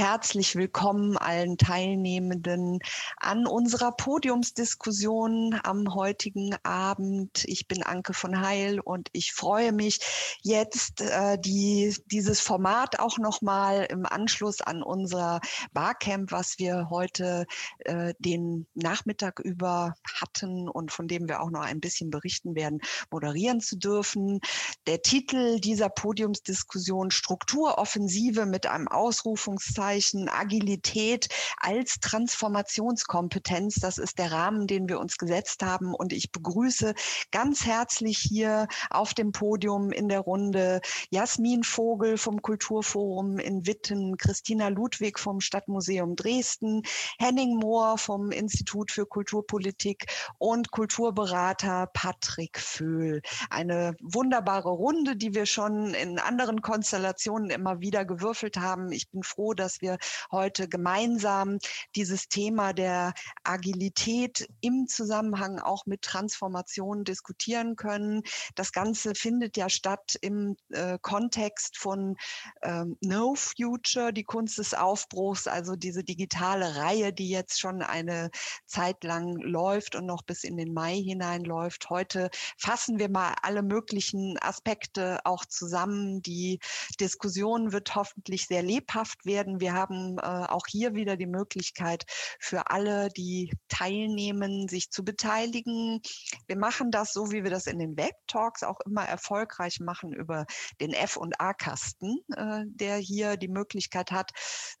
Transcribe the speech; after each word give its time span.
herzlich 0.00 0.56
willkommen 0.56 1.18
allen 1.18 1.58
Teilnehmenden 1.58 2.78
an 3.18 3.46
unserer 3.46 3.92
Podiumsdiskussion 3.92 5.60
am 5.62 5.94
heutigen 5.94 6.56
Abend. 6.62 7.44
Ich 7.44 7.68
bin 7.68 7.82
Anke 7.82 8.14
von 8.14 8.40
Heil 8.40 8.80
und 8.80 9.10
ich 9.12 9.34
freue 9.34 9.72
mich 9.72 10.00
jetzt 10.40 11.02
äh, 11.02 11.38
die, 11.38 11.94
dieses 12.06 12.40
Format 12.40 12.98
auch 12.98 13.18
nochmal 13.18 13.88
im 13.90 14.06
Anschluss 14.06 14.62
an 14.62 14.82
unser 14.82 15.42
Barcamp, 15.74 16.32
was 16.32 16.58
wir 16.58 16.88
heute 16.88 17.44
äh, 17.80 18.14
den 18.20 18.66
Nachmittag 18.72 19.38
über 19.38 19.92
hatten 20.18 20.70
und 20.70 20.92
von 20.92 21.08
dem 21.08 21.28
wir 21.28 21.42
auch 21.42 21.50
noch 21.50 21.60
ein 21.60 21.80
bisschen 21.80 22.08
berichten 22.08 22.54
werden, 22.54 22.80
moderieren 23.10 23.60
zu 23.60 23.76
dürfen. 23.76 24.40
Der 24.86 25.02
Titel 25.02 25.60
dieser 25.60 25.90
Podiumsdiskussion 25.90 27.10
Strukturoffensive 27.10 28.46
mit 28.46 28.64
einem 28.64 28.88
Ausrufungszeichen 28.88 29.89
Anführungszeichen 29.90 30.28
Agilität 30.28 31.28
als 31.58 31.98
Transformationskompetenz. 32.00 33.76
Das 33.80 33.98
ist 33.98 34.18
der 34.18 34.32
Rahmen, 34.32 34.66
den 34.66 34.88
wir 34.88 35.00
uns 35.00 35.16
gesetzt 35.18 35.62
haben. 35.62 35.94
Und 35.94 36.12
ich 36.12 36.30
begrüße 36.30 36.94
ganz 37.32 37.66
herzlich 37.66 38.18
hier 38.18 38.68
auf 38.90 39.14
dem 39.14 39.32
Podium 39.32 39.90
in 39.90 40.08
der 40.08 40.20
Runde 40.20 40.80
Jasmin 41.10 41.64
Vogel 41.64 42.18
vom 42.18 42.40
Kulturforum 42.40 43.38
in 43.38 43.66
Witten, 43.66 44.16
Christina 44.16 44.68
Ludwig 44.68 45.18
vom 45.18 45.40
Stadtmuseum 45.40 46.14
Dresden, 46.14 46.82
Henning 47.18 47.56
Mohr 47.56 47.98
vom 47.98 48.30
Institut 48.30 48.92
für 48.92 49.06
Kulturpolitik 49.06 50.06
und 50.38 50.70
Kulturberater 50.70 51.88
Patrick 51.92 52.58
Föhl. 52.58 53.22
Eine 53.50 53.96
wunderbare 54.00 54.70
Runde, 54.70 55.16
die 55.16 55.34
wir 55.34 55.46
schon 55.46 55.94
in 55.94 56.18
anderen 56.18 56.62
Konstellationen 56.62 57.50
immer 57.50 57.80
wieder 57.80 58.04
gewürfelt 58.04 58.56
haben. 58.56 58.92
Ich 58.92 59.10
bin 59.10 59.22
froh, 59.22 59.54
dass 59.54 59.79
dass 59.80 59.88
wir 59.88 59.98
heute 60.30 60.68
gemeinsam 60.68 61.58
dieses 61.96 62.28
Thema 62.28 62.72
der 62.72 63.14
Agilität 63.44 64.48
im 64.60 64.86
Zusammenhang 64.86 65.58
auch 65.58 65.86
mit 65.86 66.02
Transformation 66.02 67.04
diskutieren 67.04 67.76
können. 67.76 68.22
Das 68.54 68.72
Ganze 68.72 69.14
findet 69.14 69.56
ja 69.56 69.68
statt 69.68 70.16
im 70.20 70.56
äh, 70.70 70.98
Kontext 71.00 71.78
von 71.78 72.16
ähm, 72.62 72.96
No 73.00 73.34
Future, 73.34 74.12
die 74.12 74.24
Kunst 74.24 74.58
des 74.58 74.74
Aufbruchs, 74.74 75.46
also 75.46 75.76
diese 75.76 76.04
digitale 76.04 76.76
Reihe, 76.76 77.12
die 77.12 77.30
jetzt 77.30 77.60
schon 77.60 77.82
eine 77.82 78.30
Zeit 78.66 79.02
lang 79.04 79.36
läuft 79.36 79.94
und 79.94 80.06
noch 80.06 80.22
bis 80.22 80.44
in 80.44 80.56
den 80.56 80.72
Mai 80.74 80.96
hineinläuft. 80.96 81.90
Heute 81.90 82.30
fassen 82.58 82.98
wir 82.98 83.08
mal 83.08 83.34
alle 83.42 83.62
möglichen 83.62 84.36
Aspekte 84.40 85.20
auch 85.24 85.44
zusammen. 85.44 86.22
Die 86.22 86.58
Diskussion 87.00 87.72
wird 87.72 87.94
hoffentlich 87.94 88.46
sehr 88.46 88.62
lebhaft 88.62 89.24
werden 89.24 89.60
wir 89.60 89.69
haben 89.72 90.18
äh, 90.18 90.22
auch 90.22 90.66
hier 90.68 90.94
wieder 90.94 91.16
die 91.16 91.26
Möglichkeit 91.26 92.04
für 92.38 92.70
alle, 92.70 93.08
die 93.10 93.52
teilnehmen, 93.68 94.68
sich 94.68 94.90
zu 94.90 95.04
beteiligen. 95.04 96.00
Wir 96.46 96.58
machen 96.58 96.90
das 96.90 97.12
so, 97.12 97.30
wie 97.32 97.44
wir 97.44 97.50
das 97.50 97.66
in 97.66 97.78
den 97.78 97.96
Web-Talks 97.96 98.62
auch 98.62 98.80
immer 98.86 99.04
erfolgreich 99.04 99.80
machen 99.80 100.12
über 100.12 100.46
den 100.80 100.92
F- 100.92 101.16
und 101.16 101.40
A-Kasten, 101.40 102.18
äh, 102.36 102.64
der 102.66 102.96
hier 102.96 103.36
die 103.36 103.48
Möglichkeit 103.48 104.10
hat, 104.10 104.30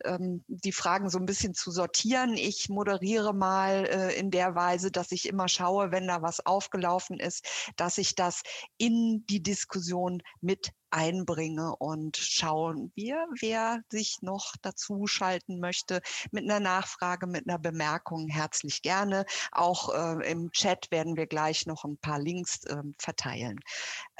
ähm, 0.04 0.44
die 0.48 0.72
Fragen 0.72 1.08
so 1.10 1.18
ein 1.18 1.26
bisschen 1.26 1.54
zu 1.54 1.70
sortieren. 1.70 2.34
Ich 2.34 2.68
moderiere 2.68 3.34
mal 3.34 3.86
äh, 3.86 4.18
in 4.18 4.30
der 4.30 4.54
Weise, 4.54 4.90
dass 4.90 5.12
ich 5.12 5.28
immer 5.28 5.48
schaue, 5.48 5.90
wenn 5.90 6.06
da 6.06 6.22
was 6.22 6.44
aufgelaufen 6.44 7.18
ist, 7.18 7.46
dass 7.76 7.98
ich 7.98 8.14
das 8.14 8.42
in 8.78 9.24
die 9.28 9.42
Diskussion 9.42 10.22
mit 10.40 10.72
einbringe 10.90 11.74
und 11.76 12.16
schauen 12.16 12.92
wir, 12.94 13.26
wer 13.40 13.82
sich 13.88 14.18
noch 14.22 14.54
dazu 14.62 15.06
schalten 15.06 15.60
möchte 15.60 16.00
mit 16.30 16.44
einer 16.44 16.60
Nachfrage, 16.60 17.26
mit 17.26 17.48
einer 17.48 17.58
Bemerkung, 17.58 18.28
herzlich 18.28 18.82
gerne. 18.82 19.24
Auch 19.52 19.94
äh, 19.94 20.30
im 20.30 20.50
Chat 20.52 20.90
werden 20.90 21.16
wir 21.16 21.26
gleich 21.26 21.66
noch 21.66 21.84
ein 21.84 21.96
paar 21.96 22.18
Links 22.18 22.64
äh, 22.64 22.82
verteilen. 22.98 23.60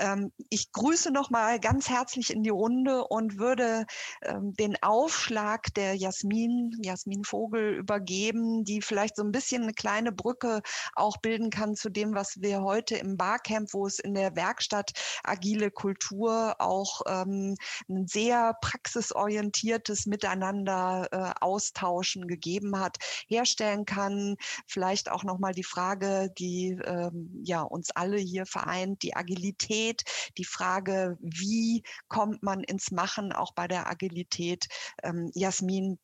Ähm, 0.00 0.32
ich 0.48 0.72
grüße 0.72 1.12
noch 1.12 1.30
mal 1.30 1.60
ganz 1.60 1.88
herzlich 1.88 2.32
in 2.32 2.42
die 2.42 2.50
Runde 2.50 3.04
und 3.04 3.38
würde 3.38 3.86
ähm, 4.22 4.54
den 4.54 4.82
Aufschlag 4.82 5.72
der 5.74 5.94
Jasmin, 5.94 6.72
Jasmin 6.82 7.24
Vogel 7.24 7.74
übergeben, 7.74 8.64
die 8.64 8.82
vielleicht 8.82 9.16
so 9.16 9.22
ein 9.22 9.32
bisschen 9.32 9.62
eine 9.62 9.74
kleine 9.74 10.10
Brücke 10.10 10.62
auch 10.94 11.18
bilden 11.18 11.50
kann 11.50 11.76
zu 11.76 11.90
dem, 11.90 12.14
was 12.14 12.40
wir 12.40 12.62
heute 12.62 12.96
im 12.96 13.16
Barcamp, 13.16 13.72
wo 13.72 13.86
es 13.86 13.98
in 13.98 14.14
der 14.14 14.34
Werkstatt 14.36 14.92
agile 15.22 15.70
Kultur 15.70 16.56
auch 16.58 17.02
ähm, 17.06 17.56
ein 17.88 18.06
sehr 18.06 18.54
praxisorientiertes 18.60 20.06
Miteinander 20.06 21.08
äh, 21.12 21.32
austauschen 21.40 22.26
gegeben 22.26 22.78
hat, 22.78 22.96
herstellen 23.28 23.84
kann. 23.84 24.36
Vielleicht 24.66 25.10
auch 25.10 25.24
nochmal 25.24 25.52
die 25.52 25.64
Frage, 25.64 26.30
die 26.38 26.78
ähm, 26.84 27.40
ja 27.44 27.62
uns 27.62 27.90
alle 27.90 28.16
hier 28.16 28.46
vereint, 28.46 29.02
die 29.02 29.14
Agilität, 29.14 29.89
die 30.38 30.44
Frage, 30.44 31.16
wie 31.20 31.82
kommt 32.08 32.42
man 32.42 32.62
ins 32.64 32.90
Machen 32.90 33.32
auch 33.32 33.54
bei 33.54 33.68
der 33.68 33.88
Agilität. 33.88 34.66
Ähm, 35.02 35.30
Jasmin, 35.34 35.98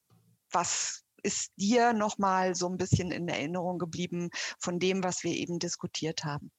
was 0.50 1.04
ist 1.22 1.52
dir 1.56 1.92
nochmal 1.92 2.54
so 2.54 2.68
ein 2.68 2.76
bisschen 2.76 3.10
in 3.10 3.28
Erinnerung 3.28 3.78
geblieben 3.78 4.30
von 4.60 4.78
dem, 4.78 5.02
was 5.02 5.24
wir 5.24 5.32
eben 5.32 5.58
diskutiert 5.58 6.24
haben? 6.24 6.52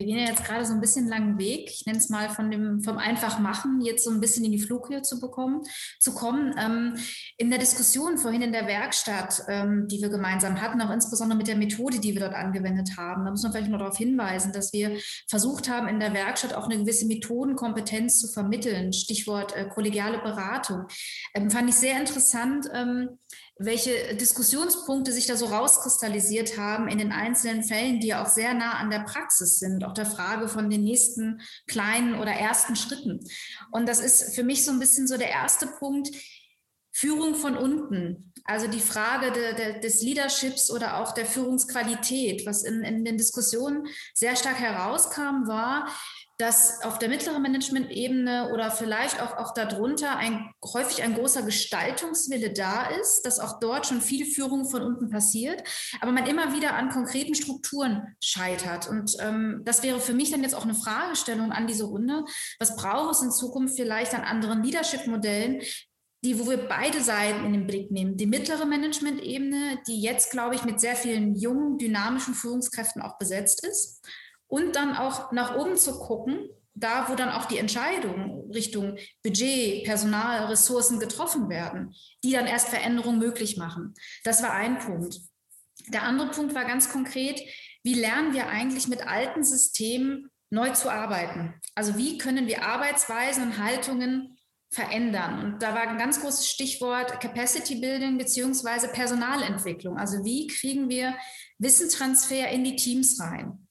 Wir 0.00 0.06
gehen 0.06 0.18
ja 0.18 0.30
jetzt 0.30 0.46
gerade 0.46 0.64
so 0.64 0.72
ein 0.72 0.80
bisschen 0.80 1.08
langen 1.08 1.38
Weg. 1.38 1.70
Ich 1.70 1.84
nenne 1.84 1.98
es 1.98 2.08
mal 2.08 2.30
von 2.30 2.50
dem, 2.50 2.82
vom 2.82 2.96
Einfachmachen 2.96 3.82
jetzt 3.82 4.02
so 4.02 4.10
ein 4.10 4.18
bisschen 4.18 4.46
in 4.46 4.52
die 4.52 4.58
Flughöhe 4.58 5.02
zu 5.02 5.20
bekommen, 5.20 5.60
zu 5.98 6.14
kommen. 6.14 6.54
Ähm, 6.58 6.96
in 7.36 7.50
der 7.50 7.58
Diskussion 7.58 8.16
vorhin 8.16 8.40
in 8.40 8.52
der 8.52 8.66
Werkstatt, 8.66 9.42
ähm, 9.46 9.88
die 9.88 10.00
wir 10.00 10.08
gemeinsam 10.08 10.62
hatten, 10.62 10.80
auch 10.80 10.90
insbesondere 10.90 11.36
mit 11.36 11.48
der 11.48 11.56
Methode, 11.56 11.98
die 11.98 12.14
wir 12.14 12.20
dort 12.22 12.32
angewendet 12.32 12.96
haben, 12.96 13.26
da 13.26 13.30
muss 13.30 13.42
man 13.42 13.52
vielleicht 13.52 13.70
noch 13.70 13.78
darauf 13.78 13.98
hinweisen, 13.98 14.54
dass 14.54 14.72
wir 14.72 14.96
versucht 15.28 15.68
haben, 15.68 15.86
in 15.86 16.00
der 16.00 16.14
Werkstatt 16.14 16.54
auch 16.54 16.64
eine 16.64 16.78
gewisse 16.78 17.06
Methodenkompetenz 17.06 18.20
zu 18.20 18.28
vermitteln. 18.28 18.94
Stichwort 18.94 19.54
äh, 19.54 19.68
kollegiale 19.68 20.16
Beratung. 20.20 20.86
Ähm, 21.34 21.50
fand 21.50 21.68
ich 21.68 21.76
sehr 21.76 22.00
interessant. 22.00 22.70
Welche 23.62 24.14
Diskussionspunkte 24.16 25.12
sich 25.12 25.26
da 25.26 25.36
so 25.36 25.44
rauskristallisiert 25.44 26.56
haben 26.56 26.88
in 26.88 26.96
den 26.96 27.12
einzelnen 27.12 27.62
Fällen, 27.62 28.00
die 28.00 28.06
ja 28.06 28.22
auch 28.22 28.28
sehr 28.28 28.54
nah 28.54 28.78
an 28.78 28.88
der 28.88 29.00
Praxis 29.00 29.58
sind, 29.58 29.84
auch 29.84 29.92
der 29.92 30.06
Frage 30.06 30.48
von 30.48 30.70
den 30.70 30.82
nächsten 30.82 31.42
kleinen 31.66 32.14
oder 32.14 32.30
ersten 32.30 32.74
Schritten. 32.74 33.20
Und 33.70 33.86
das 33.86 34.00
ist 34.00 34.34
für 34.34 34.44
mich 34.44 34.64
so 34.64 34.70
ein 34.70 34.78
bisschen 34.78 35.06
so 35.06 35.18
der 35.18 35.28
erste 35.28 35.66
Punkt, 35.66 36.08
Führung 36.90 37.34
von 37.34 37.54
unten, 37.54 38.32
also 38.44 38.66
die 38.66 38.80
Frage 38.80 39.30
de, 39.30 39.54
de, 39.54 39.80
des 39.80 40.02
Leaderships 40.02 40.70
oder 40.70 40.96
auch 40.96 41.12
der 41.12 41.26
Führungsqualität, 41.26 42.46
was 42.46 42.62
in, 42.62 42.82
in 42.82 43.04
den 43.04 43.18
Diskussionen 43.18 43.86
sehr 44.14 44.36
stark 44.36 44.58
herauskam, 44.58 45.46
war, 45.46 45.88
dass 46.40 46.82
auf 46.82 46.98
der 46.98 47.10
mittleren 47.10 47.42
Management-Ebene 47.42 48.50
oder 48.54 48.70
vielleicht 48.70 49.20
auch, 49.20 49.36
auch 49.36 49.52
darunter 49.52 50.16
ein, 50.16 50.50
häufig 50.72 51.02
ein 51.02 51.14
großer 51.14 51.42
Gestaltungswille 51.42 52.50
da 52.54 52.86
ist, 52.86 53.26
dass 53.26 53.40
auch 53.40 53.60
dort 53.60 53.86
schon 53.86 54.00
viel 54.00 54.24
Führung 54.24 54.64
von 54.64 54.80
unten 54.80 55.10
passiert, 55.10 55.62
aber 56.00 56.12
man 56.12 56.26
immer 56.26 56.54
wieder 56.54 56.74
an 56.74 56.88
konkreten 56.88 57.34
Strukturen 57.34 58.16
scheitert. 58.22 58.88
Und 58.88 59.16
ähm, 59.20 59.60
das 59.66 59.82
wäre 59.82 60.00
für 60.00 60.14
mich 60.14 60.30
dann 60.30 60.42
jetzt 60.42 60.54
auch 60.54 60.64
eine 60.64 60.74
Fragestellung 60.74 61.52
an 61.52 61.66
diese 61.66 61.84
Runde. 61.84 62.24
Was 62.58 62.74
braucht 62.74 63.16
es 63.16 63.22
in 63.22 63.30
Zukunft 63.30 63.76
vielleicht 63.76 64.14
an 64.14 64.22
anderen 64.22 64.62
Leadership-Modellen, 64.62 65.60
die, 66.24 66.38
wo 66.38 66.48
wir 66.48 66.68
beide 66.68 67.02
Seiten 67.02 67.44
in 67.44 67.52
den 67.52 67.66
Blick 67.66 67.90
nehmen. 67.90 68.16
Die 68.16 68.26
mittlere 68.26 68.66
Management-Ebene, 68.66 69.78
die 69.86 70.02
jetzt, 70.02 70.30
glaube 70.30 70.54
ich, 70.54 70.64
mit 70.64 70.78
sehr 70.78 70.94
vielen 70.94 71.34
jungen, 71.34 71.78
dynamischen 71.78 72.34
Führungskräften 72.34 73.00
auch 73.00 73.16
besetzt 73.18 73.66
ist 73.66 74.00
und 74.50 74.76
dann 74.76 74.96
auch 74.96 75.32
nach 75.32 75.56
oben 75.56 75.76
zu 75.76 75.98
gucken, 75.98 76.50
da 76.74 77.08
wo 77.08 77.14
dann 77.14 77.30
auch 77.30 77.46
die 77.46 77.58
Entscheidungen 77.58 78.50
Richtung 78.50 78.96
Budget, 79.22 79.84
Personal, 79.84 80.46
Ressourcen 80.46 80.98
getroffen 80.98 81.48
werden, 81.48 81.94
die 82.24 82.32
dann 82.32 82.46
erst 82.46 82.68
Veränderungen 82.68 83.18
möglich 83.18 83.56
machen. 83.56 83.94
Das 84.24 84.42
war 84.42 84.52
ein 84.52 84.78
Punkt. 84.78 85.20
Der 85.88 86.02
andere 86.02 86.30
Punkt 86.30 86.54
war 86.54 86.64
ganz 86.64 86.90
konkret, 86.90 87.40
wie 87.82 87.94
lernen 87.94 88.34
wir 88.34 88.48
eigentlich 88.48 88.88
mit 88.88 89.06
alten 89.06 89.44
Systemen 89.44 90.30
neu 90.50 90.70
zu 90.70 90.90
arbeiten? 90.90 91.54
Also 91.74 91.96
wie 91.96 92.18
können 92.18 92.46
wir 92.46 92.64
Arbeitsweisen 92.64 93.44
und 93.44 93.58
Haltungen 93.58 94.36
verändern? 94.70 95.44
Und 95.44 95.62
da 95.62 95.74
war 95.74 95.88
ein 95.88 95.98
ganz 95.98 96.20
großes 96.20 96.48
Stichwort 96.48 97.20
Capacity 97.20 97.76
Building 97.76 98.18
beziehungsweise 98.18 98.88
Personalentwicklung. 98.88 99.96
Also 99.96 100.24
wie 100.24 100.48
kriegen 100.48 100.88
wir 100.88 101.16
Wissentransfer 101.58 102.48
in 102.48 102.64
die 102.64 102.76
Teams 102.76 103.20
rein? 103.20 103.66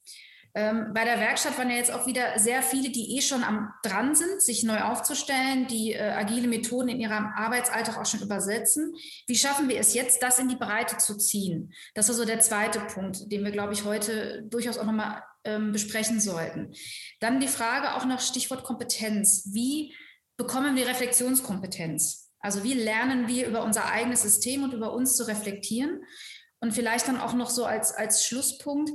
Ähm, 0.56 0.92
bei 0.94 1.06
der 1.06 1.20
Werkstatt 1.20 1.58
waren 1.58 1.70
ja 1.70 1.78
jetzt 1.78 1.92
auch 1.92 2.08
wieder 2.08 2.40
sehr 2.40 2.64
viele, 2.64 2.90
die 2.90 3.18
eh 3.18 3.22
schon 3.22 3.44
am 3.44 3.72
dran 3.84 4.16
sind, 4.16 4.42
sich 4.42 4.64
neu 4.64 4.82
aufzustellen, 4.82 5.68
die 5.68 5.94
äh, 5.94 6.12
agile 6.12 6.48
Methoden 6.48 6.90
in 6.90 7.00
ihrem 7.00 7.28
Arbeitsalltag 7.36 7.98
auch 7.98 8.06
schon 8.06 8.22
übersetzen. 8.22 8.94
Wie 9.28 9.36
schaffen 9.36 9.70
wir 9.70 9.80
es 9.80 9.94
jetzt, 9.94 10.24
das 10.24 10.40
in 10.40 10.50
die 10.50 10.56
Breite 10.56 10.98
zu 10.98 11.18
ziehen? 11.18 11.74
Das 11.94 12.08
war 12.08 12.16
so 12.16 12.26
der 12.26 12.40
zweite 12.40 12.80
Punkt, 12.80 13.32
den 13.32 13.44
wir, 13.44 13.52
glaube 13.52 13.74
ich, 13.74 13.84
heute 13.84 14.44
durchaus 14.50 14.80
auch 14.80 14.86
nochmal 14.86 15.24
ähm, 15.44 15.72
besprechen 15.72 16.20
sollten. 16.20 16.74
Dann 17.20 17.40
die 17.40 17.48
Frage 17.48 17.96
auch 17.96 18.06
noch 18.06 18.20
Stichwort 18.20 18.64
Kompetenz. 18.64 19.50
Wie 19.54 19.94
bekommen 20.36 20.76
wir 20.76 20.88
Reflexionskompetenz? 20.88 22.32
Also 22.40 22.64
wie 22.64 22.74
lernen 22.74 23.28
wir 23.28 23.48
über 23.48 23.64
unser 23.64 23.92
eigenes 23.92 24.22
System 24.24 24.64
und 24.64 24.74
über 24.74 24.94
uns 24.94 25.16
zu 25.16 25.28
reflektieren? 25.28 26.04
Und 26.62 26.74
vielleicht 26.74 27.08
dann 27.08 27.20
auch 27.20 27.34
noch 27.34 27.50
so 27.50 27.66
als, 27.66 27.94
als 27.94 28.26
Schlusspunkt, 28.26 28.92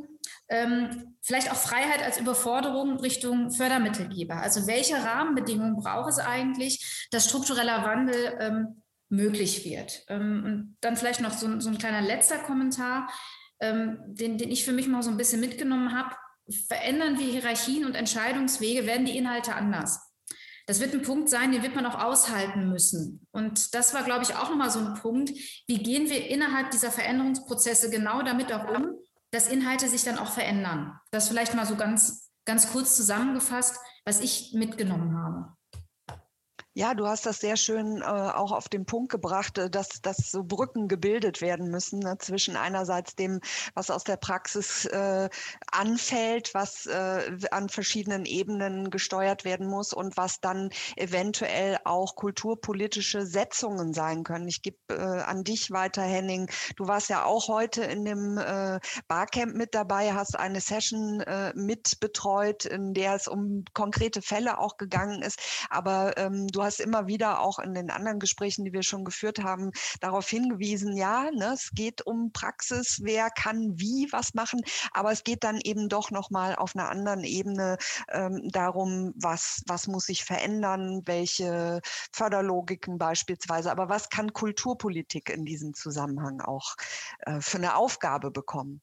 ähm, 0.48 1.16
vielleicht 1.22 1.50
auch 1.50 1.56
Freiheit 1.56 2.02
als 2.02 2.18
Überforderung 2.18 2.98
Richtung 3.00 3.50
Fördermittelgeber. 3.50 4.36
Also 4.36 4.66
welche 4.66 4.96
Rahmenbedingungen 4.96 5.76
braucht 5.76 6.10
es 6.10 6.18
eigentlich, 6.18 7.06
dass 7.10 7.28
struktureller 7.28 7.84
Wandel 7.84 8.36
ähm, 8.40 8.82
möglich 9.08 9.64
wird? 9.64 10.04
Ähm, 10.08 10.42
und 10.44 10.76
dann 10.80 10.96
vielleicht 10.96 11.20
noch 11.20 11.32
so, 11.32 11.60
so, 11.60 11.70
ein 11.70 11.78
kleiner 11.78 12.02
letzter 12.02 12.38
Kommentar, 12.38 13.08
ähm, 13.60 13.98
den, 14.06 14.38
den 14.38 14.50
ich 14.50 14.64
für 14.64 14.72
mich 14.72 14.88
mal 14.88 15.02
so 15.02 15.10
ein 15.10 15.16
bisschen 15.16 15.40
mitgenommen 15.40 15.96
habe. 15.96 16.14
Verändern 16.68 17.18
wir 17.18 17.26
Hierarchien 17.26 17.86
und 17.86 17.94
Entscheidungswege, 17.94 18.86
werden 18.86 19.06
die 19.06 19.16
Inhalte 19.16 19.54
anders. 19.54 20.14
Das 20.66 20.80
wird 20.80 20.94
ein 20.94 21.02
Punkt 21.02 21.28
sein, 21.28 21.52
den 21.52 21.62
wird 21.62 21.74
man 21.74 21.84
auch 21.84 22.02
aushalten 22.02 22.70
müssen. 22.70 23.26
Und 23.32 23.74
das 23.74 23.92
war, 23.92 24.02
glaube 24.02 24.24
ich, 24.24 24.34
auch 24.34 24.48
nochmal 24.48 24.70
so 24.70 24.78
ein 24.78 24.94
Punkt. 24.94 25.30
Wie 25.66 25.78
gehen 25.78 26.08
wir 26.08 26.26
innerhalb 26.28 26.70
dieser 26.70 26.90
Veränderungsprozesse 26.90 27.90
genau 27.90 28.22
damit 28.22 28.52
auch 28.52 28.68
um, 28.68 28.94
dass 29.34 29.48
Inhalte 29.48 29.88
sich 29.88 30.04
dann 30.04 30.18
auch 30.18 30.30
verändern? 30.30 30.98
Das 31.10 31.28
vielleicht 31.28 31.54
mal 31.54 31.66
so 31.66 31.74
ganz, 31.74 32.30
ganz 32.44 32.70
kurz 32.70 32.94
zusammengefasst, 32.94 33.78
was 34.04 34.20
ich 34.20 34.52
mitgenommen 34.54 35.16
habe. 35.18 35.56
Ja, 36.76 36.92
du 36.94 37.06
hast 37.06 37.24
das 37.24 37.38
sehr 37.38 37.56
schön 37.56 38.02
äh, 38.02 38.04
auch 38.04 38.50
auf 38.50 38.68
den 38.68 38.84
Punkt 38.84 39.12
gebracht, 39.12 39.58
äh, 39.58 39.70
dass, 39.70 40.02
dass 40.02 40.32
so 40.32 40.42
Brücken 40.42 40.88
gebildet 40.88 41.40
werden 41.40 41.70
müssen 41.70 42.00
ne, 42.00 42.18
zwischen 42.18 42.56
einerseits 42.56 43.14
dem, 43.14 43.40
was 43.74 43.92
aus 43.92 44.02
der 44.02 44.16
Praxis 44.16 44.84
äh, 44.86 45.28
anfällt, 45.70 46.52
was 46.52 46.86
äh, 46.86 47.38
an 47.52 47.68
verschiedenen 47.68 48.24
Ebenen 48.24 48.90
gesteuert 48.90 49.44
werden 49.44 49.68
muss 49.68 49.92
und 49.92 50.16
was 50.16 50.40
dann 50.40 50.70
eventuell 50.96 51.78
auch 51.84 52.16
kulturpolitische 52.16 53.24
Setzungen 53.24 53.94
sein 53.94 54.24
können. 54.24 54.48
Ich 54.48 54.60
gebe 54.62 54.78
äh, 54.90 54.94
an 54.96 55.44
dich 55.44 55.70
weiter, 55.70 56.02
Henning. 56.02 56.50
Du 56.74 56.88
warst 56.88 57.08
ja 57.08 57.24
auch 57.24 57.46
heute 57.46 57.84
in 57.84 58.04
dem 58.04 58.36
äh, 58.36 58.80
Barcamp 59.06 59.54
mit 59.54 59.76
dabei, 59.76 60.12
hast 60.12 60.36
eine 60.36 60.60
Session 60.60 61.22
mit 61.54 62.00
betreut, 62.00 62.64
in 62.64 62.94
der 62.94 63.14
es 63.14 63.28
um 63.28 63.64
konkrete 63.74 64.22
Fälle 64.22 64.58
auch 64.58 64.76
gegangen 64.76 65.22
ist. 65.22 65.38
Aber 65.70 66.16
ähm, 66.16 66.48
du 66.48 66.63
hast 66.64 66.80
immer 66.80 67.06
wieder 67.06 67.40
auch 67.40 67.58
in 67.58 67.74
den 67.74 67.90
anderen 67.90 68.18
Gesprächen, 68.18 68.64
die 68.64 68.72
wir 68.72 68.82
schon 68.82 69.04
geführt 69.04 69.42
haben, 69.42 69.70
darauf 70.00 70.28
hingewiesen, 70.28 70.96
ja, 70.96 71.30
ne, 71.30 71.52
es 71.54 71.70
geht 71.72 72.06
um 72.06 72.32
Praxis, 72.32 73.00
wer 73.02 73.30
kann 73.30 73.78
wie 73.78 74.08
was 74.10 74.34
machen, 74.34 74.60
aber 74.92 75.12
es 75.12 75.24
geht 75.24 75.44
dann 75.44 75.60
eben 75.62 75.88
doch 75.88 76.10
nochmal 76.10 76.56
auf 76.56 76.74
einer 76.74 76.88
anderen 76.88 77.24
Ebene 77.24 77.76
ähm, 78.10 78.48
darum, 78.50 79.12
was, 79.16 79.62
was 79.66 79.86
muss 79.86 80.06
sich 80.06 80.24
verändern, 80.24 81.02
welche 81.04 81.80
Förderlogiken 82.12 82.98
beispielsweise, 82.98 83.70
aber 83.70 83.88
was 83.88 84.08
kann 84.08 84.32
Kulturpolitik 84.32 85.30
in 85.30 85.44
diesem 85.44 85.74
Zusammenhang 85.74 86.40
auch 86.40 86.74
äh, 87.20 87.40
für 87.40 87.58
eine 87.58 87.76
Aufgabe 87.76 88.30
bekommen? 88.30 88.80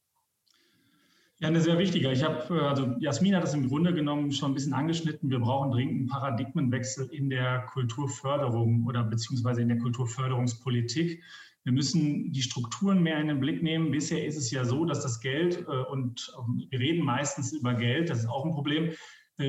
Ja, 1.41 1.47
eine 1.47 1.59
sehr 1.59 1.79
wichtige. 1.79 2.11
Ich 2.11 2.23
habe, 2.23 2.55
äh, 2.55 2.59
also 2.59 2.95
Jasmin 2.99 3.35
hat 3.35 3.43
das 3.43 3.55
im 3.55 3.67
Grunde 3.67 3.95
genommen 3.95 4.31
schon 4.31 4.51
ein 4.51 4.53
bisschen 4.53 4.73
angeschnitten. 4.73 5.31
Wir 5.31 5.39
brauchen 5.39 5.71
dringend 5.71 5.97
einen 5.97 6.07
Paradigmenwechsel 6.07 7.07
in 7.07 7.31
der 7.31 7.65
Kulturförderung 7.73 8.85
oder 8.85 9.03
beziehungsweise 9.03 9.63
in 9.63 9.67
der 9.67 9.79
Kulturförderungspolitik. 9.79 11.23
Wir 11.63 11.73
müssen 11.73 12.31
die 12.31 12.43
Strukturen 12.43 13.01
mehr 13.01 13.19
in 13.19 13.27
den 13.27 13.39
Blick 13.39 13.63
nehmen. 13.63 13.89
Bisher 13.89 14.23
ist 14.23 14.37
es 14.37 14.51
ja 14.51 14.65
so, 14.65 14.85
dass 14.85 15.01
das 15.01 15.19
Geld, 15.19 15.65
äh, 15.67 15.71
und 15.91 16.31
wir 16.69 16.79
reden 16.79 17.03
meistens 17.03 17.53
über 17.53 17.73
Geld, 17.73 18.11
das 18.11 18.19
ist 18.19 18.29
auch 18.29 18.45
ein 18.45 18.51
Problem, 18.51 18.91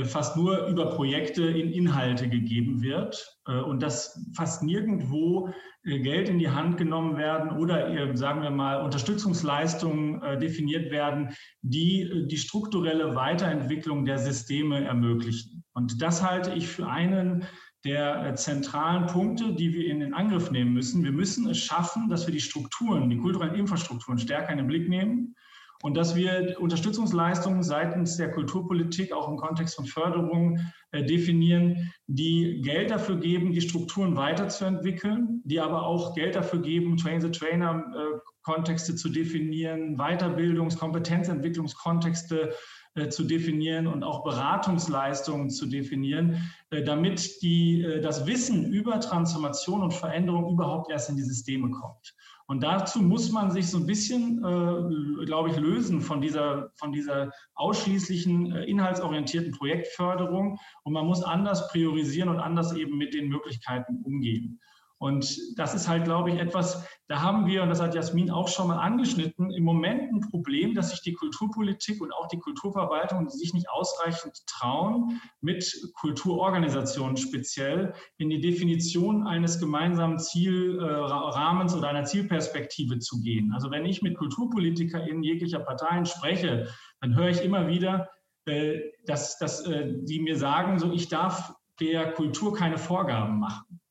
fast 0.04 0.36
nur 0.36 0.66
über 0.66 0.90
Projekte 0.90 1.44
in 1.44 1.72
Inhalte 1.72 2.28
gegeben 2.28 2.82
wird 2.82 3.38
und 3.66 3.82
dass 3.82 4.24
fast 4.34 4.62
nirgendwo 4.62 5.52
Geld 5.84 6.28
in 6.28 6.38
die 6.38 6.48
Hand 6.48 6.76
genommen 6.76 7.16
werden 7.16 7.58
oder 7.58 8.16
sagen 8.16 8.42
wir 8.42 8.50
mal 8.50 8.84
Unterstützungsleistungen 8.84 10.22
äh, 10.22 10.38
definiert 10.38 10.92
werden, 10.92 11.30
die 11.62 12.02
äh, 12.02 12.26
die 12.28 12.36
strukturelle 12.36 13.16
Weiterentwicklung 13.16 14.04
der 14.04 14.18
Systeme 14.18 14.84
ermöglichen. 14.84 15.64
Und 15.72 16.00
das 16.00 16.22
halte 16.22 16.52
ich 16.52 16.68
für 16.68 16.86
einen 16.86 17.46
der 17.84 18.26
äh, 18.26 18.34
zentralen 18.36 19.06
Punkte, 19.06 19.54
die 19.54 19.74
wir 19.74 19.88
in 19.88 19.98
den 19.98 20.14
Angriff 20.14 20.52
nehmen 20.52 20.72
müssen. 20.72 21.02
Wir 21.02 21.10
müssen 21.10 21.48
es 21.48 21.58
schaffen, 21.58 22.08
dass 22.08 22.28
wir 22.28 22.32
die 22.32 22.40
Strukturen, 22.40 23.10
die 23.10 23.18
kulturellen 23.18 23.56
Infrastrukturen 23.56 24.18
stärker 24.18 24.52
in 24.52 24.58
den 24.58 24.68
Blick 24.68 24.88
nehmen 24.88 25.34
und 25.82 25.96
dass 25.96 26.14
wir 26.14 26.56
Unterstützungsleistungen 26.60 27.64
seitens 27.64 28.16
der 28.16 28.30
Kulturpolitik 28.30 29.12
auch 29.12 29.28
im 29.28 29.36
Kontext 29.36 29.74
von 29.74 29.84
Förderung 29.84 30.60
äh, 30.92 31.04
definieren, 31.04 31.92
die 32.06 32.62
Geld 32.62 32.92
dafür 32.92 33.16
geben, 33.16 33.52
die 33.52 33.60
Strukturen 33.60 34.16
weiterzuentwickeln, 34.16 35.42
die 35.44 35.58
aber 35.58 35.84
auch 35.84 36.14
Geld 36.14 36.36
dafür 36.36 36.62
geben, 36.62 36.96
Train-the-Trainer-Kontexte 36.96 38.92
äh, 38.92 38.94
zu 38.94 39.08
definieren, 39.08 39.96
Weiterbildungs-, 39.98 40.78
Kompetenzentwicklungskontexte 40.78 42.54
äh, 42.94 43.08
zu 43.08 43.24
definieren 43.24 43.88
und 43.88 44.04
auch 44.04 44.22
Beratungsleistungen 44.22 45.50
zu 45.50 45.66
definieren, 45.66 46.48
damit 46.70 47.42
die, 47.42 47.84
das 48.02 48.26
Wissen 48.26 48.72
über 48.72 49.00
Transformation 49.00 49.82
und 49.82 49.92
Veränderung 49.92 50.52
überhaupt 50.52 50.90
erst 50.90 51.10
in 51.10 51.16
die 51.16 51.22
Systeme 51.22 51.70
kommt. 51.70 52.14
Und 52.52 52.62
dazu 52.62 53.00
muss 53.00 53.32
man 53.32 53.50
sich 53.50 53.70
so 53.70 53.78
ein 53.78 53.86
bisschen, 53.86 54.36
äh, 54.44 55.24
glaube 55.24 55.48
ich, 55.48 55.56
lösen 55.56 56.02
von 56.02 56.20
dieser, 56.20 56.70
von 56.74 56.92
dieser 56.92 57.30
ausschließlichen 57.54 58.54
äh, 58.54 58.64
inhaltsorientierten 58.64 59.52
Projektförderung. 59.52 60.58
Und 60.84 60.92
man 60.92 61.06
muss 61.06 61.22
anders 61.22 61.68
priorisieren 61.68 62.28
und 62.28 62.40
anders 62.40 62.74
eben 62.74 62.98
mit 62.98 63.14
den 63.14 63.28
Möglichkeiten 63.28 64.02
umgehen. 64.04 64.60
Und 65.02 65.36
das 65.56 65.74
ist 65.74 65.88
halt, 65.88 66.04
glaube 66.04 66.30
ich, 66.30 66.38
etwas, 66.38 66.86
da 67.08 67.20
haben 67.20 67.48
wir, 67.48 67.64
und 67.64 67.70
das 67.70 67.80
hat 67.80 67.92
Jasmin 67.92 68.30
auch 68.30 68.46
schon 68.46 68.68
mal 68.68 68.78
angeschnitten, 68.78 69.50
im 69.50 69.64
Moment 69.64 70.12
ein 70.12 70.20
Problem, 70.20 70.76
dass 70.76 70.90
sich 70.90 71.02
die 71.02 71.14
Kulturpolitik 71.14 72.00
und 72.00 72.12
auch 72.12 72.28
die 72.28 72.38
Kulturverwaltung 72.38 73.28
sich 73.28 73.52
nicht 73.52 73.68
ausreichend 73.68 74.46
trauen, 74.46 75.20
mit 75.40 75.64
Kulturorganisationen 75.94 77.16
speziell 77.16 77.94
in 78.18 78.30
die 78.30 78.40
Definition 78.40 79.26
eines 79.26 79.58
gemeinsamen 79.58 80.20
Zielrahmens 80.20 81.74
oder 81.74 81.88
einer 81.88 82.04
Zielperspektive 82.04 83.00
zu 83.00 83.20
gehen. 83.22 83.52
Also 83.52 83.72
wenn 83.72 83.84
ich 83.84 84.02
mit 84.02 84.16
KulturpolitikerInnen 84.16 85.24
jeglicher 85.24 85.58
Parteien 85.58 86.06
spreche, 86.06 86.68
dann 87.00 87.16
höre 87.16 87.30
ich 87.30 87.42
immer 87.42 87.66
wieder, 87.66 88.08
äh, 88.44 88.78
dass, 89.04 89.36
dass 89.38 89.66
äh, 89.66 89.94
die 90.04 90.20
mir 90.20 90.36
sagen, 90.36 90.78
so 90.78 90.92
ich 90.92 91.08
darf 91.08 91.52
der 91.80 92.12
Kultur 92.12 92.54
keine 92.54 92.78
Vorgaben 92.78 93.40
machen. 93.40 93.81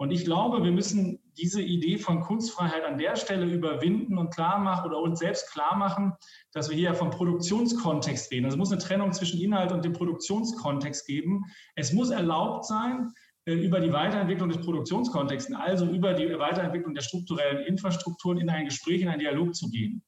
Und 0.00 0.12
ich 0.12 0.24
glaube, 0.24 0.64
wir 0.64 0.72
müssen 0.72 1.18
diese 1.36 1.60
Idee 1.60 1.98
von 1.98 2.22
Kunstfreiheit 2.22 2.86
an 2.86 2.96
der 2.96 3.16
Stelle 3.16 3.44
überwinden 3.44 4.16
und 4.16 4.34
klar 4.34 4.58
machen 4.58 4.86
oder 4.86 4.98
uns 4.98 5.18
selbst 5.18 5.52
klar 5.52 5.76
machen, 5.76 6.14
dass 6.52 6.70
wir 6.70 6.76
hier 6.78 6.94
vom 6.94 7.10
Produktionskontext 7.10 8.32
reden. 8.32 8.46
Also 8.46 8.54
es 8.54 8.58
muss 8.58 8.72
eine 8.72 8.80
Trennung 8.80 9.12
zwischen 9.12 9.38
Inhalt 9.42 9.72
und 9.72 9.84
dem 9.84 9.92
Produktionskontext 9.92 11.06
geben. 11.06 11.44
Es 11.74 11.92
muss 11.92 12.08
erlaubt 12.08 12.64
sein, 12.64 13.12
äh, 13.44 13.52
über 13.52 13.78
die 13.78 13.92
Weiterentwicklung 13.92 14.48
des 14.48 14.62
Produktionskontexts, 14.62 15.52
also 15.52 15.84
über 15.84 16.14
die 16.14 16.30
Weiterentwicklung 16.38 16.94
der 16.94 17.02
strukturellen 17.02 17.66
Infrastrukturen 17.66 18.38
in 18.38 18.48
ein 18.48 18.64
Gespräch, 18.64 19.02
in 19.02 19.08
einen 19.08 19.20
Dialog 19.20 19.54
zu 19.54 19.68
gehen. 19.68 20.02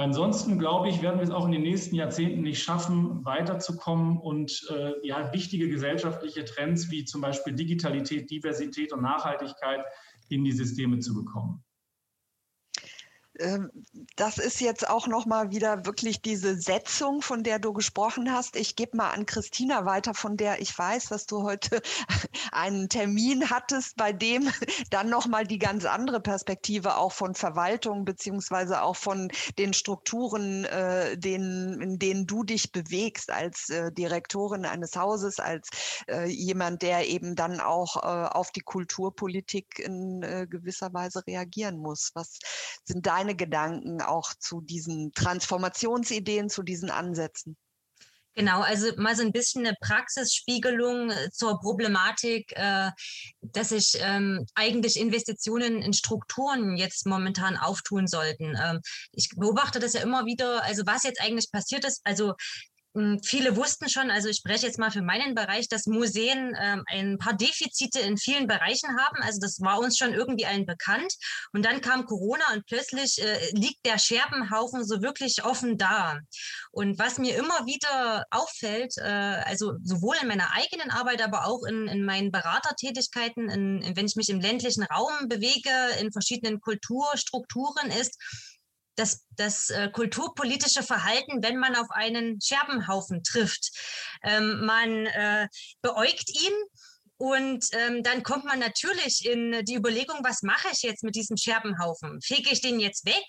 Ansonsten 0.00 0.58
glaube 0.58 0.88
ich, 0.88 1.02
werden 1.02 1.18
wir 1.18 1.24
es 1.24 1.30
auch 1.30 1.44
in 1.44 1.52
den 1.52 1.62
nächsten 1.62 1.94
Jahrzehnten 1.94 2.40
nicht 2.40 2.62
schaffen, 2.62 3.24
weiterzukommen 3.24 4.18
und 4.18 4.66
äh, 4.70 4.92
ja, 5.06 5.32
wichtige 5.32 5.68
gesellschaftliche 5.68 6.44
Trends 6.44 6.90
wie 6.90 7.04
zum 7.04 7.20
Beispiel 7.20 7.54
Digitalität, 7.54 8.30
Diversität 8.30 8.92
und 8.92 9.02
Nachhaltigkeit 9.02 9.84
in 10.30 10.44
die 10.44 10.52
Systeme 10.52 11.00
zu 11.00 11.14
bekommen. 11.14 11.62
Ähm, 13.40 13.70
das 14.16 14.38
ist 14.38 14.60
jetzt 14.60 14.88
auch 14.88 15.06
noch 15.06 15.26
mal 15.26 15.50
wieder 15.50 15.86
wirklich 15.86 16.20
diese 16.20 16.56
Setzung, 16.56 17.22
von 17.22 17.42
der 17.42 17.58
du 17.58 17.72
gesprochen 17.72 18.32
hast. 18.32 18.56
Ich 18.56 18.76
gebe 18.76 18.96
mal 18.96 19.10
an 19.10 19.26
Christina 19.26 19.86
weiter, 19.86 20.14
von 20.14 20.36
der 20.36 20.60
ich 20.60 20.76
weiß, 20.76 21.06
dass 21.06 21.26
du 21.26 21.42
heute 21.42 21.80
einen 22.52 22.88
Termin 22.88 23.50
hattest, 23.50 23.96
bei 23.96 24.12
dem 24.12 24.50
dann 24.90 25.08
noch 25.08 25.26
mal 25.26 25.46
die 25.46 25.58
ganz 25.58 25.84
andere 25.84 26.20
Perspektive 26.20 26.96
auch 26.96 27.12
von 27.12 27.34
Verwaltung 27.34 28.04
beziehungsweise 28.04 28.82
auch 28.82 28.96
von 28.96 29.30
den 29.58 29.72
Strukturen, 29.72 30.64
äh, 30.66 31.16
denen, 31.16 31.80
in 31.80 31.98
denen 31.98 32.26
du 32.26 32.44
dich 32.44 32.72
bewegst 32.72 33.30
als 33.30 33.70
äh, 33.70 33.90
Direktorin 33.92 34.66
eines 34.66 34.96
Hauses, 34.96 35.40
als 35.40 35.68
äh, 36.08 36.26
jemand, 36.26 36.82
der 36.82 37.08
eben 37.08 37.34
dann 37.36 37.60
auch 37.60 37.96
äh, 37.96 38.28
auf 38.28 38.50
die 38.50 38.60
Kulturpolitik 38.60 39.78
in 39.78 40.22
äh, 40.22 40.46
gewisser 40.48 40.92
Weise 40.92 41.26
reagieren 41.26 41.78
muss. 41.78 42.10
Was 42.14 42.38
sind 42.84 43.06
deine 43.06 43.29
deine 43.30 43.36
Gedanken 43.36 44.02
auch 44.02 44.32
zu 44.38 44.60
diesen 44.60 45.12
Transformationsideen, 45.12 46.48
zu 46.48 46.62
diesen 46.62 46.90
Ansätzen? 46.90 47.56
Genau, 48.34 48.60
also 48.60 48.92
mal 48.96 49.16
so 49.16 49.22
ein 49.22 49.32
bisschen 49.32 49.66
eine 49.66 49.76
Praxisspiegelung 49.80 51.10
äh, 51.10 51.30
zur 51.32 51.58
Problematik, 51.58 52.52
äh, 52.54 52.90
dass 53.40 53.70
sich 53.70 53.98
ähm, 54.00 54.46
eigentlich 54.54 54.98
Investitionen 55.00 55.82
in 55.82 55.92
Strukturen 55.92 56.76
jetzt 56.76 57.06
momentan 57.06 57.56
auftun 57.56 58.06
sollten. 58.06 58.56
Ähm, 58.56 58.80
ich 59.12 59.30
beobachte 59.36 59.80
das 59.80 59.94
ja 59.94 60.02
immer 60.02 60.26
wieder, 60.26 60.62
also 60.62 60.84
was 60.86 61.02
jetzt 61.02 61.20
eigentlich 61.20 61.50
passiert 61.50 61.84
ist, 61.84 62.00
also 62.04 62.34
viele 63.24 63.56
wussten 63.56 63.88
schon, 63.88 64.10
also 64.10 64.28
ich 64.28 64.38
spreche 64.38 64.66
jetzt 64.66 64.78
mal 64.78 64.90
für 64.90 65.02
meinen 65.02 65.34
Bereich, 65.34 65.68
dass 65.68 65.86
Museen 65.86 66.56
ähm, 66.60 66.82
ein 66.88 67.18
paar 67.18 67.34
Defizite 67.34 68.00
in 68.00 68.16
vielen 68.16 68.48
Bereichen 68.48 68.90
haben. 68.98 69.22
Also 69.22 69.38
das 69.40 69.60
war 69.60 69.78
uns 69.78 69.96
schon 69.96 70.12
irgendwie 70.12 70.46
allen 70.46 70.66
bekannt. 70.66 71.14
Und 71.52 71.64
dann 71.64 71.80
kam 71.80 72.04
Corona 72.04 72.44
und 72.52 72.66
plötzlich 72.66 73.22
äh, 73.22 73.50
liegt 73.52 73.86
der 73.86 73.98
Scherbenhaufen 73.98 74.84
so 74.84 75.02
wirklich 75.02 75.44
offen 75.44 75.78
da. 75.78 76.18
Und 76.72 76.98
was 76.98 77.18
mir 77.18 77.36
immer 77.36 77.66
wieder 77.66 78.24
auffällt, 78.30 78.94
äh, 78.98 79.02
also 79.04 79.74
sowohl 79.84 80.16
in 80.20 80.28
meiner 80.28 80.52
eigenen 80.52 80.90
Arbeit, 80.90 81.22
aber 81.22 81.46
auch 81.46 81.62
in, 81.64 81.86
in 81.86 82.04
meinen 82.04 82.32
Beratertätigkeiten, 82.32 83.48
in, 83.48 83.82
in, 83.82 83.96
wenn 83.96 84.06
ich 84.06 84.16
mich 84.16 84.30
im 84.30 84.40
ländlichen 84.40 84.82
Raum 84.82 85.28
bewege, 85.28 85.70
in 86.00 86.12
verschiedenen 86.12 86.60
Kulturstrukturen 86.60 87.90
ist, 87.90 88.18
das, 88.96 89.24
das 89.36 89.70
äh, 89.70 89.90
kulturpolitische 89.90 90.82
Verhalten, 90.82 91.42
wenn 91.42 91.56
man 91.56 91.76
auf 91.76 91.90
einen 91.90 92.40
Scherbenhaufen 92.40 93.22
trifft. 93.22 93.70
Ähm, 94.22 94.64
man 94.64 95.06
äh, 95.06 95.48
beäugt 95.82 96.28
ihn 96.28 96.52
und 97.20 97.66
ähm, 97.72 98.02
dann 98.02 98.22
kommt 98.22 98.46
man 98.46 98.58
natürlich 98.58 99.26
in 99.26 99.62
die 99.66 99.74
Überlegung, 99.74 100.20
was 100.22 100.42
mache 100.42 100.68
ich 100.72 100.80
jetzt 100.80 101.04
mit 101.04 101.14
diesem 101.14 101.36
Scherbenhaufen? 101.36 102.22
Fege 102.22 102.48
ich 102.50 102.62
den 102.62 102.80
jetzt 102.80 103.04
weg 103.04 103.26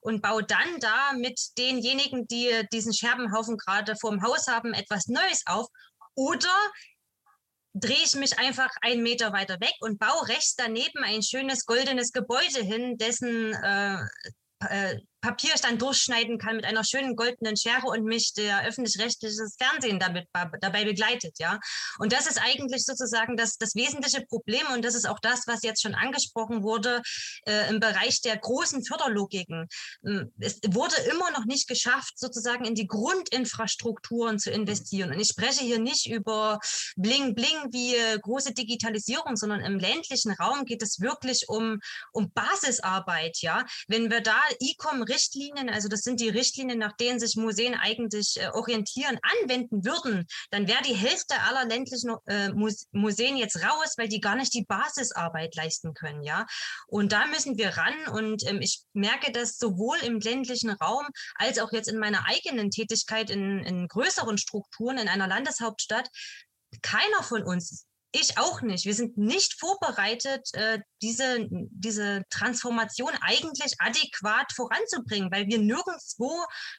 und 0.00 0.22
baue 0.22 0.44
dann 0.44 0.80
da 0.80 1.12
mit 1.12 1.38
denjenigen, 1.58 2.26
die 2.26 2.50
diesen 2.72 2.94
Scherbenhaufen 2.94 3.58
gerade 3.58 3.96
vor 3.96 4.12
dem 4.12 4.22
Haus 4.22 4.46
haben, 4.46 4.72
etwas 4.72 5.08
Neues 5.08 5.42
auf? 5.44 5.66
Oder 6.14 6.56
drehe 7.74 8.02
ich 8.02 8.14
mich 8.14 8.38
einfach 8.38 8.70
einen 8.80 9.02
Meter 9.02 9.34
weiter 9.34 9.60
weg 9.60 9.74
und 9.80 9.98
baue 9.98 10.28
rechts 10.28 10.54
daneben 10.56 11.04
ein 11.04 11.22
schönes 11.22 11.66
goldenes 11.66 12.12
Gebäude 12.12 12.62
hin, 12.62 12.96
dessen 12.96 13.52
äh, 13.52 13.98
äh, 14.70 14.98
Papier 15.24 15.54
dann 15.62 15.78
durchschneiden 15.78 16.36
kann 16.38 16.56
mit 16.56 16.66
einer 16.66 16.84
schönen 16.84 17.16
goldenen 17.16 17.56
Schere 17.56 17.86
und 17.86 18.04
mich 18.04 18.34
der 18.34 18.66
öffentlich-rechtliche 18.66 19.46
Fernsehen 19.58 19.98
damit 19.98 20.28
dabei 20.60 20.84
begleitet, 20.84 21.38
ja. 21.38 21.58
Und 21.98 22.12
das 22.12 22.26
ist 22.26 22.38
eigentlich 22.38 22.84
sozusagen 22.84 23.34
das, 23.36 23.56
das 23.56 23.74
wesentliche 23.74 24.20
Problem 24.26 24.66
und 24.74 24.84
das 24.84 24.94
ist 24.94 25.08
auch 25.08 25.18
das, 25.20 25.46
was 25.46 25.62
jetzt 25.62 25.80
schon 25.80 25.94
angesprochen 25.94 26.62
wurde 26.62 27.00
äh, 27.46 27.70
im 27.70 27.80
Bereich 27.80 28.20
der 28.20 28.36
großen 28.36 28.84
Förderlogiken. 28.84 29.66
Hm, 30.04 30.30
es 30.40 30.60
wurde 30.66 30.96
immer 31.10 31.30
noch 31.30 31.46
nicht 31.46 31.68
geschafft, 31.68 32.18
sozusagen 32.18 32.66
in 32.66 32.74
die 32.74 32.86
Grundinfrastrukturen 32.86 34.38
zu 34.38 34.50
investieren. 34.50 35.10
Und 35.10 35.20
ich 35.20 35.28
spreche 35.28 35.64
hier 35.64 35.78
nicht 35.78 36.06
über 36.06 36.60
Bling 36.96 37.34
Bling 37.34 37.72
wie 37.72 37.96
äh, 37.96 38.18
große 38.20 38.52
Digitalisierung, 38.52 39.36
sondern 39.36 39.60
im 39.60 39.78
ländlichen 39.78 40.32
Raum 40.32 40.66
geht 40.66 40.82
es 40.82 41.00
wirklich 41.00 41.48
um, 41.48 41.80
um 42.12 42.30
Basisarbeit, 42.32 43.38
ja. 43.40 43.64
Wenn 43.88 44.10
wir 44.10 44.20
da 44.20 44.36
E-Com 44.60 45.02
Richtlinien, 45.14 45.70
also 45.70 45.88
das 45.88 46.02
sind 46.02 46.20
die 46.20 46.28
Richtlinien, 46.28 46.78
nach 46.78 46.96
denen 46.96 47.20
sich 47.20 47.36
Museen 47.36 47.74
eigentlich 47.74 48.36
äh, 48.40 48.48
orientieren, 48.48 49.18
anwenden 49.40 49.84
würden, 49.84 50.26
dann 50.50 50.66
wäre 50.68 50.82
die 50.82 50.94
Hälfte 50.94 51.34
aller 51.42 51.64
ländlichen 51.64 52.14
äh, 52.26 52.50
Museen 52.92 53.36
jetzt 53.36 53.62
raus, 53.62 53.94
weil 53.96 54.08
die 54.08 54.20
gar 54.20 54.36
nicht 54.36 54.52
die 54.54 54.64
Basisarbeit 54.64 55.54
leisten 55.54 55.94
können, 55.94 56.22
ja. 56.22 56.46
Und 56.86 57.12
da 57.12 57.26
müssen 57.26 57.56
wir 57.56 57.70
ran 57.76 57.94
und 58.12 58.46
ähm, 58.48 58.60
ich 58.60 58.82
merke 58.92 59.32
das 59.32 59.58
sowohl 59.58 59.98
im 59.98 60.20
ländlichen 60.20 60.70
Raum 60.70 61.06
als 61.36 61.58
auch 61.58 61.72
jetzt 61.72 61.88
in 61.88 61.98
meiner 61.98 62.26
eigenen 62.26 62.70
Tätigkeit 62.70 63.30
in, 63.30 63.60
in 63.60 63.88
größeren 63.88 64.38
Strukturen 64.38 64.98
in 64.98 65.08
einer 65.08 65.28
Landeshauptstadt. 65.28 66.08
Keiner 66.82 67.22
von 67.22 67.44
uns 67.44 67.86
ich 68.14 68.38
auch 68.38 68.62
nicht. 68.62 68.84
Wir 68.84 68.94
sind 68.94 69.18
nicht 69.18 69.58
vorbereitet, 69.58 70.48
äh, 70.52 70.78
diese, 71.02 71.46
diese 71.50 72.22
Transformation 72.30 73.10
eigentlich 73.20 73.74
adäquat 73.78 74.52
voranzubringen, 74.54 75.30
weil 75.30 75.48
wir 75.48 75.58
nirgendwo 75.58 76.32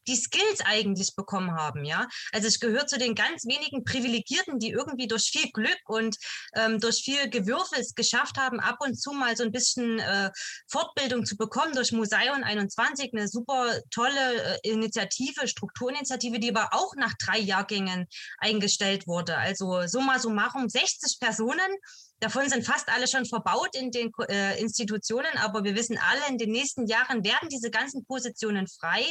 die 0.08 0.16
Skills 0.16 0.62
eigentlich 0.66 1.14
bekommen 1.16 1.52
haben. 1.52 1.84
Ja, 1.84 2.08
also 2.32 2.48
ich 2.48 2.60
gehöre 2.60 2.88
zu 2.88 2.98
den 2.98 3.16
ganz 3.16 3.46
wenigen 3.46 3.84
Privilegierten, 3.84 4.60
die 4.60 4.72
irgendwie 4.72 5.08
durch 5.08 5.26
viel 5.26 5.52
Glück 5.52 5.78
und 5.88 6.16
ähm, 6.56 6.80
durch 6.80 7.02
viel 7.04 7.30
Gewürfel 7.30 7.80
es 7.80 7.94
geschafft 7.94 8.38
haben, 8.38 8.60
ab 8.60 8.78
und 8.80 8.96
zu 8.96 9.12
mal 9.12 9.36
so 9.36 9.44
ein 9.44 9.52
bisschen 9.52 10.00
äh, 10.00 10.32
Fortbildung 10.70 11.26
zu 11.26 11.36
bekommen 11.36 11.76
durch 11.76 11.92
Museum 11.92 12.44
21, 12.44 13.12
eine 13.14 13.28
super 13.28 13.82
tolle 13.92 14.60
äh, 14.64 14.70
Initiative, 14.70 15.48
Strukturinitiative, 15.48 16.40
die 16.40 16.56
aber 16.56 16.70
auch 16.72 16.96
nach 16.96 17.14
drei 17.20 17.40
Jahrgängen 17.40 18.08
eingestellt 18.38 19.06
wurde. 19.06 19.38
Also 19.38 19.86
summa 19.88 20.18
summarum 20.20 20.70
60 20.70 21.20
Personen. 21.26 21.72
Davon 22.20 22.50
sind 22.50 22.66
fast 22.66 22.88
alle 22.90 23.08
schon 23.08 23.26
verbaut 23.26 23.76
in 23.76 23.92
den 23.92 24.12
äh, 24.30 24.60
Institutionen, 24.62 25.38
aber 25.38 25.64
wir 25.64 25.76
wissen 25.76 25.98
alle, 25.98 26.22
in 26.30 26.38
den 26.38 26.52
nächsten 26.52 26.86
Jahren 26.88 27.24
werden 27.24 27.50
diese 27.50 27.72
ganzen 27.72 28.06
Positionen 28.06 28.68
frei. 28.68 29.04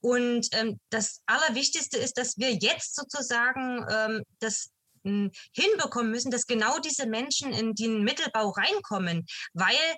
Und 0.00 0.48
ähm, 0.52 0.78
das 0.90 1.22
Allerwichtigste 1.26 1.98
ist, 1.98 2.18
dass 2.18 2.36
wir 2.36 2.52
jetzt 2.52 2.94
sozusagen 2.96 3.86
ähm, 3.90 4.22
das 4.40 4.70
hm, 5.04 5.30
hinbekommen 5.52 6.10
müssen, 6.10 6.30
dass 6.30 6.46
genau 6.46 6.78
diese 6.80 7.06
Menschen 7.06 7.52
in 7.52 7.74
den 7.74 8.02
Mittelbau 8.02 8.50
reinkommen, 8.50 9.24
weil 9.54 9.96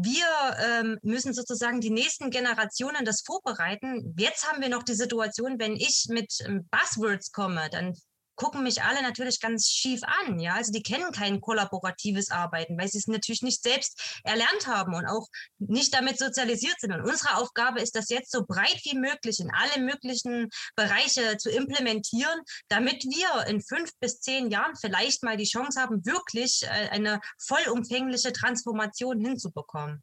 wir 0.00 0.26
ähm, 0.60 0.98
müssen 1.02 1.34
sozusagen 1.34 1.80
die 1.80 1.90
nächsten 1.90 2.30
Generationen 2.30 3.04
das 3.04 3.22
vorbereiten. 3.26 4.14
Jetzt 4.16 4.48
haben 4.48 4.62
wir 4.62 4.68
noch 4.68 4.84
die 4.84 4.94
Situation, 4.94 5.58
wenn 5.58 5.74
ich 5.74 6.06
mit 6.08 6.32
ähm, 6.46 6.68
Buzzwords 6.70 7.32
komme, 7.32 7.68
dann 7.70 7.94
gucken 8.38 8.62
mich 8.62 8.82
alle 8.82 9.02
natürlich 9.02 9.40
ganz 9.40 9.68
schief 9.68 10.00
an. 10.04 10.38
Ja, 10.38 10.54
also 10.54 10.72
die 10.72 10.82
kennen 10.82 11.12
kein 11.12 11.40
kollaboratives 11.40 12.30
Arbeiten, 12.30 12.78
weil 12.78 12.88
sie 12.88 12.98
es 12.98 13.06
natürlich 13.06 13.42
nicht 13.42 13.62
selbst 13.62 14.20
erlernt 14.24 14.66
haben 14.66 14.94
und 14.94 15.06
auch 15.06 15.26
nicht 15.58 15.92
damit 15.92 16.18
sozialisiert 16.18 16.80
sind. 16.80 16.92
Und 16.92 17.02
unsere 17.02 17.36
Aufgabe 17.36 17.80
ist, 17.80 17.96
das 17.96 18.08
jetzt 18.08 18.30
so 18.30 18.46
breit 18.46 18.80
wie 18.84 18.96
möglich 18.96 19.40
in 19.40 19.50
alle 19.52 19.84
möglichen 19.84 20.48
Bereiche 20.76 21.36
zu 21.36 21.50
implementieren, 21.50 22.40
damit 22.68 23.04
wir 23.04 23.46
in 23.48 23.60
fünf 23.60 23.90
bis 24.00 24.20
zehn 24.20 24.50
Jahren 24.50 24.76
vielleicht 24.76 25.22
mal 25.24 25.36
die 25.36 25.44
Chance 25.44 25.80
haben, 25.80 26.06
wirklich 26.06 26.62
äh, 26.62 26.88
eine 26.90 27.20
vollumfängliche 27.38 28.32
Transformation 28.32 29.20
hinzubekommen. 29.20 30.02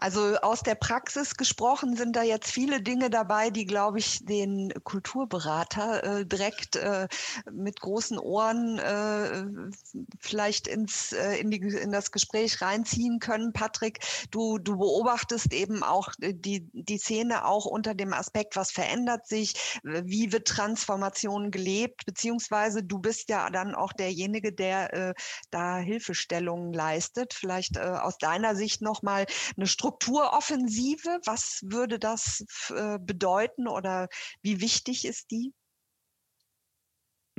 Also 0.00 0.36
aus 0.36 0.62
der 0.62 0.76
Praxis 0.76 1.34
gesprochen 1.34 1.96
sind 1.96 2.14
da 2.14 2.22
jetzt 2.22 2.52
viele 2.52 2.80
Dinge 2.80 3.10
dabei, 3.10 3.50
die, 3.50 3.66
glaube 3.66 3.98
ich, 3.98 4.24
den 4.24 4.72
Kulturberater 4.84 6.20
äh, 6.20 6.24
direkt 6.24 6.76
äh, 6.76 7.08
mit 7.50 7.80
großen 7.80 8.16
Ohren 8.16 8.78
äh, 8.78 9.44
vielleicht 10.20 10.68
ins, 10.68 11.12
äh, 11.12 11.38
in, 11.38 11.50
die, 11.50 11.58
in 11.58 11.90
das 11.90 12.12
Gespräch 12.12 12.62
reinziehen 12.62 13.18
können. 13.18 13.52
Patrick, 13.52 13.98
du, 14.30 14.58
du 14.58 14.78
beobachtest 14.78 15.52
eben 15.52 15.82
auch 15.82 16.12
die, 16.20 16.70
die 16.72 16.98
Szene 16.98 17.44
auch 17.44 17.66
unter 17.66 17.96
dem 17.96 18.12
Aspekt, 18.12 18.54
was 18.54 18.70
verändert 18.70 19.26
sich, 19.26 19.80
wie 19.82 20.30
wird 20.30 20.46
Transformation 20.46 21.50
gelebt, 21.50 22.06
beziehungsweise 22.06 22.84
du 22.84 23.00
bist 23.00 23.28
ja 23.30 23.50
dann 23.50 23.74
auch 23.74 23.92
derjenige, 23.92 24.52
der 24.52 24.94
äh, 24.94 25.14
da 25.50 25.78
Hilfestellungen 25.78 26.72
leistet. 26.72 27.34
Vielleicht 27.34 27.76
äh, 27.76 27.80
aus 27.80 28.18
deiner 28.18 28.54
Sicht 28.54 28.80
nochmal 28.80 29.26
eine 29.56 29.66
Struktur 29.66 29.87
Strukturoffensive, 29.88 31.20
was 31.24 31.60
würde 31.64 31.98
das 31.98 32.44
äh, 32.74 32.98
bedeuten 33.00 33.66
oder 33.66 34.08
wie 34.42 34.60
wichtig 34.60 35.06
ist 35.06 35.30
die? 35.30 35.52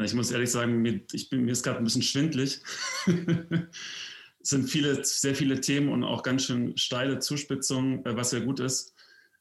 Ich 0.02 0.14
muss 0.14 0.32
ehrlich 0.32 0.50
sagen, 0.50 0.82
mir, 0.82 1.02
ich 1.12 1.30
bin, 1.30 1.46
mir 1.46 1.52
ist 1.52 1.64
gerade 1.64 1.78
ein 1.78 1.84
bisschen 1.84 2.02
schwindlig. 2.02 2.62
es 3.06 4.50
sind 4.50 4.70
viele, 4.70 5.04
sehr 5.04 5.36
viele 5.36 5.62
Themen 5.62 5.90
und 5.90 6.04
auch 6.04 6.24
ganz 6.24 6.46
schön 6.46 6.76
steile 6.78 7.20
Zuspitzungen, 7.20 8.04
äh, 8.06 8.16
was 8.16 8.32
ja 8.32 8.40
gut 8.40 8.60
ist. 8.62 8.96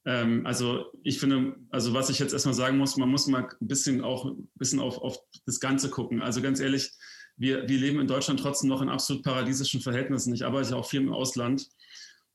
Ähm, 0.04 0.44
also 0.44 0.92
ich 1.02 1.18
finde, 1.18 1.56
also 1.70 1.94
was 1.94 2.10
ich 2.10 2.18
jetzt 2.18 2.32
erstmal 2.32 2.54
sagen 2.54 2.76
muss, 2.76 2.96
man 2.96 3.08
muss 3.08 3.26
mal 3.26 3.48
ein 3.60 3.68
bisschen 3.68 4.02
auch 4.02 4.26
ein 4.26 4.50
bisschen 4.56 4.80
auf, 4.80 4.98
auf 4.98 5.18
das 5.46 5.60
Ganze 5.60 5.88
gucken. 5.88 6.20
Also 6.20 6.42
ganz 6.42 6.60
ehrlich, 6.60 6.90
wir, 7.36 7.68
wir 7.68 7.78
leben 7.78 8.00
in 8.00 8.06
Deutschland 8.08 8.40
trotzdem 8.40 8.68
noch 8.68 8.82
in 8.82 8.88
absolut 8.90 9.22
paradiesischen 9.22 9.80
Verhältnissen. 9.80 10.34
Ich 10.34 10.44
arbeite 10.44 10.76
auch 10.76 10.88
viel 10.88 11.00
im 11.00 11.12
Ausland 11.12 11.68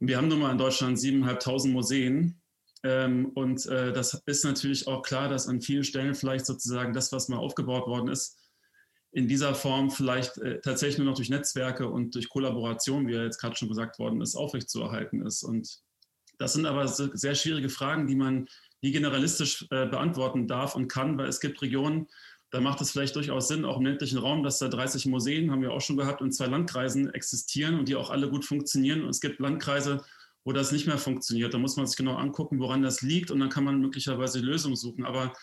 wir 0.07 0.17
haben 0.17 0.27
nun 0.27 0.39
mal 0.39 0.51
in 0.51 0.57
Deutschland 0.57 0.97
7.500 0.97 1.69
Museen. 1.69 2.41
Ähm, 2.83 3.31
und 3.35 3.65
äh, 3.67 3.93
das 3.93 4.21
ist 4.25 4.43
natürlich 4.43 4.87
auch 4.87 5.01
klar, 5.01 5.29
dass 5.29 5.47
an 5.47 5.61
vielen 5.61 5.85
Stellen 5.85 6.15
vielleicht 6.15 6.45
sozusagen 6.45 6.93
das, 6.93 7.13
was 7.13 7.29
mal 7.29 7.37
aufgebaut 7.37 7.87
worden 7.87 8.09
ist, 8.09 8.37
in 9.13 9.27
dieser 9.27 9.55
Form 9.55 9.91
vielleicht 9.91 10.37
äh, 10.39 10.59
tatsächlich 10.59 10.97
nur 10.97 11.07
noch 11.07 11.15
durch 11.15 11.29
Netzwerke 11.29 11.87
und 11.87 12.15
durch 12.15 12.27
Kollaboration, 12.27 13.07
wie 13.07 13.13
ja 13.13 13.23
jetzt 13.23 13.39
gerade 13.39 13.55
schon 13.55 13.69
gesagt 13.69 13.99
worden 13.99 14.21
ist, 14.21 14.35
aufrechtzuerhalten 14.35 15.25
ist. 15.25 15.43
Und 15.43 15.79
das 16.39 16.53
sind 16.53 16.65
aber 16.65 16.87
sehr 16.87 17.35
schwierige 17.35 17.69
Fragen, 17.69 18.07
die 18.07 18.15
man 18.15 18.47
nie 18.81 18.91
generalistisch 18.91 19.65
äh, 19.71 19.85
beantworten 19.85 20.47
darf 20.47 20.75
und 20.75 20.89
kann, 20.89 21.17
weil 21.17 21.27
es 21.27 21.39
gibt 21.39 21.61
Regionen, 21.61 22.07
da 22.53 22.61
macht 22.61 22.81
es 22.81 22.91
vielleicht 22.91 23.15
durchaus 23.15 23.47
Sinn, 23.47 23.65
auch 23.65 23.77
im 23.77 23.85
ländlichen 23.87 24.19
Raum, 24.19 24.43
dass 24.43 24.59
da 24.59 24.67
30 24.67 25.07
Museen, 25.07 25.49
haben 25.49 25.63
wir 25.63 25.71
auch 25.71 25.81
schon 25.81 25.97
gehabt, 25.97 26.21
in 26.21 26.31
zwei 26.31 26.45
Landkreisen 26.45 27.11
existieren 27.11 27.79
und 27.79 27.89
die 27.89 27.95
auch 27.95 28.11
alle 28.11 28.29
gut 28.29 28.45
funktionieren. 28.45 29.01
Und 29.01 29.09
es 29.09 29.21
gibt 29.21 29.39
Landkreise, 29.39 30.03
wo 30.43 30.51
das 30.51 30.71
nicht 30.71 30.85
mehr 30.85 30.99
funktioniert. 30.99 31.55
Da 31.55 31.57
muss 31.57 31.77
man 31.77 31.87
sich 31.87 31.97
genau 31.97 32.15
angucken, 32.15 32.59
woran 32.59 32.83
das 32.83 33.01
liegt 33.01 33.31
und 33.31 33.39
dann 33.39 33.49
kann 33.49 33.63
man 33.63 33.81
möglicherweise 33.81 34.39
Lösungen 34.39 34.75
suchen. 34.75 35.03
Aber 35.03 35.33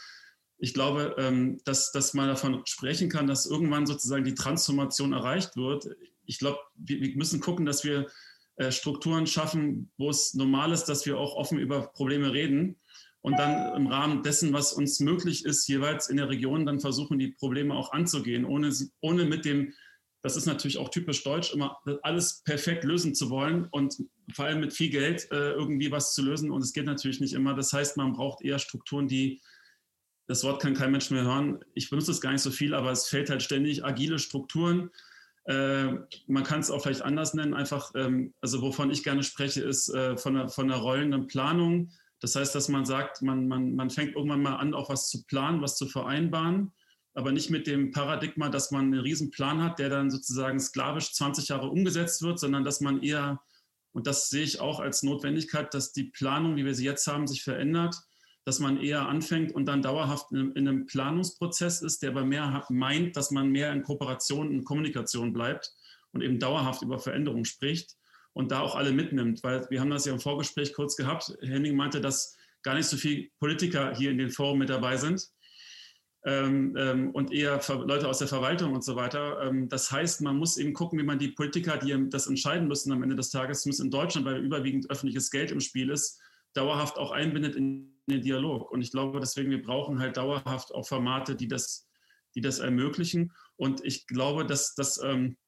ich 0.59 0.73
glaube, 0.73 1.17
ähm, 1.19 1.61
dass, 1.65 1.91
dass 1.91 2.15
man 2.15 2.29
davon 2.29 2.63
sprechen 2.65 3.09
kann, 3.09 3.27
dass 3.27 3.45
irgendwann 3.45 3.87
sozusagen 3.87 4.23
die 4.23 4.37
Transformation 4.37 5.13
erreicht 5.13 5.57
wird. 5.57 5.89
Ich 6.27 6.39
glaube, 6.39 6.61
wir 6.77 7.17
müssen 7.17 7.41
gucken, 7.41 7.67
dass 7.67 7.83
wir 7.83 8.07
äh, 8.55 8.71
Strukturen 8.71 9.27
schaffen, 9.27 9.91
wo 9.99 10.11
es 10.11 10.35
normal 10.35 10.71
ist, 10.71 10.85
dass 10.85 11.07
wir 11.07 11.19
auch 11.19 11.35
offen 11.35 11.59
über 11.59 11.89
Probleme 11.89 12.33
reden 12.33 12.80
und 13.23 13.39
dann 13.39 13.77
im 13.77 13.87
Rahmen 13.87 14.23
dessen, 14.23 14.53
was 14.53 14.73
uns 14.73 15.01
möglich 15.01 15.45
ist, 15.45 15.69
jeweils 15.69 16.09
in 16.09 16.17
der 16.17 16.29
Region 16.29 16.65
dann 16.65 16.81
versuchen, 16.81 17.19
die 17.19 17.29
Probleme 17.29 17.75
auch 17.75 17.93
anzugehen, 17.93 18.45
ohne, 18.45 18.73
ohne 19.01 19.25
mit 19.25 19.45
dem, 19.45 19.75
das 20.23 20.37
ist 20.37 20.47
natürlich 20.47 20.79
auch 20.79 20.89
typisch 20.89 21.23
deutsch, 21.23 21.53
immer 21.53 21.79
alles 22.03 22.43
perfekt 22.45 22.85
lösen 22.85 23.15
zu 23.15 23.31
wollen 23.31 23.67
und 23.71 23.97
vor 24.33 24.47
allem 24.47 24.61
mit 24.61 24.73
viel 24.73 24.91
Geld 24.91 25.31
äh, 25.33 25.53
irgendwie 25.53 25.91
was 25.91 26.15
zu 26.15 26.23
lösen. 26.23 26.51
Und 26.51 26.63
es 26.63 26.73
geht 26.73 26.87
natürlich 26.87 27.21
nicht 27.21 27.33
immer. 27.33 27.55
Das 27.55 27.73
heißt, 27.73 27.97
man 27.97 28.13
braucht 28.13 28.43
eher 28.43 28.59
Strukturen, 28.59 29.09
die, 29.09 29.41
das 30.27 30.45
Wort 30.45 30.63
kann 30.63 30.75
kein 30.75 30.93
Mensch 30.93 31.11
mehr 31.11 31.25
hören, 31.25 31.59
ich 31.75 31.91
benutze 31.91 32.11
es 32.11 32.21
gar 32.21 32.33
nicht 32.33 32.43
so 32.43 32.51
viel, 32.51 32.75
aber 32.75 32.91
es 32.91 33.09
fällt 33.09 33.31
halt 33.31 33.43
ständig, 33.43 33.85
agile 33.85 34.19
Strukturen. 34.19 34.91
Äh, 35.45 35.93
man 36.27 36.45
kann 36.45 36.61
es 36.61 36.71
auch 36.71 36.83
vielleicht 36.83 37.03
anders 37.03 37.35
nennen, 37.35 37.53
einfach, 37.53 37.93
ähm, 37.95 38.33
also 38.41 38.63
wovon 38.63 38.91
ich 38.91 39.03
gerne 39.03 39.23
spreche, 39.23 39.63
ist 39.63 39.89
äh, 39.91 40.17
von, 40.17 40.35
der, 40.35 40.49
von 40.49 40.69
der 40.69 40.79
rollenden 40.79 41.27
Planung 41.27 41.91
das 42.21 42.37
heißt, 42.37 42.55
dass 42.55 42.69
man 42.69 42.85
sagt, 42.85 43.23
man, 43.23 43.49
man, 43.49 43.75
man 43.75 43.91
fängt 43.91 44.15
irgendwann 44.15 44.43
mal 44.43 44.57
an, 44.57 44.75
auch 44.75 44.91
was 44.91 45.09
zu 45.09 45.25
planen, 45.25 45.63
was 45.63 45.77
zu 45.77 45.87
vereinbaren, 45.87 46.73
aber 47.15 47.33
nicht 47.33 47.51
mit 47.51 47.67
dem 47.67 47.91
Paradigma, 47.91 48.51
dass 48.51 48.71
man 48.71 48.87
einen 48.87 49.01
riesen 49.01 49.31
Plan 49.31 49.63
hat, 49.63 49.79
der 49.79 49.89
dann 49.89 50.11
sozusagen 50.11 50.61
sklavisch 50.61 51.13
20 51.13 51.49
Jahre 51.49 51.69
umgesetzt 51.69 52.23
wird, 52.23 52.39
sondern 52.39 52.65
dass 52.65 52.81
man 52.81 53.03
eher, 53.03 53.41
und 53.93 54.07
das 54.07 54.29
sehe 54.29 54.45
ich 54.45 54.61
auch 54.61 54.81
als 54.81 55.03
Notwendigkeit, 55.03 55.73
dass 55.75 55.93
die 55.93 56.05
Planung, 56.05 56.57
wie 56.57 56.65
wir 56.65 56.75
sie 56.75 56.85
jetzt 56.85 57.07
haben, 57.07 57.27
sich 57.27 57.43
verändert, 57.43 57.97
dass 58.45 58.59
man 58.59 58.81
eher 58.81 59.09
anfängt 59.09 59.53
und 59.53 59.67
dann 59.67 59.83
dauerhaft 59.83 60.31
in, 60.33 60.53
in 60.53 60.69
einem 60.69 60.87
Planungsprozess 60.87 61.83
ist, 61.83 62.03
der 62.03 62.11
aber 62.11 62.25
mehr 62.25 62.65
meint, 62.69 63.17
dass 63.17 63.31
man 63.31 63.51
mehr 63.51 63.73
in 63.73 63.83
Kooperation 63.83 64.49
und 64.49 64.65
Kommunikation 64.65 65.33
bleibt 65.33 65.73
und 66.13 66.23
eben 66.23 66.39
dauerhaft 66.39 66.83
über 66.83 66.99
Veränderungen 66.99 67.45
spricht 67.45 67.97
und 68.33 68.53
da 68.53 68.61
auch 68.61 68.75
alle 68.75 68.93
mitnimmt. 68.93 69.43
Weil 69.43 69.67
wir 69.71 69.81
haben 69.81 69.91
das 69.91 70.07
ja 70.07 70.13
im 70.13 70.21
Vorgespräch 70.21 70.73
kurz 70.73 70.97
gehabt. 70.97 71.37
Henning 71.43 71.77
meinte, 71.77 72.01
dass 72.01 72.37
gar 72.63 72.75
nicht 72.75 72.87
so 72.87 72.97
viele 72.97 73.29
Politiker 73.39 73.95
hier 73.95 74.11
in 74.11 74.19
den 74.19 74.31
Foren 74.31 74.59
mit 74.59 74.69
dabei 74.69 74.97
sind 74.97 75.31
ähm, 76.25 76.75
ähm, 76.77 77.11
und 77.13 77.33
eher 77.33 77.61
Leute 77.69 78.09
aus 78.09 78.19
der 78.19 78.29
Verwaltung 78.29 78.75
und 78.75 78.85
so 78.85 78.97
weiter. 78.97 79.41
Ähm, 79.43 79.69
das 79.69 79.91
heißt, 79.91 80.21
man 80.21 80.37
muss 80.37 80.59
eben 80.59 80.75
gucken, 80.75 80.99
wie 80.99 81.05
man 81.05 81.19
die 81.19 81.29
Politiker, 81.29 81.79
die 81.79 82.09
das 82.11 82.27
entscheiden 82.27 82.69
müssen 82.69 82.93
am 82.93 83.03
Ende 83.03 83.17
des 83.17 83.31
Tages, 83.31 83.63
zumindest 83.63 83.85
in 83.85 83.91
Deutschland, 83.91 84.27
weil 84.27 84.45
überwiegend 84.45 84.91
öffentliches 84.91 85.31
Geld 85.31 85.51
im 85.51 85.61
Spiel 85.61 85.91
ist, 85.91 86.21
dauerhaft 86.53 86.99
auch 86.99 87.13
einbindet 87.13 87.57
in 87.57 87.95
den 88.07 88.21
Dialog. 88.21 88.71
Und 88.71 88.83
ich 88.83 88.91
glaube, 88.91 89.21
deswegen, 89.21 89.51
wir 89.51 89.63
brauchen 89.63 89.99
halt 89.99 90.17
dauerhaft 90.17 90.75
auch 90.75 90.87
Formate, 90.87 91.37
die 91.37 91.49
das, 91.49 91.89
die 92.35 92.41
das 92.41 92.59
ermöglichen. 92.59 93.33
Und 93.57 93.85
ich 93.85 94.07
glaube, 94.07 94.45
dass, 94.45 94.75
dass, 94.75 95.03
ähm, 95.03 95.39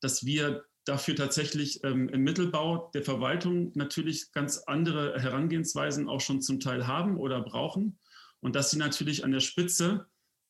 dass 0.00 0.26
wir 0.26 0.64
dafür 0.84 1.16
tatsächlich 1.16 1.82
ähm, 1.84 2.08
im 2.08 2.22
Mittelbau 2.22 2.90
der 2.94 3.02
Verwaltung 3.02 3.72
natürlich 3.74 4.32
ganz 4.32 4.58
andere 4.58 5.20
Herangehensweisen 5.20 6.08
auch 6.08 6.20
schon 6.20 6.42
zum 6.42 6.60
Teil 6.60 6.86
haben 6.86 7.16
oder 7.16 7.40
brauchen 7.40 7.98
und 8.40 8.54
dass 8.54 8.70
sie 8.70 8.78
natürlich 8.78 9.24
an 9.24 9.32
der 9.32 9.40
Spitze 9.40 10.06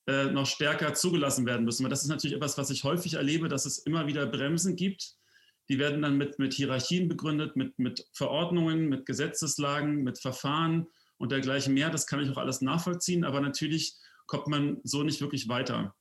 äh, 0.07 0.27
noch 0.27 0.47
stärker 0.47 0.95
zugelassen 0.95 1.47
werden 1.47 1.65
müssen. 1.65 1.85
Weil 1.85 1.91
das 1.91 2.03
ist 2.03 2.09
natürlich 2.09 2.37
etwas, 2.37 2.59
was 2.59 2.71
ich 2.71 2.85
häufig 2.85 3.15
erlebe, 3.15 3.49
dass 3.49 3.65
es 3.67 3.79
immer 3.79 4.07
wieder 4.07 4.27
Bremsen 4.27 4.77
gibt. 4.77 5.15
Die 5.69 5.79
werden 5.79 6.03
dann 6.03 6.19
mit, 6.19 6.39
mit 6.39 6.53
Hierarchien 6.53 7.09
begründet, 7.09 7.57
mit, 7.57 7.79
mit 7.79 8.07
Verordnungen, 8.13 8.89
mit 8.89 9.07
Gesetzeslagen, 9.07 10.03
mit 10.03 10.19
Verfahren 10.19 10.89
und 11.17 11.33
dergleichen 11.33 11.73
mehr. 11.73 11.91
Das 11.91 12.07
kann 12.07 12.21
ich 12.21 12.29
auch 12.31 12.37
alles 12.37 12.61
nachvollziehen, 12.61 13.25
aber 13.25 13.41
natürlich 13.41 13.97
kommt 14.27 14.49
man 14.49 14.81
so 14.83 15.05
nicht 15.05 15.21
wirklich 15.21 15.49
weiter. 15.49 15.95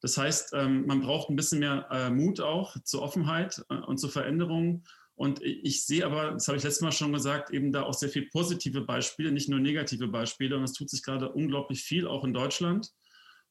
Das 0.00 0.16
heißt, 0.16 0.52
ähm, 0.54 0.86
man 0.86 1.00
braucht 1.00 1.30
ein 1.30 1.36
bisschen 1.36 1.58
mehr 1.60 1.86
äh, 1.90 2.10
Mut 2.10 2.40
auch 2.40 2.76
zur 2.84 3.02
Offenheit 3.02 3.62
äh, 3.68 3.74
und 3.74 3.98
zur 3.98 4.10
Veränderung. 4.10 4.84
Und 5.14 5.42
ich 5.42 5.84
sehe 5.84 6.06
aber, 6.06 6.30
das 6.32 6.48
habe 6.48 6.56
ich 6.56 6.64
letztes 6.64 6.80
Mal 6.80 6.92
schon 6.92 7.12
gesagt, 7.12 7.50
eben 7.50 7.72
da 7.72 7.82
auch 7.82 7.92
sehr 7.92 8.08
viele 8.08 8.26
positive 8.26 8.80
Beispiele, 8.80 9.30
nicht 9.30 9.50
nur 9.50 9.60
negative 9.60 10.08
Beispiele. 10.08 10.56
Und 10.56 10.64
es 10.64 10.72
tut 10.72 10.88
sich 10.88 11.02
gerade 11.02 11.30
unglaublich 11.30 11.82
viel, 11.82 12.06
auch 12.06 12.24
in 12.24 12.32
Deutschland. 12.32 12.90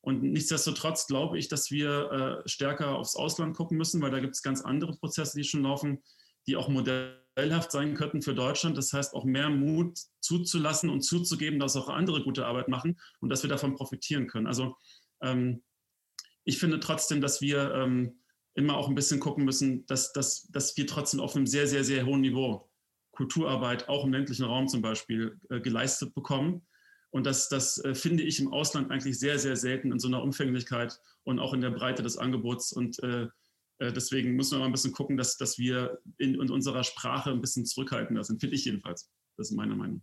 Und 0.01 0.24
nichtsdestotrotz 0.24 1.06
glaube 1.06 1.38
ich, 1.38 1.48
dass 1.48 1.70
wir 1.70 2.41
äh, 2.46 2.50
stärker 2.50 2.96
aufs 2.96 3.16
Ausland 3.16 3.55
gucken 3.55 3.77
müssen, 3.77 4.01
weil 4.01 4.12
da 4.12 4.20
gibt 4.20 4.33
es 4.33 4.42
ganz 4.42 4.62
andere 4.62 4.96
Prozesse, 4.96 5.38
die 5.38 5.44
schon 5.44 5.64
laufen, 5.64 6.01
die 6.48 6.55
auch 6.55 6.70
modellhaft 6.70 7.72
sein 7.72 7.94
könnten 7.94 8.24
für 8.24 8.33
Deutschland. 8.33 8.75
Das 8.75 8.92
heißt, 8.92 9.14
auch 9.14 9.25
mehr 9.25 9.50
Mut 9.50 10.00
zuzulassen 10.22 10.90
und 10.90 11.01
zuzugeben, 11.01 11.59
dass 11.59 11.75
auch 11.75 11.90
andere 11.90 12.24
gute 12.24 12.48
Arbeit 12.48 12.70
machen 12.70 13.00
und 13.20 13.29
dass 13.29 13.44
wir 13.44 13.50
davon 13.50 13.75
profitieren 13.75 14.27
können. 14.27 14.48
Also 14.48 14.75
ähm, 15.22 15.62
ich 16.50 16.57
finde 16.57 16.79
trotzdem, 16.79 17.22
dass 17.22 17.42
wir 17.42 17.74
ähm, 17.75 18.20
immer 18.55 18.75
auch 18.75 18.90
ein 18.90 18.96
bisschen 18.96 19.20
gucken 19.20 19.46
müssen, 19.46 19.85
dass, 19.85 20.12
dass, 20.14 20.48
dass 20.50 20.75
wir 20.75 20.88
trotzdem 20.88 21.20
auf 21.20 21.35
einem 21.35 21.46
sehr, 21.46 21.68
sehr, 21.68 21.83
sehr 21.83 22.05
hohen 22.05 22.22
Niveau 22.22 22.70
Kulturarbeit, 23.12 23.88
auch 23.88 24.03
im 24.05 24.14
ländlichen 24.14 24.46
Raum 24.46 24.68
zum 24.68 24.81
Beispiel, 24.81 25.40
äh, 25.50 25.59
geleistet 25.59 26.16
bekommen. 26.16 26.66
Und 27.12 27.25
das, 27.25 27.50
das 27.50 27.77
äh, 27.83 27.94
finde 27.94 28.24
ich 28.24 28.40
im 28.40 28.51
Ausland 28.51 28.90
eigentlich 28.92 29.20
sehr, 29.20 29.38
sehr 29.38 29.55
selten 29.55 29.92
in 29.92 30.00
so 30.00 30.07
einer 30.07 30.24
Umfänglichkeit 30.24 31.00
und 31.24 31.38
auch 31.38 31.53
in 31.53 31.62
der 31.62 31.70
Breite 31.70 32.01
des 32.01 32.18
Angebots. 32.18 32.72
Und 32.72 33.01
äh, 33.03 33.27
äh 33.79 33.94
deswegen 33.94 34.35
müssen 34.35 34.53
wir 34.53 34.59
mal 34.59 34.66
ein 34.66 34.72
bisschen 34.72 34.94
gucken, 34.94 35.18
dass, 35.18 35.38
dass 35.38 35.59
wir 35.59 36.00
in, 36.18 36.33
in 36.35 36.50
unserer 36.50 36.83
Sprache 36.83 37.29
ein 37.29 37.42
bisschen 37.42 37.66
zurückhaltender 37.66 38.24
sind, 38.24 38.40
finde 38.40 38.55
ich 38.55 38.66
jedenfalls. 38.66 39.12
Das 39.38 39.51
ist 39.51 39.55
meine 39.55 39.75
Meinung. 39.75 40.01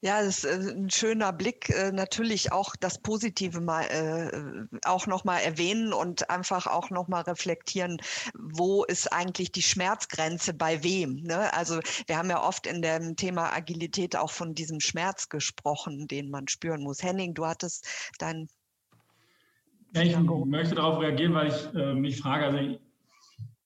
Ja, 0.00 0.22
das 0.22 0.44
ist 0.44 0.44
äh, 0.44 0.72
ein 0.72 0.90
schöner 0.90 1.32
Blick. 1.32 1.70
Äh, 1.70 1.90
natürlich 1.92 2.52
auch 2.52 2.76
das 2.76 3.00
Positive 3.00 3.60
mal 3.60 3.82
äh, 3.82 4.78
auch 4.86 5.06
nochmal 5.06 5.42
erwähnen 5.42 5.92
und 5.92 6.30
einfach 6.30 6.66
auch 6.66 6.90
nochmal 6.90 7.22
reflektieren, 7.22 7.98
wo 8.34 8.84
ist 8.84 9.12
eigentlich 9.12 9.52
die 9.52 9.62
Schmerzgrenze 9.62 10.54
bei 10.54 10.82
wem. 10.82 11.22
Ne? 11.22 11.52
Also 11.54 11.80
wir 12.06 12.18
haben 12.18 12.30
ja 12.30 12.42
oft 12.42 12.66
in 12.66 12.82
dem 12.82 13.16
Thema 13.16 13.52
Agilität 13.54 14.16
auch 14.16 14.30
von 14.30 14.54
diesem 14.54 14.80
Schmerz 14.80 15.28
gesprochen, 15.28 16.08
den 16.08 16.30
man 16.30 16.48
spüren 16.48 16.82
muss. 16.82 17.02
Henning, 17.02 17.34
du 17.34 17.46
hattest 17.46 17.88
dein 18.18 18.48
ja, 19.92 20.02
ich 20.02 20.18
möchte 20.18 20.74
darauf 20.74 21.00
reagieren, 21.00 21.32
weil 21.32 21.48
ich 21.48 21.74
äh, 21.74 21.94
mich 21.94 22.18
frage, 22.18 22.44
also 22.44 22.78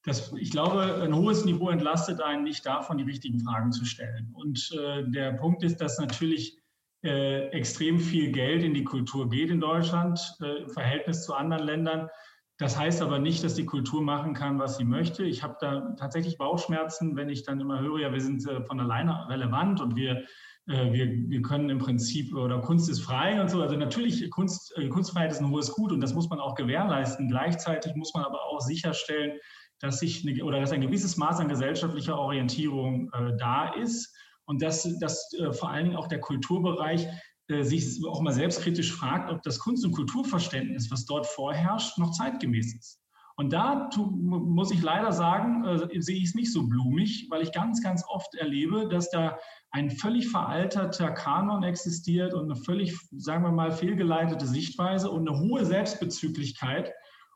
das, 0.03 0.33
ich 0.33 0.51
glaube, 0.51 1.01
ein 1.03 1.15
hohes 1.15 1.45
Niveau 1.45 1.69
entlastet 1.69 2.21
einen 2.21 2.43
nicht 2.43 2.65
davon, 2.65 2.97
die 2.97 3.03
richtigen 3.03 3.39
Fragen 3.39 3.71
zu 3.71 3.85
stellen. 3.85 4.31
Und 4.33 4.71
äh, 4.77 5.03
der 5.07 5.33
Punkt 5.33 5.63
ist, 5.63 5.77
dass 5.77 5.99
natürlich 5.99 6.57
äh, 7.03 7.47
extrem 7.49 7.99
viel 7.99 8.31
Geld 8.31 8.63
in 8.63 8.73
die 8.73 8.83
Kultur 8.83 9.29
geht 9.29 9.49
in 9.49 9.59
Deutschland 9.59 10.19
äh, 10.41 10.63
im 10.63 10.69
Verhältnis 10.69 11.23
zu 11.23 11.33
anderen 11.33 11.65
Ländern. 11.65 12.09
Das 12.57 12.77
heißt 12.77 13.01
aber 13.01 13.17
nicht, 13.17 13.43
dass 13.43 13.55
die 13.55 13.65
Kultur 13.65 14.03
machen 14.03 14.35
kann, 14.35 14.59
was 14.59 14.77
sie 14.77 14.85
möchte. 14.85 15.23
Ich 15.23 15.41
habe 15.41 15.57
da 15.59 15.95
tatsächlich 15.97 16.37
Bauchschmerzen, 16.37 17.15
wenn 17.15 17.29
ich 17.29 17.43
dann 17.43 17.59
immer 17.59 17.79
höre, 17.79 17.99
ja, 17.99 18.13
wir 18.13 18.21
sind 18.21 18.47
äh, 18.47 18.63
von 18.65 18.79
alleine 18.79 19.27
relevant 19.29 19.81
und 19.81 19.95
wir, 19.95 20.23
äh, 20.67 20.91
wir, 20.93 21.07
wir 21.27 21.41
können 21.41 21.71
im 21.71 21.79
Prinzip, 21.79 22.35
oder 22.35 22.59
Kunst 22.61 22.87
ist 22.89 23.01
frei 23.01 23.41
und 23.41 23.49
so. 23.49 23.61
Also 23.61 23.75
natürlich, 23.77 24.29
Kunst, 24.29 24.77
äh, 24.77 24.89
Kunstfreiheit 24.89 25.31
ist 25.31 25.41
ein 25.41 25.49
hohes 25.49 25.71
Gut 25.71 25.91
und 25.91 26.01
das 26.01 26.13
muss 26.13 26.29
man 26.29 26.39
auch 26.39 26.53
gewährleisten. 26.53 27.29
Gleichzeitig 27.29 27.95
muss 27.95 28.13
man 28.13 28.25
aber 28.25 28.43
auch 28.45 28.61
sicherstellen, 28.61 29.39
dass 29.81 29.99
sich 29.99 30.27
eine, 30.27 30.43
oder 30.43 30.59
dass 30.59 30.71
ein 30.71 30.81
gewisses 30.81 31.17
Maß 31.17 31.39
an 31.39 31.49
gesellschaftlicher 31.49 32.17
Orientierung 32.17 33.09
äh, 33.13 33.35
da 33.37 33.73
ist 33.73 34.15
und 34.45 34.61
dass, 34.61 34.87
dass 34.99 35.33
äh, 35.39 35.51
vor 35.51 35.69
allen 35.69 35.85
Dingen 35.85 35.97
auch 35.97 36.07
der 36.07 36.19
Kulturbereich 36.19 37.07
äh, 37.47 37.63
sich 37.63 37.99
auch 38.07 38.21
mal 38.21 38.33
selbstkritisch 38.33 38.93
fragt, 38.93 39.31
ob 39.31 39.41
das 39.43 39.59
Kunst- 39.59 39.85
und 39.85 39.91
Kulturverständnis, 39.91 40.91
was 40.91 41.05
dort 41.05 41.25
vorherrscht, 41.25 41.97
noch 41.97 42.11
zeitgemäß 42.11 42.75
ist. 42.75 43.01
Und 43.37 43.53
da 43.53 43.89
tu, 43.89 44.05
muss 44.05 44.71
ich 44.71 44.81
leider 44.81 45.11
sagen, 45.11 45.65
äh, 45.65 46.01
sehe 46.01 46.17
ich 46.17 46.25
es 46.25 46.35
nicht 46.35 46.53
so 46.53 46.67
blumig, 46.67 47.27
weil 47.29 47.41
ich 47.41 47.51
ganz, 47.51 47.81
ganz 47.81 48.03
oft 48.07 48.35
erlebe, 48.35 48.87
dass 48.87 49.09
da 49.09 49.37
ein 49.71 49.89
völlig 49.89 50.27
veralterter 50.27 51.11
Kanon 51.11 51.63
existiert 51.63 52.33
und 52.33 52.51
eine 52.51 52.55
völlig, 52.55 52.95
sagen 53.17 53.43
wir 53.43 53.51
mal, 53.51 53.71
fehlgeleitete 53.71 54.45
Sichtweise 54.45 55.09
und 55.09 55.27
eine 55.27 55.39
hohe 55.39 55.65
Selbstbezüglichkeit 55.65 56.91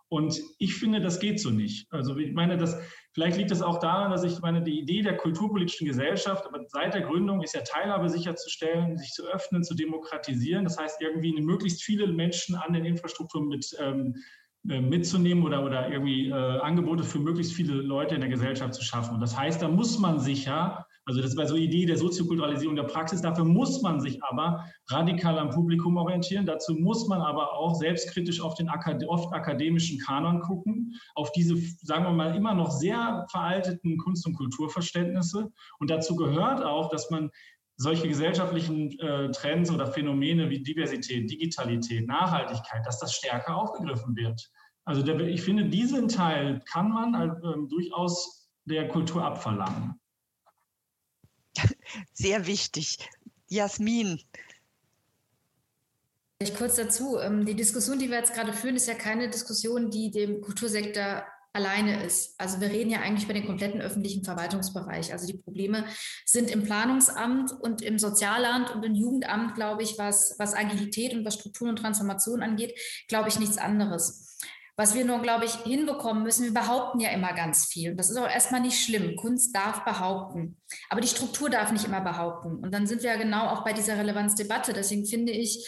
und 0.09 0.39
ich 0.59 0.75
finde, 0.75 1.01
das 1.01 1.19
geht 1.19 1.39
so 1.39 1.49
nicht. 1.49 1.91
Also 1.91 2.15
ich 2.17 2.33
meine, 2.33 2.57
das, 2.57 2.77
vielleicht 3.13 3.37
liegt 3.37 3.51
es 3.51 3.61
auch 3.61 3.79
daran, 3.79 4.11
dass 4.11 4.23
ich 4.23 4.39
meine, 4.39 4.61
die 4.61 4.79
Idee 4.79 5.01
der 5.01 5.17
kulturpolitischen 5.17 5.87
Gesellschaft, 5.87 6.45
aber 6.45 6.63
seit 6.67 6.93
der 6.93 7.01
Gründung 7.01 7.41
ist 7.41 7.55
ja 7.55 7.61
Teilhabe 7.61 8.09
sicherzustellen, 8.09 8.97
sich 8.97 9.11
zu 9.11 9.25
öffnen, 9.27 9.63
zu 9.63 9.73
demokratisieren. 9.73 10.63
Das 10.63 10.77
heißt, 10.77 11.01
irgendwie 11.01 11.41
möglichst 11.41 11.83
viele 11.83 12.07
Menschen 12.07 12.55
an 12.55 12.73
den 12.73 12.85
Infrastrukturen 12.85 13.47
mit 13.47 13.75
ähm, 13.79 14.15
äh, 14.69 14.81
mitzunehmen 14.81 15.43
oder, 15.43 15.63
oder 15.63 15.89
irgendwie 15.89 16.29
äh, 16.29 16.33
Angebote 16.33 17.03
für 17.03 17.19
möglichst 17.19 17.53
viele 17.53 17.73
Leute 17.73 18.15
in 18.15 18.21
der 18.21 18.29
Gesellschaft 18.29 18.73
zu 18.73 18.83
schaffen. 18.83 19.15
Und 19.15 19.21
das 19.21 19.37
heißt, 19.37 19.61
da 19.61 19.67
muss 19.67 19.99
man 19.99 20.19
sich 20.19 20.45
ja 20.45 20.85
also 21.07 21.21
das 21.21 21.37
war 21.37 21.45
so 21.45 21.55
die 21.55 21.65
Idee 21.65 21.85
der 21.85 21.97
Soziokulturalisierung 21.97 22.75
der 22.75 22.83
Praxis. 22.83 23.21
Dafür 23.21 23.45
muss 23.45 23.81
man 23.83 23.99
sich 24.01 24.23
aber 24.23 24.65
radikal 24.89 25.37
am 25.37 25.51
Publikum 25.51 25.97
orientieren. 25.97 26.47
Dazu 26.47 26.73
muss 26.73 27.07
man 27.07 27.21
aber 27.21 27.53
auch 27.53 27.75
selbstkritisch 27.75 28.41
auf 28.41 28.55
den 28.55 28.69
oft 28.69 29.31
akademischen 29.31 29.99
Kanon 29.99 30.41
gucken, 30.41 30.95
auf 31.13 31.31
diese, 31.33 31.55
sagen 31.83 32.05
wir 32.05 32.11
mal, 32.11 32.35
immer 32.35 32.55
noch 32.55 32.71
sehr 32.71 33.25
veralteten 33.29 33.97
Kunst- 33.97 34.25
und 34.25 34.33
Kulturverständnisse. 34.33 35.51
Und 35.79 35.91
dazu 35.91 36.15
gehört 36.15 36.63
auch, 36.63 36.89
dass 36.89 37.11
man 37.11 37.29
solche 37.77 38.07
gesellschaftlichen 38.07 38.97
äh, 38.99 39.29
Trends 39.31 39.69
oder 39.69 39.85
Phänomene 39.85 40.49
wie 40.49 40.63
Diversität, 40.63 41.29
Digitalität, 41.29 42.07
Nachhaltigkeit, 42.07 42.85
dass 42.85 42.99
das 42.99 43.13
stärker 43.13 43.55
aufgegriffen 43.55 44.15
wird. 44.15 44.49
Also 44.85 45.03
der, 45.03 45.19
ich 45.19 45.41
finde, 45.41 45.65
diesen 45.65 46.07
Teil 46.07 46.61
kann 46.71 46.89
man 46.89 47.13
äh, 47.13 47.67
durchaus 47.69 48.49
der 48.65 48.87
Kultur 48.87 49.23
abverlangen. 49.23 49.99
Sehr 52.13 52.47
wichtig. 52.47 52.97
Jasmin. 53.47 54.21
Ich 56.39 56.55
kurz 56.55 56.75
dazu. 56.75 57.17
Ähm, 57.19 57.45
die 57.45 57.55
Diskussion, 57.55 57.99
die 57.99 58.09
wir 58.09 58.17
jetzt 58.17 58.33
gerade 58.33 58.53
führen, 58.53 58.75
ist 58.75 58.87
ja 58.87 58.93
keine 58.93 59.29
Diskussion, 59.29 59.89
die 59.89 60.11
dem 60.11 60.41
Kultursektor 60.41 61.25
alleine 61.55 62.03
ist. 62.03 62.35
Also 62.37 62.59
wir 62.59 62.69
reden 62.69 62.89
ja 62.89 62.99
eigentlich 62.99 63.23
über 63.23 63.33
den 63.33 63.45
kompletten 63.45 63.81
öffentlichen 63.81 64.25
Verwaltungsbereich. 64.25 65.13
Also 65.13 65.25
die 65.25 65.37
Probleme 65.37 65.85
sind 66.25 66.51
im 66.51 66.63
Planungsamt 66.63 67.53
und 67.53 67.81
im 67.81 67.97
Sozialamt 67.97 68.75
und 68.75 68.83
im 68.83 68.93
Jugendamt, 68.93 69.55
glaube 69.55 69.81
ich, 69.81 69.97
was, 69.97 70.35
was 70.37 70.53
Agilität 70.53 71.13
und 71.13 71.23
was 71.23 71.35
Strukturen 71.35 71.69
und 71.69 71.77
Transformation 71.77 72.43
angeht, 72.43 72.77
glaube 73.07 73.29
ich, 73.29 73.39
nichts 73.39 73.57
anderes. 73.57 74.37
Was 74.77 74.93
wir 74.93 75.05
nur, 75.05 75.21
glaube 75.21 75.45
ich, 75.45 75.55
hinbekommen 75.63 76.23
müssen, 76.23 76.45
wir 76.45 76.53
behaupten 76.53 76.99
ja 76.99 77.09
immer 77.11 77.33
ganz 77.33 77.65
viel. 77.65 77.95
Das 77.95 78.09
ist 78.09 78.17
auch 78.17 78.29
erstmal 78.29 78.59
nicht 78.59 78.83
schlimm. 78.83 79.15
Kunst 79.15 79.55
darf 79.55 79.85
behaupten. 79.85 80.57
Aber 80.89 80.99
die 80.99 81.07
Struktur 81.07 81.49
darf 81.49 81.71
nicht 81.71 81.85
immer 81.85 82.01
behaupten. 82.01 82.55
Und 82.57 82.71
dann 82.73 82.85
sind 82.85 83.01
wir 83.01 83.11
ja 83.11 83.17
genau 83.17 83.47
auch 83.47 83.63
bei 83.63 83.71
dieser 83.71 83.97
Relevanzdebatte. 83.97 84.73
Deswegen 84.73 85.05
finde 85.05 85.31
ich, 85.31 85.65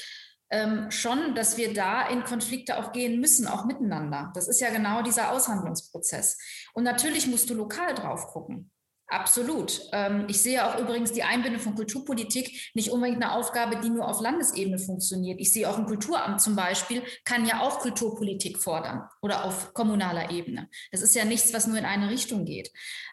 ähm, 0.49 0.89
schon, 0.91 1.35
dass 1.35 1.57
wir 1.57 1.73
da 1.73 2.07
in 2.07 2.23
Konflikte 2.23 2.77
auch 2.77 2.91
gehen 2.91 3.19
müssen, 3.19 3.47
auch 3.47 3.65
miteinander. 3.65 4.31
Das 4.33 4.47
ist 4.47 4.61
ja 4.61 4.69
genau 4.69 5.01
dieser 5.01 5.31
Aushandlungsprozess. 5.31 6.37
Und 6.73 6.83
natürlich 6.83 7.27
musst 7.27 7.49
du 7.49 7.53
lokal 7.53 7.93
drauf 7.93 8.27
gucken. 8.27 8.71
Absolut. 9.09 9.81
Ähm, 9.93 10.25
ich 10.27 10.41
sehe 10.41 10.65
auch 10.65 10.77
übrigens 10.79 11.13
die 11.13 11.23
Einbindung 11.23 11.61
von 11.61 11.75
Kulturpolitik 11.75 12.71
nicht 12.73 12.91
unbedingt 12.91 13.23
eine 13.23 13.33
Aufgabe, 13.33 13.79
die 13.79 13.89
nur 13.89 14.05
auf 14.05 14.19
Landesebene 14.19 14.79
funktioniert. 14.79 15.39
Ich 15.39 15.53
sehe 15.53 15.69
auch 15.69 15.77
ein 15.77 15.85
Kulturamt 15.85 16.41
zum 16.41 16.57
Beispiel, 16.57 17.01
kann 17.23 17.45
ja 17.45 17.61
auch 17.61 17.79
Kulturpolitik 17.79 18.57
fordern 18.57 19.07
oder 19.21 19.45
auf 19.45 19.73
kommunaler 19.73 20.29
Ebene. 20.29 20.67
Das 20.91 21.01
ist 21.01 21.15
ja 21.15 21.23
nichts, 21.23 21.53
was 21.53 21.67
nur 21.67 21.77
in 21.77 21.85
eine 21.85 22.09
Richtung 22.09 22.43
geht. 22.43 22.69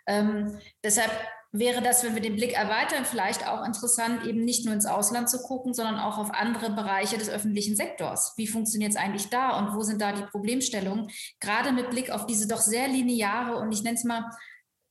Ähm, 0.09 0.59
deshalb 0.83 1.13
wäre 1.53 1.81
das, 1.81 2.03
wenn 2.03 2.17
wir 2.17 2.23
den 2.23 2.35
Blick 2.35 2.55
erweitern, 2.55 3.05
vielleicht 3.05 3.47
auch 3.47 3.65
interessant, 3.65 4.27
eben 4.27 4.45
nicht 4.45 4.65
nur 4.65 4.75
ins 4.75 4.87
Ausland 4.87 5.31
zu 5.31 5.41
gucken, 5.43 5.75
sondern 5.75 6.01
auch 6.01 6.19
auf 6.19 6.35
andere 6.35 6.71
Bereiche 6.71 7.17
des 7.17 7.31
öffentlichen 7.31 7.77
Sektors. 7.77 8.35
Wie 8.37 8.49
funktioniert 8.49 8.91
es 8.91 8.97
eigentlich 8.97 9.31
da 9.31 9.57
und 9.59 9.77
wo 9.77 9.83
sind 9.83 10.01
da 10.01 10.11
die 10.11 10.25
Problemstellungen? 10.25 11.09
Gerade 11.39 11.71
mit 11.71 11.91
Blick 11.91 12.11
auf 12.11 12.27
diese 12.27 12.49
doch 12.49 12.61
sehr 12.61 12.89
lineare 12.89 13.59
und 13.59 13.71
ich 13.71 13.85
nenne 13.85 13.95
es 13.95 14.03
mal 14.03 14.29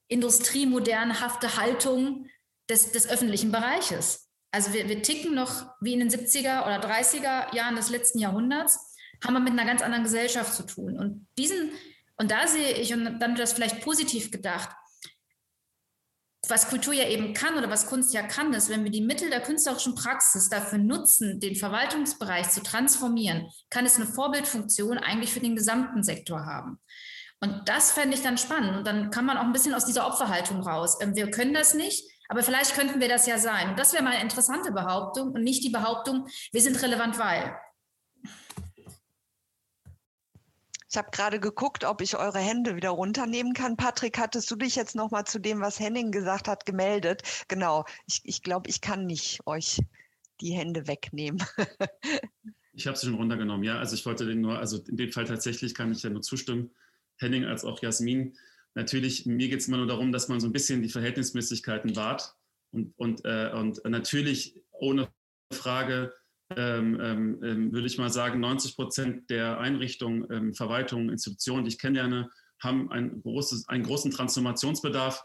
industriemodernhafte 0.07 1.57
Haltung 1.57 2.27
des, 2.69 2.91
des 2.91 3.07
öffentlichen 3.07 3.51
Bereiches. 3.51 4.29
Also 4.51 4.73
wir, 4.73 4.87
wir 4.87 5.01
ticken 5.01 5.33
noch 5.33 5.65
wie 5.81 5.93
in 5.93 5.99
den 5.99 6.09
70er 6.09 6.63
oder 6.63 6.79
30er 6.79 7.55
Jahren 7.55 7.75
des 7.75 7.89
letzten 7.89 8.19
Jahrhunderts, 8.19 8.95
haben 9.23 9.33
wir 9.33 9.39
mit 9.39 9.53
einer 9.53 9.65
ganz 9.65 9.81
anderen 9.81 10.03
Gesellschaft 10.03 10.53
zu 10.53 10.63
tun. 10.63 10.97
Und 10.97 11.27
diesen, 11.37 11.71
und 12.17 12.29
da 12.29 12.47
sehe 12.47 12.73
ich, 12.73 12.93
und 12.93 13.19
dann 13.19 13.35
das 13.35 13.53
vielleicht 13.53 13.81
positiv 13.81 14.31
gedacht, 14.31 14.69
was 16.49 16.67
Kultur 16.67 16.93
ja 16.93 17.07
eben 17.07 17.33
kann 17.33 17.57
oder 17.57 17.69
was 17.69 17.87
Kunst 17.87 18.13
ja 18.13 18.21
kann, 18.21 18.53
ist, 18.53 18.69
wenn 18.69 18.83
wir 18.83 18.91
die 18.91 19.01
Mittel 19.01 19.29
der 19.29 19.39
künstlerischen 19.39 19.95
Praxis 19.95 20.49
dafür 20.49 20.77
nutzen, 20.77 21.39
den 21.39 21.55
Verwaltungsbereich 21.55 22.49
zu 22.49 22.61
transformieren, 22.61 23.49
kann 23.69 23.85
es 23.85 23.95
eine 23.95 24.07
Vorbildfunktion 24.07 24.97
eigentlich 24.97 25.31
für 25.31 25.39
den 25.39 25.55
gesamten 25.55 26.03
Sektor 26.03 26.45
haben. 26.45 26.79
Und 27.43 27.67
das 27.67 27.91
fände 27.91 28.15
ich 28.15 28.23
dann 28.23 28.37
spannend. 28.37 28.77
Und 28.77 28.87
dann 28.87 29.11
kann 29.11 29.25
man 29.25 29.35
auch 29.35 29.43
ein 29.43 29.51
bisschen 29.51 29.73
aus 29.73 29.83
dieser 29.83 30.07
Opferhaltung 30.07 30.61
raus. 30.61 30.97
Ähm, 31.01 31.13
wir 31.13 31.29
können 31.29 31.53
das 31.53 31.73
nicht, 31.73 32.09
aber 32.29 32.41
vielleicht 32.41 32.73
könnten 32.73 33.01
wir 33.01 33.09
das 33.09 33.27
ja 33.27 33.37
sein. 33.37 33.71
Und 33.71 33.77
das 33.77 33.91
wäre 33.91 34.01
mal 34.01 34.13
eine 34.13 34.21
interessante 34.21 34.71
Behauptung 34.71 35.33
und 35.33 35.43
nicht 35.43 35.61
die 35.61 35.69
Behauptung, 35.69 36.29
wir 36.53 36.61
sind 36.61 36.81
relevant, 36.81 37.19
weil. 37.19 37.53
Ich 40.89 40.97
habe 40.97 41.09
gerade 41.11 41.41
geguckt, 41.41 41.83
ob 41.83 41.99
ich 41.99 42.15
eure 42.15 42.39
Hände 42.39 42.77
wieder 42.77 42.91
runternehmen 42.91 43.53
kann. 43.53 43.75
Patrick, 43.75 44.17
hattest 44.19 44.49
du 44.49 44.55
dich 44.55 44.77
jetzt 44.77 44.95
noch 44.95 45.11
mal 45.11 45.25
zu 45.25 45.37
dem, 45.39 45.59
was 45.59 45.81
Henning 45.81 46.13
gesagt 46.13 46.47
hat, 46.47 46.65
gemeldet? 46.65 47.23
Genau. 47.49 47.83
Ich, 48.07 48.21
ich 48.23 48.41
glaube, 48.41 48.69
ich 48.69 48.79
kann 48.79 49.05
nicht 49.05 49.45
euch 49.45 49.81
die 50.39 50.53
Hände 50.53 50.87
wegnehmen. 50.87 51.43
ich 52.71 52.87
habe 52.87 52.95
sie 52.95 53.07
schon 53.07 53.15
runtergenommen. 53.15 53.65
Ja, 53.65 53.79
also 53.79 53.95
ich 53.95 54.05
wollte 54.05 54.25
den 54.25 54.39
nur, 54.39 54.59
also 54.59 54.77
in 54.87 54.95
dem 54.95 55.11
Fall 55.11 55.25
tatsächlich 55.25 55.75
kann 55.75 55.91
ich 55.91 56.03
ja 56.03 56.09
nur 56.09 56.21
zustimmen. 56.21 56.71
Henning 57.23 57.45
als 57.45 57.65
auch 57.65 57.81
Jasmin. 57.81 58.37
Natürlich, 58.75 59.25
mir 59.25 59.49
geht 59.49 59.61
es 59.61 59.67
immer 59.67 59.77
nur 59.77 59.87
darum, 59.87 60.11
dass 60.11 60.27
man 60.27 60.39
so 60.39 60.47
ein 60.47 60.53
bisschen 60.53 60.83
die 60.83 60.89
Verhältnismäßigkeiten 60.89 61.95
wahrt 61.95 62.35
und, 62.71 62.93
und, 62.97 63.25
äh, 63.25 63.51
und 63.53 63.83
natürlich 63.85 64.61
ohne 64.71 65.07
Frage 65.51 66.13
ähm, 66.55 66.99
ähm, 67.01 67.43
ähm, 67.43 67.73
würde 67.73 67.87
ich 67.87 67.97
mal 67.97 68.11
sagen, 68.11 68.39
90 68.39 68.75
Prozent 68.75 69.29
der 69.29 69.59
Einrichtungen, 69.59 70.27
ähm, 70.31 70.53
Verwaltungen, 70.53 71.09
Institutionen, 71.09 71.63
die 71.63 71.69
ich 71.69 71.79
kennenlerne, 71.79 72.29
haben 72.59 72.91
ein 72.91 73.21
großes, 73.21 73.69
einen 73.69 73.83
großen 73.83 74.11
Transformationsbedarf. 74.11 75.23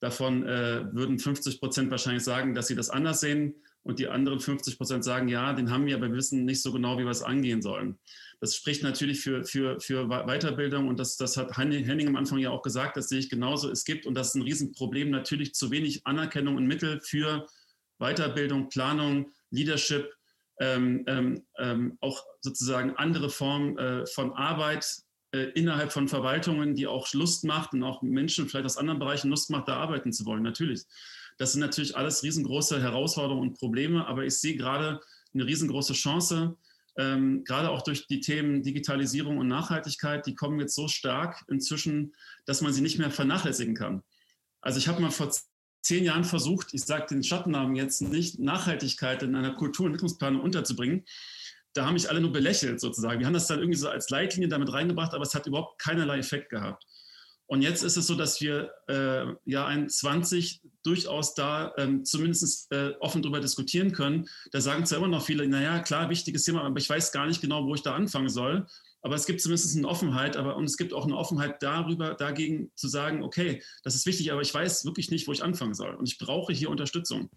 Davon 0.00 0.42
äh, 0.44 0.84
würden 0.92 1.18
50 1.18 1.60
Prozent 1.60 1.90
wahrscheinlich 1.90 2.24
sagen, 2.24 2.54
dass 2.54 2.66
sie 2.66 2.74
das 2.74 2.90
anders 2.90 3.20
sehen 3.20 3.54
und 3.84 3.98
die 3.98 4.08
anderen 4.08 4.40
50 4.40 4.76
Prozent 4.76 5.04
sagen, 5.04 5.28
ja, 5.28 5.52
den 5.52 5.70
haben 5.70 5.86
wir, 5.86 5.94
aber 5.94 6.08
wir 6.08 6.16
wissen 6.16 6.44
nicht 6.44 6.62
so 6.62 6.72
genau, 6.72 6.98
wie 6.98 7.04
wir 7.04 7.10
es 7.10 7.22
angehen 7.22 7.62
sollen. 7.62 7.98
Das 8.40 8.56
spricht 8.56 8.82
natürlich 8.82 9.20
für, 9.20 9.44
für, 9.44 9.78
für 9.78 10.08
Weiterbildung 10.08 10.88
und 10.88 10.98
das, 10.98 11.16
das 11.16 11.36
hat 11.36 11.56
Henning 11.56 12.08
am 12.08 12.16
Anfang 12.16 12.38
ja 12.38 12.50
auch 12.50 12.62
gesagt, 12.62 12.96
das 12.96 13.08
sehe 13.08 13.18
ich 13.18 13.30
genauso. 13.30 13.70
Es 13.70 13.84
gibt, 13.84 14.06
und 14.06 14.14
das 14.14 14.28
ist 14.28 14.34
ein 14.36 14.42
Riesenproblem, 14.42 15.10
natürlich 15.10 15.54
zu 15.54 15.70
wenig 15.70 16.06
Anerkennung 16.06 16.56
und 16.56 16.66
Mittel 16.66 17.00
für 17.02 17.46
Weiterbildung, 17.98 18.68
Planung, 18.70 19.30
Leadership, 19.50 20.12
ähm, 20.60 21.04
ähm, 21.06 21.46
ähm, 21.58 21.98
auch 22.00 22.24
sozusagen 22.40 22.96
andere 22.96 23.28
Formen 23.28 23.76
äh, 23.78 24.06
von 24.06 24.32
Arbeit 24.32 24.86
äh, 25.32 25.50
innerhalb 25.54 25.92
von 25.92 26.08
Verwaltungen, 26.08 26.74
die 26.74 26.86
auch 26.86 27.12
Lust 27.12 27.44
macht 27.44 27.72
und 27.72 27.82
auch 27.82 28.02
Menschen 28.02 28.48
vielleicht 28.48 28.66
aus 28.66 28.76
anderen 28.76 29.00
Bereichen 29.00 29.30
Lust 29.30 29.50
macht, 29.50 29.68
da 29.68 29.76
arbeiten 29.76 30.12
zu 30.12 30.24
wollen. 30.26 30.42
Natürlich. 30.42 30.82
Das 31.36 31.52
sind 31.52 31.60
natürlich 31.60 31.96
alles 31.96 32.22
riesengroße 32.22 32.80
Herausforderungen 32.80 33.48
und 33.48 33.58
Probleme, 33.58 34.06
aber 34.06 34.24
ich 34.24 34.38
sehe 34.38 34.56
gerade 34.56 35.00
eine 35.32 35.46
riesengroße 35.46 35.94
Chance, 35.94 36.56
ähm, 36.96 37.42
gerade 37.44 37.70
auch 37.70 37.82
durch 37.82 38.06
die 38.06 38.20
Themen 38.20 38.62
Digitalisierung 38.62 39.38
und 39.38 39.48
Nachhaltigkeit, 39.48 40.26
die 40.26 40.34
kommen 40.34 40.60
jetzt 40.60 40.76
so 40.76 40.86
stark 40.86 41.44
inzwischen, 41.48 42.14
dass 42.46 42.60
man 42.60 42.72
sie 42.72 42.82
nicht 42.82 42.98
mehr 42.98 43.10
vernachlässigen 43.10 43.74
kann. 43.74 44.02
Also 44.60 44.78
ich 44.78 44.86
habe 44.86 45.02
mal 45.02 45.10
vor 45.10 45.32
zehn 45.82 46.04
Jahren 46.04 46.24
versucht, 46.24 46.72
ich 46.72 46.84
sage 46.84 47.06
den 47.10 47.22
Schattennamen 47.22 47.74
jetzt 47.74 48.00
nicht, 48.00 48.38
Nachhaltigkeit 48.38 49.22
in 49.22 49.34
einer 49.34 49.54
Kultur- 49.54 49.86
und 49.86 49.92
Entwicklungsplanung 49.92 50.40
unterzubringen. 50.40 51.04
Da 51.74 51.84
haben 51.84 51.94
mich 51.94 52.08
alle 52.08 52.20
nur 52.20 52.32
belächelt 52.32 52.80
sozusagen. 52.80 53.18
Wir 53.18 53.26
haben 53.26 53.34
das 53.34 53.48
dann 53.48 53.58
irgendwie 53.58 53.78
so 53.78 53.88
als 53.88 54.08
Leitlinie 54.08 54.48
damit 54.48 54.72
reingebracht, 54.72 55.12
aber 55.12 55.24
es 55.24 55.34
hat 55.34 55.46
überhaupt 55.46 55.80
keinerlei 55.80 56.18
Effekt 56.18 56.48
gehabt. 56.48 56.84
Und 57.46 57.62
jetzt 57.62 57.82
ist 57.82 57.96
es 57.96 58.06
so, 58.06 58.14
dass 58.14 58.40
wir 58.40 58.72
äh, 58.88 59.26
ja 59.44 59.66
ein 59.66 59.88
20 59.88 60.62
durchaus 60.82 61.34
da 61.34 61.72
ähm, 61.76 62.04
zumindest 62.04 62.72
äh, 62.72 62.92
offen 63.00 63.22
darüber 63.22 63.40
diskutieren 63.40 63.92
können. 63.92 64.28
Da 64.52 64.60
sagen 64.60 64.86
zwar 64.86 64.98
immer 64.98 65.08
noch 65.08 65.24
viele, 65.24 65.46
naja, 65.46 65.80
klar, 65.80 66.08
wichtiges 66.08 66.44
Thema, 66.44 66.62
aber 66.62 66.78
ich 66.78 66.88
weiß 66.88 67.12
gar 67.12 67.26
nicht 67.26 67.40
genau, 67.40 67.66
wo 67.66 67.74
ich 67.74 67.82
da 67.82 67.94
anfangen 67.94 68.28
soll. 68.30 68.66
Aber 69.02 69.16
es 69.16 69.26
gibt 69.26 69.42
zumindest 69.42 69.76
eine 69.76 69.86
Offenheit, 69.86 70.38
aber 70.38 70.56
und 70.56 70.64
es 70.64 70.78
gibt 70.78 70.94
auch 70.94 71.04
eine 71.04 71.16
Offenheit 71.16 71.62
darüber, 71.62 72.14
dagegen 72.14 72.70
zu 72.74 72.88
sagen, 72.88 73.22
okay, 73.22 73.62
das 73.82 73.94
ist 73.94 74.06
wichtig, 74.06 74.32
aber 74.32 74.40
ich 74.40 74.52
weiß 74.52 74.86
wirklich 74.86 75.10
nicht, 75.10 75.28
wo 75.28 75.32
ich 75.32 75.44
anfangen 75.44 75.74
soll. 75.74 75.94
Und 75.94 76.08
ich 76.08 76.16
brauche 76.16 76.54
hier 76.54 76.70
Unterstützung. 76.70 77.28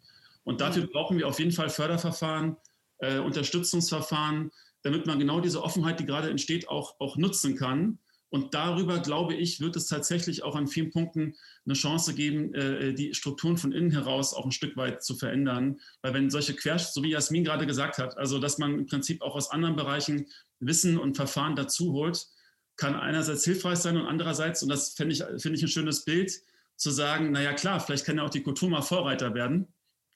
Und 0.45 0.61
dafür 0.61 0.83
mhm. 0.83 0.91
brauchen 0.93 1.17
wir 1.17 1.27
auf 1.27 1.39
jeden 1.39 1.51
Fall 1.51 1.69
Förderverfahren, 1.69 2.55
äh, 2.99 3.19
Unterstützungsverfahren, 3.19 4.51
damit 4.81 5.05
man 5.05 5.19
genau 5.19 5.41
diese 5.41 5.61
Offenheit, 5.61 5.99
die 5.99 6.05
gerade 6.05 6.29
entsteht, 6.29 6.69
auch, 6.69 6.95
auch 6.99 7.17
nutzen 7.17 7.57
kann. 7.57 7.99
Und 8.29 8.53
darüber, 8.53 8.99
glaube 8.99 9.35
ich, 9.35 9.61
wird 9.61 9.75
es 9.77 9.87
tatsächlich 9.87 10.43
auch 10.43 10.55
an 10.55 10.67
vielen 10.67 10.91
Punkten 10.91 11.35
eine 11.65 11.75
Chance 11.75 12.13
geben, 12.13 12.53
äh, 12.53 12.93
die 12.93 13.13
Strukturen 13.13 13.57
von 13.57 13.71
innen 13.71 13.91
heraus 13.91 14.33
auch 14.33 14.45
ein 14.45 14.51
Stück 14.51 14.75
weit 14.75 15.03
zu 15.03 15.15
verändern. 15.15 15.79
Weil 16.01 16.13
wenn 16.13 16.29
solche 16.29 16.53
Quersch, 16.53 16.87
so 16.87 17.03
wie 17.03 17.11
Jasmin 17.11 17.45
gerade 17.45 17.65
gesagt 17.65 17.97
hat, 17.97 18.17
also 18.17 18.39
dass 18.39 18.57
man 18.57 18.79
im 18.79 18.85
Prinzip 18.85 19.21
auch 19.21 19.35
aus 19.35 19.49
anderen 19.49 19.75
Bereichen 19.75 20.27
Wissen 20.59 20.97
und 20.97 21.15
Verfahren 21.15 21.55
dazu 21.55 21.93
holt, 21.93 22.27
kann 22.75 22.95
einerseits 22.95 23.45
hilfreich 23.45 23.79
sein 23.79 23.97
und 23.97 24.05
andererseits, 24.05 24.61
und 24.61 24.69
das 24.69 24.93
finde 24.93 25.13
ich, 25.13 25.23
finde 25.41 25.57
ich 25.57 25.63
ein 25.63 25.69
schönes 25.69 26.03
Bild, 26.03 26.31
zu 26.75 26.91
sagen, 26.91 27.31
naja 27.31 27.53
klar, 27.53 27.79
vielleicht 27.79 28.05
kann 28.05 28.17
ja 28.17 28.23
auch 28.23 28.29
die 28.29 28.43
Kultur 28.43 28.69
mal 28.69 28.83
Vorreiter 28.83 29.33
werden 29.33 29.67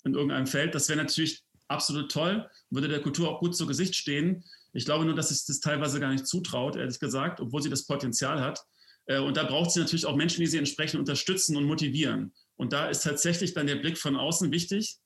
in 0.03 0.13
irgendeinem 0.13 0.47
Feld. 0.47 0.75
Das 0.75 0.87
wäre 0.89 0.99
natürlich 0.99 1.43
absolut 1.67 2.11
toll, 2.11 2.47
würde 2.69 2.87
der 2.87 3.01
Kultur 3.01 3.29
auch 3.29 3.39
gut 3.39 3.55
zu 3.55 3.65
Gesicht 3.65 3.95
stehen. 3.95 4.43
Ich 4.73 4.85
glaube 4.85 5.05
nur, 5.05 5.15
dass 5.15 5.31
es 5.31 5.45
das 5.45 5.59
teilweise 5.59 5.99
gar 5.99 6.11
nicht 6.11 6.27
zutraut, 6.27 6.75
ehrlich 6.75 6.99
gesagt, 6.99 7.39
obwohl 7.39 7.61
sie 7.61 7.69
das 7.69 7.85
Potenzial 7.85 8.41
hat. 8.41 8.63
Äh, 9.05 9.19
und 9.19 9.37
da 9.37 9.43
braucht 9.43 9.71
sie 9.71 9.79
natürlich 9.79 10.05
auch 10.05 10.15
Menschen, 10.15 10.41
die 10.41 10.47
sie 10.47 10.57
entsprechend 10.57 10.99
unterstützen 10.99 11.57
und 11.57 11.65
motivieren. 11.65 12.33
Und 12.55 12.73
da 12.73 12.89
ist 12.89 13.03
tatsächlich 13.03 13.53
dann 13.53 13.67
der 13.67 13.77
Blick 13.77 13.97
von 13.97 14.15
außen 14.15 14.51
wichtig, 14.51 14.97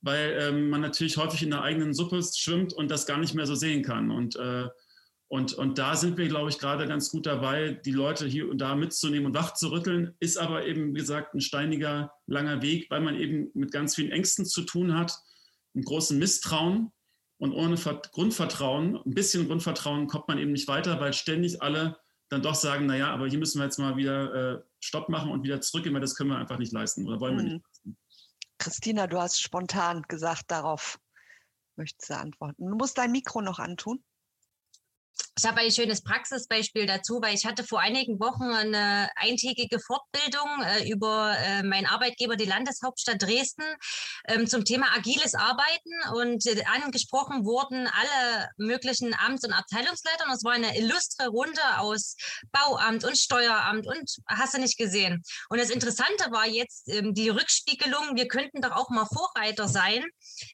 weil 0.00 0.36
ähm, 0.40 0.70
man 0.70 0.80
natürlich 0.80 1.16
häufig 1.16 1.42
in 1.42 1.50
der 1.50 1.62
eigenen 1.62 1.94
Suppe 1.94 2.20
schwimmt 2.22 2.72
und 2.72 2.90
das 2.90 3.06
gar 3.06 3.18
nicht 3.18 3.34
mehr 3.34 3.46
so 3.46 3.54
sehen 3.54 3.82
kann. 3.82 4.10
Und, 4.10 4.36
äh, 4.36 4.68
und, 5.28 5.54
und 5.54 5.78
da 5.78 5.96
sind 5.96 6.18
wir, 6.18 6.28
glaube 6.28 6.50
ich, 6.50 6.58
gerade 6.58 6.86
ganz 6.86 7.10
gut 7.10 7.26
dabei, 7.26 7.72
die 7.84 7.92
Leute 7.92 8.26
hier 8.26 8.48
und 8.48 8.58
da 8.58 8.76
mitzunehmen 8.76 9.26
und 9.26 9.34
wach 9.34 9.54
zu 9.54 9.72
rütteln. 9.72 10.14
Ist 10.20 10.36
aber 10.38 10.66
eben, 10.66 10.94
wie 10.94 11.00
gesagt, 11.00 11.34
ein 11.34 11.40
steiniger, 11.40 12.12
langer 12.26 12.62
Weg, 12.62 12.90
weil 12.90 13.00
man 13.00 13.16
eben 13.16 13.50
mit 13.54 13.72
ganz 13.72 13.96
vielen 13.96 14.12
Ängsten 14.12 14.44
zu 14.44 14.62
tun 14.62 14.96
hat, 14.96 15.18
einem 15.74 15.84
großen 15.84 16.18
Misstrauen. 16.18 16.92
Und 17.38 17.52
ohne 17.52 17.76
Grundvertrauen, 17.76 18.96
ein 18.96 19.14
bisschen 19.14 19.46
Grundvertrauen, 19.46 20.06
kommt 20.06 20.28
man 20.28 20.38
eben 20.38 20.52
nicht 20.52 20.68
weiter, 20.68 21.00
weil 21.00 21.12
ständig 21.12 21.62
alle 21.62 21.98
dann 22.28 22.42
doch 22.42 22.54
sagen, 22.54 22.86
naja, 22.86 23.10
aber 23.10 23.28
hier 23.28 23.38
müssen 23.38 23.60
wir 23.60 23.64
jetzt 23.64 23.78
mal 23.78 23.96
wieder 23.96 24.34
äh, 24.34 24.62
Stopp 24.80 25.08
machen 25.08 25.30
und 25.30 25.44
wieder 25.44 25.60
zurückgehen, 25.60 25.94
weil 25.94 26.00
das 26.00 26.16
können 26.16 26.30
wir 26.30 26.38
einfach 26.38 26.58
nicht 26.58 26.72
leisten 26.72 27.06
oder 27.06 27.20
wollen 27.20 27.36
wir 27.36 27.42
nicht 27.44 27.52
mhm. 27.52 27.62
leisten. 27.68 27.98
Christina, 28.58 29.06
du 29.06 29.20
hast 29.20 29.40
spontan 29.40 30.02
gesagt, 30.08 30.50
darauf 30.50 30.98
möchtest 31.76 32.10
du 32.10 32.16
antworten. 32.16 32.66
Du 32.66 32.74
musst 32.74 32.98
dein 32.98 33.12
Mikro 33.12 33.42
noch 33.42 33.58
antun. 33.58 34.02
Ich 35.38 35.44
habe 35.44 35.60
ein 35.60 35.70
schönes 35.70 36.02
Praxisbeispiel 36.02 36.86
dazu, 36.86 37.20
weil 37.20 37.34
ich 37.34 37.44
hatte 37.44 37.62
vor 37.62 37.78
einigen 37.78 38.18
Wochen 38.18 38.44
eine 38.44 39.10
eintägige 39.16 39.78
Fortbildung 39.80 40.48
äh, 40.64 40.90
über 40.90 41.36
äh, 41.38 41.62
meinen 41.62 41.84
Arbeitgeber, 41.84 42.36
die 42.36 42.46
Landeshauptstadt 42.46 43.20
Dresden, 43.20 43.64
ähm, 44.28 44.46
zum 44.46 44.64
Thema 44.64 44.86
agiles 44.96 45.34
Arbeiten 45.34 45.92
und 46.14 46.46
äh, 46.46 46.64
angesprochen 46.82 47.44
wurden 47.44 47.86
alle 47.86 48.48
möglichen 48.56 49.12
Amts- 49.12 49.44
und 49.44 49.52
Abteilungsleiter. 49.52 50.24
Und 50.24 50.32
es 50.32 50.42
war 50.42 50.52
eine 50.52 50.74
illustre 50.78 51.28
Runde 51.28 51.60
aus 51.80 52.16
Bauamt 52.50 53.04
und 53.04 53.18
Steueramt 53.18 53.86
und 53.86 54.16
hast 54.26 54.54
du 54.54 54.58
nicht 54.58 54.78
gesehen. 54.78 55.22
Und 55.50 55.60
das 55.60 55.68
Interessante 55.68 56.30
war 56.30 56.46
jetzt 56.46 56.88
ähm, 56.88 57.12
die 57.12 57.28
Rückspiegelung. 57.28 58.16
Wir 58.16 58.28
könnten 58.28 58.62
doch 58.62 58.72
auch 58.72 58.88
mal 58.88 59.04
Vorreiter 59.04 59.68
sein. 59.68 60.02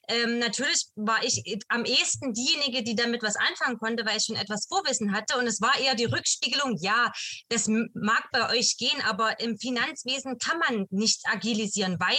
Ähm, 0.09 0.39
natürlich 0.39 0.87
war 0.95 1.23
ich 1.23 1.41
am 1.69 1.85
ehesten 1.85 2.33
diejenige, 2.33 2.83
die 2.83 2.95
damit 2.95 3.23
was 3.23 3.37
anfangen 3.37 3.77
konnte, 3.77 4.05
weil 4.05 4.17
ich 4.17 4.25
schon 4.25 4.35
etwas 4.35 4.67
Vorwissen 4.73 5.13
hatte. 5.13 5.37
Und 5.37 5.47
es 5.47 5.61
war 5.61 5.77
eher 5.79 5.95
die 5.95 6.05
Rückspiegelung, 6.05 6.77
ja, 6.79 7.11
das 7.49 7.67
mag 7.67 8.23
bei 8.31 8.49
euch 8.49 8.77
gehen, 8.77 9.01
aber 9.07 9.39
im 9.39 9.57
Finanzwesen 9.57 10.37
kann 10.37 10.57
man 10.59 10.85
nicht 10.89 11.21
agilisieren, 11.25 11.97
weil 11.99 12.17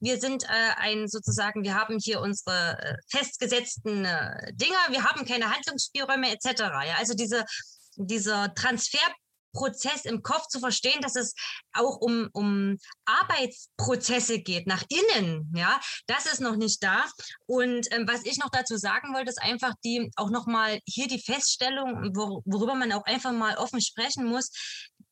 wir 0.00 0.18
sind 0.18 0.44
äh, 0.44 0.46
ein 0.76 1.08
sozusagen, 1.08 1.62
wir 1.62 1.74
haben 1.74 1.98
hier 1.98 2.20
unsere 2.20 2.78
äh, 2.78 2.94
festgesetzten 3.08 4.04
äh, 4.04 4.52
Dinge, 4.54 4.76
wir 4.88 5.04
haben 5.04 5.24
keine 5.26 5.52
Handlungsspielräume 5.52 6.32
etc. 6.32 6.60
Ja, 6.60 6.96
also 6.98 7.14
diese 7.14 7.44
dieser 7.96 8.54
Transfer 8.54 8.98
Prozess 9.52 10.04
im 10.04 10.22
Kopf 10.22 10.48
zu 10.48 10.60
verstehen, 10.60 11.00
dass 11.00 11.16
es 11.16 11.34
auch 11.72 11.98
um, 11.98 12.28
um 12.32 12.78
Arbeitsprozesse 13.04 14.40
geht, 14.40 14.66
nach 14.66 14.84
innen, 14.88 15.52
ja, 15.56 15.80
das 16.06 16.26
ist 16.26 16.40
noch 16.40 16.56
nicht 16.56 16.82
da. 16.82 17.06
Und 17.46 17.90
ähm, 17.92 18.06
was 18.08 18.24
ich 18.24 18.38
noch 18.38 18.50
dazu 18.50 18.76
sagen 18.76 19.14
wollte, 19.14 19.30
ist 19.30 19.42
einfach 19.42 19.74
die, 19.84 20.10
auch 20.16 20.30
nochmal 20.30 20.80
hier 20.86 21.08
die 21.08 21.22
Feststellung, 21.22 22.14
wor 22.14 22.42
worüber 22.44 22.74
man 22.74 22.92
auch 22.92 23.04
einfach 23.04 23.32
mal 23.32 23.56
offen 23.56 23.80
sprechen 23.80 24.24
muss. 24.24 24.50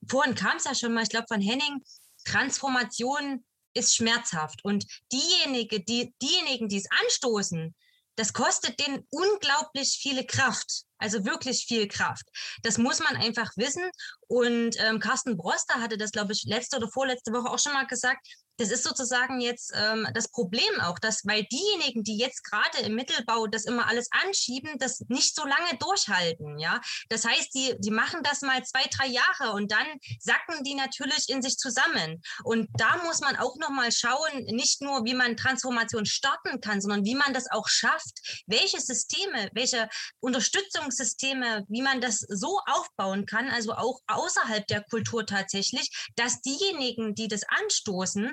Vorhin 0.09 0.35
kam 0.35 0.57
es 0.57 0.65
ja 0.65 0.75
schon 0.75 0.95
mal, 0.95 1.03
ich 1.03 1.11
glaube 1.11 1.27
von 1.29 1.41
Henning, 1.41 1.83
Transformation 2.25 3.45
ist 3.75 3.95
schmerzhaft. 3.95 4.65
Und 4.65 4.87
diejenige, 5.13 5.81
die, 5.81 6.13
diejenigen, 6.21 6.69
die 6.69 6.79
es 6.79 6.89
anstoßen, 7.03 7.75
das 8.21 8.35
kostet 8.35 8.79
denen 8.79 9.07
unglaublich 9.09 9.99
viele 9.99 10.27
Kraft. 10.27 10.83
Also 10.99 11.25
wirklich 11.25 11.65
viel 11.65 11.89
Kraft. 11.89 12.27
Das 12.63 12.77
muss 12.77 12.99
man 12.99 13.17
einfach 13.17 13.51
wissen. 13.57 13.91
Und 14.29 14.79
ähm, 14.79 15.01
Carsten 15.01 15.39
Broster 15.39 15.81
hatte 15.81 15.97
das, 15.97 16.11
glaube 16.13 16.35
ich, 16.35 16.45
letzte 16.45 16.77
oder 16.77 16.91
vorletzte 16.91 17.33
Woche 17.33 17.49
auch 17.49 17.59
schon 17.59 17.73
mal 17.73 17.87
gesagt. 17.87 18.27
Das 18.61 18.71
ist 18.71 18.85
sozusagen 18.85 19.41
jetzt 19.41 19.73
ähm, 19.75 20.07
das 20.13 20.29
Problem 20.29 20.81
auch, 20.81 20.99
dass 20.99 21.25
weil 21.25 21.45
diejenigen, 21.45 22.05
die 22.05 22.19
jetzt 22.19 22.45
gerade 22.45 22.79
im 22.81 22.95
Mittelbau 22.95 23.47
das 23.47 23.65
immer 23.65 23.89
alles 23.89 24.09
anschieben, 24.13 24.79
das 24.79 25.01
nicht 25.09 25.35
so 25.35 25.45
lange 25.45 25.79
durchhalten. 25.79 26.59
Ja, 26.59 26.81
das 27.09 27.25
heißt, 27.25 27.55
die 27.55 27.75
die 27.79 27.91
machen 27.91 28.23
das 28.23 28.43
mal 28.43 28.63
zwei 28.65 28.85
drei 28.91 29.07
Jahre 29.07 29.53
und 29.55 29.73
dann 29.73 29.87
sacken 30.19 30.63
die 30.65 30.75
natürlich 30.75 31.29
in 31.29 31.41
sich 31.41 31.57
zusammen. 31.57 32.21
Und 32.45 32.69
da 32.75 32.99
muss 33.05 33.21
man 33.21 33.37
auch 33.37 33.57
noch 33.57 33.71
mal 33.71 33.91
schauen, 33.91 34.45
nicht 34.45 34.83
nur 34.83 35.05
wie 35.05 35.15
man 35.15 35.37
Transformation 35.37 36.05
starten 36.05 36.61
kann, 36.61 36.81
sondern 36.81 37.05
wie 37.05 37.15
man 37.15 37.33
das 37.33 37.51
auch 37.51 37.69
schafft, 37.69 38.45
welche 38.47 38.81
Systeme, 38.81 39.51
welche 39.55 39.89
Unterstützung 40.21 40.91
Bildungssysteme, 40.91 41.65
wie 41.69 41.83
man 41.83 42.01
das 42.01 42.21
so 42.21 42.61
aufbauen 42.67 43.27
kann, 43.27 43.49
also 43.49 43.73
auch 43.73 44.01
außerhalb 44.07 44.67
der 44.67 44.83
Kultur 44.83 45.27
tatsächlich, 45.27 45.91
dass 46.17 46.41
diejenigen, 46.43 47.15
die 47.15 47.29
das 47.29 47.43
anstoßen, 47.49 48.33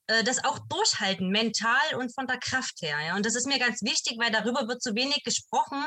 äh, 0.11 0.23
das 0.23 0.43
auch 0.43 0.59
durchhalten, 0.67 1.29
mental 1.29 1.95
und 1.97 2.13
von 2.13 2.27
der 2.27 2.37
Kraft 2.37 2.81
her. 2.81 2.97
Ja? 3.05 3.15
Und 3.15 3.25
das 3.25 3.35
ist 3.35 3.47
mir 3.47 3.59
ganz 3.59 3.81
wichtig, 3.81 4.17
weil 4.19 4.31
darüber 4.31 4.67
wird 4.67 4.81
zu 4.81 4.93
wenig 4.95 5.23
gesprochen. 5.23 5.85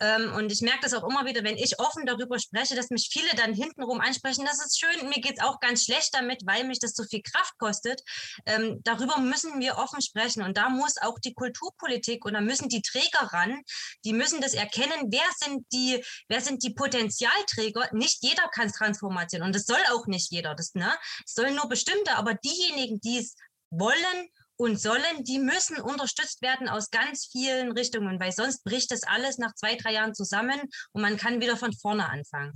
Ähm, 0.00 0.32
und 0.34 0.52
ich 0.52 0.60
merke 0.60 0.80
das 0.82 0.92
auch 0.94 1.08
immer 1.08 1.24
wieder, 1.24 1.42
wenn 1.42 1.56
ich 1.56 1.78
offen 1.80 2.04
darüber 2.04 2.38
spreche, 2.38 2.74
dass 2.74 2.90
mich 2.90 3.08
viele 3.10 3.30
dann 3.36 3.54
hintenrum 3.54 4.00
ansprechen, 4.00 4.44
das 4.44 4.64
ist 4.64 4.78
schön, 4.78 5.08
mir 5.08 5.20
geht 5.20 5.38
es 5.38 5.44
auch 5.44 5.58
ganz 5.60 5.84
schlecht 5.84 6.10
damit, 6.12 6.42
weil 6.44 6.64
mich 6.64 6.80
das 6.80 6.92
so 6.94 7.04
viel 7.04 7.22
Kraft 7.22 7.56
kostet. 7.58 8.02
Ähm, 8.44 8.80
darüber 8.84 9.18
müssen 9.18 9.58
wir 9.60 9.78
offen 9.78 10.02
sprechen. 10.02 10.42
Und 10.42 10.56
da 10.56 10.68
muss 10.68 10.98
auch 11.00 11.18
die 11.18 11.34
Kulturpolitik 11.34 12.24
und 12.24 12.34
da 12.34 12.40
müssen 12.40 12.68
die 12.68 12.82
Träger 12.82 13.32
ran, 13.32 13.62
die 14.04 14.12
müssen 14.12 14.40
das 14.40 14.54
erkennen, 14.54 15.10
wer 15.10 15.20
sind 15.36 15.64
die, 15.72 16.04
wer 16.28 16.40
sind 16.40 16.62
die 16.62 16.74
Potenzialträger. 16.74 17.88
Nicht 17.92 18.22
jeder 18.22 18.48
kann 18.48 18.70
Transformation 18.70 19.42
und 19.42 19.54
das 19.54 19.64
soll 19.64 19.80
auch 19.92 20.06
nicht 20.06 20.30
jeder. 20.30 20.54
Das, 20.54 20.74
ne? 20.74 20.92
Es 21.24 21.34
sollen 21.34 21.54
nur 21.54 21.68
bestimmte, 21.68 22.16
aber 22.16 22.34
diejenigen, 22.34 23.00
die 23.00 23.18
es 23.18 23.34
wollen 23.72 24.28
und 24.56 24.78
sollen, 24.80 25.24
die 25.24 25.38
müssen 25.38 25.80
unterstützt 25.80 26.42
werden 26.42 26.68
aus 26.68 26.90
ganz 26.90 27.26
vielen 27.26 27.72
Richtungen, 27.72 28.20
weil 28.20 28.32
sonst 28.32 28.62
bricht 28.64 28.90
das 28.90 29.02
alles 29.02 29.38
nach 29.38 29.54
zwei, 29.54 29.76
drei 29.76 29.94
Jahren 29.94 30.14
zusammen 30.14 30.60
und 30.92 31.02
man 31.02 31.16
kann 31.16 31.40
wieder 31.40 31.56
von 31.56 31.72
vorne 31.72 32.08
anfangen. 32.08 32.52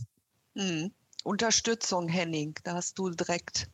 Hm. 0.56 0.94
Unterstützung, 1.24 2.08
Henning, 2.08 2.54
da 2.62 2.74
hast 2.74 2.98
du 2.98 3.10
direkt 3.10 3.68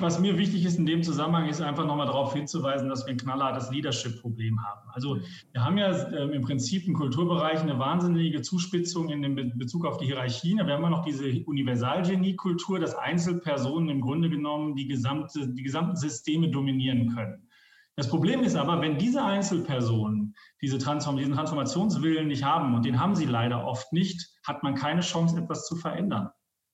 was 0.00 0.18
mir 0.18 0.38
wichtig 0.38 0.64
ist 0.64 0.78
in 0.78 0.86
dem 0.86 1.02
Zusammenhang, 1.02 1.46
ist 1.46 1.60
einfach 1.60 1.84
nochmal 1.84 2.06
darauf 2.06 2.32
hinzuweisen, 2.32 2.88
dass 2.88 3.04
wir 3.04 3.10
ein 3.10 3.18
knallhartes 3.18 3.70
Leadership-Problem 3.70 4.58
haben. 4.64 4.88
Also 4.92 5.18
wir 5.52 5.62
haben 5.62 5.76
ja 5.76 5.90
äh, 5.90 6.34
im 6.34 6.40
Prinzip 6.40 6.86
im 6.86 6.94
Kulturbereich 6.94 7.60
eine 7.60 7.78
wahnsinnige 7.78 8.40
Zuspitzung 8.40 9.10
in 9.10 9.58
Bezug 9.58 9.84
auf 9.84 9.98
die 9.98 10.06
Hierarchien. 10.06 10.56
Wir 10.56 10.72
haben 10.72 10.80
immer 10.80 10.88
noch 10.88 11.04
diese 11.04 11.24
Universalgenie-Kultur, 11.44 12.80
dass 12.80 12.94
Einzelpersonen 12.94 13.90
im 13.90 14.00
Grunde 14.00 14.30
genommen 14.30 14.74
die, 14.74 14.86
gesamte, 14.86 15.46
die 15.46 15.62
gesamten 15.62 15.96
Systeme 15.96 16.48
dominieren 16.48 17.14
können. 17.14 17.46
Das 17.94 18.08
Problem 18.08 18.42
ist 18.44 18.56
aber, 18.56 18.80
wenn 18.80 18.96
diese 18.96 19.22
Einzelpersonen 19.22 20.34
diese 20.62 20.78
Transform 20.78 21.18
diesen 21.18 21.34
Transformationswillen 21.34 22.26
nicht 22.26 22.42
haben, 22.42 22.74
und 22.74 22.86
den 22.86 22.98
haben 22.98 23.14
sie 23.14 23.26
leider 23.26 23.66
oft 23.66 23.92
nicht, 23.92 24.30
hat 24.46 24.62
man 24.62 24.74
keine 24.76 25.02
Chance, 25.02 25.38
etwas 25.38 25.66
zu 25.66 25.76
verändern. 25.76 26.30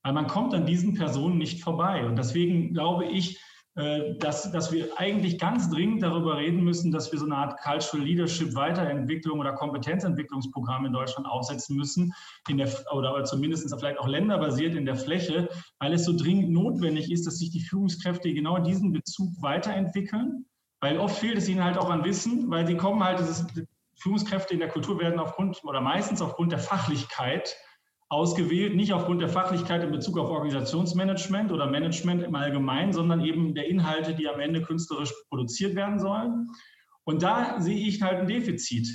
Weil 0.09 0.15
man 0.15 0.27
kommt 0.27 0.55
an 0.55 0.65
diesen 0.65 0.95
Personen 0.95 1.37
nicht 1.37 1.63
vorbei. 1.63 2.07
Und 2.07 2.17
deswegen 2.17 2.73
glaube 2.73 3.05
ich, 3.05 3.39
äh, 3.75 4.17
dass, 4.17 4.51
dass 4.53 4.73
wir 4.73 4.99
eigentlich 4.99 5.39
ganz 5.39 5.69
dringend 5.69 6.03
darüber 6.03 6.39
reden 6.39 6.65
müssen, 6.65 6.91
dass 6.91 7.13
wir 7.13 7.19
so 7.19 7.27
eine 7.27 7.37
Art 7.37 7.61
Cultural 7.61 8.07
Leadership 8.07 8.55
Weiterentwicklung 8.55 9.39
oder 9.39 9.53
Kompetenzentwicklungsprogramm 9.53 10.87
in 10.87 10.95
Deutschland 10.95 11.29
aufsetzen 11.29 11.77
müssen, 11.77 12.15
in 12.49 12.57
der, 12.57 12.71
oder 12.91 13.23
zumindest 13.25 13.69
vielleicht 13.79 13.99
auch 13.99 14.09
länderbasiert 14.09 14.75
in 14.75 14.87
der 14.87 14.97
Fläche, 14.97 15.51
weil 15.79 15.93
es 15.93 16.07
so 16.07 16.17
dringend 16.17 16.53
notwendig 16.53 17.13
ist, 17.13 17.27
dass 17.27 17.37
sich 17.37 17.51
die 17.51 17.61
Führungskräfte 17.61 18.33
genau 18.33 18.57
in 18.57 18.65
diesem 18.65 18.95
Bezug 18.95 19.35
weiterentwickeln. 19.43 20.47
Weil 20.81 20.97
oft 20.97 21.19
fehlt 21.19 21.37
es 21.37 21.51
ihnen 21.51 21.63
halt 21.63 21.77
auch 21.77 21.91
an 21.91 22.03
Wissen, 22.03 22.49
weil 22.51 22.67
sie 22.67 22.79
kommen 22.79 23.05
halt, 23.05 23.19
dieses, 23.19 23.45
Führungskräfte 23.99 24.55
in 24.55 24.61
der 24.61 24.69
Kultur 24.69 25.01
werden 25.01 25.19
aufgrund 25.19 25.63
oder 25.65 25.81
meistens 25.81 26.23
aufgrund 26.23 26.53
der 26.53 26.61
Fachlichkeit 26.61 27.57
ausgewählt, 28.11 28.75
nicht 28.75 28.93
aufgrund 28.93 29.21
der 29.21 29.29
Fachlichkeit 29.29 29.85
in 29.85 29.91
Bezug 29.91 30.19
auf 30.19 30.31
Organisationsmanagement 30.31 31.53
oder 31.53 31.67
Management 31.67 32.23
im 32.23 32.35
Allgemeinen, 32.35 32.93
sondern 32.93 33.25
eben 33.25 33.55
der 33.55 33.69
Inhalte, 33.69 34.15
die 34.15 34.29
am 34.29 34.41
Ende 34.41 34.63
künstlerisch 34.63 35.13
produziert 35.29 35.75
werden 35.75 35.99
sollen. 35.99 36.49
Und 37.05 37.23
da 37.23 37.61
sehe 37.61 37.87
ich 37.87 38.03
halt 38.03 38.21
ein 38.21 38.27
Defizit. 38.27 38.89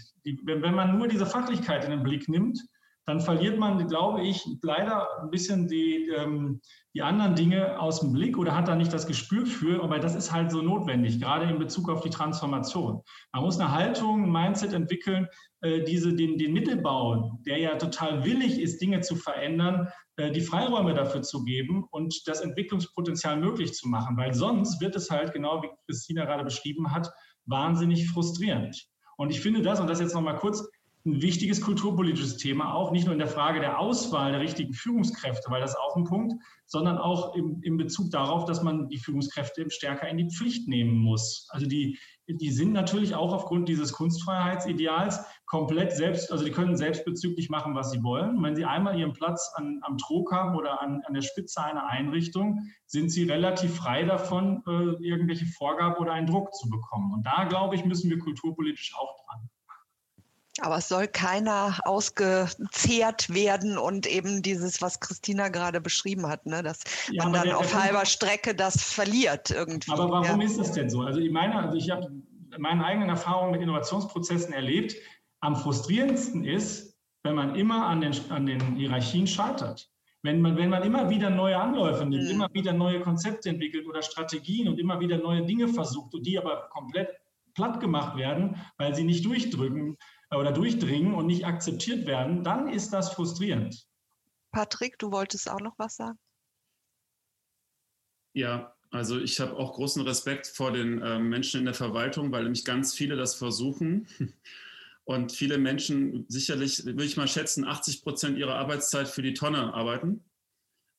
wenn 0.45 0.73
man 0.73 0.97
nur 0.97 1.07
diese 1.07 1.25
Fachlichkeit 1.25 1.83
in 1.83 1.91
den 1.91 2.03
Blick 2.03 2.27
nimmt, 2.29 2.59
dann 3.05 3.19
verliert 3.19 3.59
man, 3.59 3.85
glaube 3.87 4.21
ich, 4.21 4.45
leider 4.61 5.21
ein 5.21 5.29
bisschen 5.29 5.67
die, 5.67 6.09
ähm, 6.15 6.61
die 6.95 7.01
anderen 7.01 7.35
Dinge 7.35 7.79
aus 7.79 7.99
dem 7.99 8.13
Blick 8.13 8.37
oder 8.37 8.55
hat 8.55 8.67
da 8.67 8.75
nicht 8.75 8.93
das 8.93 9.07
Gespür 9.07 9.45
für, 9.45 9.83
aber 9.83 9.99
das 9.99 10.15
ist 10.15 10.31
halt 10.31 10.51
so 10.51 10.61
notwendig, 10.61 11.19
gerade 11.19 11.49
in 11.49 11.59
Bezug 11.59 11.89
auf 11.89 12.01
die 12.01 12.09
Transformation. 12.09 13.01
Man 13.33 13.43
muss 13.43 13.59
eine 13.59 13.71
Haltung, 13.71 14.23
ein 14.23 14.31
Mindset 14.31 14.73
entwickeln, 14.73 15.27
äh, 15.61 15.83
diese, 15.83 16.13
den, 16.13 16.37
den 16.37 16.53
Mittelbau, 16.53 17.39
der 17.45 17.57
ja 17.57 17.75
total 17.75 18.23
willig 18.23 18.59
ist, 18.59 18.81
Dinge 18.81 19.01
zu 19.01 19.15
verändern, 19.15 19.89
äh, 20.15 20.31
die 20.31 20.41
Freiräume 20.41 20.93
dafür 20.93 21.23
zu 21.23 21.43
geben 21.43 21.85
und 21.91 22.25
das 22.27 22.39
Entwicklungspotenzial 22.41 23.37
möglich 23.37 23.73
zu 23.73 23.89
machen, 23.89 24.15
weil 24.15 24.33
sonst 24.33 24.79
wird 24.79 24.95
es 24.95 25.09
halt, 25.09 25.33
genau 25.33 25.61
wie 25.61 25.69
Christina 25.87 26.23
gerade 26.25 26.45
beschrieben 26.45 26.91
hat, 26.91 27.11
wahnsinnig 27.45 28.07
frustrierend. 28.09 28.87
Und 29.17 29.29
ich 29.29 29.41
finde 29.41 29.61
das, 29.61 29.79
und 29.79 29.87
das 29.87 29.99
jetzt 29.99 30.15
nochmal 30.15 30.37
kurz, 30.37 30.67
ein 31.05 31.21
wichtiges 31.21 31.59
kulturpolitisches 31.59 32.37
Thema 32.37 32.73
auch, 32.73 32.91
nicht 32.91 33.05
nur 33.05 33.13
in 33.13 33.19
der 33.19 33.27
Frage 33.27 33.59
der 33.59 33.77
Auswahl 33.77 34.31
der 34.31 34.39
richtigen 34.39 34.73
Führungskräfte, 34.73 35.51
weil 35.51 35.59
das 35.59 35.75
auch 35.75 35.97
ein 35.97 36.05
Punkt, 36.05 36.33
sondern 36.65 36.97
auch 36.97 37.35
im, 37.35 37.59
im 37.61 37.75
Bezug 37.75 38.09
darauf, 38.09 38.45
dass 38.45 38.63
man 38.63 38.87
die 38.87 38.99
Führungskräfte 38.99 39.69
stärker 39.69 40.07
in 40.07 40.17
die 40.17 40.29
Pflicht 40.29 40.69
nehmen 40.69 40.97
muss. 40.97 41.47
Also 41.51 41.67
die, 41.67 41.99
die 42.27 42.51
sind 42.51 42.71
natürlich 42.71 43.15
auch 43.15 43.33
aufgrund 43.33 43.67
dieses 43.67 43.91
Kunstfreiheitsideals 43.91 45.19
komplett 45.45 45.91
selbst, 45.91 46.31
also 46.31 46.45
die 46.45 46.51
können 46.51 46.77
selbstbezüglich 46.77 47.49
machen, 47.49 47.75
was 47.75 47.91
sie 47.91 48.01
wollen. 48.01 48.41
Wenn 48.41 48.55
sie 48.55 48.63
einmal 48.63 48.97
ihren 48.97 49.11
Platz 49.11 49.51
an, 49.55 49.81
am 49.81 49.97
Trog 49.97 50.31
haben 50.31 50.55
oder 50.55 50.81
an, 50.81 51.01
an 51.05 51.13
der 51.13 51.21
Spitze 51.21 51.61
einer 51.61 51.85
Einrichtung, 51.85 52.61
sind 52.85 53.09
sie 53.09 53.25
relativ 53.25 53.75
frei 53.75 54.05
davon, 54.05 54.63
äh, 54.67 55.05
irgendwelche 55.05 55.47
Vorgaben 55.47 55.97
oder 55.97 56.13
einen 56.13 56.27
Druck 56.27 56.53
zu 56.53 56.69
bekommen. 56.69 57.13
Und 57.13 57.25
da, 57.25 57.43
glaube 57.43 57.75
ich, 57.75 57.83
müssen 57.83 58.09
wir 58.09 58.19
kulturpolitisch 58.19 58.93
auch 58.97 59.13
dran. 59.25 59.49
Aber 60.61 60.77
es 60.77 60.87
soll 60.87 61.07
keiner 61.07 61.79
ausgezehrt 61.83 63.33
werden 63.33 63.77
und 63.77 64.05
eben 64.05 64.43
dieses, 64.43 64.81
was 64.83 64.99
Christina 64.99 65.49
gerade 65.49 65.81
beschrieben 65.81 66.27
hat, 66.27 66.45
ne, 66.45 66.61
dass 66.61 66.81
ja, 67.11 67.23
man 67.23 67.33
dann 67.33 67.43
der, 67.45 67.57
auf 67.57 67.71
der 67.71 67.83
halber 67.83 68.05
Strecke 68.05 68.53
das 68.53 68.83
verliert 68.83 69.49
irgendwie. 69.49 69.91
Aber 69.91 70.11
warum 70.11 70.41
ja. 70.41 70.45
ist 70.45 70.59
es 70.59 70.71
denn 70.71 70.91
so? 70.91 71.01
Also 71.01 71.19
ich 71.19 71.31
meine, 71.31 71.55
also 71.55 71.75
ich 71.75 71.89
habe 71.89 72.11
meine 72.59 72.85
eigenen 72.85 73.09
Erfahrungen 73.09 73.51
mit 73.51 73.61
Innovationsprozessen 73.61 74.53
erlebt. 74.53 74.95
Am 75.39 75.55
frustrierendsten 75.55 76.45
ist, 76.45 76.97
wenn 77.23 77.35
man 77.35 77.55
immer 77.55 77.87
an 77.87 78.01
den, 78.01 78.13
an 78.29 78.45
den 78.45 78.75
Hierarchien 78.75 79.25
scheitert. 79.25 79.89
Wenn 80.21 80.39
man, 80.39 80.55
wenn 80.55 80.69
man 80.69 80.83
immer 80.83 81.09
wieder 81.09 81.29
neue 81.29 81.57
Anläufe 81.57 82.05
nimmt, 82.05 82.25
mhm. 82.25 82.29
immer 82.29 82.53
wieder 82.53 82.73
neue 82.73 83.01
Konzepte 83.01 83.49
entwickelt 83.49 83.87
oder 83.87 84.01
Strategien 84.01 84.69
und 84.69 84.79
immer 84.79 84.99
wieder 84.99 85.17
neue 85.17 85.45
Dinge 85.45 85.67
versucht 85.67 86.13
und 86.13 86.25
die 86.25 86.37
aber 86.37 86.69
komplett 86.69 87.09
platt 87.55 87.79
gemacht 87.79 88.17
werden, 88.17 88.55
weil 88.77 88.95
sie 88.95 89.03
nicht 89.03 89.25
durchdrücken, 89.25 89.97
oder 90.37 90.51
durchdringen 90.51 91.13
und 91.13 91.27
nicht 91.27 91.45
akzeptiert 91.45 92.05
werden, 92.05 92.43
dann 92.43 92.67
ist 92.67 92.91
das 92.91 93.13
frustrierend. 93.13 93.87
Patrick, 94.51 94.99
du 94.99 95.11
wolltest 95.11 95.49
auch 95.49 95.59
noch 95.59 95.73
was 95.77 95.95
sagen? 95.95 96.17
Ja, 98.33 98.75
also 98.91 99.19
ich 99.19 99.39
habe 99.39 99.55
auch 99.57 99.73
großen 99.73 100.03
Respekt 100.03 100.47
vor 100.47 100.71
den 100.71 101.01
äh, 101.01 101.19
Menschen 101.19 101.59
in 101.59 101.65
der 101.65 101.73
Verwaltung, 101.73 102.31
weil 102.31 102.43
nämlich 102.43 102.65
ganz 102.65 102.93
viele 102.93 103.15
das 103.15 103.35
versuchen. 103.35 104.07
Und 105.05 105.33
viele 105.33 105.57
Menschen, 105.57 106.25
sicherlich, 106.29 106.85
würde 106.85 107.03
ich 107.03 107.17
mal 107.17 107.27
schätzen, 107.27 107.65
80 107.65 108.03
Prozent 108.03 108.37
ihrer 108.37 108.55
Arbeitszeit 108.55 109.09
für 109.09 109.21
die 109.21 109.33
Tonne 109.33 109.73
arbeiten. 109.73 110.23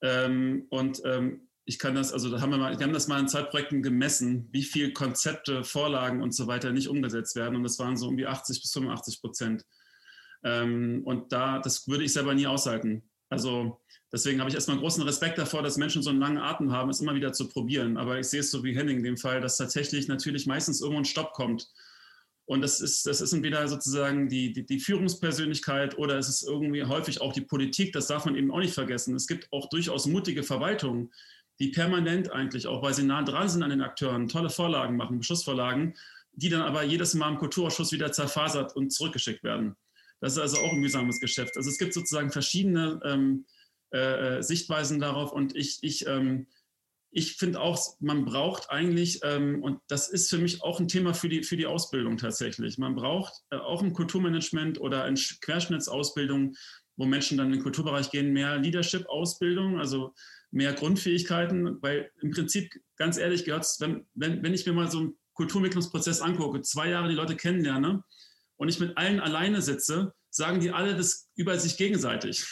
Ähm, 0.02 0.66
und 0.68 1.00
ähm, 1.06 1.48
ich 1.66 1.78
kann 1.78 1.94
das, 1.94 2.12
also 2.12 2.30
da 2.30 2.40
haben 2.40 2.50
wir 2.50 2.58
mal, 2.58 2.78
wir 2.78 2.84
haben 2.84 2.92
das 2.92 3.08
mal 3.08 3.20
in 3.20 3.28
Zeitprojekten 3.28 3.82
gemessen, 3.82 4.48
wie 4.52 4.62
viele 4.62 4.92
Konzepte, 4.92 5.64
Vorlagen 5.64 6.22
und 6.22 6.34
so 6.34 6.46
weiter 6.46 6.72
nicht 6.72 6.88
umgesetzt 6.88 7.36
werden. 7.36 7.56
Und 7.56 7.62
das 7.62 7.78
waren 7.78 7.96
so 7.96 8.08
um 8.08 8.16
die 8.16 8.26
80 8.26 8.60
bis 8.60 8.72
85 8.72 9.20
Prozent. 9.20 9.64
Ähm, 10.42 11.02
und 11.04 11.32
da, 11.32 11.58
das 11.58 11.88
würde 11.88 12.04
ich 12.04 12.12
selber 12.12 12.34
nie 12.34 12.46
aushalten. 12.46 13.08
Also 13.30 13.80
deswegen 14.12 14.40
habe 14.40 14.50
ich 14.50 14.54
erstmal 14.54 14.78
großen 14.78 15.02
Respekt 15.04 15.38
davor, 15.38 15.62
dass 15.62 15.78
Menschen 15.78 16.02
so 16.02 16.10
einen 16.10 16.20
langen 16.20 16.38
Atem 16.38 16.70
haben, 16.70 16.90
es 16.90 17.00
immer 17.00 17.14
wieder 17.14 17.32
zu 17.32 17.48
probieren. 17.48 17.96
Aber 17.96 18.18
ich 18.18 18.26
sehe 18.26 18.40
es 18.40 18.50
so 18.50 18.62
wie 18.62 18.76
Henning 18.76 18.98
in 18.98 19.04
dem 19.04 19.16
Fall, 19.16 19.40
dass 19.40 19.56
tatsächlich 19.56 20.06
natürlich 20.06 20.46
meistens 20.46 20.82
irgendwo 20.82 21.00
ein 21.00 21.06
Stopp 21.06 21.32
kommt. 21.32 21.68
Und 22.46 22.60
das 22.60 22.82
ist, 22.82 23.06
das 23.06 23.22
ist 23.22 23.32
entweder 23.32 23.66
sozusagen 23.68 24.28
die, 24.28 24.52
die, 24.52 24.66
die, 24.66 24.78
Führungspersönlichkeit 24.78 25.96
oder 25.96 26.18
es 26.18 26.28
ist 26.28 26.42
irgendwie 26.42 26.84
häufig 26.84 27.22
auch 27.22 27.32
die 27.32 27.40
Politik. 27.40 27.94
Das 27.94 28.08
darf 28.08 28.26
man 28.26 28.36
eben 28.36 28.50
auch 28.50 28.58
nicht 28.58 28.74
vergessen. 28.74 29.16
Es 29.16 29.26
gibt 29.26 29.50
auch 29.50 29.70
durchaus 29.70 30.06
mutige 30.06 30.42
Verwaltungen, 30.42 31.10
die 31.58 31.68
permanent 31.68 32.32
eigentlich, 32.32 32.66
auch 32.66 32.82
weil 32.82 32.94
sie 32.94 33.04
nah 33.04 33.22
dran 33.22 33.48
sind 33.48 33.62
an 33.62 33.70
den 33.70 33.82
Akteuren, 33.82 34.28
tolle 34.28 34.50
Vorlagen 34.50 34.96
machen, 34.96 35.18
Beschlussvorlagen, 35.18 35.94
die 36.32 36.48
dann 36.48 36.62
aber 36.62 36.82
jedes 36.82 37.14
Mal 37.14 37.30
im 37.30 37.38
Kulturausschuss 37.38 37.92
wieder 37.92 38.12
zerfasert 38.12 38.74
und 38.74 38.92
zurückgeschickt 38.92 39.44
werden. 39.44 39.76
Das 40.20 40.32
ist 40.32 40.38
also 40.38 40.58
auch 40.58 40.72
ein 40.72 40.80
mühsames 40.80 41.20
Geschäft. 41.20 41.56
Also 41.56 41.70
es 41.70 41.78
gibt 41.78 41.94
sozusagen 41.94 42.30
verschiedene 42.30 43.00
ähm, 43.04 43.46
äh, 43.92 44.38
äh 44.38 44.42
Sichtweisen 44.42 44.98
darauf 44.98 45.32
und 45.32 45.54
ich, 45.54 45.78
ich, 45.82 46.06
ähm, 46.06 46.46
ich 47.10 47.36
finde 47.36 47.60
auch, 47.60 47.94
man 48.00 48.24
braucht 48.24 48.70
eigentlich, 48.70 49.20
ähm, 49.22 49.62
und 49.62 49.80
das 49.86 50.08
ist 50.08 50.28
für 50.28 50.38
mich 50.38 50.62
auch 50.62 50.80
ein 50.80 50.88
Thema 50.88 51.14
für 51.14 51.28
die, 51.28 51.44
für 51.44 51.56
die 51.56 51.66
Ausbildung 51.66 52.16
tatsächlich, 52.16 52.76
man 52.78 52.96
braucht 52.96 53.34
äh, 53.50 53.56
auch 53.56 53.82
im 53.82 53.92
Kulturmanagement 53.92 54.80
oder 54.80 55.06
in 55.06 55.14
Querschnittsausbildung, 55.14 56.56
wo 56.96 57.06
Menschen 57.06 57.38
dann 57.38 57.48
in 57.48 57.54
den 57.54 57.62
Kulturbereich 57.62 58.10
gehen, 58.10 58.32
mehr 58.32 58.58
Leadership-Ausbildung, 58.58 59.78
also 59.78 60.14
mehr 60.50 60.72
Grundfähigkeiten, 60.72 61.82
weil 61.82 62.10
im 62.22 62.30
Prinzip, 62.30 62.72
ganz 62.96 63.18
ehrlich 63.18 63.44
gehört 63.44 63.66
wenn, 63.80 64.06
wenn, 64.14 64.42
wenn 64.42 64.54
ich 64.54 64.64
mir 64.66 64.72
mal 64.72 64.90
so 64.90 64.98
einen 65.00 65.18
Kulturentwicklungsprozess 65.34 66.20
angucke, 66.20 66.62
zwei 66.62 66.90
Jahre 66.90 67.08
die 67.08 67.14
Leute 67.14 67.36
kennenlerne 67.36 68.04
und 68.56 68.68
ich 68.68 68.78
mit 68.78 68.96
allen 68.96 69.20
alleine 69.20 69.60
sitze, 69.62 70.14
sagen 70.30 70.60
die 70.60 70.70
alle 70.70 70.96
das 70.96 71.28
über 71.34 71.58
sich 71.58 71.76
gegenseitig. 71.76 72.44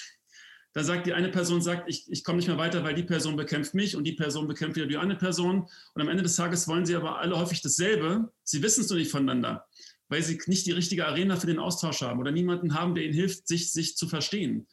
Da 0.75 0.83
sagt 0.83 1.07
die 1.07 1.13
eine 1.13 1.29
Person, 1.29 1.61
sagt, 1.61 1.89
ich, 1.89 2.11
ich 2.11 2.25
komme 2.25 2.39
nicht 2.39 2.49
mehr 2.49 2.57
weiter, 2.57 2.83
weil 2.83 2.95
die 2.95 3.03
Person 3.03 3.37
bekämpft 3.37 3.75
mich 3.75 3.95
und 3.95 4.05
die 4.05 4.13
Person 4.13 4.49
bekämpft 4.49 4.77
wieder 4.77 4.87
die 4.87 4.97
andere 4.97 5.19
Person. 5.19 5.69
Und 5.95 6.03
am 6.03 6.09
Ende 6.09 6.23
des 6.23 6.35
Tages 6.35 6.67
wollen 6.67 6.87
sie 6.87 6.97
aber 6.97 7.19
alle 7.19 7.39
häufig 7.39 7.61
dasselbe. 7.61 8.33
Sie 8.43 8.63
wissen 8.63 8.81
es 8.81 8.89
nur 8.89 8.99
nicht 8.99 9.11
voneinander, 9.11 9.67
weil 10.13 10.23
sie 10.23 10.39
nicht 10.47 10.67
die 10.67 10.73
richtige 10.73 11.07
Arena 11.07 11.37
für 11.37 11.47
den 11.47 11.59
Austausch 11.59 12.03
haben 12.03 12.21
oder 12.21 12.31
niemanden 12.31 12.75
haben, 12.75 12.95
der 12.95 13.05
ihnen 13.05 13.15
hilft, 13.15 13.49
sich, 13.49 13.73
sich 13.73 13.97
zu 13.97 14.07
verstehen. 14.07 14.69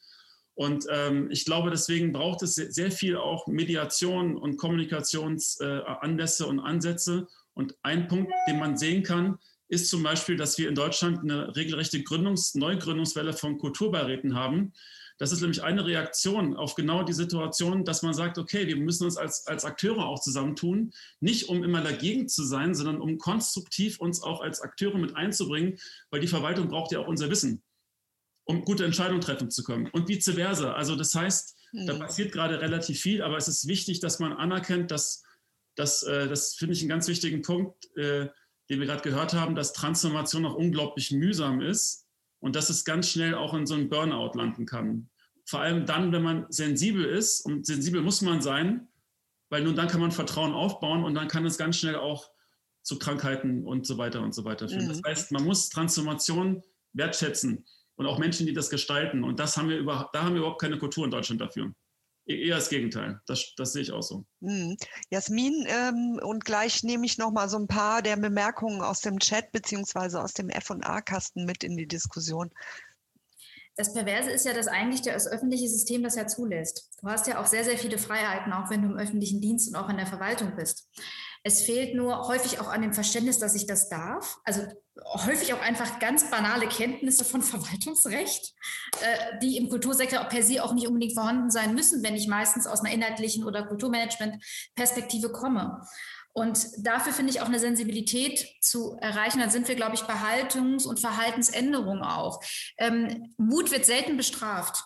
Und 0.54 0.86
ähm, 0.92 1.32
ich 1.32 1.46
glaube, 1.46 1.72
deswegen 1.72 2.12
braucht 2.12 2.44
es 2.44 2.56
sehr 2.56 2.92
viel 2.92 3.16
auch 3.16 3.48
Mediation 3.48 4.36
und 4.36 4.58
Kommunikationsanlässe 4.58 6.44
äh, 6.44 6.48
und 6.48 6.60
Ansätze. 6.60 7.30
Und 7.54 7.78
ein 7.82 8.10
Punkt, 8.10 8.34
den 8.50 8.60
man 8.60 8.78
sehen 8.78 9.04
kann, 9.04 9.38
ist 9.70 9.90
zum 9.90 10.04
Beispiel, 10.04 10.36
dass 10.36 10.58
wir 10.58 10.68
in 10.68 10.76
Deutschland 10.76 11.20
eine 11.20 11.56
regelrechte 11.56 12.00
Gründungs-, 12.00 12.58
Neugründungswelle 12.58 13.32
von 13.32 13.58
Kulturbeiräten 13.58 14.36
haben. 14.36 14.74
Das 15.20 15.32
ist 15.32 15.42
nämlich 15.42 15.64
eine 15.64 15.86
Reaktion 15.86 16.56
auf 16.56 16.76
genau 16.76 17.04
die 17.04 17.14
Situation, 17.14 17.84
dass 17.84 18.02
man 18.02 18.14
sagt, 18.14 18.38
okay, 18.38 18.68
wir 18.68 18.78
müssen 18.78 19.04
uns 19.04 19.18
als, 19.18 19.46
als 19.48 19.66
Akteure 19.66 20.08
auch 20.08 20.22
zusammentun, 20.22 20.94
nicht 21.20 21.50
um 21.50 21.64
immer 21.64 21.82
dagegen 21.82 22.28
zu 22.28 22.44
sein, 22.44 22.74
sondern 22.74 23.02
um 23.02 23.18
konstruktiv 23.18 24.00
uns 24.00 24.24
auch 24.24 24.42
als 24.42 24.62
Akteure 24.62 24.98
mit 24.98 25.16
einzubringen, 25.16 25.78
weil 26.10 26.22
die 26.22 26.28
Verwaltung 26.28 26.70
braucht 26.70 26.92
ja 26.94 27.00
auch 27.00 27.08
unser 27.08 27.30
Wissen 27.30 27.62
um 28.50 28.66
gute 28.66 28.84
Entscheidungen 28.84 29.22
treffen 29.22 29.52
zu 29.52 29.64
können. 29.64 29.88
Und 29.92 30.10
vice 30.10 30.34
versa. 30.34 30.74
Also 30.74 30.96
das 30.96 31.14
heißt, 31.14 31.56
mhm. 31.72 31.86
da 31.86 31.94
passiert 31.94 32.32
gerade 32.32 32.60
relativ 32.60 33.00
viel, 33.00 33.22
aber 33.22 33.38
es 33.38 33.48
ist 33.48 33.68
wichtig, 33.68 34.00
dass 34.00 34.18
man 34.18 34.34
anerkennt, 34.34 34.90
dass, 34.90 35.24
dass 35.76 36.02
äh, 36.02 36.28
das 36.28 36.56
finde 36.56 36.74
ich 36.74 36.82
einen 36.82 36.90
ganz 36.90 37.08
wichtigen 37.08 37.44
Punkt, 37.44 37.96
äh, 37.96 38.28
den 38.72 38.80
wir 38.80 38.88
gerade 38.88 39.04
gehört 39.04 39.34
haben, 39.34 39.54
dass 39.54 39.74
Transformation 39.74 40.48
auch 40.48 40.56
unglaublich 40.56 41.12
mühsam 41.12 41.62
ist 41.62 42.08
und 42.40 42.56
dass 42.56 42.70
es 42.70 42.86
ganz 42.86 43.10
schnell 43.10 43.36
auch 43.36 43.54
in 43.54 43.66
so 43.66 43.76
einen 43.76 43.90
Burnout 43.90 44.38
landen 44.38 44.66
kann. 44.66 45.10
Vor 45.46 45.62
allem 45.62 45.86
dann, 45.86 46.12
wenn 46.12 46.24
man 46.24 46.46
sensibel 46.50 47.04
ist 47.04 47.42
und 47.46 47.66
sensibel 47.66 48.02
muss 48.02 48.22
man 48.22 48.42
sein, 48.42 48.88
weil 49.50 49.64
nur 49.64 49.74
dann 49.74 49.88
kann 49.88 50.02
man 50.02 50.12
Vertrauen 50.12 50.54
aufbauen 50.54 51.04
und 51.04 51.16
dann 51.16 51.28
kann 51.28 51.46
es 51.46 51.58
ganz 51.58 51.78
schnell 51.78 51.96
auch 51.96 52.30
zu 52.84 53.00
Krankheiten 53.00 53.66
und 53.66 53.86
so 53.86 53.98
weiter 53.98 54.22
und 54.22 54.34
so 54.34 54.46
weiter 54.46 54.70
führen. 54.70 54.86
Mhm. 54.86 54.90
Das 54.90 55.02
heißt, 55.06 55.32
man 55.32 55.44
muss 55.44 55.70
Transformation 55.70 56.64
wertschätzen 56.94 57.66
und 57.96 58.06
auch 58.06 58.18
Menschen, 58.18 58.46
die 58.46 58.54
das 58.54 58.70
gestalten. 58.70 59.24
Und 59.24 59.40
das 59.40 59.58
haben 59.58 59.70
wir 59.70 59.78
über, 59.78 60.10
da 60.14 60.24
haben 60.24 60.34
wir 60.34 60.40
überhaupt 60.40 60.62
keine 60.62 60.78
Kultur 60.78 61.06
in 61.06 61.12
Deutschland 61.12 61.42
dafür. 61.42 61.74
Eher 62.30 62.58
das 62.58 62.70
Gegenteil. 62.70 63.20
Das, 63.26 63.56
das 63.58 63.74
sehe 63.74 63.82
ich 63.82 63.92
auch 63.92 64.04
so. 64.04 64.24
Hm. 64.42 64.78
Jasmin, 65.10 65.66
ähm, 65.68 66.20
und 66.22 66.46
gleich 66.46 66.84
nehme 66.84 67.06
ich 67.06 67.18
noch 67.18 67.32
mal 67.32 67.50
so 67.50 67.58
ein 67.58 67.68
paar 67.68 68.04
der 68.04 68.18
Bemerkungen 68.18 68.82
aus 68.82 69.02
dem 69.02 69.18
Chat 69.18 69.52
beziehungsweise 69.52 70.22
aus 70.22 70.34
dem 70.34 70.50
F&A-Kasten 70.50 71.46
mit 71.46 71.64
in 71.64 71.76
die 71.76 71.88
Diskussion. 71.88 72.52
Das 73.76 73.94
Perverse 73.94 74.30
ist 74.30 74.46
ja, 74.46 74.54
dass 74.54 74.68
eigentlich 74.68 75.02
das 75.02 75.26
öffentliche 75.26 75.68
System 75.70 76.04
das 76.04 76.16
ja 76.16 76.28
zulässt. 76.28 76.90
Du 77.02 77.08
hast 77.08 77.26
ja 77.26 77.42
auch 77.42 77.48
sehr, 77.48 77.64
sehr 77.64 77.78
viele 77.78 77.98
Freiheiten, 77.98 78.54
auch 78.54 78.70
wenn 78.70 78.84
du 78.84 78.90
im 78.90 78.98
öffentlichen 78.98 79.42
Dienst 79.42 79.70
und 79.70 79.76
auch 79.76 79.90
in 79.90 79.98
der 79.98 80.06
Verwaltung 80.06 80.56
bist. 80.56 80.88
Es 81.44 81.62
fehlt 81.62 81.96
nur 81.96 82.28
häufig 82.28 82.60
auch 82.60 82.68
an 82.68 82.82
dem 82.82 82.94
Verständnis, 82.94 83.40
dass 83.40 83.56
ich 83.56 83.66
das 83.66 83.90
darf. 83.90 84.40
Also 84.44 84.62
häufig 85.06 85.54
auch 85.54 85.62
einfach 85.62 86.00
ganz 86.00 86.30
banale 86.30 86.68
Kenntnisse 86.68 87.24
von 87.24 87.42
Verwaltungsrecht, 87.42 88.54
äh, 89.02 89.40
die 89.42 89.58
im 89.58 89.70
Kultursektor 89.70 90.24
per 90.26 90.44
se 90.44 90.64
auch 90.64 90.74
nicht 90.74 90.88
unbedingt 90.88 91.14
vorhanden 91.14 91.50
sein 91.50 91.74
müssen, 91.74 92.04
wenn 92.04 92.16
ich 92.16 92.28
meistens 92.28 92.68
aus 92.68 92.82
einer 92.82 92.94
inhaltlichen 92.94 93.46
oder 93.46 93.66
Kulturmanagement-Perspektive 93.66 95.32
komme. 95.32 95.82
Und 96.34 96.68
dafür 96.78 97.12
finde 97.12 97.32
ich 97.32 97.42
auch 97.42 97.48
eine 97.48 97.60
Sensibilität 97.60 98.48
zu 98.62 98.98
erreichen. 99.02 99.40
Dann 99.40 99.50
sind 99.50 99.68
wir, 99.68 99.76
glaube 99.76 99.96
ich, 99.96 100.04
bei 100.04 100.14
Haltungs- 100.14 100.86
und 100.86 101.00
Verhaltensänderungen 101.00 102.04
auch. 102.04 102.40
Ähm, 102.78 103.34
Mut 103.38 103.72
wird 103.72 103.86
selten 103.86 104.16
bestraft. 104.16 104.84